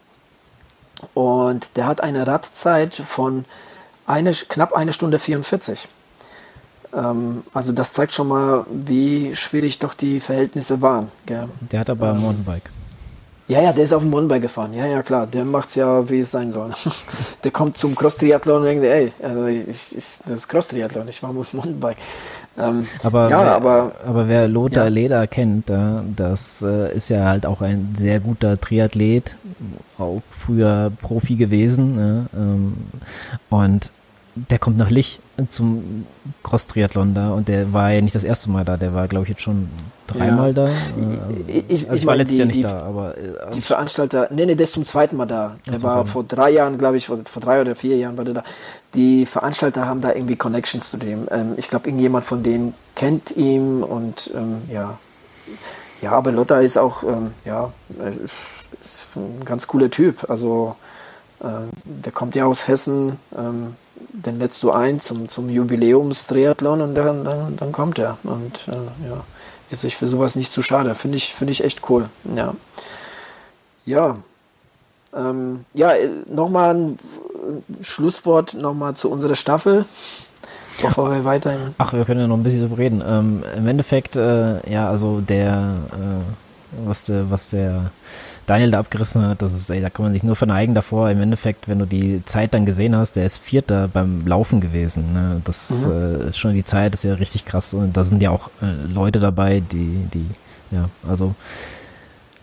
und 1.15 1.77
der 1.77 1.87
hat 1.87 2.03
eine 2.03 2.27
Radzeit 2.27 2.95
von 2.95 3.47
eine, 4.07 4.33
knapp 4.33 4.75
eine 4.75 4.93
Stunde 4.93 5.19
44. 5.19 5.89
Ähm, 6.95 7.43
also 7.53 7.73
das 7.73 7.95
zeigt 7.95 8.13
schon 8.13 8.29
mal, 8.29 8.65
wie 8.71 9.35
schwierig 9.35 9.81
doch 9.81 9.95
die 9.95 10.21
Verhältnisse 10.21 10.83
waren. 10.83 11.11
Gell? 11.27 11.49
Der 11.73 11.81
hat 11.81 11.91
aber 11.91 12.11
ein 12.11 12.17
ähm, 12.17 12.23
Mountainbike. 12.23 12.71
Ja, 13.53 13.61
ja, 13.61 13.73
der 13.75 13.85
ist 13.85 13.93
auf 13.93 14.01
dem 14.01 14.11
Mountainbike 14.11 14.41
gefahren. 14.41 14.73
Ja, 14.73 14.87
ja, 14.87 15.03
klar. 15.03 15.27
Der 15.27 15.45
macht's 15.45 15.75
ja, 15.75 16.09
wie 16.09 16.21
es 16.21 16.31
sein 16.31 16.51
soll. 16.51 16.71
der 17.45 17.51
kommt 17.51 17.77
zum 17.77 17.95
Cross-Triathlon 17.95 18.61
und 18.61 18.65
denkt, 18.65 18.83
ey, 18.83 19.13
also 19.23 19.45
ich, 19.45 19.69
ich, 19.69 20.05
das 20.25 20.41
ist 20.41 20.49
Cross-Triathlon, 20.49 21.07
ich 21.09 21.23
war 21.23 21.35
mit 21.35 21.53
dem 21.53 21.59
Mountainbike. 21.59 21.99
Ähm, 22.57 22.87
aber, 23.03 23.29
ja, 23.29 23.45
wer, 23.45 23.55
aber, 23.55 23.93
aber 24.07 24.29
wer 24.29 24.49
Lothar 24.49 24.85
ja. 24.85 24.91
Leder 24.91 25.27
kennt, 25.27 25.71
das 26.17 26.63
äh, 26.63 26.97
ist 26.97 27.11
ja 27.11 27.27
halt 27.27 27.45
auch 27.45 27.61
ein 27.61 27.95
sehr 27.95 28.21
guter 28.21 28.59
Triathlet, 28.59 29.37
auch 29.99 30.23
früher 30.31 30.91
Profi 31.03 31.35
gewesen. 31.35 31.97
Ne? 31.97 32.27
Ähm, 32.35 32.75
und 33.51 33.91
der 34.35 34.59
kommt 34.59 34.79
nach 34.79 34.91
Lich 34.91 35.21
zum 35.49 36.07
Cross-Triathlon 36.43 37.15
da 37.15 37.33
und 37.33 37.49
der 37.49 37.73
war 37.73 37.91
ja 37.91 38.01
nicht 38.01 38.15
das 38.15 38.25
erste 38.25 38.51
Mal 38.51 38.65
da, 38.65 38.77
der 38.77 38.95
war 38.95 39.09
glaube 39.09 39.25
ich 39.25 39.31
jetzt 39.31 39.43
schon 39.43 39.69
dreimal 40.07 40.49
ja. 40.49 40.53
da. 40.53 40.71
Ich, 41.47 41.65
ich, 41.69 41.91
also 41.91 41.95
ich 41.95 42.07
war 42.07 42.17
letztes 42.17 42.39
Jahr 42.39 42.47
nicht 42.47 42.59
die, 42.59 42.63
da, 42.63 42.83
aber. 42.83 43.17
Äh, 43.17 43.51
die 43.55 43.61
Veranstalter, 43.61 44.29
nee, 44.31 44.47
nee, 44.47 44.55
der 44.55 44.65
ist 44.65 44.75
zum 44.75 44.85
zweiten 44.85 45.17
Mal 45.17 45.27
da. 45.27 45.57
Der 45.67 45.83
war 45.83 46.07
vor 46.07 46.25
drei 46.25 46.51
Jahren, 46.51 46.79
glaube 46.79 46.97
ich, 46.97 47.07
vor, 47.07 47.19
vor 47.25 47.43
drei 47.43 47.61
oder 47.61 47.75
vier 47.75 47.97
Jahren 47.97 48.17
war 48.17 48.25
der 48.25 48.35
da. 48.35 48.45
Die 48.95 49.27
Veranstalter 49.27 49.87
haben 49.87 50.01
da 50.01 50.13
irgendwie 50.13 50.37
Connections 50.37 50.91
zu 50.91 50.97
dem. 50.97 51.29
Ähm, 51.31 51.55
ich 51.57 51.69
glaube, 51.69 51.89
irgendjemand 51.89 52.25
von 52.25 52.43
denen 52.43 52.75
kennt 52.95 53.37
ihn 53.37 53.83
und 53.83 54.31
ähm, 54.35 54.63
ja. 54.71 54.99
Ja, 56.01 56.13
aber 56.13 56.33
Lotta 56.33 56.61
ist 56.61 56.77
auch, 56.77 57.05
ähm, 57.05 57.33
ja, 57.45 57.73
äh, 58.01 58.11
ist 58.81 59.07
ein 59.17 59.45
ganz 59.45 59.67
cooler 59.67 59.91
Typ. 59.91 60.29
Also, 60.29 60.77
äh, 61.41 61.47
der 61.85 62.13
kommt 62.13 62.35
ja 62.35 62.45
aus 62.45 62.67
Hessen. 62.67 63.19
Ähm, 63.37 63.77
den 64.13 64.39
lädst 64.39 64.63
du 64.63 64.71
ein 64.71 65.01
zum, 65.01 65.29
zum 65.29 65.49
Jubiläumstriathlon 65.49 66.81
und 66.83 66.95
dann, 66.95 67.25
dann, 67.25 67.57
dann 67.57 67.73
kommt 67.73 67.99
er. 67.99 68.19
Und 68.25 68.69
äh, 68.69 69.09
ja, 69.09 69.25
ist 69.71 69.81
sich 69.81 69.97
für 69.97 70.07
sowas 70.07 70.37
nicht 70.37 70.53
zu 70.53 70.63
schade. 70.63 70.95
Finde 70.95 71.17
ich, 71.17 71.35
finde 71.35 71.53
ich 71.53 71.65
echt 71.65 71.89
cool. 71.89 72.09
Ja. 72.37 72.55
Ja. 73.85 74.17
Ähm, 75.15 75.65
ja, 75.75 75.93
äh, 75.93 76.09
nochmal 76.29 76.75
ein 76.75 76.99
Schlusswort 77.81 78.55
nochmal 78.55 78.95
zu 78.95 79.11
unserer 79.11 79.35
Staffel. 79.35 79.85
Bevor 80.81 81.11
wir 81.11 81.25
weiterhin. 81.25 81.75
Ach, 81.79 81.93
wir 81.93 82.05
können 82.05 82.21
ja 82.21 82.27
noch 82.27 82.37
ein 82.37 82.43
bisschen 82.43 82.67
so 82.67 82.75
reden. 82.75 83.03
Ähm, 83.07 83.45
Im 83.57 83.67
Endeffekt, 83.67 84.17
äh, 84.17 84.71
ja, 84.71 84.89
also 84.89 85.21
der, 85.21 85.75
äh, 85.93 86.87
was 86.87 87.05
der, 87.05 87.31
was 87.31 87.51
der 87.51 87.91
Daniel 88.47 88.73
da 88.73 88.81
abgerissen 88.81 89.25
hat, 89.25 89.41
das 89.41 89.55
ist, 89.55 89.71
ey, 89.71 89.81
da 89.81 89.89
kann 89.89 90.05
man 90.05 90.13
sich 90.13 90.23
nur 90.23 90.37
verneigen 90.37 90.75
davor. 90.75 91.11
Im 91.11 91.21
Endeffekt, 91.21 91.69
wenn 91.69 91.79
du 91.79 91.87
die 91.87 92.25
Zeit 92.25 92.55
dann 92.55 92.67
gesehen 92.67 92.97
hast, 92.97 93.17
der 93.17 93.25
ist 93.25 93.39
Vierter 93.39 93.89
beim 93.89 94.27
Laufen 94.27 94.61
gewesen. 94.61 95.13
Ne? 95.13 95.41
Das 95.45 95.71
mhm. 95.71 95.93
äh, 95.93 96.29
ist 96.29 96.39
schon 96.39 96.55
die 96.55 96.65
Zeit, 96.65 96.95
ist 96.95 97.05
ja 97.05 97.15
richtig 97.15 97.45
krass. 97.45 97.73
Und 97.73 97.97
da 97.97 98.05
sind 98.05 98.21
ja 98.21 98.31
auch 98.31 98.49
äh, 98.61 98.93
Leute 98.93 99.21
dabei, 99.21 99.61
die, 99.61 100.09
die, 100.13 100.27
ja, 100.71 100.89
also 101.09 101.35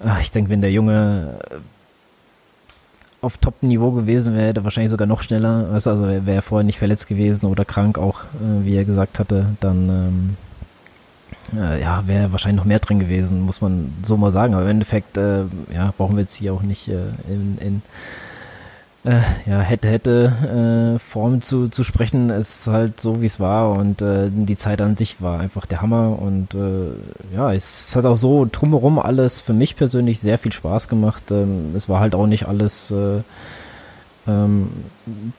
ach, 0.06 0.22
ich 0.22 0.32
denke, 0.32 0.50
wenn 0.50 0.62
der 0.62 0.72
Junge 0.72 1.40
äh, 1.50 1.56
auf 3.22 3.38
Top-Niveau 3.38 3.92
gewesen 3.92 4.34
wäre, 4.34 4.48
hätte 4.48 4.64
wahrscheinlich 4.64 4.92
sogar 4.92 5.08
noch 5.08 5.22
schneller. 5.22 5.70
Also 5.74 6.02
wäre 6.02 6.32
er 6.32 6.42
vorher 6.42 6.64
nicht 6.64 6.80
verletzt 6.80 7.08
gewesen 7.08 7.48
oder 7.48 7.66
krank 7.66 7.98
auch, 7.98 8.22
äh, 8.24 8.66
wie 8.66 8.76
er 8.76 8.86
gesagt 8.86 9.20
hatte, 9.20 9.48
dann 9.60 9.90
ähm, 9.90 10.38
äh, 11.58 11.82
ja, 11.82 12.04
wäre 12.08 12.32
wahrscheinlich 12.32 12.58
noch 12.58 12.66
mehr 12.66 12.80
drin 12.80 13.00
gewesen, 13.00 13.42
muss 13.42 13.62
man 13.62 13.94
so 14.04 14.18
mal 14.18 14.32
sagen. 14.32 14.54
Aber 14.54 14.64
im 14.64 14.70
Endeffekt, 14.70 15.18
äh, 15.18 15.44
ja, 15.74 15.94
brauchen 15.98 16.16
wir 16.16 16.22
jetzt 16.22 16.36
hier 16.36 16.54
auch 16.54 16.62
nicht 16.62 16.88
äh, 16.88 17.10
in, 17.28 17.58
in 17.60 17.82
äh, 19.06 19.22
ja, 19.46 19.60
hätte, 19.62 19.88
hätte 19.88 20.96
äh, 20.96 21.00
Form 21.00 21.42
zu, 21.42 21.70
zu 21.70 21.84
sprechen, 21.84 22.30
ist 22.30 22.68
halt 22.68 23.00
so, 23.00 23.22
wie 23.22 23.28
es 23.28 23.40
war 23.40 23.72
und 23.72 24.02
äh, 24.02 24.30
die 24.30 24.58
Zeit 24.58 24.82
an 24.82 24.98
sich 24.98 25.22
war 25.22 25.40
einfach 25.40 25.66
der 25.66 25.82
Hammer 25.82 26.20
und 26.20 26.54
äh, 26.54 26.92
ja, 27.34 27.54
es 27.54 27.96
hat 27.96 28.06
auch 28.06 28.18
so 28.18 28.48
drumherum 28.52 29.00
alles 29.00 29.40
für 29.40 29.54
mich 29.54 29.78
persönlich 29.78 30.20
sehr 30.20 30.38
viel 30.38 30.52
Spaß 30.52 30.90
gemacht. 30.90 31.32
Ähm, 31.32 31.74
es 31.76 31.88
war 31.88 32.02
halt 32.02 32.14
auch 32.14 32.28
nicht 32.28 32.48
alles 32.48 32.92
äh, 32.92 33.22
ähm, 34.30 34.68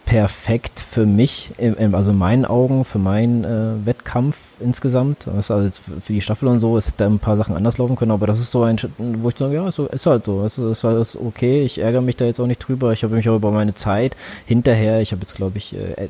perfekt 0.04 0.80
für 0.80 1.06
mich, 1.06 1.52
also 1.92 2.10
in 2.10 2.18
meinen 2.18 2.44
Augen, 2.44 2.84
für 2.84 2.98
meinen 2.98 3.44
äh, 3.44 3.86
Wettkampf 3.86 4.36
insgesamt. 4.58 5.28
Also 5.28 5.60
jetzt 5.60 5.78
für 5.78 6.12
die 6.12 6.20
Staffel 6.20 6.48
und 6.48 6.60
so 6.60 6.76
ist 6.76 6.94
da 6.98 7.06
ein 7.06 7.18
paar 7.18 7.36
Sachen 7.36 7.56
anders 7.56 7.78
laufen 7.78 7.96
können, 7.96 8.10
aber 8.10 8.26
das 8.26 8.40
ist 8.40 8.50
so 8.50 8.62
ein, 8.62 8.76
wo 8.98 9.28
ich 9.28 9.36
sage, 9.36 9.54
ja, 9.54 9.68
ist, 9.68 9.78
ist 9.78 10.06
halt 10.06 10.24
so, 10.24 10.44
ist, 10.44 10.58
ist 10.58 10.84
halt 10.84 11.16
okay, 11.24 11.62
ich 11.62 11.78
ärgere 11.78 12.00
mich 12.00 12.16
da 12.16 12.24
jetzt 12.24 12.40
auch 12.40 12.46
nicht 12.46 12.66
drüber, 12.66 12.92
ich 12.92 13.04
habe 13.04 13.14
mich 13.14 13.28
auch 13.28 13.36
über 13.36 13.52
meine 13.52 13.74
Zeit 13.74 14.16
hinterher, 14.46 15.00
ich 15.00 15.12
habe 15.12 15.22
jetzt 15.22 15.34
glaube 15.34 15.58
ich, 15.58 15.74
äh, 15.74 16.08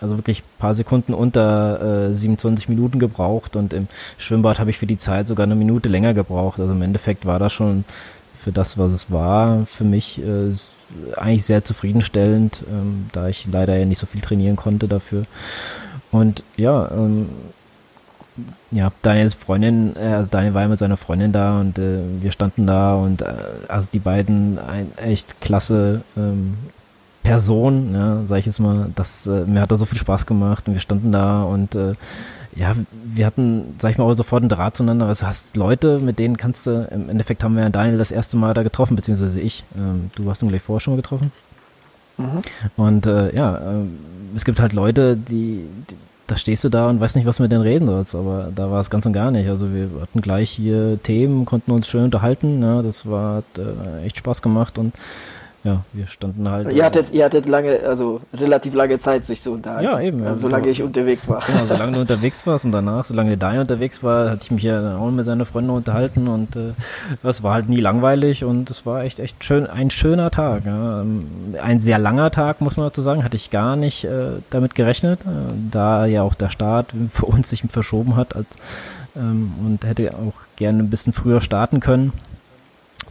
also 0.00 0.18
wirklich 0.18 0.40
ein 0.40 0.58
paar 0.58 0.74
Sekunden 0.74 1.14
unter 1.14 2.10
äh, 2.10 2.14
27 2.14 2.68
Minuten 2.68 2.98
gebraucht 2.98 3.56
und 3.56 3.72
im 3.72 3.88
Schwimmbad 4.18 4.58
habe 4.58 4.70
ich 4.70 4.78
für 4.78 4.86
die 4.86 4.98
Zeit 4.98 5.26
sogar 5.26 5.44
eine 5.44 5.54
Minute 5.54 5.88
länger 5.88 6.14
gebraucht, 6.14 6.60
also 6.60 6.72
im 6.72 6.82
Endeffekt 6.82 7.26
war 7.26 7.38
das 7.38 7.52
schon 7.52 7.84
für 8.38 8.52
das, 8.52 8.78
was 8.78 8.92
es 8.92 9.10
war, 9.10 9.66
für 9.66 9.84
mich 9.84 10.20
äh, 10.22 10.52
eigentlich 11.16 11.44
sehr 11.44 11.64
zufriedenstellend, 11.64 12.64
ähm, 12.70 13.08
da 13.12 13.28
ich 13.28 13.46
leider 13.50 13.76
ja 13.76 13.84
nicht 13.84 13.98
so 13.98 14.06
viel 14.06 14.20
trainieren 14.20 14.56
konnte 14.56 14.88
dafür. 14.88 15.24
Und 16.10 16.42
ja, 16.56 16.90
ähm, 16.90 17.28
ja, 18.70 18.92
Daniels 19.02 19.34
Freundin, 19.34 19.96
äh, 19.96 20.14
also 20.14 20.28
Daniel 20.30 20.54
war 20.54 20.62
ja 20.62 20.68
mit 20.68 20.78
seiner 20.78 20.96
Freundin 20.96 21.32
da 21.32 21.60
und 21.60 21.78
äh, 21.78 21.98
wir 22.20 22.32
standen 22.32 22.66
da 22.66 22.94
und 22.94 23.22
äh, 23.22 23.34
also 23.68 23.88
die 23.92 23.98
beiden 23.98 24.58
ein 24.58 24.92
echt 24.96 25.40
klasse 25.40 26.02
ähm, 26.16 26.56
Person, 27.22 27.94
ja, 27.94 28.22
sag 28.26 28.38
ich 28.38 28.46
jetzt 28.46 28.60
mal, 28.60 28.90
das, 28.94 29.26
äh, 29.26 29.44
mir 29.44 29.60
hat 29.60 29.70
da 29.70 29.76
so 29.76 29.86
viel 29.86 29.98
Spaß 29.98 30.24
gemacht 30.24 30.66
und 30.66 30.74
wir 30.74 30.80
standen 30.80 31.12
da 31.12 31.42
und 31.42 31.74
äh, 31.74 31.94
ja, 32.58 32.74
wir 33.04 33.24
hatten, 33.24 33.76
sag 33.78 33.92
ich 33.92 33.98
mal, 33.98 34.16
sofort 34.16 34.42
einen 34.42 34.48
Draht 34.48 34.76
zueinander. 34.76 35.06
Also 35.06 35.22
du 35.22 35.28
hast 35.28 35.56
Leute, 35.56 36.00
mit 36.00 36.18
denen 36.18 36.36
kannst 36.36 36.66
du, 36.66 36.88
im 36.90 37.08
Endeffekt 37.08 37.44
haben 37.44 37.54
wir 37.54 37.62
ja 37.62 37.70
Daniel 37.70 37.98
das 37.98 38.10
erste 38.10 38.36
Mal 38.36 38.52
da 38.52 38.64
getroffen, 38.64 38.96
beziehungsweise 38.96 39.40
ich. 39.40 39.64
Ähm, 39.76 40.10
du 40.16 40.28
hast 40.28 40.42
ihn 40.42 40.48
gleich 40.48 40.62
vorher 40.62 40.80
schon 40.80 40.94
mal 40.94 41.02
getroffen. 41.02 41.30
Mhm. 42.16 42.42
Und 42.76 43.06
äh, 43.06 43.34
ja, 43.34 43.56
äh, 43.56 43.84
es 44.34 44.44
gibt 44.44 44.58
halt 44.58 44.72
Leute, 44.72 45.16
die, 45.16 45.66
die, 45.88 45.96
da 46.26 46.36
stehst 46.36 46.64
du 46.64 46.68
da 46.68 46.88
und 46.88 47.00
weißt 47.00 47.14
nicht, 47.14 47.26
was 47.26 47.38
mit 47.38 47.52
denen 47.52 47.62
reden 47.62 47.86
sollst, 47.86 48.16
aber 48.16 48.50
da 48.54 48.70
war 48.72 48.80
es 48.80 48.90
ganz 48.90 49.06
und 49.06 49.12
gar 49.12 49.30
nicht. 49.30 49.48
Also 49.48 49.72
wir 49.72 49.88
hatten 50.00 50.20
gleich 50.20 50.50
hier 50.50 51.00
Themen, 51.00 51.44
konnten 51.44 51.70
uns 51.70 51.86
schön 51.86 52.04
unterhalten, 52.04 52.60
ja, 52.60 52.82
das 52.82 53.08
war 53.08 53.36
hat, 53.36 53.58
äh, 53.58 54.04
echt 54.04 54.18
Spaß 54.18 54.42
gemacht 54.42 54.78
und 54.78 54.94
ja, 55.64 55.82
wir 55.92 56.06
standen 56.06 56.48
halt. 56.48 56.70
Ihr 56.70 56.84
hattet, 56.84 57.12
ihr 57.12 57.24
hattet 57.24 57.46
lange, 57.48 57.80
also 57.80 58.20
relativ 58.32 58.74
lange 58.74 58.98
Zeit, 58.98 59.24
sich 59.24 59.42
zu 59.42 59.52
unterhalten. 59.52 59.84
Ja, 59.84 60.00
eben. 60.00 60.22
Also, 60.24 60.42
solange 60.42 60.68
ich 60.68 60.82
unterwegs 60.82 61.28
war. 61.28 61.42
Genau, 61.44 61.66
solange 61.66 61.92
du 61.92 62.00
unterwegs 62.00 62.46
warst 62.46 62.64
und 62.64 62.72
danach, 62.72 63.04
solange 63.04 63.30
der 63.30 63.38
Daniel 63.38 63.62
unterwegs 63.62 64.02
war, 64.04 64.30
hatte 64.30 64.42
ich 64.44 64.50
mich 64.52 64.62
ja 64.62 64.96
auch 64.96 65.10
mit 65.10 65.24
seiner 65.24 65.44
Freundin 65.44 65.74
unterhalten 65.74 66.28
und 66.28 66.54
äh, 66.54 66.72
es 67.24 67.42
war 67.42 67.54
halt 67.54 67.68
nie 67.68 67.80
langweilig 67.80 68.44
und 68.44 68.70
es 68.70 68.86
war 68.86 69.02
echt, 69.02 69.18
echt 69.18 69.42
schön, 69.42 69.66
ein 69.66 69.90
schöner 69.90 70.30
Tag. 70.30 70.64
Ja. 70.64 71.00
Ähm, 71.00 71.26
ein 71.60 71.80
sehr 71.80 71.98
langer 71.98 72.30
Tag, 72.30 72.60
muss 72.60 72.76
man 72.76 72.86
dazu 72.86 73.02
sagen, 73.02 73.24
hatte 73.24 73.36
ich 73.36 73.50
gar 73.50 73.74
nicht 73.74 74.04
äh, 74.04 74.28
damit 74.50 74.76
gerechnet, 74.76 75.22
äh, 75.22 75.54
da 75.72 76.06
ja 76.06 76.22
auch 76.22 76.34
der 76.34 76.50
Start 76.50 76.92
für 77.12 77.26
uns 77.26 77.50
sich 77.50 77.64
verschoben 77.68 78.14
hat 78.14 78.36
als, 78.36 78.46
ähm, 79.16 79.52
und 79.66 79.84
hätte 79.84 80.14
auch 80.14 80.34
gerne 80.54 80.84
ein 80.84 80.90
bisschen 80.90 81.12
früher 81.12 81.40
starten 81.40 81.80
können 81.80 82.12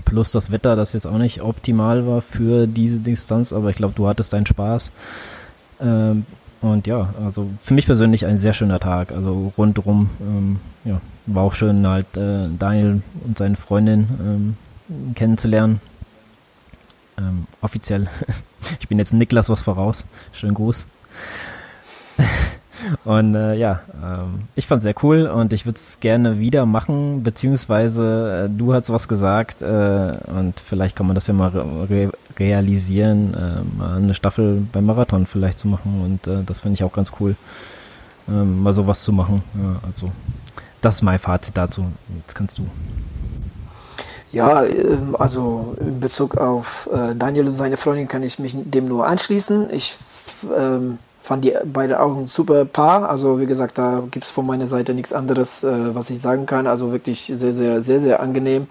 plus 0.07 0.31
das 0.31 0.51
Wetter, 0.51 0.77
das 0.77 0.93
jetzt 0.93 1.05
auch 1.05 1.17
nicht 1.17 1.41
optimal 1.41 2.07
war 2.07 2.21
für 2.21 2.65
diese 2.65 2.99
Distanz, 2.99 3.51
aber 3.51 3.69
ich 3.69 3.75
glaube, 3.75 3.93
du 3.93 4.07
hattest 4.07 4.31
deinen 4.31 4.45
Spaß. 4.45 4.91
Ähm, 5.81 6.25
und 6.61 6.87
ja, 6.87 7.13
also 7.23 7.49
für 7.61 7.73
mich 7.73 7.85
persönlich 7.85 8.25
ein 8.25 8.37
sehr 8.37 8.53
schöner 8.53 8.79
Tag. 8.79 9.11
Also 9.11 9.51
rundherum, 9.57 10.09
ähm, 10.21 10.59
ja, 10.85 11.01
war 11.25 11.43
auch 11.43 11.53
schön 11.53 11.85
halt 11.85 12.15
äh, 12.15 12.47
Daniel 12.57 13.01
und 13.25 13.37
seine 13.37 13.57
Freundin 13.57 14.07
ähm, 14.89 15.13
kennenzulernen. 15.13 15.81
Ähm, 17.17 17.45
offiziell. 17.61 18.07
ich 18.79 18.87
bin 18.87 18.99
jetzt 18.99 19.13
Niklas 19.13 19.49
was 19.49 19.61
voraus. 19.61 20.05
Schönen 20.31 20.53
Gruß. 20.53 20.85
Und 23.03 23.36
äh, 23.36 23.55
ja, 23.55 23.82
ähm, 24.03 24.47
ich 24.55 24.67
fand 24.67 24.80
es 24.80 24.84
sehr 24.84 24.95
cool 25.03 25.28
und 25.28 25.53
ich 25.53 25.65
würde 25.65 25.78
es 25.78 25.99
gerne 25.99 26.39
wieder 26.39 26.65
machen, 26.65 27.23
beziehungsweise 27.23 28.45
äh, 28.45 28.49
du 28.49 28.73
hast 28.73 28.91
was 28.91 29.07
gesagt 29.07 29.61
äh, 29.61 30.17
und 30.28 30.59
vielleicht 30.59 30.95
kann 30.95 31.07
man 31.07 31.15
das 31.15 31.28
ja 31.28 31.34
mal 31.34 31.49
re 31.49 32.11
realisieren, 32.39 33.34
äh, 33.34 33.78
mal 33.78 33.97
eine 33.97 34.13
Staffel 34.13 34.67
beim 34.71 34.86
Marathon 34.86 35.25
vielleicht 35.25 35.57
zu 35.57 35.67
machen 35.67 36.01
und 36.03 36.28
äh, 36.28 36.43
das 36.45 36.61
finde 36.61 36.75
ich 36.75 36.84
auch 36.84 36.93
ganz 36.93 37.11
cool, 37.19 37.36
ähm, 38.28 38.61
mal 38.61 38.75
sowas 38.75 39.01
zu 39.03 39.11
machen. 39.11 39.41
Ja, 39.55 39.80
also 39.88 40.11
das 40.82 40.95
ist 40.95 41.01
mein 41.01 41.17
Fazit 41.17 41.57
dazu. 41.57 41.86
Jetzt 42.19 42.36
kannst 42.36 42.59
du. 42.59 42.67
Ja, 44.32 44.63
ähm, 44.65 45.15
also 45.17 45.75
in 45.80 45.99
Bezug 45.99 46.38
auf 46.38 46.88
äh, 46.93 47.15
Daniel 47.15 47.47
und 47.47 47.53
seine 47.53 47.78
Freundin 47.78 48.07
kann 48.07 48.23
ich 48.23 48.38
mich 48.38 48.55
dem 48.55 48.88
nur 48.88 49.07
anschließen. 49.07 49.69
Ich 49.71 49.95
ähm, 50.55 50.99
fand 51.28 51.43
die 51.43 51.53
beide 51.65 51.99
auch 51.99 52.15
ein 52.15 52.28
super 52.28 52.65
Paar. 52.65 53.09
Also 53.09 53.39
wie 53.39 53.45
gesagt, 53.45 53.78
da 53.78 54.03
gibt 54.09 54.25
es 54.25 54.32
von 54.32 54.45
meiner 54.45 54.65
Seite 54.65 54.93
nichts 54.93 55.13
anderes, 55.13 55.63
äh, 55.63 55.93
was 55.95 56.09
ich 56.09 56.19
sagen 56.21 56.45
kann. 56.45 56.67
Also 56.67 56.91
wirklich 56.91 57.32
sehr, 57.34 57.53
sehr, 57.53 57.82
sehr, 57.82 57.99
sehr 57.99 58.19
angenehm. 58.21 58.67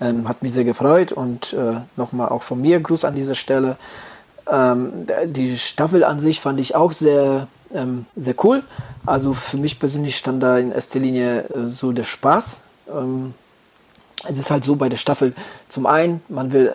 Ähm, 0.00 0.28
hat 0.28 0.42
mich 0.42 0.52
sehr 0.52 0.64
gefreut 0.64 1.12
und 1.12 1.52
äh, 1.52 1.80
nochmal 1.96 2.30
auch 2.30 2.42
von 2.42 2.60
mir 2.60 2.80
Gruß 2.80 3.04
an 3.04 3.14
dieser 3.14 3.36
Stelle. 3.36 3.76
Ähm, 4.50 5.06
die 5.26 5.56
Staffel 5.56 6.02
an 6.02 6.18
sich 6.18 6.40
fand 6.40 6.58
ich 6.58 6.74
auch 6.74 6.90
sehr, 6.90 7.46
ähm, 7.72 8.06
sehr 8.16 8.34
cool. 8.42 8.64
Also 9.06 9.32
für 9.32 9.56
mich 9.56 9.78
persönlich 9.78 10.16
stand 10.16 10.42
da 10.42 10.58
in 10.58 10.72
erster 10.72 10.98
Linie 10.98 11.44
äh, 11.44 11.68
so 11.68 11.92
der 11.92 12.04
Spaß. 12.04 12.60
Ähm, 12.92 13.34
es 14.28 14.36
ist 14.36 14.50
halt 14.50 14.64
so 14.64 14.74
bei 14.74 14.88
der 14.88 14.96
Staffel, 14.96 15.32
zum 15.68 15.86
einen, 15.86 16.22
man 16.28 16.52
will 16.52 16.74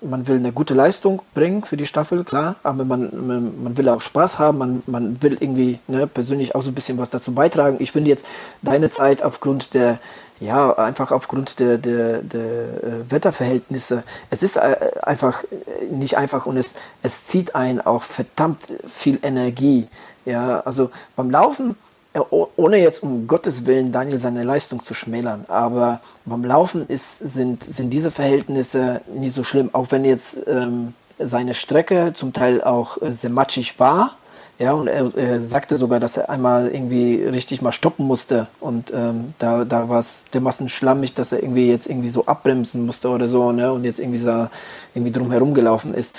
man 0.00 0.26
will 0.26 0.36
eine 0.36 0.52
gute 0.52 0.74
Leistung 0.74 1.22
bringen 1.34 1.64
für 1.64 1.76
die 1.76 1.86
Staffel, 1.86 2.24
klar, 2.24 2.56
aber 2.62 2.84
man, 2.84 3.10
man, 3.26 3.62
man 3.62 3.76
will 3.76 3.88
auch 3.88 4.02
Spaß 4.02 4.38
haben, 4.38 4.58
man, 4.58 4.82
man 4.86 5.22
will 5.22 5.36
irgendwie 5.40 5.78
ne, 5.88 6.06
persönlich 6.06 6.54
auch 6.54 6.62
so 6.62 6.70
ein 6.70 6.74
bisschen 6.74 6.98
was 6.98 7.10
dazu 7.10 7.32
beitragen. 7.32 7.78
Ich 7.80 7.92
finde 7.92 8.10
jetzt 8.10 8.24
deine 8.62 8.90
Zeit 8.90 9.22
aufgrund 9.22 9.74
der, 9.74 9.98
ja, 10.38 10.72
einfach 10.76 11.12
aufgrund 11.12 11.60
der, 11.60 11.78
der, 11.78 12.22
der 12.22 12.42
äh, 12.42 13.10
Wetterverhältnisse, 13.10 14.04
es 14.30 14.42
ist 14.42 14.56
äh, 14.56 14.76
einfach 15.02 15.44
nicht 15.90 16.16
einfach 16.16 16.46
und 16.46 16.56
es, 16.56 16.74
es 17.02 17.26
zieht 17.26 17.54
einen 17.54 17.80
auch 17.80 18.02
verdammt 18.02 18.66
viel 18.86 19.18
Energie. 19.22 19.88
Ja, 20.26 20.60
also 20.60 20.90
beim 21.16 21.30
Laufen 21.30 21.76
ohne 22.12 22.78
jetzt 22.78 23.02
um 23.02 23.26
Gottes 23.26 23.66
Willen 23.66 23.92
Daniel 23.92 24.18
seine 24.18 24.42
Leistung 24.42 24.82
zu 24.82 24.94
schmälern, 24.94 25.44
aber 25.46 26.00
beim 26.24 26.44
Laufen 26.44 26.86
ist, 26.88 27.18
sind, 27.18 27.62
sind 27.62 27.90
diese 27.90 28.10
Verhältnisse 28.10 29.00
nicht 29.14 29.32
so 29.32 29.44
schlimm, 29.44 29.70
auch 29.72 29.86
wenn 29.90 30.04
jetzt 30.04 30.38
ähm, 30.48 30.94
seine 31.18 31.54
Strecke 31.54 32.12
zum 32.14 32.32
Teil 32.32 32.62
auch 32.62 33.00
äh, 33.00 33.12
sehr 33.12 33.30
matschig 33.30 33.78
war. 33.78 34.16
Ja, 34.58 34.72
und 34.72 34.88
er, 34.88 35.10
er, 35.16 35.40
sagte 35.40 35.78
sogar, 35.78 36.00
dass 36.00 36.18
er 36.18 36.28
einmal 36.28 36.68
irgendwie 36.68 37.24
richtig 37.24 37.62
mal 37.62 37.72
stoppen 37.72 38.06
musste 38.06 38.46
und 38.60 38.92
ähm, 38.92 39.32
da, 39.38 39.64
da 39.64 39.88
war 39.88 40.00
es 40.00 40.26
dermaßen 40.34 40.68
schlammig, 40.68 41.14
dass 41.14 41.32
er 41.32 41.42
irgendwie 41.42 41.66
jetzt 41.66 41.88
irgendwie 41.88 42.10
so 42.10 42.26
abbremsen 42.26 42.84
musste 42.84 43.08
oder 43.08 43.26
so, 43.26 43.52
ne, 43.52 43.72
und 43.72 43.84
jetzt 43.84 43.98
irgendwie 43.98 44.18
so 44.18 44.48
irgendwie 44.94 45.12
drum 45.12 45.30
herum 45.30 45.54
gelaufen 45.54 45.94
ist. 45.94 46.14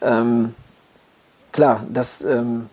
Ähm, 0.00 0.54
klar, 1.52 1.84
das, 1.92 2.22
ähm, 2.22 2.70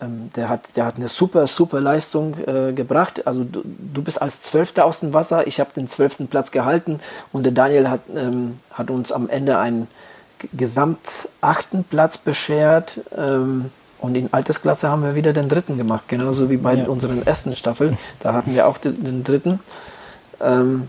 ähm, 0.00 0.30
der, 0.36 0.48
hat, 0.48 0.76
der 0.76 0.86
hat 0.86 0.96
eine 0.96 1.08
super, 1.08 1.46
super 1.46 1.80
Leistung 1.80 2.36
äh, 2.46 2.72
gebracht. 2.72 3.26
Also 3.26 3.44
du, 3.44 3.62
du 3.64 4.02
bist 4.02 4.20
als 4.20 4.40
Zwölfter 4.40 4.84
aus 4.84 5.00
dem 5.00 5.14
Wasser, 5.14 5.46
ich 5.46 5.60
habe 5.60 5.70
den 5.74 5.86
zwölften 5.86 6.28
Platz 6.28 6.50
gehalten 6.50 7.00
und 7.32 7.44
der 7.44 7.52
Daniel 7.52 7.88
hat, 7.88 8.00
ähm, 8.14 8.58
hat 8.70 8.90
uns 8.90 9.12
am 9.12 9.28
Ende 9.28 9.58
einen 9.58 9.88
gesamt 10.52 11.28
achten 11.40 11.84
Platz 11.84 12.18
beschert. 12.18 13.00
Ähm, 13.16 13.70
und 13.98 14.16
in 14.16 14.32
Altersklasse 14.32 14.90
haben 14.90 15.02
wir 15.02 15.14
wieder 15.14 15.32
den 15.32 15.48
dritten 15.48 15.78
gemacht, 15.78 16.04
genauso 16.08 16.50
wie 16.50 16.58
bei 16.58 16.74
ja. 16.74 16.86
unseren 16.86 17.26
ersten 17.26 17.56
Staffel. 17.56 17.96
Da 18.20 18.34
hatten 18.34 18.54
wir 18.54 18.66
auch 18.66 18.76
den, 18.76 19.02
den 19.02 19.24
dritten. 19.24 19.60
Ähm, 20.40 20.88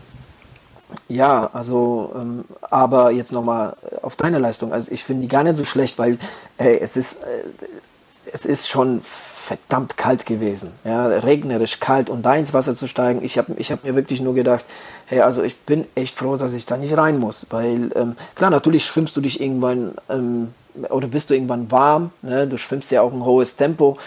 ja, 1.08 1.50
also, 1.54 2.14
ähm, 2.16 2.46
aber 2.62 3.12
jetzt 3.12 3.32
nochmal 3.32 3.76
auf 4.02 4.16
deine 4.16 4.40
Leistung. 4.40 4.74
Also 4.74 4.92
ich 4.92 5.04
finde 5.04 5.24
die 5.24 5.28
gar 5.28 5.44
nicht 5.44 5.56
so 5.56 5.64
schlecht, 5.64 5.98
weil 5.98 6.20
ey, 6.58 6.78
es 6.80 6.98
ist, 6.98 7.24
äh, 7.24 7.44
es 8.36 8.46
ist 8.46 8.68
schon 8.68 9.00
verdammt 9.02 9.96
kalt 9.96 10.26
gewesen, 10.26 10.72
ja, 10.84 11.06
regnerisch 11.06 11.80
kalt 11.80 12.10
und 12.10 12.26
da 12.26 12.36
ins 12.36 12.54
Wasser 12.54 12.76
zu 12.76 12.86
steigen. 12.86 13.24
Ich 13.24 13.38
habe 13.38 13.54
ich 13.56 13.72
hab 13.72 13.86
mir 13.86 13.96
wirklich 13.96 14.20
nur 14.20 14.34
gedacht, 14.34 14.66
hey, 15.06 15.22
also 15.22 15.42
ich 15.42 15.58
bin 15.60 15.86
echt 15.96 16.18
froh, 16.18 16.36
dass 16.36 16.52
ich 16.52 16.66
da 16.66 16.76
nicht 16.76 16.98
rein 16.98 17.18
muss, 17.18 17.48
weil 17.50 17.92
ähm, 17.96 18.18
klar, 18.36 18.50
natürlich 18.50 18.84
schwimmst 18.84 19.16
du 19.16 19.22
dich 19.22 19.40
irgendwann 19.40 19.94
ähm, 20.10 20.54
oder 20.90 21.08
bist 21.08 21.30
du 21.30 21.34
irgendwann 21.34 21.72
warm, 21.72 22.12
ne? 22.24 22.46
du 22.46 22.58
schwimmst 22.58 22.92
ja 22.92 23.02
auch 23.02 23.14
ein 23.14 23.24
hohes 23.24 23.56
Tempo 23.56 23.98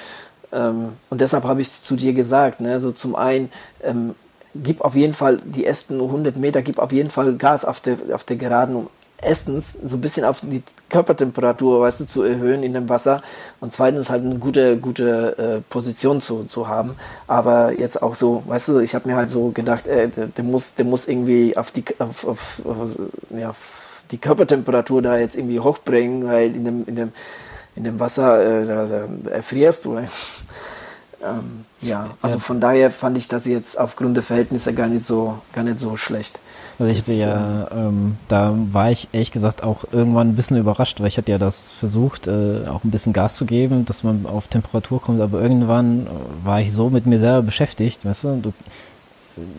ähm, 0.53 0.91
und 1.09 1.23
deshalb 1.23 1.45
habe 1.45 1.63
ich 1.63 1.71
zu 1.71 1.97
dir 1.97 2.13
gesagt, 2.13 2.61
ne? 2.61 2.73
also 2.73 2.93
zum 2.93 3.17
einen 3.17 3.51
ähm, 3.83 4.15
gib 4.55 4.83
auf 4.83 4.95
jeden 4.95 5.15
Fall 5.15 5.39
die 5.43 5.65
ersten 5.65 6.03
100 6.03 6.37
Meter, 6.37 6.61
gib 6.61 6.79
auf 6.79 6.93
jeden 6.93 7.09
Fall 7.09 7.35
Gas 7.37 7.65
auf 7.65 7.81
der, 7.81 7.97
auf 8.13 8.25
der 8.25 8.37
Geraden, 8.37 8.77
um 8.77 8.91
erstens 9.21 9.73
so 9.73 9.97
ein 9.97 10.01
bisschen 10.01 10.25
auf 10.25 10.41
die 10.43 10.63
Körpertemperatur, 10.89 11.81
weißt 11.81 12.01
du, 12.01 12.05
zu 12.07 12.23
erhöhen 12.23 12.63
in 12.63 12.73
dem 12.73 12.89
Wasser 12.89 13.23
und 13.61 13.73
zweitens 13.73 14.11
halt 14.11 14.25
eine 14.25 14.37
gute, 14.37 14.79
gute 14.79 15.39
äh, 15.39 15.61
Position 15.69 16.21
zu, 16.21 16.45
zu 16.45 16.69
haben. 16.69 16.97
Aber 17.27 17.79
jetzt 17.79 18.03
auch 18.03 18.15
so, 18.15 18.43
weißt 18.47 18.69
du, 18.69 18.79
ich 18.79 18.95
habe 18.95 19.09
mir 19.09 19.17
halt 19.17 19.29
so 19.29 19.51
gedacht, 19.51 19.87
äh, 19.87 20.09
der, 20.09 20.27
der, 20.27 20.45
muss, 20.45 20.75
der 20.75 20.85
muss 20.85 21.09
irgendwie 21.09 21.57
auf 21.57 21.73
die, 21.73 21.85
auf, 21.99 22.27
auf, 22.27 22.63
auf, 22.65 22.97
ja, 23.31 23.51
auf 23.51 23.57
die 24.11 24.19
Körpertemperatur 24.19 25.03
da 25.03 25.19
jetzt 25.19 25.37
irgendwie 25.37 25.61
hochbringen, 25.61 26.27
weil 26.27 26.55
in 26.55 26.65
dem, 26.65 26.87
in 26.87 26.97
dem, 26.97 27.13
in 27.75 27.85
dem 27.85 28.01
Wasser 28.01 28.63
äh, 28.63 28.67
da, 28.67 28.87
da 28.87 29.31
erfrierst 29.31 29.85
du. 29.85 29.99
Ähm, 31.21 31.65
ja, 31.81 32.11
also 32.23 32.37
ja. 32.37 32.41
von 32.41 32.61
daher 32.61 32.93
fand 32.93 33.19
ich 33.19 33.27
das 33.27 33.45
jetzt 33.45 33.77
aufgrund 33.77 34.17
der 34.17 34.23
Verhältnisse 34.23 34.73
gar 34.73 34.87
nicht 34.87 35.05
so, 35.05 35.41
gar 35.53 35.65
nicht 35.65 35.81
so 35.81 35.97
schlecht. 35.97 36.39
Also 36.79 36.93
ich 36.93 36.99
hatte 37.01 37.13
ja, 37.15 37.69
ähm, 37.73 38.17
da 38.29 38.55
war 38.73 38.91
ich 38.91 39.09
ehrlich 39.13 39.33
gesagt 39.33 39.65
auch 39.65 39.85
irgendwann 39.91 40.29
ein 40.29 40.37
bisschen 40.37 40.57
überrascht, 40.57 41.01
weil 41.01 41.09
ich 41.09 41.19
hatte 41.19 41.33
ja 41.33 41.39
das 41.39 41.73
versucht, 41.73 42.29
äh, 42.29 42.69
auch 42.69 42.85
ein 42.85 42.91
bisschen 42.91 43.13
Gas 43.13 43.37
zu 43.37 43.47
geben, 43.47 43.85
dass 43.85 44.05
man 44.05 44.27
auf 44.27 44.47
Temperatur 44.47 45.01
kommt, 45.01 45.21
aber 45.21 45.41
irgendwann 45.41 46.07
war 46.45 46.61
ich 46.61 46.73
so 46.73 46.89
mit 46.89 47.07
mir 47.07 47.19
selber 47.19 47.43
beschäftigt, 47.43 48.05
weißt 48.05 48.25
du, 48.25 48.41
du 48.43 48.53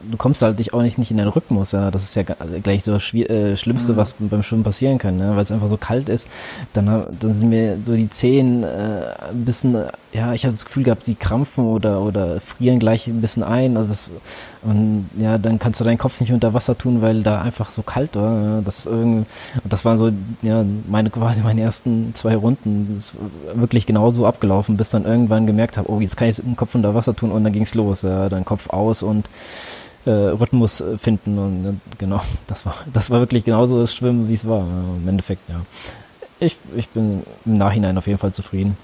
du 0.09 0.17
kommst 0.17 0.41
halt 0.41 0.59
dich 0.59 0.74
auch 0.74 0.82
nicht, 0.82 0.97
nicht 0.97 1.11
in 1.11 1.17
den 1.17 1.28
Rhythmus, 1.28 1.72
ja. 1.72 1.91
Das 1.91 2.03
ist 2.03 2.15
ja 2.15 2.24
gleich 2.24 2.84
so 2.84 2.93
das 2.93 3.13
äh, 3.13 3.57
Schlimmste, 3.57 3.93
mhm. 3.93 3.97
was 3.97 4.15
beim 4.17 4.43
Schwimmen 4.43 4.63
passieren 4.63 4.97
kann, 4.97 5.17
ne? 5.17 5.32
weil 5.36 5.43
es 5.43 5.51
einfach 5.51 5.67
so 5.67 5.78
kalt 5.78 6.09
ist. 6.09 6.28
Dann, 6.74 6.86
dann 7.20 7.34
sind 7.34 7.49
mir 7.49 7.78
so 7.84 7.95
die 7.95 8.09
Zehen 8.09 8.63
äh, 8.63 8.67
ein 9.30 9.45
bisschen, 9.45 9.78
ja, 10.13 10.34
ich 10.34 10.43
hatte 10.43 10.53
das 10.53 10.65
Gefühl 10.65 10.84
gehabt, 10.84 11.07
die 11.07 11.15
krampfen 11.15 11.65
oder, 11.65 12.01
oder 12.01 12.39
frieren 12.41 12.80
gleich 12.80 13.07
ein 13.07 13.22
bisschen 13.22 13.43
ein. 13.43 13.78
Also 13.78 13.89
das, 13.89 14.09
und 14.62 15.10
ja, 15.18 15.38
dann 15.38 15.57
kannst 15.57 15.80
du 15.80 15.86
deinen 15.86 15.97
Kopf 15.97 16.20
nicht 16.20 16.34
unter 16.34 16.53
Wasser 16.53 16.78
tun, 16.78 17.01
weil 17.01 17.24
da 17.24 17.41
einfach 17.41 17.70
so 17.70 17.82
kalt 17.82 18.16
war. 18.16 18.41
Ja. 18.41 18.62
Das 18.62 18.86
irgendwie, 18.86 19.26
das 19.64 19.86
waren 19.86 19.97
so, 19.97 20.12
ja, 20.41 20.66
meine 20.88 21.10
quasi 21.10 21.41
meine 21.41 21.62
ersten 21.62 22.14
zwei 22.14 22.36
Runden. 22.36 22.95
Das 22.95 23.14
wirklich 23.53 23.86
genauso 23.86 24.26
abgelaufen, 24.26 24.76
bis 24.76 24.89
dann 24.89 25.05
irgendwann 25.05 25.47
gemerkt 25.47 25.78
habe, 25.78 25.89
oh, 25.89 26.01
jetzt 26.01 26.18
kann 26.18 26.28
ich 26.28 26.38
den 26.38 26.57
Kopf 26.57 26.76
unter 26.76 26.93
Wasser 26.93 27.16
tun 27.16 27.32
und 27.32 27.43
dann 27.43 27.53
ging's 27.53 27.74
los. 27.74 28.01
Ja, 28.01 28.28
dann 28.28 28.43
Kopf 28.43 28.70
aus 28.70 29.01
und 29.01 29.30
äh, 30.05 30.12
Rhythmus 30.12 30.84
finden 30.97 31.38
und 31.38 31.66
äh, 31.66 31.74
genau, 31.97 32.22
das 32.47 32.66
war, 32.66 32.76
das 32.91 33.10
war 33.10 33.20
wirklich 33.20 33.45
genauso 33.45 33.80
das 33.80 33.95
Schwimmen, 33.95 34.28
wie 34.28 34.34
es 34.34 34.47
war. 34.47 34.66
Im 35.01 35.07
Endeffekt, 35.07 35.47
ja. 35.49 35.62
Ich, 36.41 36.57
ich 36.76 36.89
bin 36.89 37.24
im 37.45 37.57
Nachhinein 37.57 37.97
auf 37.97 38.07
jeden 38.07 38.20
Fall 38.20 38.34
zufrieden. 38.34 38.78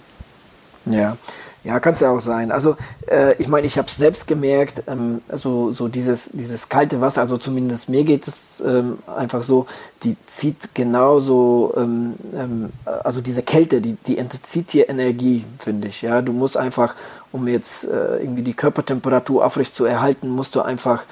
Ja, 0.86 1.18
ja, 1.66 1.80
kann 1.80 1.94
es 1.94 2.00
ja 2.00 2.12
auch 2.12 2.22
sein. 2.22 2.52
Also 2.52 2.78
äh, 3.08 3.34
ich 3.40 3.48
meine, 3.48 3.66
ich 3.66 3.78
habe 3.80 3.88
es 3.88 3.98
selbst 3.98 4.28
gemerkt, 4.28 4.84
ähm, 4.88 5.22
so, 5.34 5.72
so 5.72 5.88
dieses, 5.88 6.30
dieses 6.32 6.70
kalte 6.70 7.02
Wasser, 7.02 7.22
also 7.22 7.40
zumindest 7.40 7.90
mir 7.90 8.04
geht 8.04 8.28
es 8.28 8.62
ähm, 8.66 9.00
einfach 9.08 9.42
so, 9.42 9.66
die 10.04 10.16
zieht 10.28 10.76
genauso, 10.76 11.74
ähm, 11.76 12.14
ähm, 12.36 12.70
also 13.04 13.20
diese 13.20 13.42
Kälte, 13.42 13.82
die, 13.82 13.98
die 14.06 14.20
entzieht 14.20 14.74
dir 14.74 14.90
Energie, 14.90 15.44
finde 15.58 15.88
ich. 15.88 16.04
Ja, 16.04 16.22
du 16.22 16.34
musst 16.34 16.56
einfach, 16.56 16.94
um 17.32 17.48
jetzt 17.48 17.86
äh, 17.86 18.18
irgendwie 18.18 18.44
die 18.44 18.54
Körpertemperatur 18.54 19.44
aufrecht 19.44 19.74
zu 19.74 19.86
erhalten, 19.86 20.30
musst 20.30 20.54
du 20.54 20.62
einfach, 20.62 21.04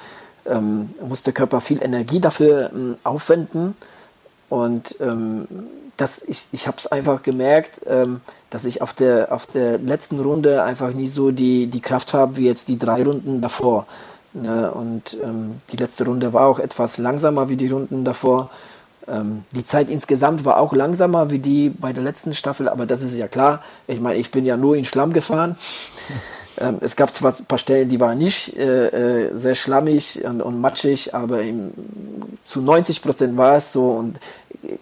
ähm, 0.46 0.90
muss 1.04 1.24
der 1.24 1.32
Körper 1.32 1.60
viel 1.60 1.82
Energie 1.82 2.20
dafür 2.20 2.70
ähm, 2.72 2.94
aufwenden. 3.02 3.76
Und 4.50 4.94
das, 5.96 6.22
ich, 6.22 6.46
ich 6.52 6.66
habe 6.66 6.76
es 6.78 6.86
einfach 6.86 7.22
gemerkt, 7.22 7.80
ähm, 7.86 8.20
dass 8.50 8.64
ich 8.64 8.82
auf 8.82 8.92
der, 8.92 9.32
auf 9.32 9.46
der 9.46 9.78
letzten 9.78 10.20
Runde 10.20 10.62
einfach 10.62 10.92
nie 10.92 11.08
so 11.08 11.30
die, 11.30 11.66
die 11.66 11.80
Kraft 11.80 12.14
habe 12.14 12.36
wie 12.36 12.46
jetzt 12.46 12.68
die 12.68 12.78
drei 12.78 13.02
Runden 13.02 13.40
davor. 13.40 13.86
Ne? 14.32 14.70
Und 14.70 15.16
ähm, 15.22 15.56
die 15.70 15.76
letzte 15.76 16.04
Runde 16.04 16.32
war 16.32 16.46
auch 16.46 16.58
etwas 16.58 16.98
langsamer 16.98 17.48
wie 17.48 17.56
die 17.56 17.68
Runden 17.68 18.04
davor. 18.04 18.50
Ähm, 19.06 19.44
die 19.54 19.64
Zeit 19.64 19.90
insgesamt 19.90 20.44
war 20.44 20.58
auch 20.58 20.72
langsamer 20.72 21.30
wie 21.30 21.38
die 21.38 21.70
bei 21.70 21.92
der 21.92 22.02
letzten 22.02 22.34
Staffel, 22.34 22.68
aber 22.68 22.86
das 22.86 23.02
ist 23.02 23.16
ja 23.16 23.28
klar. 23.28 23.62
Ich 23.86 24.00
meine, 24.00 24.18
ich 24.18 24.30
bin 24.30 24.44
ja 24.44 24.56
nur 24.56 24.76
in 24.76 24.84
Schlamm 24.84 25.12
gefahren. 25.12 25.56
Ähm, 26.56 26.78
es 26.82 26.94
gab 26.94 27.12
zwar 27.12 27.34
ein 27.36 27.46
paar 27.46 27.58
Stellen, 27.58 27.88
die 27.88 27.98
waren 27.98 28.18
nicht 28.18 28.56
äh, 28.56 29.26
äh, 29.26 29.36
sehr 29.36 29.56
schlammig 29.56 30.24
und, 30.24 30.40
und 30.40 30.60
matschig, 30.60 31.12
aber 31.12 31.42
im, 31.42 31.72
zu 32.44 32.60
90 32.60 33.02
Prozent 33.02 33.36
war 33.36 33.56
es 33.56 33.72
so. 33.72 33.90
Und 33.90 34.18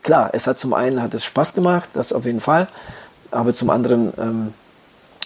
klar, 0.02 0.30
es 0.32 0.46
hat 0.46 0.58
zum 0.58 0.74
einen 0.74 1.02
hat 1.02 1.14
es 1.14 1.24
Spaß 1.24 1.54
gemacht, 1.54 1.88
das 1.94 2.12
auf 2.12 2.24
jeden 2.24 2.40
Fall 2.40 2.68
aber 3.32 3.52
zum 3.52 3.70
anderen 3.70 4.12
ähm, 4.18 4.54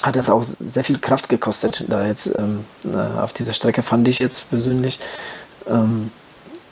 hat 0.02 0.16
es 0.16 0.30
auch 0.30 0.42
sehr 0.42 0.84
viel 0.84 0.98
Kraft 0.98 1.28
gekostet, 1.28 1.84
da 1.88 2.06
jetzt 2.06 2.30
ähm, 2.38 2.64
auf 3.18 3.32
dieser 3.32 3.52
Strecke 3.52 3.82
fand 3.82 4.08
ich 4.08 4.18
jetzt 4.18 4.48
persönlich. 4.50 4.98
Ähm, 5.68 6.10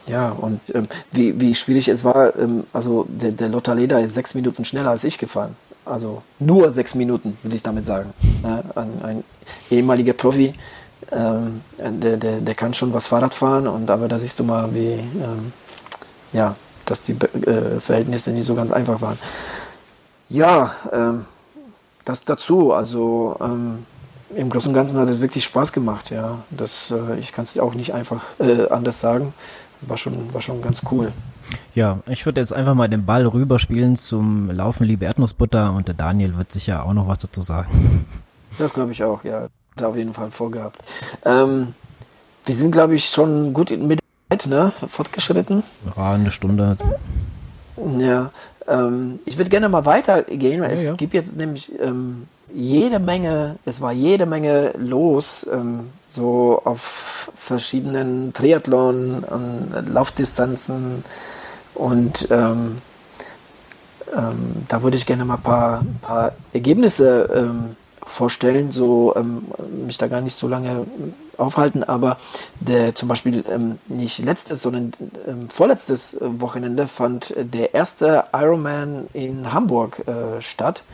ja, 0.07 0.30
und 0.30 0.61
ähm, 0.74 0.87
wie, 1.12 1.41
wie 1.41 1.55
schwierig 1.55 1.89
es 1.89 2.05
war, 2.05 2.37
ähm, 2.37 2.64
also 2.72 3.07
der, 3.09 3.32
der 3.32 3.49
Lothar 3.49 3.74
Leder 3.74 4.01
ist 4.01 4.14
sechs 4.14 4.35
Minuten 4.35 4.64
schneller 4.64 4.91
als 4.91 5.05
ich 5.05 5.18
gefahren. 5.18 5.57
Also 5.87 6.22
nur 6.39 6.70
sechs 6.70 6.95
Minuten, 6.95 7.39
will 7.43 7.55
ich 7.55 7.62
damit 7.62 7.87
sagen. 7.87 8.12
Ja, 8.43 8.62
ein, 8.74 8.91
ein, 9.03 9.24
ehemaliger 9.70 10.12
Profi, 10.12 10.55
ähm, 11.12 11.62
der, 11.78 12.16
der, 12.16 12.41
der 12.41 12.55
kann 12.55 12.74
schon 12.74 12.93
was 12.93 13.07
Fahrrad 13.07 13.35
fahren, 13.35 13.66
und 13.66 13.91
aber 13.91 14.09
da 14.09 14.18
siehst 14.18 14.39
du 14.39 14.45
mal, 14.45 14.74
wie, 14.74 14.99
ja, 16.32 16.57
dass 16.87 17.05
die 17.05 17.12
äh, 17.12 17.80
Verhältnisse 17.80 18.30
nicht 18.30 18.47
so 18.47 18.55
ganz 18.55 18.70
einfach 18.70 19.01
waren. 19.01 19.18
Ja, 20.28 20.74
ähm, 20.93 21.24
das 22.05 22.24
dazu. 22.24 22.72
Also 22.72 23.37
ähm, 23.41 23.87
im 24.35 24.51
Großen 24.51 24.68
und 24.68 24.74
Ganzen 24.74 24.99
hat 24.99 25.09
es 25.09 25.20
wirklich 25.20 25.45
Spaß 25.45 25.72
gemacht. 25.72 26.11
Ja, 26.11 26.39
das, 26.51 26.91
äh, 26.91 27.18
ich 27.18 27.32
kann 27.32 27.45
es 27.45 27.59
auch 27.59 27.74
nicht 27.74 27.95
einfach 27.95 28.22
äh, 28.39 28.68
anders 28.68 29.01
sagen. 29.01 29.35
War 29.82 29.97
schon, 29.97 30.32
war 30.32 30.41
schon 30.41 30.62
ganz 30.62 30.82
cool. 30.91 31.12
Ja, 31.74 31.99
ich 32.07 32.24
würde 32.24 32.41
jetzt 32.41 32.53
einfach 32.53 32.74
mal 32.74 32.89
den 32.89 33.05
Ball 33.05 33.26
rüberspielen 33.26 33.97
zum 33.97 34.51
Laufen, 34.51 34.85
liebe 34.85 35.05
Erdnussbutter, 35.05 35.72
und 35.72 35.89
der 35.89 35.95
Daniel 35.95 36.37
wird 36.37 36.51
sicher 36.53 36.87
auch 36.87 36.95
noch 36.95 37.07
was 37.07 37.18
dazu 37.18 37.43
sagen. 37.43 38.07
Das 38.57 38.72
glaube 38.72 38.93
ich 38.93 39.03
auch, 39.03 39.24
ja. 39.24 39.49
Hat 39.76 39.82
auf 39.82 39.97
jeden 39.97 40.14
Fall 40.14 40.30
vorgehabt. 40.30 40.78
Ähm, 41.24 41.74
wir 42.45 42.55
sind, 42.55 42.70
glaube 42.70 42.95
ich, 42.95 43.07
schon 43.07 43.53
gut 43.53 43.76
mit 43.76 43.99
Zeit, 44.31 44.47
ne? 44.47 44.72
Fortgeschritten. 44.87 45.62
Ja, 45.97 46.12
eine 46.12 46.31
Stunde. 46.31 46.77
Ja, 47.99 48.31
ähm, 48.68 49.18
ich 49.25 49.37
würde 49.37 49.51
gerne 49.51 49.68
mal 49.68 49.85
weitergehen, 49.85 50.61
weil 50.61 50.70
ja, 50.70 50.75
es 50.75 50.87
ja. 50.87 50.95
gibt 50.95 51.14
jetzt 51.14 51.37
nämlich 51.37 51.72
ähm, 51.81 52.29
jede 52.53 53.01
Menge, 53.01 53.57
es 53.64 53.81
war 53.81 53.93
jede 53.93 54.27
Menge 54.27 54.72
los, 54.79 55.47
ähm, 55.53 55.91
so 56.07 56.62
auf 56.64 57.31
verschiedenen 57.35 58.33
Triathlon 58.33 59.25
und 59.25 59.93
Laufdistanzen 59.93 61.05
und 61.75 62.29
ähm, 62.31 62.79
ähm, 64.16 64.64
da 64.68 64.83
würde 64.83 64.97
ich 64.97 65.07
gerne 65.07 65.25
mal 65.25 65.35
ein 65.35 65.43
paar, 65.43 65.83
paar 66.01 66.33
Ergebnisse 66.53 67.29
ähm, 67.35 67.77
vorstellen, 68.07 68.71
so 68.71 69.15
ähm, 69.17 69.45
mich 69.87 69.99
da 69.99 70.07
gar 70.07 70.21
nicht 70.21 70.35
so 70.35 70.49
lange 70.49 70.87
aufhalten, 71.37 71.83
aber 71.83 72.19
der 72.61 72.95
zum 72.95 73.09
Beispiel 73.09 73.45
ähm, 73.51 73.79
nicht 73.89 74.19
letztes, 74.19 74.63
sondern 74.63 74.93
ähm, 75.27 75.49
vorletztes 75.49 76.17
Wochenende 76.21 76.87
fand 76.87 77.35
der 77.37 77.75
erste 77.75 78.25
Ironman 78.33 79.09
in 79.13 79.53
Hamburg 79.53 80.03
äh, 80.07 80.41
statt. 80.41 80.85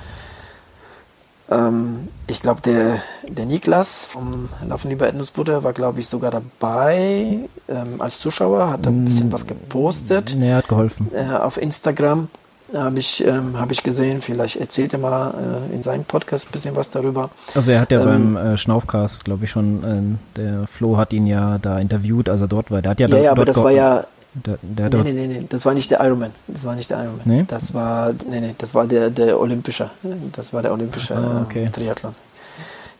Ähm, 1.51 2.09
ich 2.27 2.41
glaube, 2.41 2.61
der, 2.61 3.03
der 3.29 3.45
Niklas 3.45 4.05
vom 4.05 4.49
Laufen 4.67 4.89
lieber 4.89 5.07
Erdnussbutter 5.07 5.65
war, 5.65 5.73
glaube 5.73 6.01
ich, 6.01 6.09
sogar 6.09 6.31
dabei 6.31 7.49
ähm, 7.69 8.01
als 8.01 8.21
Zuschauer, 8.21 8.71
hat 8.71 8.87
ein 8.87 9.05
bisschen 9.05 9.33
was 9.33 9.47
gepostet. 9.47 10.35
Nee, 10.39 10.51
er 10.51 10.59
hat 10.59 10.69
geholfen. 10.69 11.11
Äh, 11.13 11.35
auf 11.35 11.61
Instagram 11.61 12.29
habe 12.75 12.99
ich, 12.99 13.25
ähm, 13.27 13.59
hab 13.59 13.71
ich 13.71 13.83
gesehen. 13.83 14.21
Vielleicht 14.21 14.57
erzählt 14.57 14.93
er 14.93 14.99
mal 14.99 15.35
äh, 15.71 15.75
in 15.75 15.83
seinem 15.83 16.05
Podcast 16.05 16.49
ein 16.49 16.53
bisschen 16.53 16.77
was 16.77 16.91
darüber. 16.91 17.31
Also 17.55 17.73
er 17.73 17.81
hat 17.81 17.93
ja 17.93 18.01
ähm, 18.01 18.35
beim 18.35 18.37
äh, 18.37 18.57
Schnaufcast, 18.57 19.25
glaube 19.25 19.45
ich 19.45 19.51
schon, 19.51 20.19
äh, 20.37 20.39
der 20.39 20.67
Flo 20.67 20.97
hat 20.97 21.13
ihn 21.13 21.27
ja 21.27 21.59
da 21.59 21.79
interviewt, 21.79 22.29
als 22.29 22.41
er 22.41 22.49
dort 22.49 22.71
war. 22.71 22.83
Der 22.83 22.93
hat 22.93 23.01
ja, 23.01 23.09
ja, 23.09 23.19
ja 23.19 23.31
aber 23.33 23.45
das 23.45 23.57
war 23.63 23.71
ja 23.71 24.05
der, 24.33 24.59
der 24.63 24.89
nee, 25.03 25.13
nee, 25.13 25.27
nee, 25.27 25.27
nee, 25.27 25.47
das 25.49 25.65
war 25.67 25.75
nicht 25.75 25.91
der 25.91 26.01
Ironman. 26.01 26.31
Das 26.47 26.65
war 26.65 26.77
nicht 26.77 26.89
der 26.89 26.99
Ironman. 26.99 27.23
Nee? 27.25 27.45
Das 27.49 27.75
war, 27.75 28.13
nee, 28.29 28.41
nee, 28.41 28.55
das 28.57 28.75
war 28.75 28.87
der, 28.87 29.11
der 29.11 29.41
olympische. 29.41 29.91
Das 30.33 30.53
war 30.53 30.63
der 30.63 30.73
olympische 30.73 31.17
ah, 31.17 31.43
okay. 31.45 31.65
äh, 31.65 31.69
Triathlon. 31.69 32.15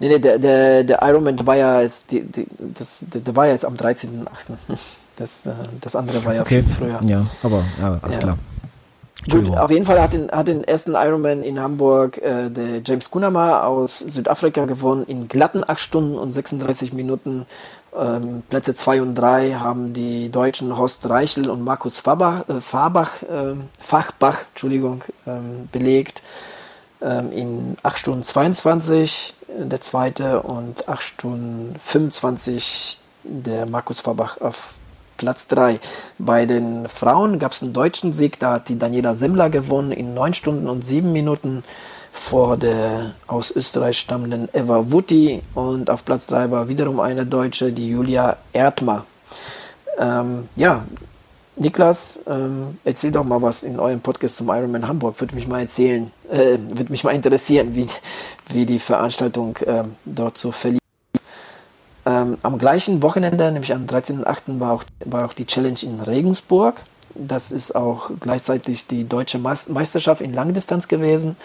Nee, 0.01 0.09
nee, 0.09 0.19
der, 0.19 0.39
der, 0.39 0.83
der 0.83 0.99
Ironman, 1.03 1.37
der 1.37 1.47
war 1.47 1.57
ja, 1.57 1.81
ist, 1.81 2.11
die, 2.11 2.25
die, 2.25 2.47
das, 2.59 3.05
der, 3.13 3.21
der 3.21 3.37
war 3.37 3.47
ja 3.47 3.53
jetzt 3.53 3.65
am 3.65 3.75
13.8. 3.75 4.27
Das, 5.17 5.45
äh, 5.45 5.51
das 5.81 5.95
andere 5.95 6.25
war 6.25 6.35
ja 6.35 6.41
okay. 6.41 6.63
viel 6.63 6.73
früher. 6.73 7.01
Ja, 7.05 7.27
aber 7.43 7.63
ja, 7.79 7.99
alles 8.01 8.17
ja. 8.17 8.23
klar. 8.23 8.39
Gut, 9.31 9.57
auf 9.57 9.71
jeden 9.71 9.85
Fall 9.85 10.01
hat 10.01 10.13
den, 10.13 10.31
hat 10.31 10.49
den 10.49 10.65
ersten 10.65 10.95
Ironman 10.95 11.43
in 11.43 11.61
Hamburg 11.61 12.19
äh, 12.19 12.51
der 12.51 12.83
James 12.85 13.11
Kunama 13.11 13.63
aus 13.63 13.99
Südafrika 13.99 14.65
gewonnen 14.65 15.05
in 15.07 15.29
glatten 15.29 15.63
8 15.67 15.79
Stunden 15.79 16.19
und 16.19 16.31
36 16.31 16.93
Minuten. 16.93 17.47
Ähm, 17.97 18.43
Plätze 18.49 18.75
2 18.75 19.03
und 19.03 19.15
3 19.15 19.55
haben 19.55 19.93
die 19.93 20.31
Deutschen 20.31 20.77
Horst 20.77 21.09
Reichel 21.09 21.51
und 21.51 21.63
Markus 21.63 22.01
Fabach, 22.01 22.49
äh, 22.49 22.61
Fabach, 22.61 23.23
äh, 23.23 23.55
Fachbach 23.81 24.39
Entschuldigung, 24.53 25.03
ähm, 25.27 25.69
belegt. 25.73 26.23
Ähm, 27.03 27.33
in 27.33 27.77
8 27.83 27.99
Stunden 27.99 28.23
22 28.23 29.35
äh, 29.49 29.65
der 29.65 29.81
zweite 29.81 30.43
und 30.43 30.89
8 30.89 31.03
Stunden 31.03 31.75
25 31.83 33.01
der 33.25 33.67
Markus 33.67 34.01
Fabach 34.01 34.41
auf 34.41 34.75
Platz 35.21 35.49
3. 35.49 35.81
Bei 36.19 36.47
den 36.47 36.89
Frauen 36.89 37.39
gab 37.39 37.53
es 37.53 37.63
einen 37.63 37.75
deutschen 37.75 38.15
Sieg, 38.15 38.39
da 38.39 38.55
hat 38.55 38.71
die 38.71 38.79
Daniela 38.79 39.13
Semmler 39.13 39.51
gewonnen 39.51 39.93
in 39.93 40.15
9 40.15 40.33
Stunden 40.33 40.67
und 40.67 40.83
7 40.83 41.13
Minuten 41.13 41.63
vor 42.11 42.57
der 42.57 43.13
aus 43.27 43.51
Österreich 43.51 43.99
stammenden 43.99 44.49
Eva 44.55 44.91
Wutti 44.91 45.43
und 45.55 45.91
auf 45.91 46.07
Platz 46.07 46.27
3 46.27 46.51
war 46.51 46.69
wiederum 46.69 47.01
eine 47.01 47.27
Deutsche, 47.27 47.71
die 47.71 47.91
Julia 47.91 48.39
Erdmer. 48.55 49.05
Ähm, 49.99 50.49
ja, 50.57 50.85
Niklas, 51.57 52.21
ähm, 52.27 52.79
erzähl 52.85 53.13
doch 53.13 53.25
mal 53.25 53.43
was 53.43 53.63
in 53.63 53.79
eurem 53.79 54.01
Podcast 54.01 54.37
zum 54.37 54.49
Ironman 54.49 54.89
Hamburg. 54.89 55.21
Würde 55.21 55.35
mich 55.35 55.47
mal 55.47 55.61
erzählen, 55.61 56.11
äh, 56.31 56.57
würde 56.71 56.91
mich 56.91 57.05
mal 57.05 57.11
interessieren, 57.11 57.77
wie, 57.77 57.87
wie 58.49 58.65
die 58.65 58.79
Veranstaltung 58.79 59.59
äh, 59.59 59.85
dort 60.07 60.39
so 60.39 60.51
verlief. 60.51 60.80
Ähm, 62.11 62.39
am 62.43 62.59
gleichen 62.59 63.03
Wochenende, 63.03 63.53
nämlich 63.53 63.73
am 63.73 63.87
13.08., 63.87 64.59
war 64.59 64.73
auch, 64.73 64.85
war 65.05 65.27
auch 65.27 65.33
die 65.33 65.47
Challenge 65.47 65.79
in 65.83 66.01
Regensburg. 66.01 66.83
Das 67.15 67.53
ist 67.53 67.77
auch 67.77 68.11
gleichzeitig 68.19 68.87
die 68.89 69.09
deutsche 69.09 69.39
Meisterschaft 69.39 70.21
in 70.21 70.33
Langdistanz 70.33 70.89
gewesen. 70.89 71.37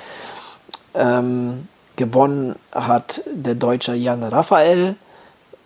Ähm, 0.96 1.68
gewonnen 1.98 2.56
hat 2.72 3.22
der 3.32 3.56
Deutsche 3.56 3.94
Jan 3.94 4.24
Raphael 4.24 4.96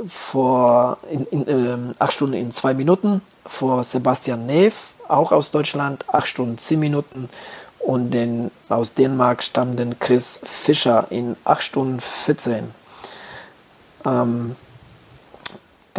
vor 0.06 0.98
in, 1.10 1.26
in, 1.28 1.48
ähm, 1.48 1.92
8 2.00 2.14
Stunden 2.14 2.36
in 2.36 2.52
2 2.52 2.74
Minuten 2.74 3.22
vor 3.46 3.84
Sebastian 3.84 4.46
Neff, 4.46 4.96
auch 5.08 5.32
aus 5.32 5.52
Deutschland, 5.52 6.06
8 6.10 6.28
Stunden 6.28 6.58
10 6.58 6.80
Minuten 6.80 7.30
und 7.80 8.12
den 8.12 8.52
aus 8.68 8.94
Dänemark 8.96 9.44
stammenden 9.44 9.98
Chris 10.00 10.40
Fischer 10.44 11.08
in 11.10 11.38
8 11.46 11.64
Stunden 11.64 12.00
14. 12.00 12.72
Ähm, 14.06 14.56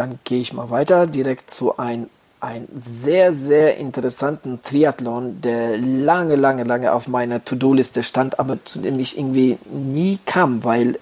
dann 0.01 0.17
gehe 0.23 0.41
ich 0.41 0.51
mal 0.51 0.71
weiter 0.71 1.05
direkt 1.05 1.51
zu 1.51 1.77
einem 1.77 2.09
ein 2.39 2.67
sehr, 2.75 3.33
sehr 3.33 3.77
interessanten 3.77 4.63
Triathlon, 4.63 5.41
der 5.41 5.77
lange, 5.77 6.35
lange, 6.35 6.63
lange 6.63 6.91
auf 6.91 7.07
meiner 7.07 7.45
To-Do-Liste 7.45 8.01
stand, 8.01 8.39
aber 8.39 8.57
zu 8.65 8.79
dem 8.79 8.97
ich 8.97 9.15
irgendwie 9.15 9.59
nie 9.71 10.17
kam, 10.25 10.63
weil 10.63 10.97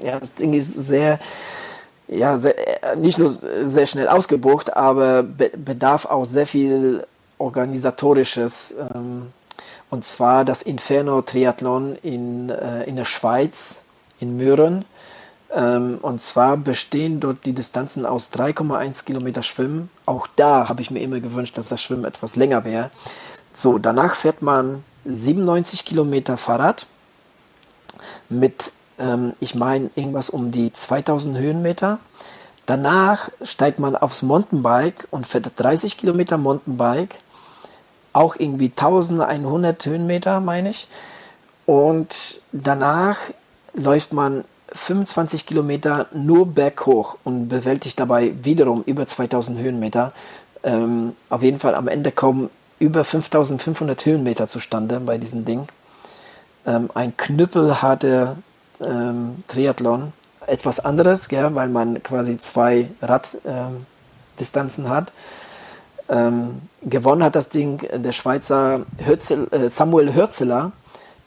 ja, 0.00 0.20
das 0.20 0.34
Ding 0.34 0.54
ist 0.54 0.72
sehr, 0.72 1.18
ja, 2.06 2.36
sehr, 2.36 2.84
äh, 2.84 2.94
nicht 2.94 3.18
nur 3.18 3.32
sehr 3.32 3.88
schnell 3.88 4.06
ausgebucht, 4.06 4.76
aber 4.76 5.24
be 5.24 5.50
bedarf 5.56 6.06
auch 6.06 6.24
sehr 6.24 6.46
viel 6.46 7.04
organisatorisches. 7.38 8.76
Ähm, 8.94 9.32
und 9.90 10.04
zwar 10.04 10.44
das 10.44 10.62
Inferno 10.62 11.20
Triathlon 11.22 11.96
in, 12.00 12.50
äh, 12.50 12.84
in 12.84 12.94
der 12.94 13.06
Schweiz, 13.06 13.78
in 14.20 14.36
Möhren. 14.36 14.84
Ähm, 15.54 15.98
und 16.02 16.20
zwar 16.20 16.56
bestehen 16.56 17.20
dort 17.20 17.44
die 17.44 17.52
Distanzen 17.52 18.04
aus 18.04 18.30
3,1 18.32 19.04
Kilometer 19.04 19.42
Schwimmen. 19.42 19.90
Auch 20.04 20.26
da 20.36 20.68
habe 20.68 20.82
ich 20.82 20.90
mir 20.90 21.00
immer 21.00 21.20
gewünscht, 21.20 21.56
dass 21.56 21.68
das 21.68 21.82
Schwimmen 21.82 22.04
etwas 22.04 22.36
länger 22.36 22.64
wäre. 22.64 22.90
So, 23.52 23.78
danach 23.78 24.14
fährt 24.14 24.42
man 24.42 24.84
97 25.04 25.84
Kilometer 25.84 26.36
Fahrrad 26.36 26.86
mit, 28.28 28.72
ähm, 28.98 29.34
ich 29.40 29.54
meine, 29.54 29.90
irgendwas 29.94 30.30
um 30.30 30.50
die 30.50 30.72
2000 30.72 31.38
Höhenmeter. 31.38 31.98
Danach 32.66 33.30
steigt 33.42 33.78
man 33.78 33.94
aufs 33.94 34.22
Mountainbike 34.22 35.06
und 35.12 35.26
fährt 35.26 35.52
30 35.56 35.96
Kilometer 35.96 36.36
Mountainbike. 36.36 37.14
Auch 38.12 38.34
irgendwie 38.36 38.70
1100 38.70 39.86
Höhenmeter, 39.86 40.40
meine 40.40 40.70
ich. 40.70 40.88
Und 41.66 42.40
danach 42.52 43.18
läuft 43.74 44.12
man 44.12 44.44
25 44.76 45.46
Kilometer 45.46 46.06
nur 46.12 46.46
berghoch 46.46 47.16
und 47.24 47.48
bewältigt 47.48 47.98
dabei 47.98 48.32
wiederum 48.42 48.82
über 48.84 49.06
2000 49.06 49.58
Höhenmeter. 49.58 50.12
Ähm, 50.62 51.16
auf 51.30 51.42
jeden 51.42 51.58
Fall 51.58 51.74
am 51.74 51.88
Ende 51.88 52.12
kommen 52.12 52.50
über 52.78 53.04
5500 53.04 54.04
Höhenmeter 54.04 54.48
zustande 54.48 55.00
bei 55.00 55.18
diesem 55.18 55.44
Ding. 55.44 55.66
Ähm, 56.66 56.90
ein 56.94 57.16
knüppelharter 57.16 58.36
ähm, 58.80 59.36
Triathlon. 59.48 60.12
Etwas 60.46 60.80
anderes, 60.80 61.28
gell, 61.28 61.54
weil 61.54 61.68
man 61.68 62.02
quasi 62.02 62.38
zwei 62.38 62.88
Raddistanzen 63.02 64.88
hat. 64.88 65.10
Ähm, 66.08 66.62
gewonnen 66.82 67.24
hat 67.24 67.34
das 67.34 67.48
Ding 67.48 67.84
der 67.92 68.12
Schweizer 68.12 68.82
Hürzel, 69.04 69.48
äh, 69.50 69.68
Samuel 69.68 70.14
Hürzeler 70.14 70.70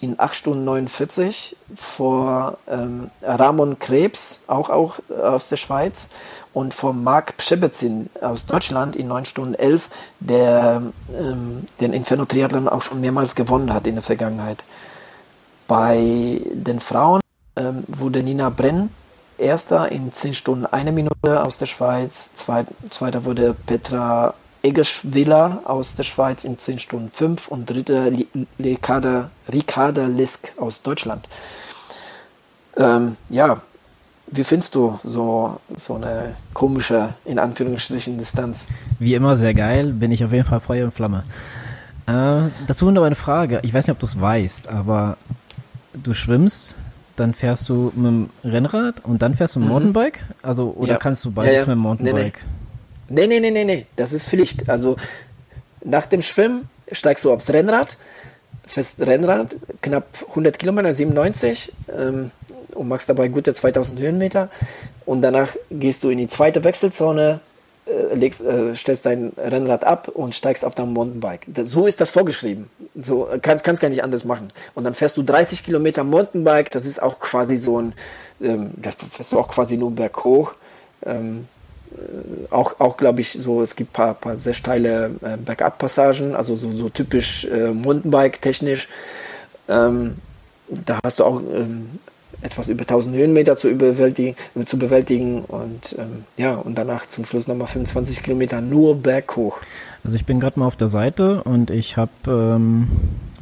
in 0.02 0.20
8 0.20 0.36
Stunden 0.36 0.64
49 0.64 1.56
vor 1.76 2.58
ähm, 2.68 3.12
Ramon 3.22 3.80
Krebs, 3.80 4.42
auch, 4.48 4.70
auch 4.70 5.00
aus 5.10 5.50
der 5.50 5.58
Schweiz, 5.58 6.10
und 6.54 6.74
vor 6.74 6.94
Marc 6.94 7.38
Pschebetzin 7.38 8.10
aus 8.22 8.46
Deutschland 8.46 8.96
in 8.96 9.08
9 9.08 9.26
Stunden 9.26 9.56
11, 9.56 9.90
der 10.20 10.82
ähm, 11.18 11.66
den 11.80 11.94
Inferno 11.94 12.26
Triathlon 12.26 12.70
auch 12.70 12.82
schon 12.82 13.02
mehrmals 13.02 13.36
gewonnen 13.36 13.74
hat 13.74 13.88
in 13.88 13.96
der 13.96 14.04
Vergangenheit. 14.04 14.64
Bei 15.68 16.42
den 16.52 16.80
Frauen 16.80 17.22
ähm, 17.56 17.84
wurde 17.88 18.24
Nina 18.24 18.50
Brenn 18.50 18.90
Erster 19.40 19.90
in 19.90 20.12
10 20.12 20.34
Stunden 20.34 20.66
eine 20.66 20.92
Minute 20.92 21.44
aus 21.44 21.58
der 21.58 21.66
Schweiz, 21.66 22.34
Zweit, 22.36 22.68
Zweiter 22.90 23.24
wurde 23.24 23.56
Petra 23.66 24.34
Eggeschwiller 24.62 25.62
aus 25.66 25.96
der 25.96 26.04
Schweiz 26.04 26.44
in 26.44 26.58
10 26.58 26.80
Stunden 26.80 27.10
5 27.10 27.48
und 27.48 27.70
dritte 27.70 28.12
Ricarda, 28.60 29.30
Ricarda 29.52 30.08
Lisk 30.08 30.54
aus 30.58 30.82
Deutschland. 30.82 31.28
Ähm, 32.78 33.18
ja, 33.30 33.62
wie 34.28 34.44
findest 34.44 34.76
du 34.76 35.00
so, 35.04 35.60
so 35.76 35.96
eine 35.96 36.36
komische, 36.54 37.14
in 37.26 37.40
Anführungsstrichen, 37.40 38.18
Distanz? 38.18 38.68
Wie 39.00 39.14
immer 39.14 39.36
sehr 39.36 39.54
geil, 39.54 39.94
bin 39.94 40.12
ich 40.12 40.24
auf 40.24 40.32
jeden 40.32 40.46
Fall 40.46 40.60
Feuer 40.60 40.86
und 40.86 40.92
Flamme. 40.92 41.24
Äh, 42.06 42.50
dazu 42.68 42.92
noch 42.92 43.04
eine 43.04 43.16
Frage, 43.16 43.60
ich 43.64 43.74
weiß 43.74 43.88
nicht, 43.88 43.94
ob 43.94 44.00
du 44.00 44.06
es 44.06 44.20
weißt, 44.20 44.68
aber 44.68 45.18
du 45.94 46.14
schwimmst, 46.14 46.76
dann 47.16 47.34
fährst 47.34 47.68
du 47.70 47.92
mit 47.96 48.06
dem 48.06 48.30
Rennrad 48.44 49.04
und 49.04 49.22
dann 49.22 49.36
fährst 49.36 49.56
du 49.56 49.60
mit 49.60 49.68
dem 49.68 49.70
mhm. 49.70 49.74
Mountainbike? 49.74 50.26
Also, 50.42 50.74
oder 50.78 50.94
ja. 50.94 50.98
kannst 50.98 51.26
du 51.26 51.32
beides 51.32 51.54
ja, 51.54 51.60
ja. 51.60 51.66
mit 51.66 51.76
dem 51.76 51.80
Mountainbike? 51.80 52.16
Nee, 52.16 52.50
nee. 52.52 52.59
Nee, 53.10 53.28
nee, 53.28 53.40
nee, 53.40 53.52
nee, 53.52 53.66
nee, 53.66 53.86
das 53.96 54.14
ist 54.14 54.28
Pflicht. 54.28 54.70
Also 54.70 54.96
nach 55.84 56.06
dem 56.06 56.22
Schwimmen 56.22 56.70
steigst 56.92 57.26
du 57.26 57.32
aufs 57.32 57.52
Rennrad, 57.52 57.98
fest 58.66 59.00
Rennrad, 59.00 59.56
knapp 59.82 60.08
100 60.30 60.58
Kilometer, 60.60 60.94
97 60.94 61.74
ähm, 61.98 62.32
und 62.74 62.88
machst 62.88 63.10
dabei 63.10 63.28
gute 63.28 63.54
2000 63.54 64.00
Höhenmeter 64.00 64.50
und 65.06 65.22
danach 65.22 65.50
gehst 65.72 66.04
du 66.04 66.10
in 66.10 66.20
die 66.20 66.28
zweite 66.28 66.64
Wechselzone, 66.64 67.40
äh, 67.86 68.14
legst, 68.14 68.42
äh, 68.42 68.76
stellst 68.76 69.06
dein 69.06 69.34
Rennrad 69.38 69.84
ab 69.84 70.08
und 70.10 70.36
steigst 70.36 70.64
auf 70.64 70.76
dein 70.76 70.94
Mountainbike. 70.94 71.48
So 71.64 71.88
ist 71.88 72.00
das 72.00 72.12
vorgeschrieben. 72.12 72.70
So 73.00 73.28
kannst 73.42 73.64
kannst 73.64 73.82
gar 73.82 73.90
nicht 73.90 74.04
anders 74.04 74.24
machen. 74.24 74.50
Und 74.76 74.84
dann 74.84 74.94
fährst 74.94 75.18
du 75.18 75.24
30 75.24 75.64
Kilometer 75.64 76.04
Mountainbike. 76.04 76.70
Das 76.70 76.86
ist 76.86 77.02
auch 77.02 77.18
quasi 77.20 77.58
so 77.58 77.82
ein, 77.82 77.94
ähm, 78.42 78.72
das 78.78 78.96
fährst 78.96 79.32
du 79.32 79.40
auch 79.40 79.48
quasi 79.48 79.78
nur 79.78 79.92
berghoch. 79.92 80.54
Ähm, 81.06 81.48
äh, 81.48 81.59
auch, 82.50 82.80
auch 82.80 82.98
glaube 82.98 83.22
ich, 83.22 83.32
so, 83.32 83.62
es 83.62 83.76
gibt 83.76 83.92
ein 83.92 83.94
paar, 83.94 84.14
paar 84.14 84.36
sehr 84.38 84.54
steile 84.54 85.12
äh, 85.22 85.38
Bergab-Passagen, 85.38 86.36
also 86.36 86.56
so, 86.56 86.72
so 86.72 86.90
typisch 86.90 87.46
äh, 87.46 87.74
Mountainbike-technisch. 87.74 88.88
Ähm, 89.68 90.18
da 90.68 91.00
hast 91.04 91.20
du 91.20 91.26
auch 91.26 91.42
ähm, 91.42 92.00
etwas 92.42 92.70
über 92.70 92.82
1000 92.82 93.16
Höhenmeter 93.16 93.58
zu, 93.58 93.70
überwältigen, 93.70 94.36
zu 94.66 94.78
bewältigen 94.78 95.42
und 95.42 95.96
ähm, 95.98 96.24
ja, 96.38 96.56
und 96.56 96.76
danach 96.76 97.08
zum 97.08 97.26
Schluss 97.26 97.48
nochmal 97.48 97.68
25 97.68 98.24
Kilometer 98.24 98.62
nur 98.62 98.96
berghoch. 98.96 99.60
Also 100.04 100.16
ich 100.16 100.26
bin 100.26 100.40
gerade 100.40 100.60
mal 100.60 100.66
auf 100.68 100.78
der 100.78 100.88
Seite 100.88 101.44
und 101.44 101.72
ich 101.72 101.98
habe 101.98 102.12
ähm, 102.28 102.88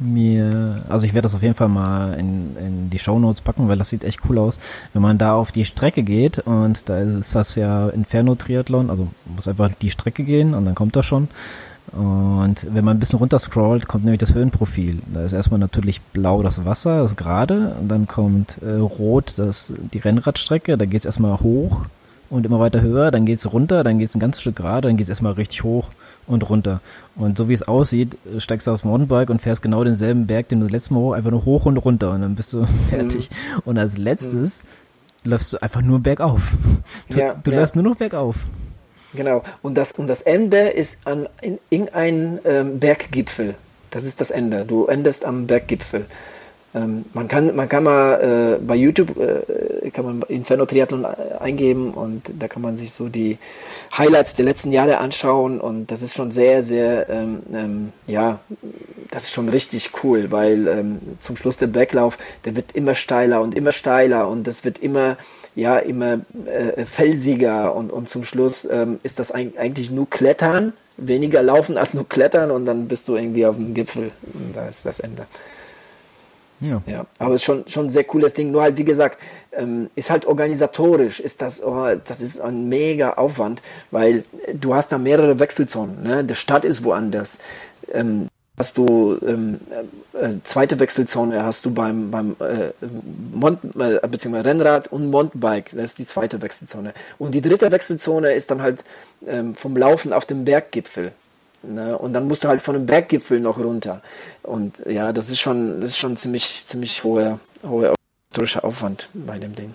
mir, 0.00 0.84
also 0.88 1.06
ich 1.06 1.14
werde 1.14 1.26
das 1.26 1.34
auf 1.34 1.42
jeden 1.42 1.54
Fall 1.54 1.68
mal 1.68 2.14
in, 2.14 2.56
in 2.56 2.90
die 2.90 2.98
Show 2.98 3.18
Notes 3.18 3.40
packen, 3.40 3.68
weil 3.68 3.78
das 3.78 3.90
sieht 3.90 4.04
echt 4.04 4.20
cool 4.28 4.38
aus. 4.38 4.58
Wenn 4.92 5.02
man 5.02 5.18
da 5.18 5.34
auf 5.34 5.52
die 5.52 5.64
Strecke 5.64 6.02
geht 6.02 6.40
und 6.40 6.88
da 6.88 6.98
ist 6.98 7.34
das 7.34 7.54
ja 7.54 7.88
Inferno 7.90 8.34
Triathlon, 8.34 8.90
also 8.90 9.08
muss 9.24 9.46
einfach 9.46 9.70
die 9.80 9.90
Strecke 9.90 10.24
gehen 10.24 10.54
und 10.54 10.64
dann 10.64 10.74
kommt 10.74 10.96
das 10.96 11.06
schon. 11.06 11.28
Und 11.92 12.66
wenn 12.72 12.84
man 12.84 12.96
ein 12.96 13.00
bisschen 13.00 13.18
runter 13.18 13.38
scrollt, 13.38 13.88
kommt 13.88 14.04
nämlich 14.04 14.20
das 14.20 14.34
Höhenprofil. 14.34 14.98
Da 15.12 15.24
ist 15.24 15.32
erstmal 15.32 15.60
natürlich 15.60 16.00
blau 16.00 16.42
das 16.42 16.64
Wasser, 16.64 17.02
das 17.02 17.16
gerade, 17.16 17.74
und 17.80 17.88
dann 17.88 18.06
kommt 18.06 18.58
äh, 18.62 18.72
rot 18.72 19.34
das, 19.36 19.72
die 19.92 19.98
Rennradstrecke, 19.98 20.76
da 20.76 20.84
geht's 20.84 21.06
erstmal 21.06 21.40
hoch 21.40 21.86
und 22.30 22.44
immer 22.44 22.60
weiter 22.60 22.82
höher, 22.82 23.10
dann 23.10 23.24
geht's 23.24 23.50
runter, 23.50 23.84
dann 23.84 23.98
geht's 23.98 24.14
ein 24.14 24.20
ganzes 24.20 24.42
Stück 24.42 24.56
gerade, 24.56 24.88
dann 24.88 24.96
geht's 24.98 25.08
erstmal 25.08 25.32
richtig 25.32 25.64
hoch 25.64 25.88
und 26.26 26.48
runter. 26.48 26.80
Und 27.16 27.38
so 27.38 27.48
wie 27.48 27.54
es 27.54 27.62
aussieht, 27.62 28.18
steigst 28.36 28.66
du 28.66 28.72
aufs 28.72 28.84
Mountainbike 28.84 29.30
und 29.30 29.40
fährst 29.40 29.62
genau 29.62 29.82
denselben 29.82 30.26
Berg, 30.26 30.48
den 30.48 30.60
du 30.60 30.66
das 30.66 30.72
letzte 30.72 30.94
Mal 30.94 31.00
hoch, 31.00 31.12
einfach 31.12 31.30
nur 31.30 31.46
hoch 31.46 31.64
und 31.64 31.78
runter 31.78 32.12
und 32.12 32.20
dann 32.20 32.34
bist 32.34 32.52
du 32.52 32.66
fertig. 32.90 33.30
Mhm. 33.30 33.62
Und 33.64 33.78
als 33.78 33.96
letztes 33.96 34.62
mhm. 35.24 35.30
läufst 35.30 35.52
du 35.54 35.62
einfach 35.62 35.80
nur 35.80 36.00
bergauf. 36.00 36.52
Du, 37.08 37.18
ja, 37.18 37.34
du 37.34 37.50
ja. 37.50 37.60
läufst 37.60 37.76
nur 37.76 37.84
noch 37.84 37.96
bergauf. 37.96 38.36
Genau. 39.14 39.42
Und 39.62 39.76
das, 39.76 39.92
und 39.92 40.06
das 40.06 40.22
Ende 40.22 40.68
ist 40.68 40.98
an 41.04 41.28
in, 41.40 41.58
in 41.70 41.88
ein 41.90 42.38
ähm, 42.44 42.78
Berggipfel. 42.78 43.54
Das 43.90 44.04
ist 44.04 44.20
das 44.20 44.30
Ende. 44.30 44.64
Du 44.64 44.86
endest 44.86 45.24
am 45.24 45.46
Berggipfel. 45.46 46.06
Ähm, 46.74 47.06
man, 47.14 47.28
kann, 47.28 47.56
man 47.56 47.66
kann 47.68 47.84
mal 47.84 48.58
äh, 48.58 48.62
bei 48.62 48.74
YouTube 48.74 49.18
äh, 49.18 49.90
kann 49.90 50.04
man 50.04 50.22
Inferno 50.28 50.66
Triathlon 50.66 51.04
äh, 51.04 51.08
eingeben 51.40 51.92
und 51.92 52.30
da 52.38 52.46
kann 52.46 52.60
man 52.60 52.76
sich 52.76 52.92
so 52.92 53.08
die 53.08 53.38
Highlights 53.96 54.34
der 54.34 54.44
letzten 54.44 54.70
Jahre 54.70 54.98
anschauen 54.98 55.60
und 55.60 55.90
das 55.90 56.02
ist 56.02 56.14
schon 56.14 56.30
sehr, 56.30 56.62
sehr, 56.62 57.08
ähm, 57.08 57.42
ähm, 57.54 57.92
ja, 58.06 58.40
das 59.10 59.24
ist 59.24 59.32
schon 59.32 59.48
richtig 59.48 59.92
cool, 60.02 60.30
weil 60.30 60.68
ähm, 60.68 60.98
zum 61.20 61.38
Schluss 61.38 61.56
der 61.56 61.68
Berglauf, 61.68 62.18
der 62.44 62.54
wird 62.54 62.72
immer 62.72 62.94
steiler 62.94 63.40
und 63.40 63.54
immer 63.54 63.72
steiler 63.72 64.28
und 64.28 64.46
das 64.46 64.62
wird 64.62 64.78
immer 64.78 65.16
ja 65.58 65.78
immer 65.78 66.20
äh, 66.46 66.84
felsiger 66.84 67.74
und, 67.74 67.90
und 67.90 68.08
zum 68.08 68.24
Schluss 68.24 68.66
ähm, 68.70 69.00
ist 69.02 69.18
das 69.18 69.32
eigentlich 69.32 69.90
nur 69.90 70.08
Klettern, 70.08 70.72
weniger 70.96 71.42
Laufen 71.42 71.76
als 71.76 71.94
nur 71.94 72.08
Klettern 72.08 72.50
und 72.50 72.64
dann 72.64 72.86
bist 72.86 73.08
du 73.08 73.16
irgendwie 73.16 73.44
auf 73.44 73.56
dem 73.56 73.74
Gipfel 73.74 74.12
und 74.22 74.54
da 74.54 74.68
ist 74.68 74.86
das 74.86 75.00
Ende. 75.00 75.26
Ja. 76.60 76.82
ja, 76.86 77.06
aber 77.18 77.34
es 77.34 77.42
ist 77.42 77.44
schon, 77.44 77.64
schon 77.68 77.86
ein 77.86 77.88
sehr 77.88 78.02
cooles 78.02 78.34
Ding. 78.34 78.50
Nur 78.50 78.62
halt, 78.62 78.78
wie 78.78 78.84
gesagt, 78.84 79.20
ähm, 79.52 79.90
ist 79.94 80.10
halt 80.10 80.26
organisatorisch, 80.26 81.20
ist 81.20 81.40
das, 81.40 81.62
oh, 81.62 81.86
das 82.04 82.20
ist 82.20 82.40
ein 82.40 82.68
mega 82.68 83.12
Aufwand, 83.12 83.62
weil 83.92 84.24
du 84.54 84.74
hast 84.74 84.90
da 84.90 84.98
mehrere 84.98 85.38
Wechselzonen. 85.38 86.02
Ne? 86.02 86.24
Die 86.24 86.34
Stadt 86.34 86.64
ist 86.64 86.82
woanders. 86.82 87.38
Ähm, 87.92 88.28
hast 88.58 88.76
du 88.76 89.18
ähm, 89.26 89.60
äh, 90.12 90.34
zweite 90.44 90.78
Wechselzone 90.78 91.42
hast 91.44 91.64
du 91.64 91.70
beim 91.70 92.10
beim 92.10 92.36
äh, 92.40 92.72
Mont, 93.32 93.60
äh, 93.78 94.00
beziehungsweise 94.08 94.44
Rennrad 94.48 94.88
und 94.88 95.10
Mountainbike, 95.10 95.70
das 95.72 95.90
ist 95.90 95.98
die 95.98 96.06
zweite 96.06 96.42
Wechselzone. 96.42 96.92
Und 97.18 97.34
die 97.34 97.42
dritte 97.42 97.70
Wechselzone 97.70 98.32
ist 98.32 98.50
dann 98.50 98.62
halt 98.62 98.84
ähm, 99.26 99.54
vom 99.54 99.76
Laufen 99.76 100.12
auf 100.12 100.26
dem 100.26 100.44
Berggipfel. 100.44 101.12
Ne? 101.62 101.96
Und 101.96 102.12
dann 102.12 102.28
musst 102.28 102.44
du 102.44 102.48
halt 102.48 102.62
von 102.62 102.74
dem 102.74 102.86
Berggipfel 102.86 103.40
noch 103.40 103.58
runter. 103.58 104.02
Und 104.42 104.82
ja, 104.86 105.12
das 105.12 105.30
ist 105.30 105.40
schon, 105.40 105.80
das 105.80 105.90
ist 105.90 105.98
schon 105.98 106.16
ziemlich, 106.16 106.64
ziemlich 106.66 107.04
hoher, 107.04 107.40
hoher 107.62 107.94
Aufwand 108.62 109.08
bei 109.14 109.38
dem 109.38 109.54
Ding. 109.54 109.74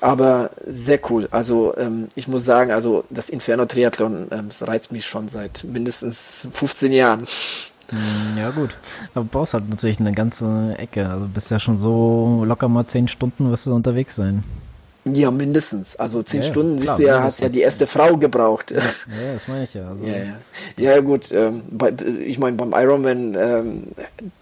Aber 0.00 0.50
sehr 0.66 1.00
cool. 1.10 1.28
Also 1.30 1.76
ähm, 1.76 2.08
ich 2.14 2.28
muss 2.28 2.44
sagen, 2.44 2.70
also 2.70 3.04
das 3.10 3.28
Inferno 3.28 3.66
Triathlon, 3.66 4.28
ähm, 4.30 4.48
das 4.48 4.66
reizt 4.66 4.92
mich 4.92 5.06
schon 5.06 5.28
seit 5.28 5.64
mindestens 5.64 6.48
15 6.52 6.92
Jahren. 6.92 7.26
Hm, 7.90 8.38
ja 8.38 8.50
gut, 8.50 8.76
aber 9.14 9.24
du 9.24 9.30
brauchst 9.30 9.54
halt 9.54 9.68
natürlich 9.68 10.00
eine 10.00 10.12
ganze 10.12 10.74
Ecke. 10.78 11.08
Also 11.08 11.26
bist 11.26 11.50
ja 11.50 11.58
schon 11.58 11.78
so 11.78 12.42
locker 12.44 12.68
mal 12.68 12.86
10 12.86 13.08
Stunden 13.08 13.50
wirst 13.50 13.66
du 13.66 13.74
unterwegs 13.74 14.16
sein. 14.16 14.42
Ja, 15.12 15.30
mindestens. 15.30 15.96
Also 15.96 16.22
zehn 16.22 16.42
ja, 16.42 16.48
Stunden, 16.48 16.80
klar, 16.80 16.96
siehst 16.96 16.98
du 16.98 17.10
ja, 17.10 17.22
hast 17.22 17.40
ja 17.40 17.48
die 17.48 17.60
erste 17.60 17.86
Frau 17.86 18.16
gebraucht. 18.16 18.72
Ja, 18.72 18.78
ja 18.78 19.34
das 19.34 19.46
meine 19.46 19.62
ich 19.62 19.74
ja. 19.74 19.88
Also 19.88 20.04
ja, 20.06 20.34
ja. 20.76 21.00
gut. 21.00 21.30
Ähm, 21.30 21.62
bei, 21.70 21.92
ich 22.24 22.38
meine, 22.38 22.56
beim 22.56 22.72
Ironman 22.72 23.36
ähm, 23.38 23.86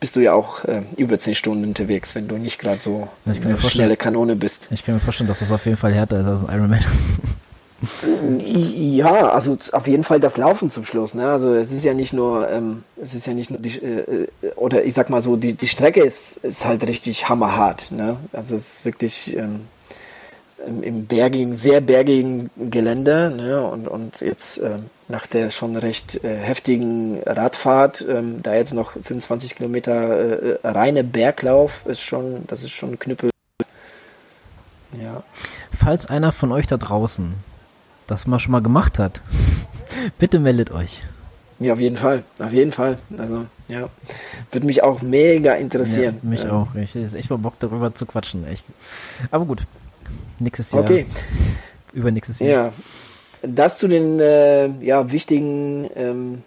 bist 0.01 0.17
du 0.17 0.21
ja 0.21 0.33
auch 0.33 0.65
äh, 0.65 0.83
über 0.97 1.19
zehn 1.19 1.35
Stunden 1.35 1.65
unterwegs, 1.65 2.15
wenn 2.15 2.29
du 2.29 2.39
nicht 2.39 2.59
gerade 2.59 2.81
so 2.81 3.09
eine 3.27 3.59
schnelle 3.59 3.97
Kanone 3.97 4.37
bist. 4.37 4.69
Ich 4.71 4.85
kann 4.85 4.95
mir 4.95 5.01
vorstellen, 5.01 5.29
dass 5.29 5.41
das 5.41 5.51
auf 5.51 5.65
jeden 5.67 5.77
Fall 5.77 5.93
härter 5.93 6.21
ist 6.21 6.27
als 6.27 6.49
ein 6.49 6.57
Ironman. 6.57 6.85
Ja, 8.39 9.29
also 9.29 9.59
auf 9.73 9.87
jeden 9.87 10.05
Fall 10.05 10.21
das 10.21 10.39
Laufen 10.39 10.71
zum 10.71 10.85
Schluss. 10.85 11.13
Ne? 11.15 11.29
Also 11.29 11.53
es 11.55 11.73
ist 11.73 11.85
ja 11.85 11.93
nicht 11.93 12.15
nur, 12.15 12.49
ähm, 12.51 12.85
es 13.01 13.15
ist 13.15 13.27
ja 13.27 13.35
nicht 13.35 13.51
nur 13.51 13.59
die, 13.59 13.77
äh, 13.79 14.29
oder 14.57 14.85
ich 14.85 14.95
sag 14.95 15.11
mal 15.11 15.21
so, 15.21 15.37
die, 15.37 15.55
die 15.55 15.69
Strecke 15.69 16.03
ist, 16.03 16.39
ist 16.39 16.65
halt 16.65 16.87
richtig 16.87 17.29
hammerhart. 17.29 17.91
Ne? 17.91 18.17
Also 18.33 18.57
es 18.57 18.77
ist 18.77 18.85
wirklich, 18.87 19.37
ähm, 19.37 19.67
im 20.67 21.07
bergigen, 21.07 21.57
sehr 21.57 21.81
bergigen 21.81 22.51
Gelände 22.57 23.33
ne? 23.37 23.63
und, 23.63 23.89
und 23.89 24.21
jetzt 24.21 24.59
äh, 24.59 24.79
nach 25.09 25.27
der 25.27 25.51
schon 25.51 25.77
recht 25.77 26.25
äh, 26.25 26.37
heftigen 26.37 27.23
Radfahrt, 27.25 28.05
ähm, 28.09 28.43
da 28.43 28.55
jetzt 28.55 28.73
noch 28.73 28.93
25 28.93 29.57
Kilometer 29.57 29.93
äh, 29.93 30.59
reine 30.65 31.05
Berglauf 31.05 31.87
ist 31.87 32.01
schon, 32.01 32.45
das 32.47 32.65
ist 32.65 32.73
schon 32.73 32.93
ein 32.93 32.99
Knüppel. 32.99 33.31
Ja. 35.01 35.23
Falls 35.77 36.07
einer 36.07 36.33
von 36.33 36.53
euch 36.53 36.67
da 36.67 36.77
draußen 36.77 37.35
das 38.07 38.27
mal 38.27 38.39
schon 38.39 38.53
mal 38.53 38.63
gemacht 38.63 38.99
hat, 38.99 39.23
bitte 40.19 40.39
meldet 40.39 40.71
euch. 40.71 41.03
Ja, 41.61 41.73
auf 41.73 41.81
jeden 41.81 41.97
Fall, 41.97 42.25
auf 42.41 42.53
jeden 42.53 42.73
Fall. 42.73 42.99
Also, 43.17 43.47
ja, 43.69 43.89
würde 44.51 44.67
mich 44.67 44.83
auch 44.83 45.03
mega 45.03 45.55
interessieren. 45.55 46.19
Ja, 46.23 46.29
mich 46.29 46.45
ähm. 46.45 46.51
auch. 46.51 46.75
Ich 46.75 46.97
ist 46.97 47.15
echt 47.15 47.31
mal 47.31 47.39
Bock 47.39 47.55
darüber 47.61 47.95
zu 47.95 48.07
quatschen, 48.07 48.47
echt. 48.47 48.65
Aber 49.31 49.45
gut, 49.45 49.63
Nächstes 50.45 50.73
Jahr. 50.73 50.83
Okay. 50.83 51.07
Übernächstes 51.95 52.41
Jahr. 52.41 52.51
Ja. 52.51 52.73
Das 53.43 53.79
zu 53.79 53.89
den 53.89 54.21
äh, 54.21 54.69
ja, 54.85 55.11
wichtigen 55.11 55.89
ähm, 55.97 56.43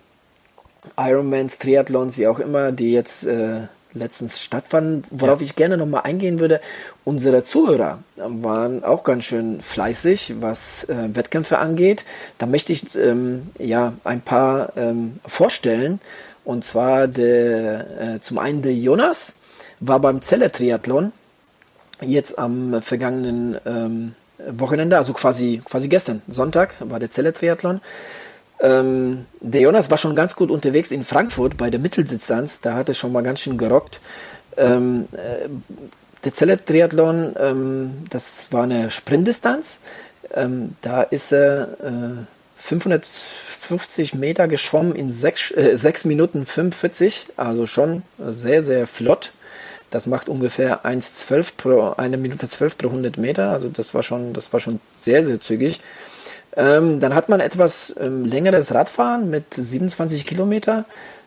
Ironmans, 0.98 1.58
Triathlons, 1.60 2.18
wie 2.18 2.28
auch 2.28 2.40
immer, 2.40 2.72
die 2.72 2.92
jetzt 2.92 3.26
äh, 3.26 3.62
letztens 3.94 4.40
stattfanden. 4.40 5.04
Worauf 5.10 5.40
ja. 5.42 5.46
ich 5.46 5.56
gerne 5.56 5.78
nochmal 5.78 6.02
eingehen 6.04 6.40
würde, 6.40 6.62
unsere 7.06 7.44
Zuhörer 7.44 8.00
waren 8.18 8.84
auch 8.84 9.04
ganz 9.04 9.26
schön 9.26 9.62
fleißig, 9.62 10.36
was 10.42 10.84
äh, 10.86 11.10
Wettkämpfe 11.14 11.58
angeht. 11.58 12.06
Da 12.38 12.46
möchte 12.46 12.74
ich 12.74 12.96
ähm, 12.96 13.50
ja 13.58 13.94
ein 14.04 14.22
paar 14.22 14.74
ähm, 14.78 15.20
vorstellen. 15.26 16.00
Und 16.46 16.64
zwar 16.64 17.08
der, 17.08 18.16
äh, 18.16 18.20
zum 18.20 18.38
einen 18.38 18.62
der 18.62 18.74
Jonas 18.74 19.38
war 19.80 20.00
beim 20.00 20.22
Zeller 20.22 20.52
Triathlon 20.52 21.12
jetzt 22.02 22.38
am 22.38 22.82
vergangenen 22.82 23.58
ähm, 23.66 24.16
Wochenende, 24.50 24.98
also 24.98 25.14
quasi, 25.14 25.62
quasi 25.66 25.88
gestern, 25.88 26.22
Sonntag, 26.28 26.76
war 26.80 27.00
der 27.00 27.12
Zelle 27.12 27.34
Triathlon. 27.34 27.82
Ähm, 28.60 29.26
der 29.40 29.62
Jonas 29.62 29.90
war 29.90 29.98
schon 29.98 30.16
ganz 30.16 30.36
gut 30.36 30.50
unterwegs 30.50 30.92
in 30.92 31.04
Frankfurt 31.04 31.58
bei 31.58 31.70
der 31.70 31.80
Mitteldistanz, 31.80 32.62
da 32.62 32.74
hat 32.74 32.88
er 32.90 32.96
schon 32.96 33.12
mal 33.12 33.24
ganz 33.24 33.42
schön 33.42 33.58
gerockt. 33.58 34.00
Ähm, 34.58 35.08
äh, 35.12 35.50
der 36.24 36.34
Zelle 36.34 36.64
Triathlon, 36.64 37.36
ähm, 37.40 38.04
das 38.10 38.52
war 38.52 38.64
eine 38.64 38.90
Sprintdistanz. 38.90 39.82
Ähm, 40.34 40.76
da 40.82 41.04
ist 41.04 41.32
er 41.32 41.70
äh, 41.84 42.24
550 42.58 44.16
Meter 44.16 44.48
geschwommen 44.48 44.96
in 44.96 45.10
6, 45.10 45.52
äh, 45.52 45.78
6 45.78 46.06
Minuten 46.06 46.46
45, 46.46 47.28
also 47.38 47.68
schon 47.68 48.02
sehr, 48.18 48.62
sehr 48.64 48.88
flott. 48.88 49.32
Das 49.98 50.06
macht 50.06 50.30
ungefähr 50.30 50.86
1,12 50.86 51.54
pro, 51.58 51.94
eine 51.98 52.18
Minute 52.18 52.48
12 52.48 52.78
pro 52.78 52.90
100 52.90 53.18
Meter. 53.18 53.50
Also 53.50 53.68
das 53.68 53.96
war 53.96 54.04
schon, 54.04 54.32
das 54.32 54.54
war 54.54 54.60
schon 54.60 54.80
sehr, 54.94 55.24
sehr 55.24 55.42
zügig. 55.42 55.80
Ähm, 56.56 57.00
dann 57.00 57.16
hat 57.16 57.30
man 57.30 57.40
etwas 57.40 57.96
ähm, 58.00 58.24
längeres 58.24 58.76
Radfahren 58.76 59.32
mit 59.32 59.56
27 59.56 60.28
Kilometer. 60.28 60.86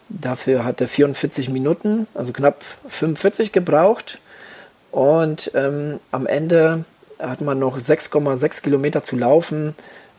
Dafür 0.08 0.64
hat 0.64 0.80
er 0.80 0.86
44 0.86 1.48
Minuten, 1.48 2.06
also 2.14 2.32
knapp 2.32 2.62
45 2.86 3.50
gebraucht. 3.50 4.20
Und 4.92 5.50
ähm, 5.56 5.98
am 6.12 6.28
Ende 6.28 6.84
hat 7.18 7.40
man 7.40 7.58
noch 7.58 7.76
6,6 7.76 8.62
Kilometer 8.62 9.02
zu 9.02 9.16
laufen. 9.16 9.74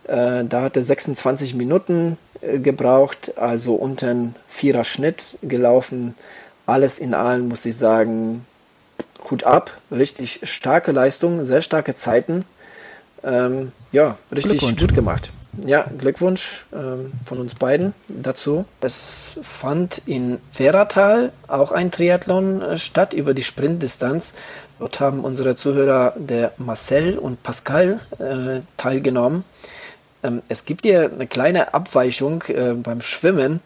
Äh, 0.09 0.43
da 0.43 0.63
hat 0.63 0.75
er 0.75 0.83
26 0.83 1.55
Minuten 1.55 2.17
äh, 2.41 2.59
gebraucht, 2.59 3.31
also 3.37 3.75
unter 3.75 4.09
einen 4.09 4.35
Vierer 4.45 4.83
Schnitt 4.83 5.23
gelaufen 5.41 6.15
alles 6.65 6.99
in 6.99 7.13
allem 7.13 7.47
muss 7.47 7.65
ich 7.65 7.75
sagen, 7.75 8.45
Hut 9.29 9.43
ab, 9.43 9.77
richtig 9.91 10.41
starke 10.43 10.91
Leistung, 10.91 11.43
sehr 11.43 11.61
starke 11.61 11.95
Zeiten. 11.95 12.45
Ähm, 13.23 13.71
ja, 13.91 14.17
richtig 14.31 14.61
gut 14.61 14.95
gemacht. 14.95 15.31
Ja, 15.65 15.85
Glückwunsch 15.97 16.65
ähm, 16.73 17.11
von 17.25 17.39
uns 17.39 17.55
beiden 17.55 17.93
dazu. 18.07 18.65
Es 18.79 19.37
fand 19.43 20.01
in 20.05 20.39
Ferratal 20.51 21.33
auch 21.47 21.73
ein 21.73 21.91
Triathlon 21.91 22.61
äh, 22.61 22.77
statt 22.77 23.13
über 23.13 23.33
die 23.33 23.43
Sprintdistanz. 23.43 24.31
Dort 24.79 24.99
haben 25.01 25.25
unsere 25.25 25.55
Zuhörer, 25.55 26.13
der 26.15 26.53
Marcel 26.57 27.17
und 27.17 27.43
Pascal, 27.43 27.99
äh, 28.17 28.61
teilgenommen. 28.77 29.43
Ähm, 30.23 30.41
es 30.47 30.63
gibt 30.65 30.85
hier 30.85 31.11
eine 31.11 31.27
kleine 31.27 31.73
Abweichung 31.73 32.43
äh, 32.47 32.73
beim 32.73 33.01
Schwimmen 33.01 33.59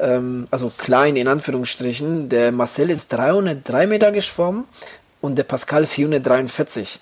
ähm, 0.00 0.46
also 0.50 0.70
klein 0.76 1.16
in 1.16 1.28
Anführungsstrichen. 1.28 2.28
Der 2.28 2.52
Marcel 2.52 2.90
ist 2.90 3.12
303 3.12 3.86
Meter 3.86 4.12
geschwommen 4.12 4.64
und 5.20 5.36
der 5.36 5.44
Pascal 5.44 5.86
443. 5.86 7.00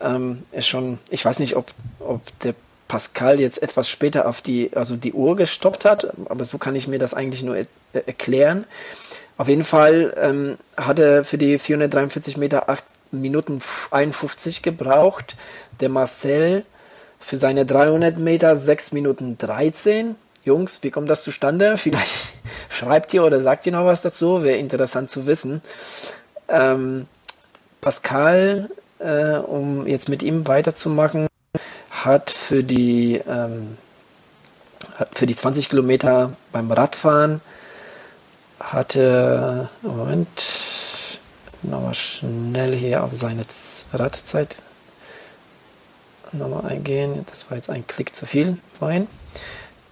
Ähm, 0.00 0.42
ist 0.52 0.68
schon, 0.68 0.98
ich 1.10 1.24
weiß 1.24 1.38
nicht, 1.38 1.56
ob, 1.56 1.66
ob 2.00 2.20
der 2.40 2.54
Pascal 2.88 3.40
jetzt 3.40 3.62
etwas 3.62 3.88
später 3.88 4.28
auf 4.28 4.42
die, 4.42 4.70
also 4.74 4.96
die 4.96 5.12
Uhr 5.12 5.36
gestoppt 5.36 5.84
hat, 5.84 6.12
aber 6.28 6.44
so 6.44 6.58
kann 6.58 6.74
ich 6.74 6.86
mir 6.86 6.98
das 6.98 7.14
eigentlich 7.14 7.42
nur 7.42 7.56
er 7.56 7.66
erklären. 8.06 8.64
Auf 9.36 9.48
jeden 9.48 9.64
Fall 9.64 10.14
ähm, 10.20 10.58
hat 10.76 10.98
er 10.98 11.24
für 11.24 11.38
die 11.38 11.58
443 11.58 12.36
Meter 12.36 12.68
8 12.68 12.84
Minuten 13.10 13.60
51 13.90 14.62
gebraucht. 14.62 15.36
Der 15.80 15.88
Marcel 15.88 16.64
für 17.18 17.36
seine 17.36 17.64
300 17.66 18.18
Meter 18.18 18.54
6 18.54 18.92
Minuten 18.92 19.38
13 19.38 20.14
Jungs, 20.44 20.82
wie 20.82 20.90
kommt 20.90 21.08
das 21.08 21.22
zustande? 21.22 21.76
Vielleicht 21.76 22.12
schreibt 22.68 23.14
ihr 23.14 23.24
oder 23.24 23.40
sagt 23.40 23.66
ihr 23.66 23.72
noch 23.72 23.86
was 23.86 24.02
dazu, 24.02 24.42
wäre 24.42 24.58
interessant 24.58 25.10
zu 25.10 25.26
wissen. 25.26 25.62
Ähm, 26.48 27.06
Pascal, 27.80 28.70
äh, 28.98 29.36
um 29.36 29.86
jetzt 29.86 30.08
mit 30.08 30.22
ihm 30.22 30.46
weiterzumachen, 30.46 31.26
hat 31.90 32.30
für 32.30 32.62
die, 32.62 33.20
ähm, 33.26 33.78
für 35.14 35.26
die 35.26 35.34
20 35.34 35.70
Kilometer 35.70 36.32
beim 36.52 36.70
Radfahren 36.70 37.40
hatte, 38.60 39.68
Moment, 39.82 40.44
nochmal 41.62 41.94
schnell 41.94 42.74
hier 42.74 43.04
auf 43.04 43.14
seine 43.14 43.42
Radzeit 43.92 44.56
nochmal 46.32 46.66
eingehen. 46.66 47.24
Das 47.30 47.50
war 47.50 47.56
jetzt 47.56 47.70
ein 47.70 47.86
Klick 47.86 48.14
zu 48.14 48.26
viel 48.26 48.58
vorhin. 48.78 49.06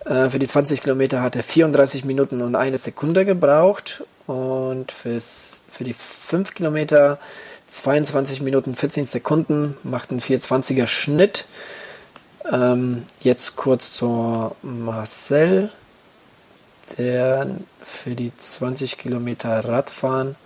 Äh, 0.04 0.28
für 0.28 0.38
die 0.38 0.46
20 0.46 0.82
Kilometer 0.82 1.22
hat 1.22 1.36
er 1.36 1.42
34 1.42 2.04
Minuten 2.04 2.40
und 2.40 2.56
eine 2.56 2.78
Sekunde 2.78 3.24
gebraucht 3.24 4.04
und 4.26 4.90
fürs, 4.92 5.64
für 5.70 5.84
die 5.84 5.94
5 5.94 6.54
Kilometer 6.54 7.18
22 7.66 8.42
Minuten 8.42 8.74
14 8.74 9.06
Sekunden, 9.06 9.76
macht 9.82 10.10
einen 10.10 10.20
420er 10.20 10.86
Schnitt. 10.86 11.46
Ähm, 12.50 13.04
jetzt 13.20 13.56
kurz 13.56 13.92
zur 13.92 14.56
Marcel, 14.62 15.70
der 16.98 17.46
für 17.82 18.14
die 18.14 18.32
20 18.36 18.98
Kilometer 18.98 19.64
Radfahren 19.64 20.36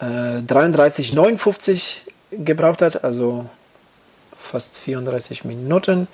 äh, 0.00 0.04
33,59 0.04 1.98
gebraucht 2.30 2.82
hat, 2.82 3.04
also 3.04 3.46
fast 4.36 4.78
34 4.78 5.44
Minuten 5.44 6.08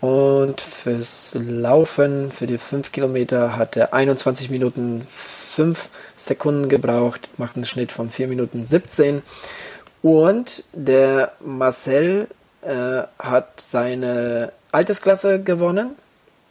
Und 0.00 0.60
fürs 0.60 1.32
Laufen, 1.34 2.32
für 2.32 2.46
die 2.46 2.56
5 2.56 2.90
Kilometer, 2.90 3.56
hat 3.56 3.76
er 3.76 3.92
21 3.92 4.48
Minuten 4.50 5.06
5 5.08 5.88
Sekunden 6.16 6.68
gebraucht, 6.68 7.28
macht 7.36 7.56
einen 7.56 7.66
Schnitt 7.66 7.92
von 7.92 8.10
4 8.10 8.28
Minuten 8.28 8.64
17. 8.64 9.22
Und 10.02 10.64
der 10.72 11.32
Marcel 11.44 12.28
äh, 12.62 13.02
hat 13.18 13.60
seine 13.60 14.52
Altersklasse 14.72 15.42
gewonnen 15.42 15.90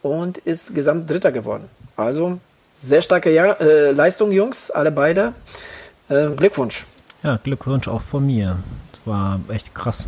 und 0.03 0.37
ist 0.37 0.75
gesamt 0.75 1.09
Dritter 1.09 1.31
geworden. 1.31 1.69
Also 1.95 2.39
sehr 2.71 3.01
starke 3.01 3.33
ja 3.33 3.53
äh, 3.53 3.91
Leistung, 3.91 4.31
Jungs, 4.31 4.69
alle 4.69 4.91
beide. 4.91 5.33
Äh, 6.07 6.29
Glückwunsch. 6.29 6.85
Ja, 7.23 7.37
Glückwunsch 7.37 7.87
auch 7.87 8.01
von 8.01 8.25
mir. 8.25 8.59
Das 8.91 9.01
war 9.05 9.39
echt 9.49 9.73
krass. 9.73 10.05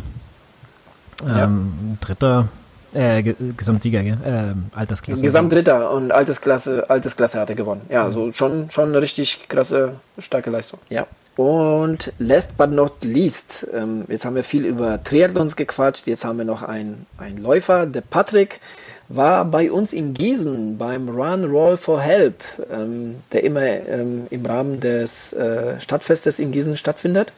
Ähm, 1.28 1.98
ja. 2.00 2.06
Dritter, 2.06 2.48
äh, 2.94 3.22
Gesamtsieger, 3.56 4.00
äh, 4.00 4.54
Altersklasse. 4.74 5.22
Gesamtdritter 5.22 5.90
und 5.90 6.12
Altersklasse, 6.12 6.88
Altersklasse 6.88 7.40
hat 7.40 7.50
er 7.50 7.56
gewonnen. 7.56 7.82
Ja, 7.88 8.04
also 8.04 8.32
schon, 8.32 8.70
schon 8.70 8.90
eine 8.90 9.02
richtig 9.02 9.48
krasse, 9.48 9.96
starke 10.18 10.50
Leistung. 10.50 10.78
Ja. 10.88 11.06
Und 11.36 12.12
last 12.18 12.58
but 12.58 12.70
not 12.70 13.02
least, 13.02 13.66
ähm, 13.72 14.04
jetzt 14.08 14.26
haben 14.26 14.36
wir 14.36 14.44
viel 14.44 14.66
über 14.66 15.02
Triathlons 15.02 15.56
gequatscht, 15.56 16.06
jetzt 16.06 16.26
haben 16.26 16.36
wir 16.36 16.44
noch 16.44 16.62
einen, 16.62 17.06
einen 17.16 17.38
Läufer, 17.38 17.86
der 17.86 18.02
Patrick 18.02 18.60
war 19.08 19.44
bei 19.44 19.70
uns 19.70 19.92
in 19.92 20.14
Gießen 20.14 20.78
beim 20.78 21.08
Run 21.08 21.44
Roll 21.44 21.76
for 21.76 22.00
Help, 22.00 22.42
ähm, 22.70 23.16
der 23.32 23.44
immer 23.44 23.62
ähm, 23.62 24.26
im 24.30 24.44
Rahmen 24.44 24.80
des 24.80 25.32
äh, 25.32 25.80
Stadtfestes 25.80 26.38
in 26.38 26.52
Gießen 26.52 26.76
stattfindet. 26.76 27.32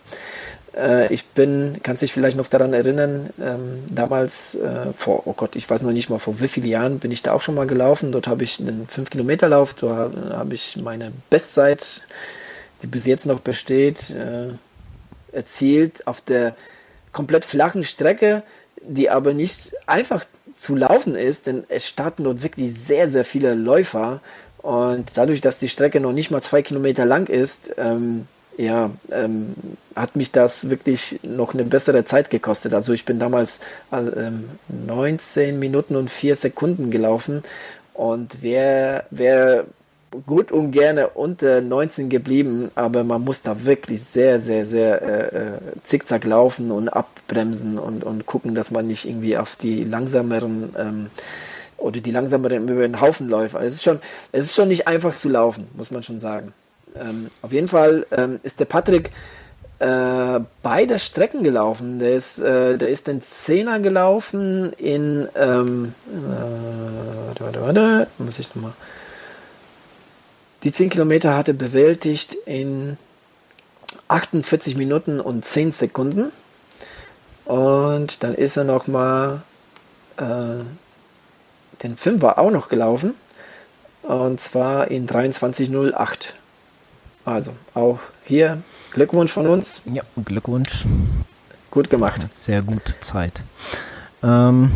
Äh, 0.76 1.12
ich 1.12 1.26
bin, 1.26 1.76
kannst 1.82 2.02
dich 2.02 2.12
vielleicht 2.12 2.36
noch 2.36 2.48
daran 2.48 2.72
erinnern, 2.72 3.30
ähm, 3.40 3.84
damals 3.90 4.54
äh, 4.56 4.92
vor, 4.92 5.26
oh 5.26 5.32
Gott, 5.32 5.56
ich 5.56 5.68
weiß 5.68 5.82
noch 5.82 5.92
nicht 5.92 6.10
mal 6.10 6.18
vor 6.18 6.40
wie 6.40 6.48
vielen 6.48 6.66
Jahren 6.66 6.98
bin 6.98 7.10
ich 7.10 7.22
da 7.22 7.32
auch 7.32 7.40
schon 7.40 7.54
mal 7.54 7.66
gelaufen. 7.66 8.12
Dort 8.12 8.26
habe 8.26 8.44
ich 8.44 8.60
einen 8.60 8.86
5-Kilometer-Lauf, 8.88 9.74
da 9.74 10.10
habe 10.32 10.54
ich 10.54 10.76
meine 10.76 11.12
Bestzeit, 11.30 12.02
die 12.82 12.86
bis 12.86 13.06
jetzt 13.06 13.26
noch 13.26 13.40
besteht, 13.40 14.10
äh, 14.10 14.48
erzielt 15.32 16.06
auf 16.06 16.20
der 16.20 16.54
komplett 17.12 17.44
flachen 17.44 17.84
Strecke, 17.84 18.42
die 18.82 19.10
aber 19.10 19.32
nicht 19.32 19.72
einfach 19.86 20.24
zu 20.54 20.76
laufen 20.76 21.14
ist, 21.14 21.46
denn 21.46 21.64
es 21.68 21.88
starten 21.88 22.24
dort 22.24 22.42
wirklich 22.42 22.72
sehr, 22.74 23.08
sehr 23.08 23.24
viele 23.24 23.54
Läufer. 23.54 24.20
Und 24.58 25.12
dadurch, 25.14 25.40
dass 25.40 25.58
die 25.58 25.68
Strecke 25.68 26.00
noch 26.00 26.12
nicht 26.12 26.30
mal 26.30 26.42
zwei 26.42 26.62
Kilometer 26.62 27.04
lang 27.04 27.28
ist, 27.28 27.72
ähm, 27.76 28.26
ja, 28.56 28.90
ähm, 29.10 29.54
hat 29.96 30.16
mich 30.16 30.32
das 30.32 30.70
wirklich 30.70 31.20
noch 31.22 31.54
eine 31.54 31.64
bessere 31.64 32.04
Zeit 32.04 32.30
gekostet. 32.30 32.74
Also 32.74 32.92
ich 32.92 33.04
bin 33.04 33.18
damals 33.18 33.60
äh, 33.90 34.30
19 34.86 35.58
Minuten 35.58 35.96
und 35.96 36.10
4 36.10 36.34
Sekunden 36.34 36.90
gelaufen 36.90 37.42
und 37.94 38.38
wer, 38.42 39.04
wer 39.10 39.64
gut 40.26 40.52
und 40.52 40.70
gerne 40.70 41.08
unter 41.08 41.60
19 41.60 42.08
geblieben, 42.08 42.70
aber 42.74 43.04
man 43.04 43.22
muss 43.22 43.42
da 43.42 43.64
wirklich 43.64 44.02
sehr, 44.02 44.40
sehr, 44.40 44.66
sehr 44.66 45.02
äh, 45.02 45.36
äh, 45.36 45.58
zickzack 45.82 46.24
laufen 46.24 46.70
und 46.70 46.88
abbremsen 46.88 47.78
und, 47.78 48.04
und 48.04 48.26
gucken, 48.26 48.54
dass 48.54 48.70
man 48.70 48.86
nicht 48.86 49.06
irgendwie 49.06 49.36
auf 49.36 49.56
die 49.56 49.82
langsameren 49.82 50.74
ähm, 50.78 51.10
oder 51.76 52.00
die 52.00 52.12
langsameren 52.12 52.68
über 52.68 52.82
den 52.82 53.00
Haufen 53.00 53.28
läuft. 53.28 53.56
Also 53.56 53.66
es 53.66 53.74
ist 53.74 53.82
schon, 53.82 54.00
es 54.32 54.44
ist 54.46 54.54
schon 54.54 54.68
nicht 54.68 54.86
einfach 54.86 55.14
zu 55.14 55.28
laufen, 55.28 55.66
muss 55.76 55.90
man 55.90 56.02
schon 56.02 56.18
sagen. 56.18 56.52
Ähm, 56.94 57.30
auf 57.42 57.52
jeden 57.52 57.68
Fall 57.68 58.06
ähm, 58.10 58.40
ist 58.42 58.60
der 58.60 58.66
Patrick 58.66 59.10
äh, 59.78 60.40
beide 60.62 60.98
Strecken 60.98 61.42
gelaufen. 61.42 61.98
Der 61.98 62.14
ist, 62.14 62.38
äh, 62.38 62.78
der 62.78 62.88
ist 62.88 63.08
den 63.08 63.20
Zehner 63.20 63.80
gelaufen 63.80 64.72
in, 64.74 65.28
ähm, 65.34 65.94
äh, 66.10 67.26
warte, 67.26 67.44
warte, 67.44 67.60
warte, 67.60 68.06
muss 68.18 68.38
ich 68.38 68.54
nochmal. 68.54 68.72
Die 70.62 70.72
10 70.72 70.88
Kilometer 70.88 71.36
hat 71.36 71.48
er 71.48 71.54
bewältigt 71.54 72.34
in 72.46 72.96
48 74.08 74.76
Minuten 74.76 75.20
und 75.20 75.44
10 75.44 75.72
Sekunden. 75.72 76.32
Und 77.44 78.22
dann 78.22 78.34
ist 78.34 78.56
er 78.56 78.64
nochmal 78.64 79.42
äh, 80.16 80.64
den 81.82 81.96
Fünfer 81.96 82.38
auch 82.38 82.50
noch 82.50 82.68
gelaufen. 82.68 83.14
Und 84.02 84.40
zwar 84.40 84.90
in 84.90 85.06
23.08. 85.06 86.32
Also 87.24 87.52
auch 87.74 88.00
hier 88.24 88.62
Glückwunsch 88.92 89.32
von 89.32 89.46
uns. 89.46 89.82
Ja, 89.92 90.02
Glückwunsch. 90.24 90.86
Gut 91.70 91.90
gemacht. 91.90 92.20
Sehr 92.32 92.62
gute 92.62 92.94
Zeit. 93.00 93.42
Ähm, 94.22 94.70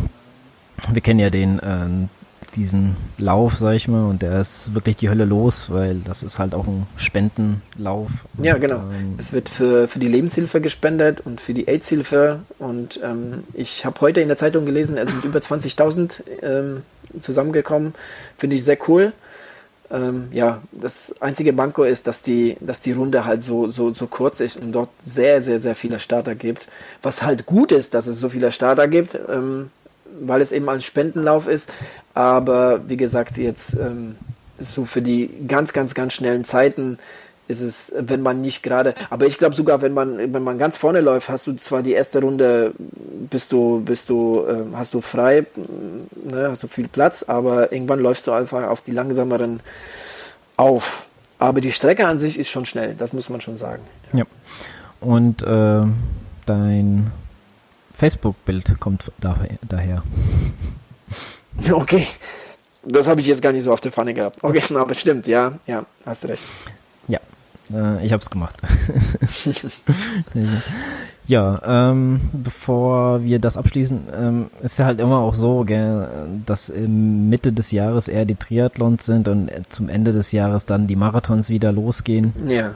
wir 0.90 1.02
kennen 1.02 1.20
ja 1.20 1.30
den, 1.30 1.58
äh, 1.58 2.08
diesen 2.56 2.96
Lauf, 3.18 3.56
sag 3.56 3.74
ich 3.74 3.86
mal, 3.86 4.06
und 4.06 4.22
der 4.22 4.40
ist 4.40 4.74
wirklich 4.74 4.96
die 4.96 5.08
Hölle 5.08 5.24
los, 5.24 5.70
weil 5.70 5.96
das 6.04 6.22
ist 6.22 6.38
halt 6.38 6.54
auch 6.54 6.66
ein 6.66 6.86
Spendenlauf. 6.96 8.10
Ja, 8.42 8.56
genau. 8.56 8.78
Ähm, 8.78 9.14
es 9.18 9.32
wird 9.32 9.48
für, 9.48 9.86
für 9.86 9.98
die 9.98 10.08
Lebenshilfe 10.08 10.60
gespendet 10.60 11.20
und 11.20 11.40
für 11.40 11.54
die 11.54 11.68
AIDS-Hilfe. 11.68 12.40
Und 12.58 12.98
ähm, 13.04 13.44
ich 13.54 13.84
habe 13.84 14.00
heute 14.00 14.20
in 14.20 14.28
der 14.28 14.36
Zeitung 14.36 14.66
gelesen, 14.66 14.96
es 14.96 15.10
sind 15.10 15.24
über 15.24 15.38
20.000 15.38 16.22
ähm, 16.42 16.82
zusammengekommen. 17.20 17.94
Finde 18.36 18.56
ich 18.56 18.64
sehr 18.64 18.78
cool. 18.88 19.12
Ähm, 19.90 20.28
ja, 20.32 20.60
das 20.72 21.14
einzige 21.20 21.52
Manko 21.52 21.84
ist, 21.84 22.06
dass 22.06 22.22
die, 22.22 22.56
dass 22.60 22.80
die 22.80 22.92
Runde 22.92 23.24
halt 23.24 23.42
so, 23.42 23.70
so, 23.70 23.94
so 23.94 24.06
kurz 24.06 24.40
ist 24.40 24.58
und 24.58 24.72
dort 24.72 24.90
sehr, 25.02 25.40
sehr, 25.40 25.58
sehr 25.58 25.74
viele 25.74 25.98
Starter 25.98 26.34
gibt. 26.34 26.68
Was 27.02 27.22
halt 27.22 27.46
gut 27.46 27.72
ist, 27.72 27.94
dass 27.94 28.06
es 28.06 28.20
so 28.20 28.28
viele 28.28 28.52
Starter 28.52 28.86
gibt, 28.86 29.18
ähm, 29.28 29.70
weil 30.20 30.40
es 30.40 30.52
eben 30.52 30.68
ein 30.68 30.80
Spendenlauf 30.80 31.48
ist. 31.48 31.70
Aber 32.12 32.88
wie 32.88 32.96
gesagt, 32.98 33.38
jetzt 33.38 33.74
ähm, 33.74 34.16
so 34.58 34.84
für 34.84 35.02
die 35.02 35.30
ganz, 35.46 35.72
ganz, 35.72 35.94
ganz 35.94 36.12
schnellen 36.12 36.44
Zeiten 36.44 36.98
ist 37.48 37.60
es, 37.60 37.92
wenn 37.98 38.22
man 38.22 38.40
nicht 38.40 38.62
gerade, 38.62 38.94
aber 39.10 39.26
ich 39.26 39.38
glaube 39.38 39.54
sogar, 39.54 39.82
wenn 39.82 39.94
man, 39.94 40.32
wenn 40.32 40.42
man 40.42 40.58
ganz 40.58 40.76
vorne 40.76 41.00
läuft, 41.00 41.28
hast 41.28 41.46
du 41.46 41.54
zwar 41.54 41.82
die 41.82 41.92
erste 41.92 42.20
Runde, 42.20 42.74
bist 43.30 43.52
du, 43.52 43.80
bist 43.80 44.10
du, 44.10 44.44
äh, 44.46 44.76
hast 44.76 44.94
du 44.94 45.00
frei, 45.00 45.46
ne, 45.56 46.48
hast 46.50 46.62
du 46.62 46.68
viel 46.68 46.88
Platz, 46.88 47.22
aber 47.22 47.72
irgendwann 47.72 48.00
läufst 48.00 48.26
du 48.26 48.32
einfach 48.32 48.68
auf 48.68 48.82
die 48.82 48.92
langsameren 48.92 49.60
auf. 50.56 51.06
Aber 51.38 51.60
die 51.60 51.72
Strecke 51.72 52.06
an 52.06 52.18
sich 52.18 52.38
ist 52.38 52.50
schon 52.50 52.66
schnell, 52.66 52.94
das 52.94 53.12
muss 53.12 53.28
man 53.28 53.40
schon 53.40 53.56
sagen. 53.56 53.82
Ja. 54.12 54.24
Und 55.00 55.42
äh, 55.42 55.82
dein 56.46 57.10
Facebook-Bild 57.94 58.78
kommt 58.78 59.10
daher. 59.18 60.02
Okay. 61.72 62.06
Das 62.84 63.08
habe 63.08 63.20
ich 63.20 63.26
jetzt 63.26 63.42
gar 63.42 63.52
nicht 63.52 63.64
so 63.64 63.72
auf 63.72 63.80
der 63.80 63.90
Pfanne 63.90 64.14
gehabt. 64.14 64.42
Okay, 64.42 64.62
aber 64.76 64.94
stimmt, 64.94 65.26
ja, 65.26 65.58
ja, 65.66 65.84
hast 66.06 66.24
recht. 66.28 66.44
Äh, 67.72 68.04
ich 68.04 68.12
habe 68.12 68.22
es 68.22 68.30
gemacht. 68.30 68.56
ja, 71.26 71.90
ähm, 71.90 72.20
bevor 72.32 73.22
wir 73.22 73.38
das 73.38 73.56
abschließen, 73.56 74.00
ähm, 74.14 74.50
ist 74.62 74.78
ja 74.78 74.86
halt 74.86 75.00
immer 75.00 75.18
auch 75.18 75.34
so, 75.34 75.64
gell, 75.64 76.08
dass 76.46 76.68
in 76.68 77.28
Mitte 77.28 77.52
des 77.52 77.70
Jahres 77.70 78.08
eher 78.08 78.24
die 78.24 78.36
Triathlons 78.36 79.04
sind 79.04 79.28
und 79.28 79.50
zum 79.68 79.88
Ende 79.88 80.12
des 80.12 80.32
Jahres 80.32 80.66
dann 80.66 80.86
die 80.86 80.96
Marathons 80.96 81.48
wieder 81.48 81.72
losgehen. 81.72 82.32
Ja. 82.46 82.74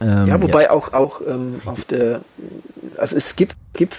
Ähm, 0.00 0.26
ja, 0.26 0.42
wobei 0.42 0.64
ja. 0.64 0.70
auch 0.70 0.92
auch 0.92 1.20
ähm, 1.26 1.60
auf 1.64 1.84
der, 1.84 2.20
also 2.98 3.16
es 3.16 3.36
gibt 3.36 3.56
gibt 3.72 3.94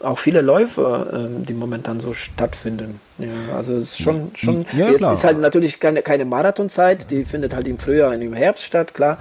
auch 0.00 0.18
viele 0.18 0.40
Läufe, 0.40 1.10
ähm, 1.12 1.46
die 1.46 1.54
momentan 1.54 2.00
so 2.00 2.12
stattfinden. 2.12 3.00
Ja, 3.18 3.56
also 3.56 3.74
es 3.74 3.92
ist 3.92 4.02
schon, 4.02 4.30
schon 4.34 4.66
ja, 4.76 4.90
jetzt 4.90 5.02
ist 5.02 5.24
halt 5.24 5.40
natürlich 5.40 5.80
keine, 5.80 6.02
keine 6.02 6.24
Marathonzeit, 6.24 7.10
die 7.10 7.24
findet 7.24 7.54
halt 7.54 7.66
im 7.66 7.78
Frühjahr 7.78 8.12
und 8.12 8.22
im 8.22 8.34
Herbst 8.34 8.64
statt, 8.64 8.94
klar. 8.94 9.18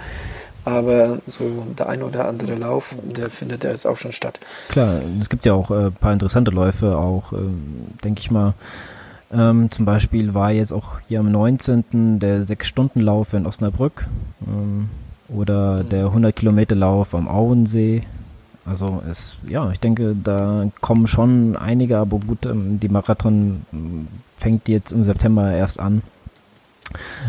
Aber 0.66 1.20
so 1.28 1.66
der 1.80 1.88
ein 1.88 2.04
oder 2.04 2.28
andere 2.28 2.56
Lauf, 2.56 2.94
der 3.04 3.30
findet 3.30 3.64
ja 3.64 3.72
jetzt 3.72 3.88
auch 3.88 3.96
schon 3.96 4.12
statt. 4.12 4.38
Klar, 4.68 5.02
es 5.22 5.30
gibt 5.30 5.46
ja 5.46 5.54
auch 5.54 5.72
ein 5.72 5.88
äh, 5.88 5.92
paar 5.92 6.12
interessante 6.12 6.52
Läufe, 6.52 6.98
auch, 6.98 7.32
äh, 7.32 7.38
denke 8.04 8.20
ich 8.20 8.32
mal. 8.32 8.54
Ähm, 9.32 9.72
zum 9.72 9.86
Beispiel 9.86 10.34
war 10.34 10.52
jetzt 10.52 10.74
auch 10.74 11.00
hier 11.08 11.22
am 11.22 11.32
19. 11.32 12.20
der 12.20 12.42
6-Stunden-Lauf 12.44 13.34
in 13.34 13.46
Osnabrück 13.46 14.08
ähm, 14.46 14.90
oder 15.30 15.84
mhm. 15.84 15.90
der 15.90 16.06
100-Kilometer-Lauf 16.08 17.16
am 17.16 17.30
Auensee 17.30 18.04
also 18.68 19.02
es, 19.10 19.38
ja, 19.48 19.72
ich 19.72 19.80
denke, 19.80 20.16
da 20.22 20.70
kommen 20.82 21.08
schon 21.08 21.56
einige, 21.56 21.98
aber 21.98 22.20
gut, 22.20 22.46
ähm, 22.46 22.80
die 22.80 22.90
Marathon 22.90 23.66
ähm, 23.72 24.08
fängt 24.38 24.68
jetzt 24.68 24.92
im 24.92 25.04
September 25.04 25.52
erst 25.54 25.80
an. 25.80 26.02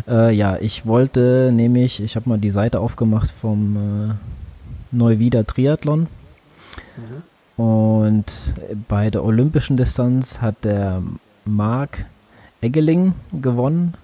Äh, 0.09 0.35
ja, 0.35 0.57
ich 0.57 0.87
wollte 0.87 1.51
nämlich, 1.53 2.03
ich 2.03 2.17
habe 2.17 2.29
mal 2.29 2.39
die 2.39 2.51
Seite 2.51 2.81
aufgemacht 2.81 3.31
vom 3.31 3.77
äh, 3.77 4.15
Neuwieder 4.91 5.47
Triathlon. 5.47 6.09
Mhm. 6.97 7.63
Und 7.63 8.55
bei 8.89 9.11
der 9.11 9.25
olympischen 9.25 9.77
Distanz 9.77 10.41
hat 10.41 10.65
der 10.65 11.03
Marc 11.45 12.05
Eggeling 12.61 13.15
gewonnen 13.33 13.95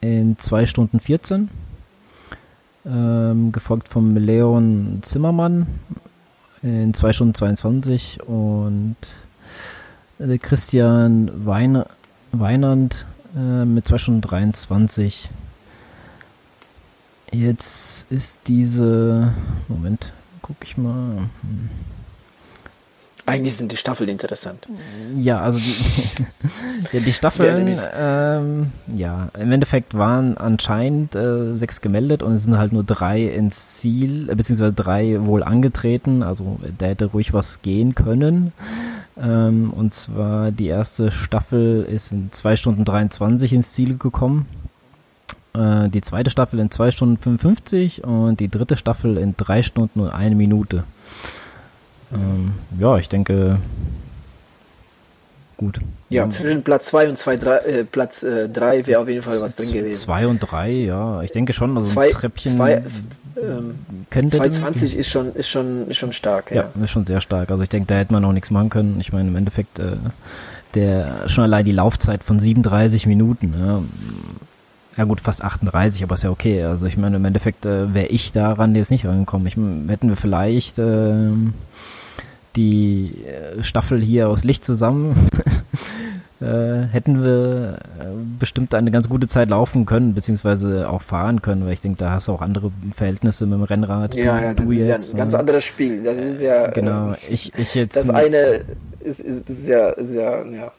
in 0.00 0.38
2 0.38 0.66
Stunden 0.66 1.00
14. 1.00 1.48
Ähm, 2.84 3.50
gefolgt 3.50 3.88
vom 3.88 4.16
Leon 4.16 5.00
Zimmermann 5.02 5.66
in 6.66 6.94
2 6.94 7.12
Stunden 7.12 7.34
22 7.34 8.20
und 8.26 8.96
äh, 10.18 10.38
Christian 10.38 11.46
Wein 11.46 11.84
Weinand 12.32 13.06
äh, 13.36 13.64
mit 13.64 13.86
2 13.86 13.98
Stunden 13.98 14.20
23. 14.20 15.30
Jetzt 17.32 18.06
ist 18.10 18.40
diese, 18.46 19.32
Moment, 19.68 20.12
guck 20.42 20.56
ich 20.62 20.76
mal. 20.76 21.28
Hm. 21.42 21.70
Eigentlich 23.26 23.56
sind 23.56 23.72
die 23.72 23.76
Staffeln 23.76 24.08
interessant. 24.08 24.68
Ja, 25.16 25.40
also 25.40 25.58
die, 25.58 25.74
ja, 26.96 27.00
die 27.00 27.12
Staffeln, 27.12 27.76
ähm, 27.98 28.70
ja, 28.94 29.30
im 29.38 29.50
Endeffekt 29.50 29.94
waren 29.94 30.38
anscheinend 30.38 31.16
äh, 31.16 31.56
sechs 31.56 31.80
gemeldet 31.80 32.22
und 32.22 32.34
es 32.34 32.44
sind 32.44 32.56
halt 32.56 32.72
nur 32.72 32.84
drei 32.84 33.24
ins 33.24 33.78
Ziel, 33.78 34.30
äh, 34.30 34.36
beziehungsweise 34.36 34.72
drei 34.72 35.26
wohl 35.26 35.42
angetreten, 35.42 36.22
also 36.22 36.60
da 36.78 36.86
hätte 36.86 37.06
ruhig 37.06 37.32
was 37.32 37.62
gehen 37.62 37.96
können. 37.96 38.52
Ähm, 39.20 39.72
und 39.72 39.92
zwar 39.92 40.52
die 40.52 40.68
erste 40.68 41.10
Staffel 41.10 41.82
ist 41.82 42.12
in 42.12 42.30
zwei 42.30 42.54
Stunden 42.54 42.84
23 42.84 43.52
ins 43.52 43.72
Ziel 43.72 43.98
gekommen. 43.98 44.46
Äh, 45.52 45.88
die 45.88 46.02
zweite 46.02 46.30
Staffel 46.30 46.60
in 46.60 46.70
zwei 46.70 46.92
Stunden 46.92 47.16
55 47.16 48.04
und 48.04 48.38
die 48.38 48.48
dritte 48.48 48.76
Staffel 48.76 49.16
in 49.16 49.34
drei 49.36 49.64
Stunden 49.64 49.98
und 49.98 50.10
eine 50.10 50.36
Minute. 50.36 50.84
Ähm, 52.12 52.52
ja, 52.78 52.96
ich 52.98 53.08
denke, 53.08 53.58
gut. 55.56 55.80
Ja, 56.08 56.22
ja. 56.22 56.30
zwischen 56.30 56.62
Platz 56.62 56.86
2 56.86 57.08
und 57.08 57.18
zwei, 57.18 57.36
drei, 57.36 57.56
äh, 57.58 57.84
Platz 57.84 58.20
3 58.20 58.46
äh, 58.76 58.86
wäre 58.86 59.00
auf 59.00 59.08
jeden 59.08 59.22
Fall 59.22 59.40
was 59.40 59.56
drin 59.56 59.72
gewesen. 59.72 60.00
2 60.00 60.26
und 60.28 60.38
3, 60.38 60.70
ja, 60.70 61.22
ich 61.22 61.32
denke 61.32 61.52
schon. 61.52 61.76
Also 61.76 61.94
zwei, 61.94 62.06
ein 62.06 62.12
Treppchen. 62.12 62.56
Zwei, 62.56 62.82
ähm, 63.36 63.74
220 64.10 64.96
ist 64.96 65.10
schon, 65.10 65.34
ist, 65.34 65.48
schon, 65.48 65.88
ist 65.88 65.96
schon 65.96 66.12
stark. 66.12 66.50
Ja. 66.52 66.68
ja, 66.74 66.84
ist 66.84 66.90
schon 66.90 67.06
sehr 67.06 67.20
stark. 67.20 67.50
Also 67.50 67.62
ich 67.62 67.68
denke, 67.68 67.88
da 67.88 67.96
hätte 67.96 68.12
man 68.12 68.24
auch 68.24 68.32
nichts 68.32 68.50
machen 68.50 68.70
können. 68.70 68.98
Ich 69.00 69.12
meine, 69.12 69.28
im 69.28 69.36
Endeffekt, 69.36 69.78
äh, 69.78 69.96
der 70.74 71.28
schon 71.28 71.42
allein 71.42 71.64
die 71.64 71.72
Laufzeit 71.72 72.22
von 72.22 72.38
37 72.38 73.06
Minuten. 73.06 73.54
Ja, 73.58 73.82
ja 74.96 75.04
gut, 75.04 75.20
fast 75.20 75.42
38, 75.42 76.02
aber 76.04 76.14
ist 76.14 76.22
ja 76.22 76.30
okay. 76.30 76.62
Also 76.62 76.86
ich 76.86 76.96
meine, 76.96 77.16
im 77.16 77.24
Endeffekt 77.24 77.66
äh, 77.66 77.92
wäre 77.92 78.06
ich 78.06 78.32
daran 78.32 78.74
jetzt 78.74 78.90
nicht 78.90 79.06
rangekommen. 79.06 79.46
Ich, 79.46 79.56
hätten 79.90 80.08
wir 80.08 80.16
vielleicht 80.16 80.78
äh, 80.78 81.32
die 82.56 83.12
äh, 83.26 83.62
Staffel 83.62 84.02
hier 84.02 84.28
aus 84.28 84.44
Licht 84.44 84.64
zusammen, 84.64 85.28
äh, 86.40 86.82
hätten 86.90 87.22
wir 87.22 87.78
äh, 88.00 88.04
bestimmt 88.38 88.74
eine 88.74 88.90
ganz 88.90 89.08
gute 89.08 89.28
Zeit 89.28 89.50
laufen 89.50 89.86
können, 89.86 90.14
beziehungsweise 90.14 90.88
auch 90.88 91.02
fahren 91.02 91.42
können, 91.42 91.64
weil 91.66 91.74
ich 91.74 91.80
denke, 91.80 91.98
da 91.98 92.12
hast 92.12 92.28
du 92.28 92.32
auch 92.32 92.42
andere 92.42 92.72
Verhältnisse 92.94 93.46
mit 93.46 93.58
dem 93.58 93.64
Rennrad. 93.64 94.14
Ja, 94.14 94.40
ja 94.40 94.54
das 94.54 94.68
ist 94.68 94.86
jetzt, 94.86 95.08
ja 95.08 95.14
ein 95.14 95.18
ganz 95.18 95.34
äh, 95.34 95.36
anderes 95.36 95.64
Spiel. 95.64 96.02
Das 96.02 96.18
ist 96.18 96.40
ja. 96.40 96.68
Genau, 96.68 97.14
ich, 97.28 97.52
ich 97.56 97.74
jetzt. 97.74 97.96
Das 97.96 98.10
eine 98.10 98.62
ist, 99.00 99.20
ist, 99.20 99.48
ist 99.48 99.68
ja, 99.68 99.90
ist 99.90 100.14
ja, 100.14 100.44
ja 100.44 100.72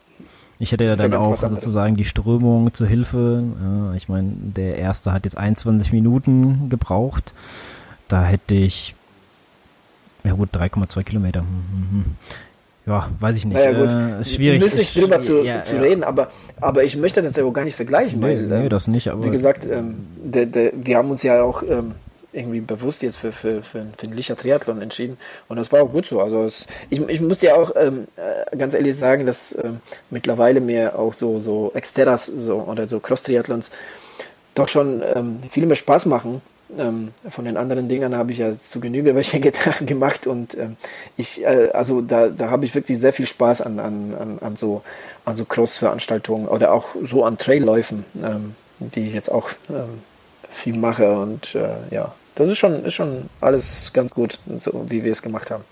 ich 0.60 0.72
hätte 0.72 0.86
ja 0.86 0.96
dann 0.96 1.14
auch 1.14 1.38
sozusagen 1.38 1.96
die 1.96 2.06
Strömung 2.06 2.74
zur 2.74 2.88
Hilfe. 2.88 3.44
Ja, 3.62 3.94
ich 3.94 4.10
meine, 4.10 4.32
der 4.34 4.78
erste 4.78 5.14
hat 5.14 5.26
jetzt 5.26 5.38
21 5.38 5.94
Minuten 5.94 6.70
gebraucht. 6.70 7.34
Da 8.08 8.24
hätte 8.24 8.56
ich, 8.56 8.96
ja 10.28 10.34
gut, 10.34 10.50
3,2 10.56 11.04
Kilometer. 11.04 11.42
Hm, 11.42 11.48
hm, 11.48 12.04
hm. 12.04 12.16
Ja, 12.86 13.10
weiß 13.20 13.36
ich 13.36 13.46
nicht. 13.46 13.56
Naja, 13.56 13.78
gut. 13.78 13.92
Äh, 13.92 14.22
ist 14.22 14.36
schwierig. 14.36 14.62
Müssen 14.62 14.78
nicht 14.78 14.96
drüber 14.96 15.20
zu, 15.20 15.44
ja, 15.44 15.62
zu 15.62 15.76
ja. 15.76 15.82
reden, 15.82 16.04
aber, 16.06 16.32
aber 16.62 16.86
ich 16.86 16.96
möchte 16.96 17.22
das 17.22 17.36
ja 17.36 17.44
auch 17.44 17.52
gar 17.52 17.66
nicht 17.66 17.76
vergleichen, 17.76 18.22
nee, 18.22 18.28
weil, 18.28 18.48
nee, 18.48 18.64
ähm, 18.64 18.70
das 18.70 18.88
nicht, 18.88 19.10
aber. 19.10 19.26
Wie 19.26 19.30
gesagt, 19.30 19.66
ähm, 19.66 20.08
der, 20.24 20.46
der, 20.46 20.72
wir 20.74 20.98
haben 20.98 21.12
uns 21.12 21.22
ja 21.22 21.42
auch, 21.44 21.64
ähm, 21.64 21.96
irgendwie 22.38 22.62
bewusst 22.62 23.02
jetzt 23.02 23.18
für, 23.18 23.32
für, 23.32 23.62
für, 23.62 23.88
für 23.98 24.08
den 24.08 24.16
Licher 24.16 24.36
Triathlon 24.36 24.82
entschieden. 24.82 25.18
Und 25.48 25.58
das 25.58 25.72
war 25.72 25.82
auch 25.82 25.92
gut 25.92 26.06
so. 26.06 26.22
Also 26.22 26.44
es, 26.44 26.68
ich, 26.90 27.00
ich 27.02 27.20
muss 27.20 27.40
dir 27.40 27.58
auch 27.58 27.72
ähm, 27.76 28.08
äh, 28.16 28.56
ganz 28.56 28.74
ehrlich 28.74 28.96
sagen, 28.96 29.26
dass 29.26 29.58
ähm, 29.62 29.80
mittlerweile 30.10 30.62
mir 30.62 30.98
auch 30.98 31.14
so, 31.14 31.40
so 31.40 31.72
Exterras 31.74 32.26
so, 32.26 32.60
oder 32.62 32.88
so 32.88 33.00
Cross-Triathlons 33.00 33.72
doch 34.56 34.68
schon 34.68 35.04
ähm, 35.16 35.40
viel 35.50 35.66
mehr 35.66 35.76
Spaß 35.76 36.06
machen. 36.06 36.42
Ähm, 36.78 37.14
von 37.28 37.46
den 37.46 37.56
anderen 37.56 37.88
Dingern 37.88 38.16
habe 38.16 38.34
ich 38.34 38.40
ja 38.40 38.58
zu 38.58 38.82
Genüge 38.82 39.16
welche 39.16 39.40
gemacht 39.86 40.28
und 40.28 40.58
ähm, 40.58 40.76
ich, 41.16 41.44
äh, 41.44 41.70
also 41.74 42.02
da, 42.02 42.28
da 42.28 42.50
habe 42.50 42.66
ich 42.66 42.76
wirklich 42.76 43.00
sehr 43.00 43.14
viel 43.14 43.28
Spaß 43.28 43.62
an, 43.62 43.80
an, 43.80 44.14
an, 44.14 44.40
an 44.40 44.56
so, 44.58 44.82
an 45.24 45.36
so 45.36 45.46
Cross-Veranstaltungen 45.46 46.48
oder 46.48 46.74
auch 46.74 46.90
so 47.04 47.24
an 47.24 47.38
Trailläufen, 47.38 48.06
ähm, 48.22 48.56
die 48.80 49.06
ich 49.08 49.14
jetzt 49.14 49.32
auch 49.32 49.50
ähm, 49.70 50.02
viel 50.50 50.78
mache 50.78 51.18
und 51.18 51.56
äh, 51.56 51.70
ja, 51.90 52.14
das 52.38 52.48
ist 52.50 52.58
schon, 52.58 52.86
ist 52.86 52.94
schon 52.94 53.30
alles 53.42 53.92
ganz 53.94 54.14
gut, 54.14 54.40
so 54.56 54.86
wie 54.90 55.04
wir 55.04 55.12
es 55.12 55.22
gemacht 55.22 55.52
haben. 55.52 55.64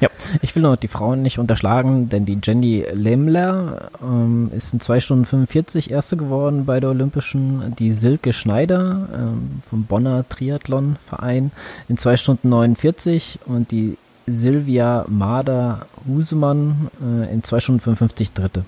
Ja, 0.00 0.08
ich 0.40 0.56
will 0.56 0.62
noch 0.62 0.74
die 0.74 0.88
Frauen 0.88 1.22
nicht 1.22 1.38
unterschlagen, 1.38 2.08
denn 2.08 2.24
die 2.24 2.38
Jenny 2.42 2.84
Lemmler 2.92 3.90
ähm, 4.02 4.50
ist 4.56 4.72
in 4.72 4.80
2 4.80 4.98
Stunden 4.98 5.26
45 5.26 5.92
Erste 5.92 6.16
geworden 6.16 6.64
bei 6.66 6.80
der 6.80 6.90
Olympischen. 6.90 7.76
Die 7.78 7.92
Silke 7.92 8.32
Schneider 8.32 9.08
ähm, 9.14 9.62
vom 9.68 9.84
Bonner 9.84 10.28
Triathlon 10.28 10.96
Verein 11.06 11.52
in 11.88 11.98
2 11.98 12.16
Stunden 12.16 12.48
49 12.48 13.38
und 13.46 13.70
die 13.70 13.96
Silvia 14.26 15.04
Mader 15.08 15.86
Husemann 16.08 16.90
äh, 17.00 17.32
in 17.32 17.44
2 17.44 17.60
Stunden 17.60 17.80
55 17.80 18.32
Dritte. 18.32 18.64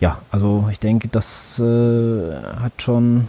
Ja, 0.00 0.18
also 0.30 0.68
ich 0.70 0.80
denke, 0.80 1.08
das 1.08 1.58
äh, 1.58 2.32
hat 2.60 2.82
schon, 2.82 3.28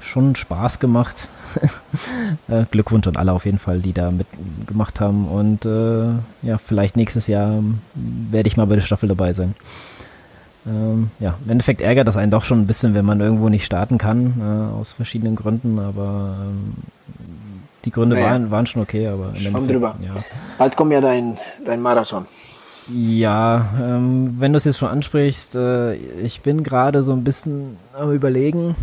schon 0.00 0.36
Spaß 0.36 0.78
gemacht 0.78 1.28
äh, 2.48 2.64
Glückwunsch 2.70 3.06
an 3.06 3.16
alle 3.16 3.32
auf 3.32 3.44
jeden 3.44 3.58
Fall, 3.58 3.80
die 3.80 3.92
da 3.92 4.10
mitgemacht 4.10 5.00
haben. 5.00 5.26
Und 5.28 5.64
äh, 5.64 6.46
ja, 6.46 6.58
vielleicht 6.58 6.96
nächstes 6.96 7.26
Jahr 7.26 7.62
werde 7.94 8.48
ich 8.48 8.56
mal 8.56 8.66
bei 8.66 8.76
der 8.76 8.82
Staffel 8.82 9.08
dabei 9.08 9.32
sein. 9.32 9.54
Ähm, 10.66 11.10
ja, 11.20 11.38
im 11.44 11.50
Endeffekt 11.50 11.80
ärgert 11.80 12.08
das 12.08 12.16
einen 12.16 12.30
doch 12.30 12.44
schon 12.44 12.60
ein 12.60 12.66
bisschen, 12.66 12.94
wenn 12.94 13.04
man 13.04 13.20
irgendwo 13.20 13.48
nicht 13.48 13.64
starten 13.64 13.98
kann, 13.98 14.34
äh, 14.40 14.74
aus 14.74 14.92
verschiedenen 14.92 15.36
Gründen, 15.36 15.78
aber 15.78 16.36
ähm, 16.40 16.74
die 17.84 17.92
Gründe 17.92 18.16
naja. 18.16 18.30
waren, 18.30 18.50
waren 18.50 18.66
schon 18.66 18.82
okay, 18.82 19.06
aber 19.06 19.34
Schwamm 19.36 19.68
drüber. 19.68 19.94
Ja. 20.02 20.14
Bald 20.58 20.76
kommt 20.76 20.92
ja 20.92 21.00
dein, 21.00 21.38
dein 21.64 21.80
Marathon. 21.80 22.26
Ja, 22.92 23.68
ähm, 23.80 24.36
wenn 24.38 24.52
du 24.52 24.56
es 24.56 24.64
jetzt 24.64 24.78
schon 24.78 24.88
ansprichst, 24.88 25.54
äh, 25.54 25.94
ich 25.94 26.40
bin 26.40 26.64
gerade 26.64 27.02
so 27.02 27.12
ein 27.12 27.22
bisschen 27.22 27.76
am 27.96 28.12
überlegen, 28.12 28.74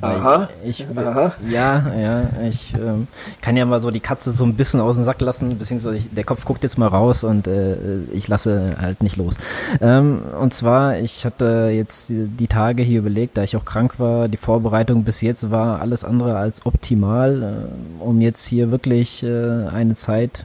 Aha. 0.00 0.48
Ich, 0.64 0.80
ich 0.80 0.98
Aha. 0.98 1.32
Ja, 1.50 1.92
ja, 1.98 2.22
ich 2.48 2.74
ähm, 2.74 3.08
kann 3.40 3.56
ja 3.56 3.64
mal 3.64 3.80
so 3.80 3.90
die 3.90 4.00
Katze 4.00 4.32
so 4.32 4.44
ein 4.44 4.54
bisschen 4.54 4.80
aus 4.80 4.96
dem 4.96 5.04
Sack 5.04 5.20
lassen, 5.20 5.58
beziehungsweise 5.58 5.96
ich, 5.96 6.14
der 6.14 6.24
Kopf 6.24 6.44
guckt 6.44 6.62
jetzt 6.62 6.78
mal 6.78 6.88
raus 6.88 7.24
und 7.24 7.46
äh, 7.46 7.76
ich 8.12 8.28
lasse 8.28 8.76
halt 8.80 9.02
nicht 9.02 9.16
los. 9.16 9.36
Ähm, 9.80 10.22
und 10.40 10.52
zwar, 10.52 10.98
ich 10.98 11.24
hatte 11.24 11.70
jetzt 11.72 12.08
die, 12.08 12.26
die, 12.26 12.46
Tage 12.46 12.82
hier 12.82 13.00
überlegt, 13.00 13.36
da 13.36 13.42
ich 13.42 13.56
auch 13.56 13.64
krank 13.64 13.98
war, 13.98 14.28
die 14.28 14.36
Vorbereitung 14.36 15.04
bis 15.04 15.20
jetzt 15.20 15.50
war 15.50 15.80
alles 15.80 16.04
andere 16.04 16.36
als 16.36 16.64
optimal, 16.64 17.42
äh, 17.42 18.02
um 18.02 18.20
jetzt 18.20 18.46
hier 18.46 18.70
wirklich 18.70 19.22
äh, 19.22 19.66
eine 19.72 19.94
Zeit, 19.94 20.44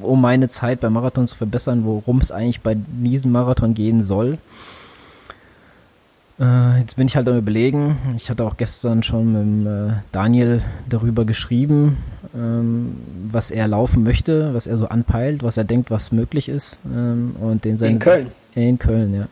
um 0.00 0.20
meine 0.20 0.48
Zeit 0.48 0.80
beim 0.80 0.92
Marathon 0.92 1.26
zu 1.26 1.36
verbessern, 1.36 1.84
worum 1.84 2.18
es 2.18 2.30
eigentlich 2.30 2.60
bei 2.60 2.76
diesem 2.76 3.32
Marathon 3.32 3.74
gehen 3.74 4.02
soll. 4.02 4.38
Äh, 6.40 6.78
jetzt 6.80 6.96
bin 6.96 7.06
ich 7.06 7.16
halt 7.16 7.28
am 7.28 7.36
überlegen. 7.36 7.96
Ich 8.16 8.30
hatte 8.30 8.44
auch 8.44 8.56
gestern 8.56 9.02
schon 9.02 9.32
mit 9.32 9.66
äh, 9.66 9.94
Daniel 10.12 10.62
darüber 10.88 11.24
geschrieben, 11.24 11.98
ähm, 12.34 12.96
was 13.30 13.50
er 13.50 13.66
laufen 13.66 14.04
möchte, 14.04 14.54
was 14.54 14.66
er 14.66 14.76
so 14.76 14.88
anpeilt, 14.88 15.42
was 15.42 15.56
er 15.56 15.64
denkt, 15.64 15.90
was 15.90 16.12
möglich 16.12 16.48
ist. 16.48 16.78
Ähm, 16.86 17.34
und 17.40 17.64
den 17.64 17.76
seine, 17.76 17.92
in 17.92 17.98
Köln. 17.98 18.26
In 18.54 18.78
Köln, 18.78 19.14
ja. 19.14 19.28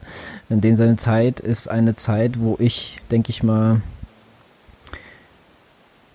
Und 0.49 0.65
den 0.65 0.77
seine 0.77 0.97
Zeit 0.97 1.39
ist 1.39 1.69
eine 1.69 1.95
Zeit, 1.95 2.41
wo 2.41 2.57
ich, 2.59 3.01
denke 3.11 3.31
ich 3.31 3.43
mal, 3.43 3.81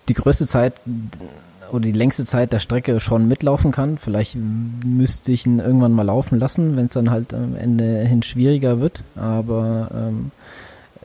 die 0.08 0.14
größte 0.14 0.46
Zeit 0.46 0.74
oder 1.70 1.84
die 1.84 1.92
längste 1.92 2.26
Zeit 2.26 2.52
der 2.52 2.58
Strecke 2.58 3.00
schon 3.00 3.28
mitlaufen 3.28 3.72
kann. 3.72 3.96
Vielleicht 3.96 4.36
müsste 4.36 5.32
ich 5.32 5.46
ihn 5.46 5.58
irgendwann 5.58 5.92
mal 5.92 6.04
laufen 6.04 6.38
lassen, 6.38 6.76
wenn 6.76 6.86
es 6.86 6.92
dann 6.92 7.10
halt 7.10 7.32
am 7.32 7.56
Ende 7.56 8.00
hin 8.00 8.22
schwieriger 8.22 8.80
wird. 8.80 9.04
Aber 9.16 9.88
ähm, 9.94 10.32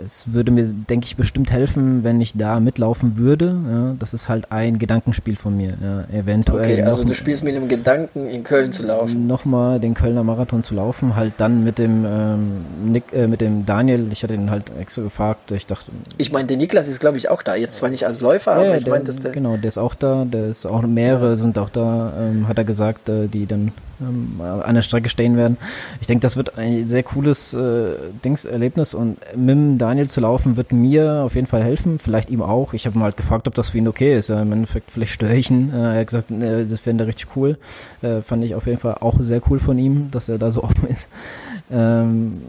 es 0.06 0.34
würde 0.34 0.52
mir, 0.52 0.66
denke 0.66 1.06
ich, 1.06 1.16
bestimmt 1.16 1.52
helfen, 1.52 2.04
wenn 2.04 2.22
ich 2.22 2.34
da 2.36 2.60
mitlaufen 2.60 3.18
würde. 3.18 3.56
Ja, 3.70 3.96
das 4.00 4.14
ist 4.14 4.30
halt 4.30 4.52
ein 4.52 4.80
Gedankenspiel 4.80 5.36
von 5.36 5.56
mir. 5.56 5.78
Ja, 5.82 6.20
eventuell. 6.20 6.64
Okay, 6.64 6.84
also 6.84 7.04
du 7.04 7.14
spielst 7.14 7.44
mit 7.44 7.56
dem 7.56 7.68
Gedanken, 7.68 8.28
in 8.28 8.44
Köln 8.44 8.72
zu 8.72 8.84
laufen. 8.84 9.28
Nochmal 9.28 9.80
den 9.80 9.94
Kölner 9.94 10.24
Marathon 10.24 10.64
zu 10.64 10.76
laufen, 10.76 11.16
halt 11.16 11.34
dann 11.38 11.64
mit 11.64 11.78
dem 11.78 12.06
ähm, 12.06 12.66
Nick, 12.86 13.14
äh, 13.14 13.28
mit 13.28 13.42
dem 13.42 13.66
Daniel. 13.66 14.08
Ich 14.12 14.24
hatte 14.24 14.34
ihn 14.34 14.52
halt 14.52 14.72
extra 14.80 15.02
gefragt. 15.02 15.52
Ich 15.52 15.66
dachte. 15.66 15.92
Ich 16.18 16.32
meine, 16.32 16.48
der 16.48 16.58
Niklas 16.58 16.88
ist, 16.88 17.00
glaube 17.00 17.18
ich, 17.18 17.30
auch 17.30 17.44
da. 17.44 17.56
Jetzt 17.56 17.76
zwar 17.76 17.90
nicht 17.90 18.06
als 18.06 18.22
Läufer, 18.22 18.52
ja, 18.62 18.68
aber 18.70 18.78
ich 18.78 18.88
meine, 18.88 19.04
dass 19.04 19.20
der. 19.20 19.32
Genau, 19.32 19.58
der 19.58 19.68
ist 19.68 19.78
auch 19.78 19.96
da. 19.96 20.26
Der 20.26 20.48
ist 20.48 20.66
auch 20.66 20.82
mehrere 20.84 21.38
sind 21.38 21.58
auch 21.58 21.70
da. 21.70 22.14
Ähm, 22.20 22.48
hat 22.48 22.58
er 22.58 22.64
gesagt, 22.64 23.10
äh, 23.10 23.28
die 23.28 23.46
dann 23.46 23.72
ähm, 24.02 24.42
an 24.42 24.76
der 24.76 24.82
Strecke 24.82 25.10
stehen 25.10 25.38
werden. 25.38 25.58
Ich 26.02 26.08
denke, 26.08 26.22
das 26.22 26.38
wird 26.38 26.58
ein 26.58 26.88
sehr 26.88 27.04
cooles 27.04 27.54
äh, 27.54 27.94
Dingserlebnis 28.24 28.94
und 28.94 29.18
mit 29.36 29.82
Daniel 29.82 30.08
zu 30.08 30.22
laufen 30.22 30.58
wird 30.58 30.72
mir 30.72 31.24
auf 31.24 31.36
jeden 31.36 31.48
Fall 31.48 31.64
helfen, 31.64 32.00
vielleicht 32.00 32.30
ihm 32.30 32.42
auch. 32.42 32.74
Ich 32.74 32.86
habe 32.86 32.98
mal 32.98 33.06
halt 33.06 33.18
gefragt, 33.18 33.48
ob 33.48 33.56
das 33.56 33.70
für 33.70 33.78
ihn 33.78 33.88
okay 33.88 34.18
ist. 34.18 34.30
Ja, 34.30 34.42
Im 34.42 34.52
Endeffekt, 34.52 34.92
vielleicht 34.92 35.14
störe 35.14 35.36
ich 35.36 35.50
ihn. 35.50 35.72
Äh, 35.74 35.96
er 35.96 36.00
hat 36.00 36.08
gesagt, 36.08 36.32
äh, 36.32 36.66
das 36.66 36.86
wäre 36.86 37.08
richtig 37.08 37.36
cool. 37.36 37.58
Äh, 38.02 38.22
fand 38.22 38.44
ich 38.44 38.56
auf 38.56 38.66
jeden 38.66 38.80
Fall 38.80 38.98
auch 39.00 39.16
sehr 39.20 39.42
cool 39.50 39.60
von 39.60 39.80
ihm, 39.80 40.10
dass 40.12 40.30
er 40.30 40.38
da 40.38 40.52
so 40.52 40.64
offen 40.66 40.88
ist. 40.88 41.08
Ähm, 41.72 42.42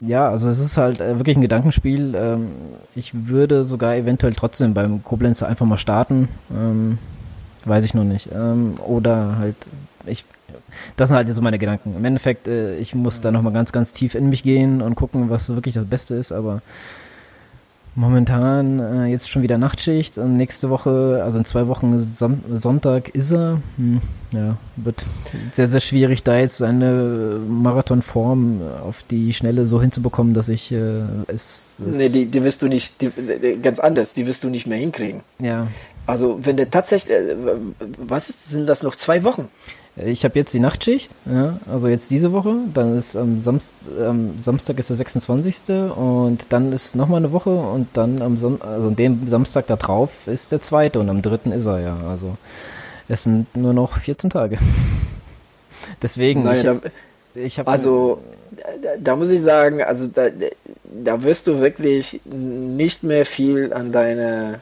ja, 0.00 0.28
also 0.28 0.48
es 0.48 0.58
ist 0.58 0.76
halt 0.76 1.00
äh, 1.00 1.18
wirklich 1.18 1.36
ein 1.36 1.42
Gedankenspiel. 1.42 2.14
Ähm, 2.14 2.48
ich 2.94 3.26
würde 3.26 3.64
sogar 3.64 3.96
eventuell 3.96 4.32
trotzdem 4.32 4.74
beim 4.74 5.02
Koblenzer 5.02 5.48
einfach 5.48 5.66
mal 5.66 5.78
starten. 5.78 6.28
Ähm, 6.54 6.98
weiß 7.64 7.84
ich 7.84 7.94
noch 7.94 8.04
nicht. 8.04 8.28
Ähm, 8.32 8.74
oder 8.86 9.38
halt, 9.38 9.56
ich, 10.06 10.24
das 10.96 11.08
sind 11.08 11.16
halt 11.16 11.28
so 11.32 11.42
meine 11.42 11.58
Gedanken. 11.58 11.94
Im 11.96 12.04
Endeffekt, 12.04 12.48
äh, 12.48 12.76
ich 12.76 12.94
muss 12.94 13.20
da 13.20 13.30
nochmal 13.30 13.52
ganz, 13.52 13.72
ganz 13.72 13.92
tief 13.92 14.14
in 14.14 14.28
mich 14.28 14.42
gehen 14.42 14.82
und 14.82 14.94
gucken, 14.94 15.30
was 15.30 15.48
wirklich 15.50 15.74
das 15.74 15.84
Beste 15.84 16.14
ist, 16.14 16.32
aber 16.32 16.62
momentan 17.98 18.78
äh, 18.78 19.06
jetzt 19.06 19.28
schon 19.28 19.42
wieder 19.42 19.58
Nachtschicht 19.58 20.18
und 20.18 20.36
nächste 20.36 20.70
Woche, 20.70 21.20
also 21.24 21.38
in 21.38 21.44
zwei 21.44 21.66
Wochen 21.66 21.98
Sam 21.98 22.42
Sonntag 22.54 23.08
ist 23.08 23.32
er. 23.32 23.60
Hm, 23.76 24.00
ja, 24.32 24.56
wird 24.76 25.04
sehr, 25.52 25.68
sehr 25.68 25.80
schwierig, 25.80 26.22
da 26.22 26.38
jetzt 26.38 26.62
eine 26.62 27.40
Marathonform 27.48 28.60
auf 28.84 29.02
die 29.10 29.32
Schnelle 29.32 29.64
so 29.64 29.80
hinzubekommen, 29.80 30.32
dass 30.32 30.48
ich 30.48 30.70
äh, 30.70 31.02
es. 31.26 31.76
es 31.88 31.98
nee, 31.98 32.08
die, 32.08 32.26
die 32.26 32.44
wirst 32.44 32.62
du 32.62 32.68
nicht, 32.68 33.00
die, 33.00 33.10
ganz 33.60 33.80
anders, 33.80 34.14
die 34.14 34.26
wirst 34.26 34.44
du 34.44 34.48
nicht 34.48 34.66
mehr 34.66 34.78
hinkriegen. 34.78 35.22
Ja. 35.40 35.66
Also 36.06 36.38
wenn 36.42 36.56
der 36.56 36.70
tatsächlich, 36.70 37.16
äh, 37.16 37.34
was 37.98 38.28
ist, 38.28 38.48
sind 38.48 38.68
das 38.68 38.82
noch 38.82 38.94
zwei 38.94 39.24
Wochen? 39.24 39.48
Ich 40.04 40.24
habe 40.24 40.38
jetzt 40.38 40.54
die 40.54 40.60
Nachtschicht, 40.60 41.12
ja, 41.26 41.58
also 41.70 41.88
jetzt 41.88 42.10
diese 42.10 42.32
Woche, 42.32 42.54
dann 42.72 42.96
ist 42.96 43.16
am 43.16 43.40
Samst, 43.40 43.74
ähm, 44.00 44.34
Samstag 44.40 44.78
ist 44.78 44.90
der 44.90 44.96
26. 44.96 45.70
und 45.96 46.46
dann 46.50 46.72
ist 46.72 46.94
nochmal 46.94 47.18
eine 47.18 47.32
Woche 47.32 47.50
und 47.50 47.88
dann 47.94 48.22
am 48.22 48.36
Son 48.36 48.62
also 48.62 48.88
an 48.88 48.96
dem 48.96 49.26
Samstag 49.26 49.66
da 49.66 49.76
drauf 49.76 50.10
ist 50.26 50.52
der 50.52 50.60
zweite 50.60 51.00
und 51.00 51.08
am 51.08 51.22
dritten 51.22 51.50
ist 51.50 51.66
er 51.66 51.80
ja. 51.80 51.98
Also 52.08 52.36
es 53.08 53.24
sind 53.24 53.56
nur 53.56 53.72
noch 53.72 53.98
14 53.98 54.30
Tage. 54.30 54.58
Deswegen, 56.02 56.44
naja, 56.44 56.76
ich, 57.34 57.42
ich 57.42 57.58
habe 57.58 57.70
also 57.70 58.22
da, 58.82 58.90
da, 59.00 59.16
muss 59.16 59.30
ich 59.30 59.40
sagen, 59.40 59.82
also 59.82 60.06
da, 60.06 60.28
da 61.04 61.22
wirst 61.22 61.46
du 61.46 61.60
wirklich 61.60 62.20
nicht 62.24 63.02
mehr 63.02 63.24
viel 63.24 63.72
an 63.72 63.90
deine 63.90 64.60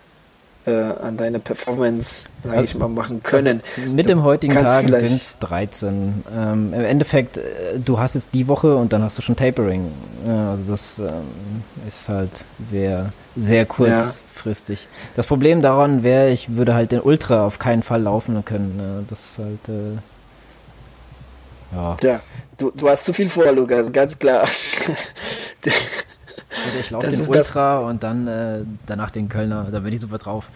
äh, 0.67 0.71
an 0.73 1.17
deine 1.17 1.39
Performance, 1.39 2.25
sage 2.43 2.65
ich 2.65 2.75
mal, 2.75 2.89
machen 2.89 3.23
können. 3.23 3.63
Also 3.77 3.91
mit 3.91 4.09
dem 4.09 4.23
heutigen 4.23 4.55
Tag 4.55 4.87
sind 4.89 5.21
es 5.21 5.39
13. 5.39 6.25
Ähm, 6.37 6.75
Im 6.75 6.85
Endeffekt, 6.85 7.39
äh, 7.39 7.43
du 7.85 7.99
hast 7.99 8.15
jetzt 8.15 8.35
die 8.35 8.49
Woche 8.49 8.77
und 8.77 8.93
dann 8.93 9.03
hast 9.03 9.17
du 9.17 9.23
schon 9.23 9.37
Tapering. 9.37 9.93
Ja, 10.27 10.53
also 10.53 10.71
das 10.71 10.99
ähm, 10.99 11.63
ist 11.87 12.09
halt 12.09 12.31
sehr, 12.67 13.13
sehr 13.37 13.65
kurzfristig. 13.65 14.83
Ja. 14.83 15.11
Das 15.17 15.27
Problem 15.27 15.63
daran 15.63 16.03
wäre, 16.03 16.31
ich 16.31 16.57
würde 16.57 16.75
halt 16.75 16.93
den 16.93 17.01
Ultra 17.01 17.47
auf 17.47 17.59
keinen 17.59 17.83
Fall 17.83 18.03
laufen 18.03 18.45
können. 18.45 18.79
Ja, 18.79 19.05
das 19.09 19.31
ist 19.31 19.39
halt 19.39 19.69
äh, 19.69 19.99
ja. 21.75 21.97
ja. 22.03 22.21
Du, 22.57 22.71
du 22.71 22.89
hast 22.89 23.05
zu 23.05 23.13
viel 23.13 23.29
vor, 23.29 23.51
Lukas, 23.53 23.93
ganz 23.93 24.19
klar. 24.19 24.49
Oder 26.71 26.81
ich 26.81 26.91
laufe 26.91 27.11
den 27.11 27.29
Ultra 27.29 27.79
und 27.79 28.03
dann 28.03 28.27
äh, 28.27 28.59
danach 28.87 29.11
den 29.11 29.29
Kölner, 29.29 29.69
da 29.71 29.81
bin 29.81 29.93
ich 29.93 30.01
super 30.01 30.19
drauf. 30.19 30.49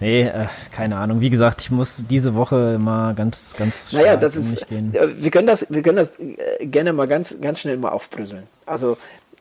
Nee, 0.00 0.22
äh, 0.22 0.46
keine 0.72 0.96
Ahnung. 0.96 1.20
Wie 1.20 1.30
gesagt, 1.30 1.62
ich 1.62 1.70
muss 1.70 2.02
diese 2.08 2.34
Woche 2.34 2.78
mal 2.78 3.14
ganz, 3.14 3.54
ganz 3.56 3.92
naja, 3.92 4.16
das 4.16 4.36
ist, 4.36 4.66
gehen. 4.68 4.94
Äh, 4.94 5.08
wir 5.16 5.30
können 5.30 5.46
das, 5.46 5.66
wir 5.70 5.82
können 5.82 5.96
das 5.96 6.12
äh, 6.18 6.66
gerne 6.66 6.92
mal 6.92 7.06
ganz, 7.06 7.36
ganz 7.40 7.60
schnell 7.60 7.76
mal 7.76 7.90
aufbröseln. 7.90 8.44
Also 8.66 8.96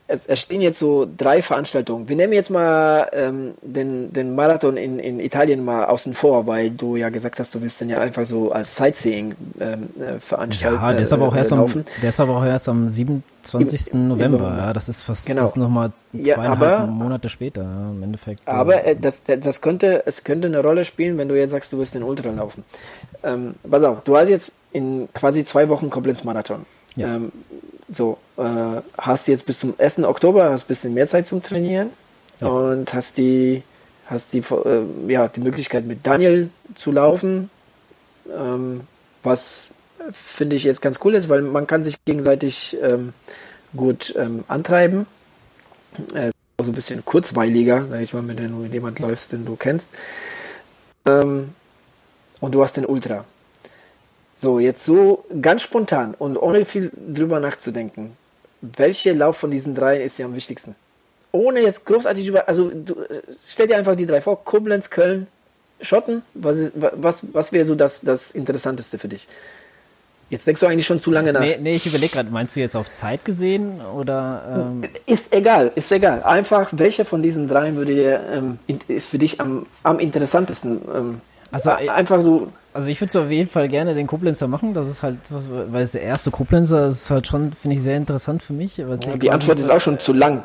es, 0.07 0.25
es 0.25 0.41
stehen 0.41 0.61
jetzt 0.61 0.80
so 0.80 1.07
drei 1.17 1.41
Veranstaltungen. 1.41 2.09
Wir 2.09 2.15
nehmen 2.15 2.34
jetzt 2.34 2.49
mal 2.49 3.09
ähm, 3.13 3.53
den, 3.61 4.11
den 4.11 4.35
Marathon 4.35 4.75
in, 4.75 4.99
in 4.99 5.19
Italien 5.19 5.63
mal 5.63 5.85
außen 5.85 6.13
vor, 6.13 6.45
weil 6.45 6.71
du 6.71 6.97
ja 6.97 7.09
gesagt 7.09 7.39
hast, 7.39 7.55
du 7.55 7.61
willst 7.61 7.80
dann 7.80 7.89
ja 7.89 7.99
einfach 7.99 8.25
so 8.25 8.51
als 8.51 8.75
Sightseeing 8.75 9.35
ähm, 9.59 9.89
äh, 9.99 10.19
veranstalten. 10.19 10.75
Ja, 10.81 10.91
der 10.91 11.01
ist 11.01 11.13
aber 11.13 11.27
auch 11.27 11.35
erst 11.35 11.53
am, 11.53 11.85
der 12.01 12.09
ist 12.09 12.19
aber 12.19 12.38
auch 12.38 12.45
erst 12.45 12.67
am 12.67 12.89
27. 12.89 13.93
Im, 13.93 14.09
November. 14.09 14.49
Im 14.49 14.57
ja, 14.57 14.73
das 14.73 14.89
ist 14.89 15.03
fast 15.03 15.25
genau. 15.25 15.43
das 15.43 15.55
nochmal 15.55 15.91
zweieinhalb 16.11 16.61
ja, 16.61 16.77
aber, 16.77 16.88
Monate 16.88 17.30
später 17.30 17.61
im 17.61 18.03
Endeffekt. 18.03 18.45
Aber 18.45 18.85
äh, 18.85 18.97
das, 18.97 19.23
das 19.23 19.61
könnte, 19.61 20.03
es 20.05 20.25
könnte 20.25 20.47
eine 20.47 20.61
Rolle 20.61 20.84
spielen, 20.84 21.17
wenn 21.17 21.30
du 21.30 21.38
jetzt 21.38 21.51
sagst, 21.51 21.71
du 21.71 21.77
willst 21.77 21.95
den 21.95 22.03
Ultra 22.03 22.30
laufen. 22.30 22.65
Ähm, 23.23 23.55
pass 23.69 23.84
auf, 23.84 24.01
du 24.01 24.17
hast 24.17 24.27
jetzt 24.27 24.53
in 24.73 25.07
quasi 25.13 25.45
zwei 25.45 25.69
Wochen 25.69 25.89
Koblenz-Marathon. 25.89 26.65
Ja. 26.95 27.15
Ähm, 27.15 27.31
so, 27.95 28.18
äh, 28.38 28.82
hast 28.98 29.28
jetzt 29.28 29.45
bis 29.45 29.60
zum 29.60 29.74
1. 29.78 29.99
Oktober 29.99 30.49
hast 30.49 30.65
ein 30.65 30.68
bisschen 30.68 30.94
mehr 30.94 31.07
Zeit 31.07 31.28
zum 31.28 31.41
Trainieren 31.41 31.91
ja. 32.41 32.48
und 32.48 32.94
hast 32.94 33.18
die, 33.18 33.64
hast 34.07 34.34
die, 34.34 34.40
äh, 34.40 34.84
ja, 35.07 35.28
die 35.28 35.41
Möglichkeit 35.41 35.86
mit 35.86 36.06
Daniel 36.06 36.49
zu 36.76 36.91
laufen, 36.91 37.49
ähm, 38.36 38.82
was 39.24 39.72
finde 40.11 40.56
ich 40.56 40.64
jetzt 40.64 40.82
ganz 40.82 40.99
cool 41.03 41.15
ist, 41.15 41.30
weil 41.30 41.41
man 41.41 41.68
kann 41.68 41.84
sich 41.84 42.03
gegenseitig 42.03 42.78
ähm, 42.82 43.14
gut 43.76 44.14
ähm, 44.18 44.44
antreiben. 44.48 45.06
Äh, 46.14 46.32
so 46.60 46.72
ein 46.72 46.76
bisschen 46.76 47.03
kurzweiliger, 47.03 47.86
sag 47.90 48.02
ich 48.02 48.14
mal, 48.14 48.28
wenn 48.28 48.38
du 48.38 48.57
mit 48.57 48.74
jemand 48.74 48.99
läufst, 48.99 49.32
den 49.32 49.45
du 49.45 49.56
kennst. 49.56 49.90
Ähm, 51.06 51.53
und 52.40 52.53
du 52.53 52.64
hast 52.64 52.78
den 52.78 52.86
Ultra. 52.86 53.26
So, 54.34 54.60
jetzt 54.60 54.84
so 54.84 55.23
ganz 55.41 55.61
spontan 55.61 56.15
und 56.18 56.38
ohne 56.38 56.65
viel 56.65 56.91
drüber 57.14 57.39
nachzudenken. 57.39 58.18
Welcher 58.61 59.14
Lauf 59.14 59.38
von 59.38 59.51
diesen 59.51 59.76
drei 59.76 60.01
ist 60.01 60.18
dir 60.18 60.26
am 60.26 60.35
wichtigsten? 60.35 60.76
Ohne 61.31 61.61
jetzt 61.61 61.85
großartig 61.85 62.27
über, 62.27 62.47
also 62.47 62.69
du, 62.69 62.95
stell 63.45 63.68
dir 63.68 63.77
einfach 63.77 63.95
die 63.95 64.05
drei 64.05 64.22
vor, 64.22 64.43
Koblenz, 64.43 64.89
Köln, 64.89 65.27
Schotten, 65.81 66.23
was, 66.34 66.57
ist, 66.57 66.73
was, 66.76 67.26
was 67.34 67.51
wäre 67.51 67.65
so 67.65 67.76
das, 67.76 68.01
das 68.01 68.31
Interessanteste 68.31 68.97
für 68.97 69.07
dich? 69.07 69.27
Jetzt 70.30 70.47
denkst 70.47 70.61
du 70.61 70.68
eigentlich 70.68 70.88
schon 70.88 70.99
zu 70.99 71.11
lange 71.11 71.31
nach. 71.31 71.41
Nee, 71.41 71.57
nee 71.61 71.76
ich 71.76 71.85
überlege 71.85 72.14
gerade, 72.14 72.31
meinst 72.31 72.55
du 72.55 72.60
jetzt 72.60 72.76
auf 72.76 72.89
Zeit 72.89 73.23
gesehen 73.26 73.81
oder? 73.81 74.72
Ähm 74.72 74.89
ist 75.05 75.31
egal, 75.34 75.72
ist 75.76 75.91
egal. 75.91 76.23
Einfach, 76.23 76.69
welcher 76.72 77.05
von 77.05 77.22
diesen 77.22 77.47
dreien 77.47 77.76
würde 77.76 77.93
dir, 77.93 78.22
ähm, 78.31 78.57
ist 78.88 79.10
für 79.10 79.19
dich 79.19 79.39
am, 79.39 79.68
am 79.84 79.99
interessantesten? 79.99 80.81
Ähm, 80.91 81.22
also 81.51 81.69
einfach 81.69 82.22
so. 82.22 82.51
Also 82.74 82.88
ich 82.90 83.00
würde 83.00 83.22
auf 83.22 83.30
jeden 83.30 83.50
Fall 83.50 83.70
gerne 83.70 83.94
den 83.94 84.08
Koblenzer 84.08 84.48
machen. 84.48 84.74
Das 84.74 84.88
ist 84.88 85.04
halt, 85.04 85.20
weil 85.30 85.84
es 85.84 85.91
der 85.91 86.02
erste 86.02 86.32
Koblenzer 86.32 86.88
ist 86.88 87.12
halt 87.12 87.28
schon, 87.28 87.54
finde 87.54 87.78
ich, 87.78 87.84
sehr 87.84 87.98
interessant 87.98 88.41
für 88.41 88.54
mich. 88.54 88.78
Ja, 88.78 88.95
die 88.95 89.30
Antwort 89.30 89.60
ist 89.60 89.70
auch 89.70 89.80
schon 89.80 90.00
zu 90.00 90.12
lang. 90.12 90.44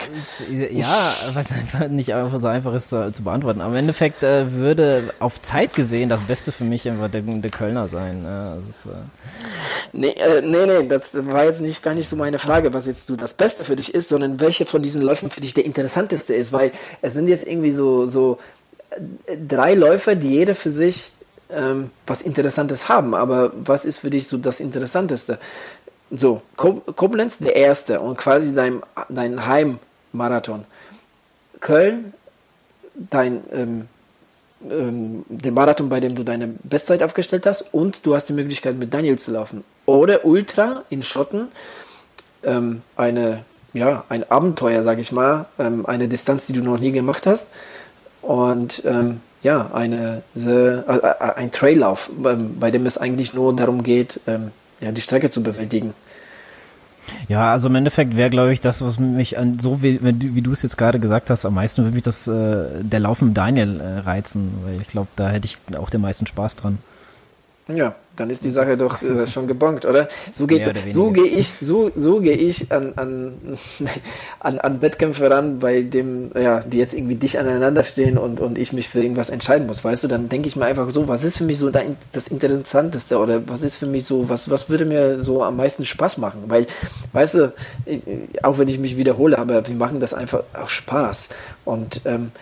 Ja, 0.51 1.15
weil 1.33 1.45
es 1.45 1.53
einfach 1.53 1.89
nicht 1.89 2.13
einfach 2.13 2.39
so 2.39 2.49
einfach 2.49 2.75
ist 2.75 2.91
zu, 2.91 3.11
zu 3.13 3.23
beantworten. 3.23 3.63
Aber 3.63 3.73
im 3.73 3.79
Endeffekt 3.79 4.23
äh, 4.23 4.53
würde 4.53 5.15
auf 5.21 5.41
Zeit 5.41 5.75
gesehen 5.75 6.11
das 6.11 6.21
Beste 6.21 6.53
für 6.53 6.65
mich 6.65 6.87
einfach 6.87 7.11
der, 7.11 7.23
der 7.23 7.51
Kölner 7.51 7.89
sein. 7.89 8.21
Ja, 8.23 8.57
ist, 8.69 8.85
äh 8.85 8.91
nee, 9.95 10.09
äh, 10.09 10.43
nee, 10.43 10.67
nee, 10.67 10.87
das 10.87 11.11
war 11.15 11.45
jetzt 11.45 11.63
nicht 11.63 11.83
gar 11.83 11.95
nicht 11.95 12.11
so 12.11 12.17
meine 12.17 12.39
Frage, 12.39 12.75
was 12.75 12.87
jetzt 12.87 13.07
so 13.07 13.17
das 13.17 13.33
Beste 13.33 13.65
für 13.65 13.77
dich 13.77 13.95
ist, 13.95 14.11
sondern 14.11 14.39
welche 14.39 14.67
von 14.67 14.83
diesen 14.83 15.01
Läufen 15.01 15.31
für 15.31 15.41
dich 15.41 15.55
der 15.55 15.65
interessanteste 15.65 16.35
ist, 16.35 16.53
weil 16.53 16.73
es 17.01 17.15
sind 17.15 17.29
jetzt 17.29 17.47
irgendwie 17.47 17.73
so, 17.73 18.07
so 18.07 18.39
drei 19.47 19.75
Läufer, 19.75 20.15
die 20.15 20.31
jeder 20.31 20.55
für 20.55 20.71
sich 20.71 21.13
ähm, 21.51 21.91
was 22.07 22.23
Interessantes 22.23 22.89
haben. 22.89 23.15
Aber 23.15 23.53
was 23.55 23.85
ist 23.85 23.99
für 23.99 24.11
dich 24.11 24.29
so 24.29 24.39
das 24.39 24.61
Interessanteste? 24.61 25.39
So, 26.11 26.43
Koblenz 26.57 27.39
der 27.39 27.57
erste 27.57 28.01
und 28.01 28.17
quasi 28.17 28.55
dein, 28.55 28.83
dein 29.09 29.47
Heimmarathon. 29.47 30.65
Köln, 31.61 32.15
dein, 33.11 33.43
ähm, 33.53 33.89
ähm, 34.71 35.25
den 35.29 35.55
Marathon, 35.55 35.89
bei 35.89 36.01
dem 36.01 36.15
du 36.15 36.25
deine 36.25 36.49
Bestzeit 36.63 37.03
aufgestellt 37.03 37.47
hast 37.47 37.75
und 37.75 38.07
du 38.07 38.15
hast 38.15 38.29
die 38.29 38.33
Möglichkeit 38.33 38.77
mit 38.77 38.95
Daniel 38.95 39.19
zu 39.19 39.33
laufen. 39.33 39.65
Oder 39.87 40.25
Ultra 40.25 40.85
in 40.89 41.03
Schotten, 41.03 41.49
ähm, 42.43 42.83
eine, 42.97 43.45
ja, 43.73 44.05
ein 44.09 44.29
Abenteuer, 44.31 44.83
sag 44.83 44.99
ich 44.99 45.13
mal, 45.13 45.47
ähm, 45.59 45.85
eine 45.85 46.09
Distanz, 46.09 46.47
die 46.47 46.55
du 46.55 46.63
noch 46.63 46.79
nie 46.79 46.93
gemacht 46.93 47.27
hast 47.27 47.51
und 48.23 48.83
ähm, 48.87 49.21
ja, 49.43 49.71
eine, 49.73 50.23
the, 50.35 50.51
äh, 50.51 50.81
äh, 50.81 51.15
ein 51.37 51.51
Traillauf, 51.51 52.11
ähm, 52.25 52.59
bei 52.59 52.71
dem 52.71 52.87
es 52.87 52.99
eigentlich 52.99 53.35
nur 53.35 53.55
darum 53.55 53.83
geht, 53.83 54.21
ähm, 54.27 54.51
ja, 54.81 54.93
die 54.93 55.01
Strecke 55.01 55.31
zu 55.31 55.43
bewältigen. 55.43 55.95
Ja, 57.29 57.53
also 57.53 57.69
im 57.69 57.75
Endeffekt 57.75 58.17
wäre, 58.17 58.31
glaube 58.31 58.53
ich, 58.53 58.61
das, 58.61 58.85
was 58.85 58.99
mich 58.99 59.39
an 59.39 59.59
so 59.59 59.83
wie, 59.83 59.99
wie 60.03 60.43
du 60.43 60.53
es 60.53 60.63
jetzt 60.63 60.77
gerade 60.77 61.01
gesagt 61.01 61.31
hast, 61.31 61.47
am 61.47 61.55
meisten 61.55 61.83
würde 61.83 61.95
mich 61.95 62.05
das 62.05 62.29
äh, 62.29 62.83
der 62.83 63.01
Lauf 63.01 63.23
mit 63.23 63.37
Daniel 63.37 63.81
äh, 63.81 64.01
reizen, 64.01 64.53
weil 64.65 64.81
ich 64.81 64.89
glaube, 64.89 65.09
da 65.17 65.31
hätte 65.31 65.47
ich 65.47 65.59
auch 65.79 65.91
den 65.91 66.03
meisten 66.03 66.27
Spaß 66.27 66.57
dran. 66.57 66.79
Ja, 67.69 67.95
dann 68.19 68.31
ist 68.31 68.45
die 68.45 68.51
Sache 68.51 68.77
doch 68.77 69.03
äh, 69.03 69.27
schon 69.27 69.47
gebongt, 69.47 69.85
oder? 69.85 70.09
So 70.33 70.47
geht, 70.47 70.63
so 70.89 71.11
gehe 71.11 71.27
ich, 71.27 71.53
so, 71.61 71.91
so 71.97 72.21
gehe 72.21 72.37
ich 72.37 72.71
an, 72.73 72.93
an, 72.97 73.35
an, 74.41 74.59
an 74.59 74.83
Wettkämpfe 74.83 75.31
ran, 75.31 75.59
bei 75.59 75.83
dem, 75.83 76.31
ja, 76.35 76.61
die 76.61 76.79
jetzt 76.79 76.95
irgendwie 76.95 77.15
dicht 77.15 77.37
aneinander 77.37 77.85
stehen 77.85 78.19
und, 78.19 78.41
und 78.41 78.59
ich 78.59 78.73
mich 78.73 78.89
für 78.89 79.01
irgendwas 79.01 79.31
entscheiden 79.31 79.67
muss, 79.67 79.85
weißt 79.85 80.05
du? 80.05 80.09
Dann 80.09 80.29
denke 80.29 80.49
ich 80.49 80.57
mir 80.57 80.67
einfach 80.67 80.91
so, 80.91 81.09
was 81.09 81.25
ist 81.25 81.39
für 81.39 81.45
mich 81.45 81.59
so 81.59 81.71
das 81.71 82.29
Interessanteste 82.29 83.19
oder 83.19 83.47
was 83.49 83.63
ist 83.63 83.77
für 83.77 83.87
mich 83.87 84.05
so, 84.05 84.29
was, 84.29 84.51
was 84.51 84.69
würde 84.69 84.85
mir 84.85 85.21
so 85.21 85.43
am 85.43 85.57
meisten 85.57 85.85
Spaß 85.85 86.19
machen? 86.19 86.45
Weil, 86.49 86.67
weißt 87.13 87.35
du, 87.35 87.53
ich, 87.87 88.03
auch 88.43 88.59
wenn 88.59 88.69
ich 88.69 88.79
mich 88.79 88.97
wiederhole, 88.97 89.39
aber 89.39 89.67
wir 89.67 89.75
machen 89.75 90.01
das 90.01 90.15
einfach 90.15 90.43
auch 90.53 90.69
Spaß. 90.69 91.29
Und 91.65 92.03
ähm, 92.05 92.33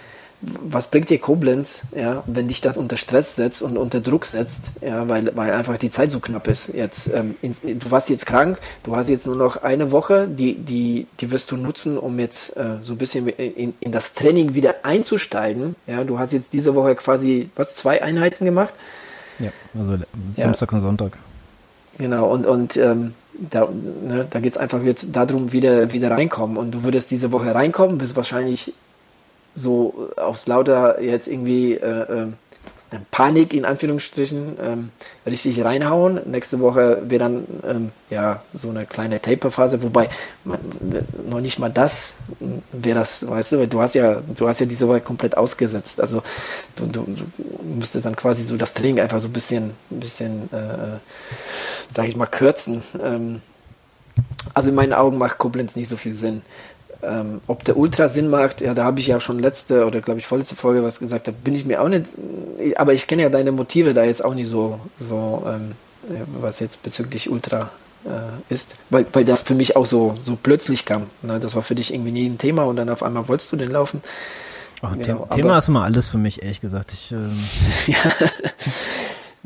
was 0.42 0.90
bringt 0.90 1.08
dir 1.08 1.18
Koblenz, 1.18 1.82
ja, 1.96 2.22
wenn 2.26 2.48
dich 2.48 2.60
das 2.60 2.76
unter 2.76 2.96
Stress 2.96 3.36
setzt 3.36 3.62
und 3.62 3.76
unter 3.78 4.00
Druck 4.00 4.26
setzt, 4.26 4.64
ja, 4.82 5.08
weil, 5.08 5.34
weil 5.34 5.52
einfach 5.52 5.78
die 5.78 5.88
Zeit 5.88 6.10
so 6.10 6.20
knapp 6.20 6.46
ist. 6.46 6.74
Jetzt, 6.74 7.12
ähm, 7.14 7.36
in, 7.40 7.54
du 7.78 7.90
warst 7.90 8.10
jetzt 8.10 8.26
krank, 8.26 8.58
du 8.84 8.94
hast 8.96 9.08
jetzt 9.08 9.26
nur 9.26 9.36
noch 9.36 9.62
eine 9.62 9.92
Woche, 9.92 10.28
die, 10.28 10.54
die, 10.54 11.06
die 11.20 11.30
wirst 11.30 11.50
du 11.50 11.56
nutzen, 11.56 11.96
um 11.96 12.18
jetzt 12.18 12.56
äh, 12.56 12.76
so 12.82 12.92
ein 12.92 12.98
bisschen 12.98 13.28
in, 13.28 13.74
in 13.80 13.92
das 13.92 14.12
Training 14.14 14.54
wieder 14.54 14.76
einzusteigen. 14.84 15.74
Ja, 15.86 16.04
du 16.04 16.18
hast 16.18 16.32
jetzt 16.32 16.52
diese 16.52 16.74
Woche 16.74 16.94
quasi, 16.96 17.48
was, 17.56 17.74
zwei 17.74 18.02
Einheiten 18.02 18.44
gemacht? 18.44 18.74
Ja, 19.38 19.50
also 19.78 19.96
Samstag 20.30 20.72
ja. 20.72 20.78
und 20.78 20.84
Sonntag. 20.84 21.18
Genau, 21.98 22.30
und, 22.30 22.44
und 22.44 22.76
ähm, 22.76 23.14
da, 23.32 23.68
ne, 23.70 24.26
da 24.28 24.40
geht 24.40 24.52
es 24.52 24.58
einfach 24.58 24.82
jetzt 24.82 25.08
darum, 25.12 25.52
wieder, 25.52 25.92
wieder 25.92 26.10
reinkommen. 26.10 26.56
Und 26.58 26.72
du 26.72 26.84
würdest 26.84 27.10
diese 27.10 27.32
Woche 27.32 27.54
reinkommen, 27.54 27.98
bist 27.98 28.16
wahrscheinlich 28.16 28.74
so 29.56 30.10
aus 30.16 30.46
lauter 30.46 31.00
jetzt 31.00 31.26
irgendwie 31.26 31.72
äh, 31.74 32.22
äh, 32.22 32.26
Panik 33.10 33.52
in 33.52 33.64
Anführungsstrichen 33.64 34.58
ähm, 34.62 34.90
richtig 35.26 35.64
reinhauen. 35.64 36.20
Nächste 36.24 36.60
Woche 36.60 37.02
wäre 37.06 37.18
dann 37.18 37.46
ähm, 37.66 37.92
ja 38.10 38.42
so 38.54 38.70
eine 38.70 38.86
kleine 38.86 39.20
Taper-Phase, 39.20 39.82
wobei 39.82 40.08
man, 40.44 40.60
noch 41.28 41.40
nicht 41.40 41.58
mal 41.58 41.70
das 41.70 42.14
wäre 42.72 43.00
das, 43.00 43.28
weißt 43.28 43.52
du, 43.52 43.66
du 43.66 43.80
hast 43.80 43.94
ja, 43.94 44.22
du 44.34 44.46
hast 44.46 44.60
ja 44.60 44.66
diese 44.66 44.86
Woche 44.86 45.00
komplett 45.00 45.36
ausgesetzt. 45.36 46.00
Also 46.00 46.22
du, 46.76 46.86
du, 46.86 47.04
du 47.06 47.24
müsstest 47.64 48.04
dann 48.04 48.14
quasi 48.14 48.44
so 48.44 48.56
das 48.56 48.74
Training 48.74 49.00
einfach 49.00 49.20
so 49.20 49.28
ein 49.28 49.32
bisschen, 49.32 49.72
ein 49.90 50.00
bisschen, 50.00 50.48
äh, 50.52 50.98
sag 51.92 52.06
ich 52.06 52.16
mal, 52.16 52.26
kürzen. 52.26 52.82
Ähm, 53.02 53.40
also 54.54 54.70
in 54.70 54.76
meinen 54.76 54.92
Augen 54.92 55.18
macht 55.18 55.38
Koblenz 55.38 55.76
nicht 55.76 55.88
so 55.88 55.96
viel 55.96 56.14
Sinn. 56.14 56.42
Ähm, 57.06 57.40
ob 57.46 57.64
der 57.64 57.76
Ultra 57.76 58.08
Sinn 58.08 58.28
macht, 58.28 58.60
ja, 58.60 58.74
da 58.74 58.84
habe 58.84 58.98
ich 59.00 59.06
ja 59.06 59.20
schon 59.20 59.38
letzte 59.38 59.86
oder 59.86 60.00
glaube 60.00 60.18
ich 60.18 60.26
vorletzte 60.26 60.56
Folge 60.56 60.82
was 60.82 60.98
gesagt, 60.98 61.28
da 61.28 61.32
bin 61.32 61.54
ich 61.54 61.64
mir 61.64 61.80
auch 61.80 61.88
nicht, 61.88 62.06
aber 62.76 62.94
ich 62.94 63.06
kenne 63.06 63.22
ja 63.22 63.28
deine 63.28 63.52
Motive 63.52 63.94
da 63.94 64.02
jetzt 64.04 64.24
auch 64.24 64.34
nicht 64.34 64.48
so, 64.48 64.80
so 64.98 65.46
ähm, 65.46 65.72
was 66.40 66.60
jetzt 66.60 66.82
bezüglich 66.82 67.30
Ultra 67.30 67.70
äh, 68.04 68.52
ist, 68.52 68.74
weil, 68.90 69.06
weil 69.12 69.24
das 69.24 69.42
für 69.42 69.54
mich 69.54 69.76
auch 69.76 69.86
so, 69.86 70.16
so 70.22 70.36
plötzlich 70.40 70.84
kam. 70.84 71.06
Ne? 71.22 71.38
Das 71.40 71.54
war 71.54 71.62
für 71.62 71.74
dich 71.74 71.92
irgendwie 71.92 72.12
nie 72.12 72.26
ein 72.26 72.38
Thema 72.38 72.64
und 72.64 72.76
dann 72.76 72.88
auf 72.88 73.02
einmal 73.02 73.28
wolltest 73.28 73.52
du 73.52 73.56
den 73.56 73.70
laufen. 73.70 74.02
Oh, 74.82 74.88
genau, 74.96 75.26
Thema 75.32 75.58
ist 75.58 75.68
immer 75.68 75.84
alles 75.84 76.08
für 76.08 76.18
mich, 76.18 76.42
ehrlich 76.42 76.60
gesagt. 76.60 76.92
Ich, 76.92 77.12
ähm, 77.12 77.38
ja. 77.86 77.96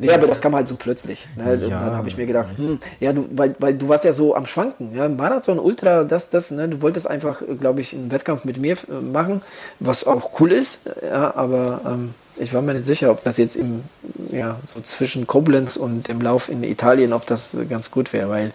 Ja, 0.01 0.14
aber 0.14 0.27
das 0.27 0.40
kam 0.40 0.55
halt 0.55 0.66
so 0.66 0.77
plötzlich. 0.77 1.28
Ne? 1.36 1.56
Ja. 1.56 1.78
dann 1.78 1.93
habe 1.94 2.09
ich 2.09 2.16
mir 2.16 2.27
gedacht, 2.27 2.48
hm, 2.56 2.78
ja, 3.01 3.12
du, 3.12 3.28
weil, 3.32 3.55
weil 3.59 3.74
du 3.74 3.89
warst 3.89 4.05
ja 4.05 4.12
so 4.12 4.35
am 4.35 4.47
Schwanken. 4.47 4.94
Ja? 4.94 5.09
Marathon, 5.09 5.59
Ultra, 5.59 6.05
das, 6.05 6.31
das, 6.31 6.51
ne? 6.51 6.68
du 6.68 6.81
wolltest 6.81 7.09
einfach, 7.09 7.43
glaube 7.60 7.82
ich, 7.82 7.94
einen 7.94 8.10
Wettkampf 8.10 8.44
mit 8.44 8.56
mir 8.56 8.72
äh, 8.72 9.01
machen, 9.01 9.43
was 9.78 10.06
auch 10.06 10.40
cool 10.40 10.52
ist, 10.52 10.81
ja, 11.02 11.35
aber 11.36 11.82
ähm, 11.86 12.14
ich 12.36 12.55
war 12.55 12.62
mir 12.62 12.72
nicht 12.72 12.86
sicher, 12.86 13.10
ob 13.10 13.22
das 13.24 13.36
jetzt 13.36 13.56
im, 13.56 13.85
ja, 14.32 14.59
so 14.64 14.81
zwischen 14.81 15.27
Koblenz 15.27 15.77
und 15.77 16.09
im 16.09 16.22
Lauf 16.22 16.48
in 16.48 16.62
Italien, 16.62 17.12
ob 17.12 17.27
das 17.27 17.56
ganz 17.68 17.90
gut 17.90 18.12
wäre, 18.14 18.31
weil 18.31 18.52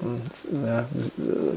hm, 0.00 0.20
ja, 0.66 0.84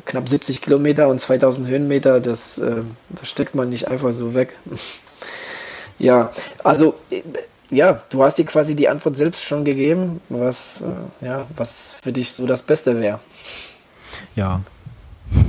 knapp 0.05 0.29
70 0.29 0.61
Kilometer 0.61 1.09
und 1.09 1.19
2000 1.19 1.67
Höhenmeter, 1.67 2.21
das, 2.21 2.59
äh, 2.59 2.83
das 3.09 3.27
steckt 3.29 3.55
man 3.55 3.69
nicht 3.69 3.89
einfach 3.89 4.13
so 4.13 4.33
weg. 4.33 4.55
ja, 5.99 6.31
also 6.63 6.95
ja, 7.69 8.01
du 8.09 8.23
hast 8.23 8.37
dir 8.37 8.45
quasi 8.45 8.75
die 8.75 8.87
Antwort 8.87 9.15
selbst 9.15 9.43
schon 9.43 9.65
gegeben, 9.65 10.21
was, 10.29 10.81
äh, 11.21 11.25
ja, 11.25 11.47
was 11.55 11.97
für 12.01 12.11
dich 12.11 12.31
so 12.31 12.45
das 12.45 12.63
Beste 12.63 12.99
wäre. 12.99 13.19
Ja. 14.35 14.61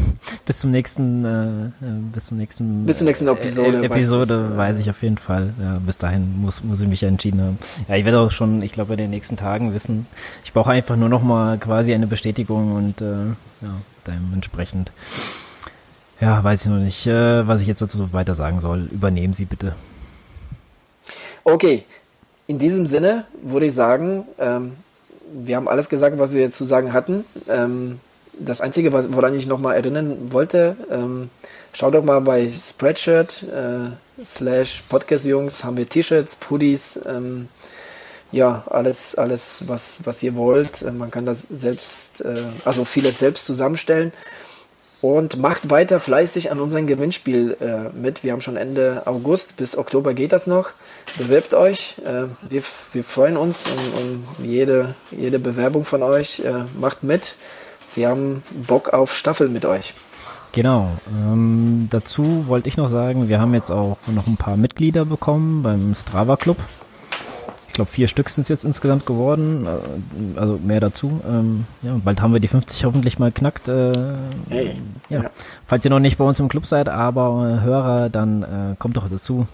Bis 0.45 0.59
zum 0.59 0.73
nächsten, 0.73 1.25
äh, 1.25 1.67
äh 1.67 2.01
bis 2.13 2.27
zum 2.27 2.39
nächsten, 2.39 2.85
bis 2.85 2.99
zur 2.99 3.07
nächsten 3.07 3.29
Episode. 3.29 3.83
Äh, 3.83 3.87
Episode 3.87 4.57
weiß, 4.57 4.79
ich 4.79 4.91
auf 4.91 5.03
jeden 5.03 5.17
Fall. 5.17 5.55
Ja, 5.63 5.79
bis 5.79 5.97
dahin 5.97 6.41
muss, 6.41 6.65
muss 6.65 6.81
ich 6.81 6.89
mich 6.89 7.03
ja 7.03 7.09
entschieden 7.09 7.41
haben. 7.41 7.59
Ja, 7.87 7.95
ich 7.95 8.05
werde 8.05 8.19
auch 8.19 8.31
schon, 8.31 8.63
ich 8.63 8.73
glaube, 8.73 8.95
in 8.95 8.99
den 8.99 9.11
nächsten 9.11 9.37
Tagen 9.37 9.73
wissen. 9.73 10.07
Ich 10.45 10.53
brauche 10.53 10.71
einfach 10.71 10.97
nur 10.97 11.09
noch 11.09 11.23
mal 11.23 11.59
quasi 11.59 11.95
eine 11.95 12.09
Bestätigung 12.09 12.75
und 12.75 13.01
äh, 13.01 13.27
ja, 13.63 13.75
dementsprechend. 14.07 14.91
Ja, 16.21 16.43
weiß 16.43 16.63
ich 16.63 16.71
noch 16.71 16.79
nicht, 16.79 17.07
äh, 17.07 17.47
was 17.47 17.61
ich 17.61 17.69
jetzt 17.69 17.81
dazu 17.81 18.13
weiter 18.13 18.35
sagen 18.35 18.61
soll. 18.61 18.89
Übernehmen 18.91 19.35
Sie 19.35 19.45
bitte. 19.45 19.77
Okay, 21.45 21.85
in 22.49 22.59
diesem 22.59 22.87
Sinne 22.87 23.27
würde 23.43 23.67
ich 23.67 23.75
sagen, 23.75 24.27
ähm, 24.39 24.77
wir 25.33 25.57
haben 25.57 25.69
alles 25.69 25.89
gesagt, 25.89 26.19
was 26.19 26.33
wir 26.33 26.51
zu 26.51 26.65
sagen 26.65 26.93
hatten. 26.93 27.25
Ähm, 27.49 28.01
das 28.33 28.61
Einzige, 28.63 28.93
was, 28.93 29.13
woran 29.13 29.35
ich 29.35 29.47
nochmal 29.47 29.77
erinnern 29.77 30.33
wollte, 30.33 30.77
ähm, 30.91 31.29
schaut 31.73 31.95
doch 31.95 32.03
mal 32.03 32.21
bei 32.23 32.51
Spreadshirt 32.51 33.43
äh, 33.43 34.25
slash 34.25 34.83
Podcast 34.89 35.27
Jungs, 35.27 35.63
haben 35.63 35.77
wir 35.77 35.89
T-Shirts, 35.89 36.37
Puddies, 36.37 36.99
ähm, 37.07 37.49
ja, 38.33 38.65
alles, 38.71 39.15
alles, 39.15 39.65
was, 39.67 40.01
was 40.05 40.23
ihr 40.23 40.35
wollt. 40.35 40.81
Äh, 40.83 40.93
man 40.93 41.11
kann 41.11 41.27
das 41.27 41.43
selbst, 41.43 42.23
äh, 42.23 42.35
also 42.65 42.87
vieles 42.87 43.19
selbst 43.19 43.45
zusammenstellen. 43.45 44.13
Und 45.01 45.39
macht 45.39 45.71
weiter 45.71 46.01
fleißig 46.01 46.51
an 46.51 46.59
unserem 46.59 46.89
Gewinnspiel 46.89 47.57
äh, 47.61 47.97
mit. 47.97 48.25
Wir 48.25 48.33
haben 48.33 48.41
schon 48.41 48.57
Ende 48.57 49.03
August, 49.05 49.57
bis 49.57 49.79
Oktober 49.79 50.13
geht 50.13 50.33
das 50.33 50.49
noch. 50.49 50.71
Bewerbt 51.17 51.55
euch. 51.55 51.95
Äh, 52.05 52.25
wir, 52.51 52.63
wir 52.93 53.05
freuen 53.05 53.37
uns 53.37 53.67
um, 53.69 54.27
um 54.39 54.45
jede, 54.45 54.97
jede 55.13 55.39
Bewerbung 55.39 55.85
von 55.85 56.03
euch. 56.03 56.41
Äh, 56.41 56.65
macht 56.79 57.05
mit. 57.05 57.37
Wir 57.95 58.09
haben 58.09 58.43
Bock 58.67 58.93
auf 58.93 59.17
Staffel 59.17 59.49
mit 59.49 59.65
euch. 59.65 59.95
Genau. 60.51 60.89
Ähm, 61.09 61.87
dazu 61.91 62.45
wollte 62.49 62.69
ich 62.69 62.77
noch 62.77 62.89
sagen, 62.89 63.29
wir 63.29 63.41
haben 63.41 63.55
jetzt 63.55 63.71
auch 63.71 63.99
noch 64.09 64.27
ein 64.27 64.37
paar 64.37 64.57
Mitglieder 64.57 65.05
bekommen 65.05 65.63
beim 65.63 65.95
Strava 65.95 66.37
Club 66.37 66.57
glaube, 67.73 67.91
vier 67.91 68.09
Stück 68.09 68.29
sind 68.29 68.43
es 68.43 68.49
jetzt 68.49 68.65
insgesamt 68.65 69.07
geworden, 69.07 69.67
äh, 69.67 70.39
also 70.39 70.59
mehr 70.59 70.81
dazu. 70.81 71.21
Ähm, 71.29 71.67
ja, 71.83 71.99
bald 72.05 72.21
haben 72.21 72.33
wir 72.33 72.41
die 72.41 72.49
50 72.49 72.85
hoffentlich 72.85 73.19
mal 73.19 73.33
knackt. 73.33 73.69
Äh, 73.69 73.93
hey, 74.49 74.75
ja. 75.09 75.23
ja. 75.23 75.31
Falls 75.67 75.85
ihr 75.85 75.91
noch 75.91 75.99
nicht 75.99 76.19
bei 76.19 76.25
uns 76.25 76.41
im 76.41 76.49
Club 76.49 76.67
seid, 76.67 76.89
aber 76.89 77.59
äh, 77.61 77.65
Hörer, 77.65 78.09
dann 78.09 78.43
äh, 78.43 78.77
kommt 78.79 78.97
doch 78.97 79.09
dazu. 79.09 79.47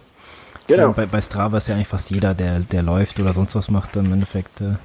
Genau. 0.66 0.93
bei, 0.93 1.07
bei 1.07 1.20
Strava 1.20 1.59
ist 1.59 1.69
ja 1.69 1.74
eigentlich 1.74 1.89
fast 1.89 2.11
jeder, 2.11 2.32
der, 2.32 2.61
der 2.61 2.82
läuft 2.82 3.20
oder 3.20 3.32
sonst 3.32 3.55
was 3.55 3.70
macht, 3.70 3.97
im 3.97 4.12
Endeffekt. 4.12 4.61
Äh, 4.61 4.77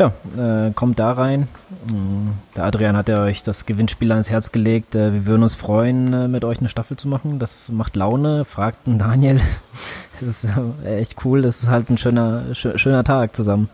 ja, 0.00 0.12
äh, 0.36 0.72
kommt 0.72 0.98
da 0.98 1.12
rein. 1.12 1.46
Mm, 1.92 2.30
der 2.56 2.64
Adrian 2.64 2.96
hat 2.96 3.10
ja 3.10 3.22
euch 3.22 3.42
das 3.42 3.66
Gewinnspiel 3.66 4.10
ans 4.12 4.30
Herz 4.30 4.50
gelegt. 4.50 4.94
Äh, 4.94 5.12
wir 5.12 5.26
würden 5.26 5.42
uns 5.42 5.54
freuen, 5.54 6.12
äh, 6.14 6.26
mit 6.26 6.42
euch 6.42 6.58
eine 6.58 6.70
Staffel 6.70 6.96
zu 6.96 7.06
machen. 7.06 7.38
Das 7.38 7.68
macht 7.68 7.96
Laune. 7.96 8.46
Fragt 8.46 8.86
einen 8.86 8.98
Daniel. 8.98 9.40
Das 10.22 10.44
ist 10.44 10.52
äh, 10.84 10.98
echt 10.98 11.24
cool. 11.24 11.40
Das 11.40 11.62
ist 11.62 11.70
halt 11.70 11.88
ein 11.88 11.96
schöner, 11.96 12.42
sch 12.52 12.68
schöner 12.76 13.04
Tag 13.04 13.34
zusammen. 13.34 13.70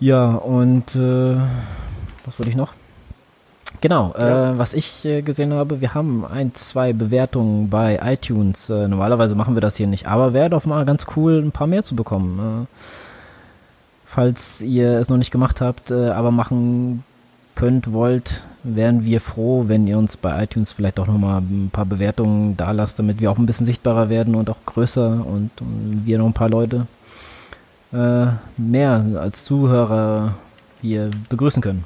Ja, 0.00 0.30
und 0.30 0.96
äh, 0.96 1.36
was 2.24 2.38
wollte 2.38 2.48
ich 2.48 2.56
noch? 2.56 2.72
Genau, 3.82 4.14
ja. 4.18 4.52
äh, 4.52 4.58
was 4.58 4.72
ich 4.72 5.04
äh, 5.04 5.20
gesehen 5.20 5.52
habe, 5.52 5.82
wir 5.82 5.92
haben 5.92 6.24
ein, 6.24 6.54
zwei 6.54 6.94
Bewertungen 6.94 7.68
bei 7.68 8.00
iTunes. 8.02 8.70
Äh, 8.70 8.88
normalerweise 8.88 9.34
machen 9.34 9.54
wir 9.54 9.60
das 9.60 9.76
hier 9.76 9.86
nicht, 9.86 10.06
aber 10.06 10.32
wäre 10.32 10.48
doch 10.48 10.64
mal 10.64 10.86
ganz 10.86 11.06
cool, 11.14 11.42
ein 11.44 11.52
paar 11.52 11.66
mehr 11.66 11.82
zu 11.82 11.94
bekommen. 11.94 12.66
Äh, 12.72 13.01
falls 14.12 14.60
ihr 14.60 14.98
es 14.98 15.08
noch 15.08 15.16
nicht 15.16 15.30
gemacht 15.30 15.62
habt, 15.62 15.90
äh, 15.90 16.10
aber 16.10 16.30
machen 16.30 17.02
könnt, 17.54 17.92
wollt, 17.92 18.42
wären 18.62 19.04
wir 19.04 19.22
froh, 19.22 19.64
wenn 19.68 19.86
ihr 19.86 19.96
uns 19.96 20.18
bei 20.18 20.42
iTunes 20.42 20.72
vielleicht 20.72 21.00
auch 21.00 21.06
nochmal 21.06 21.40
ein 21.40 21.70
paar 21.72 21.86
Bewertungen 21.86 22.56
da 22.56 22.72
lasst, 22.72 22.98
damit 22.98 23.20
wir 23.20 23.30
auch 23.30 23.38
ein 23.38 23.46
bisschen 23.46 23.64
sichtbarer 23.64 24.10
werden 24.10 24.34
und 24.34 24.50
auch 24.50 24.58
größer 24.66 25.24
und, 25.26 25.50
und 25.60 26.02
wir 26.04 26.18
noch 26.18 26.26
ein 26.26 26.34
paar 26.34 26.50
Leute 26.50 26.86
äh, 27.92 28.26
mehr 28.58 29.04
als 29.16 29.44
Zuhörer 29.44 30.34
hier 30.82 31.10
begrüßen 31.30 31.62
können. 31.62 31.84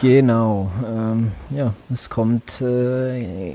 Genau, 0.00 0.70
ähm, 0.86 1.32
ja, 1.50 1.74
es 1.92 2.08
kommt 2.08 2.62
äh, 2.62 3.54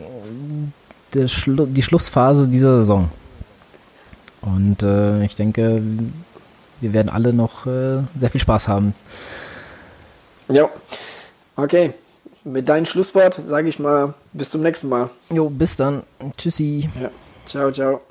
Schlu 1.26 1.66
die 1.66 1.82
Schlussphase 1.82 2.48
dieser 2.48 2.78
Saison. 2.78 3.10
Und 4.42 4.84
äh, 4.84 5.24
ich 5.24 5.36
denke, 5.36 5.82
wir 6.82 6.94
werden 6.94 7.10
alle 7.10 7.34
noch 7.34 7.66
äh, 7.66 8.02
sehr 8.20 8.30
viel 8.30 8.42
Spaß 8.42 8.68
haben. 8.68 8.94
Ja, 10.48 10.70
okay. 11.56 11.94
Mit 12.44 12.70
deinem 12.70 12.86
Schlusswort 12.86 13.34
sage 13.34 13.68
ich 13.68 13.80
mal 13.80 14.14
bis 14.34 14.52
zum 14.52 14.62
nächsten 14.62 14.88
Mal. 14.88 15.10
Jo, 15.32 15.50
bis 15.50 15.78
dann. 15.78 16.04
Tschüssi. 16.38 16.90
Ja. 17.02 17.10
Ciao, 17.46 17.72
ciao. 17.72 18.02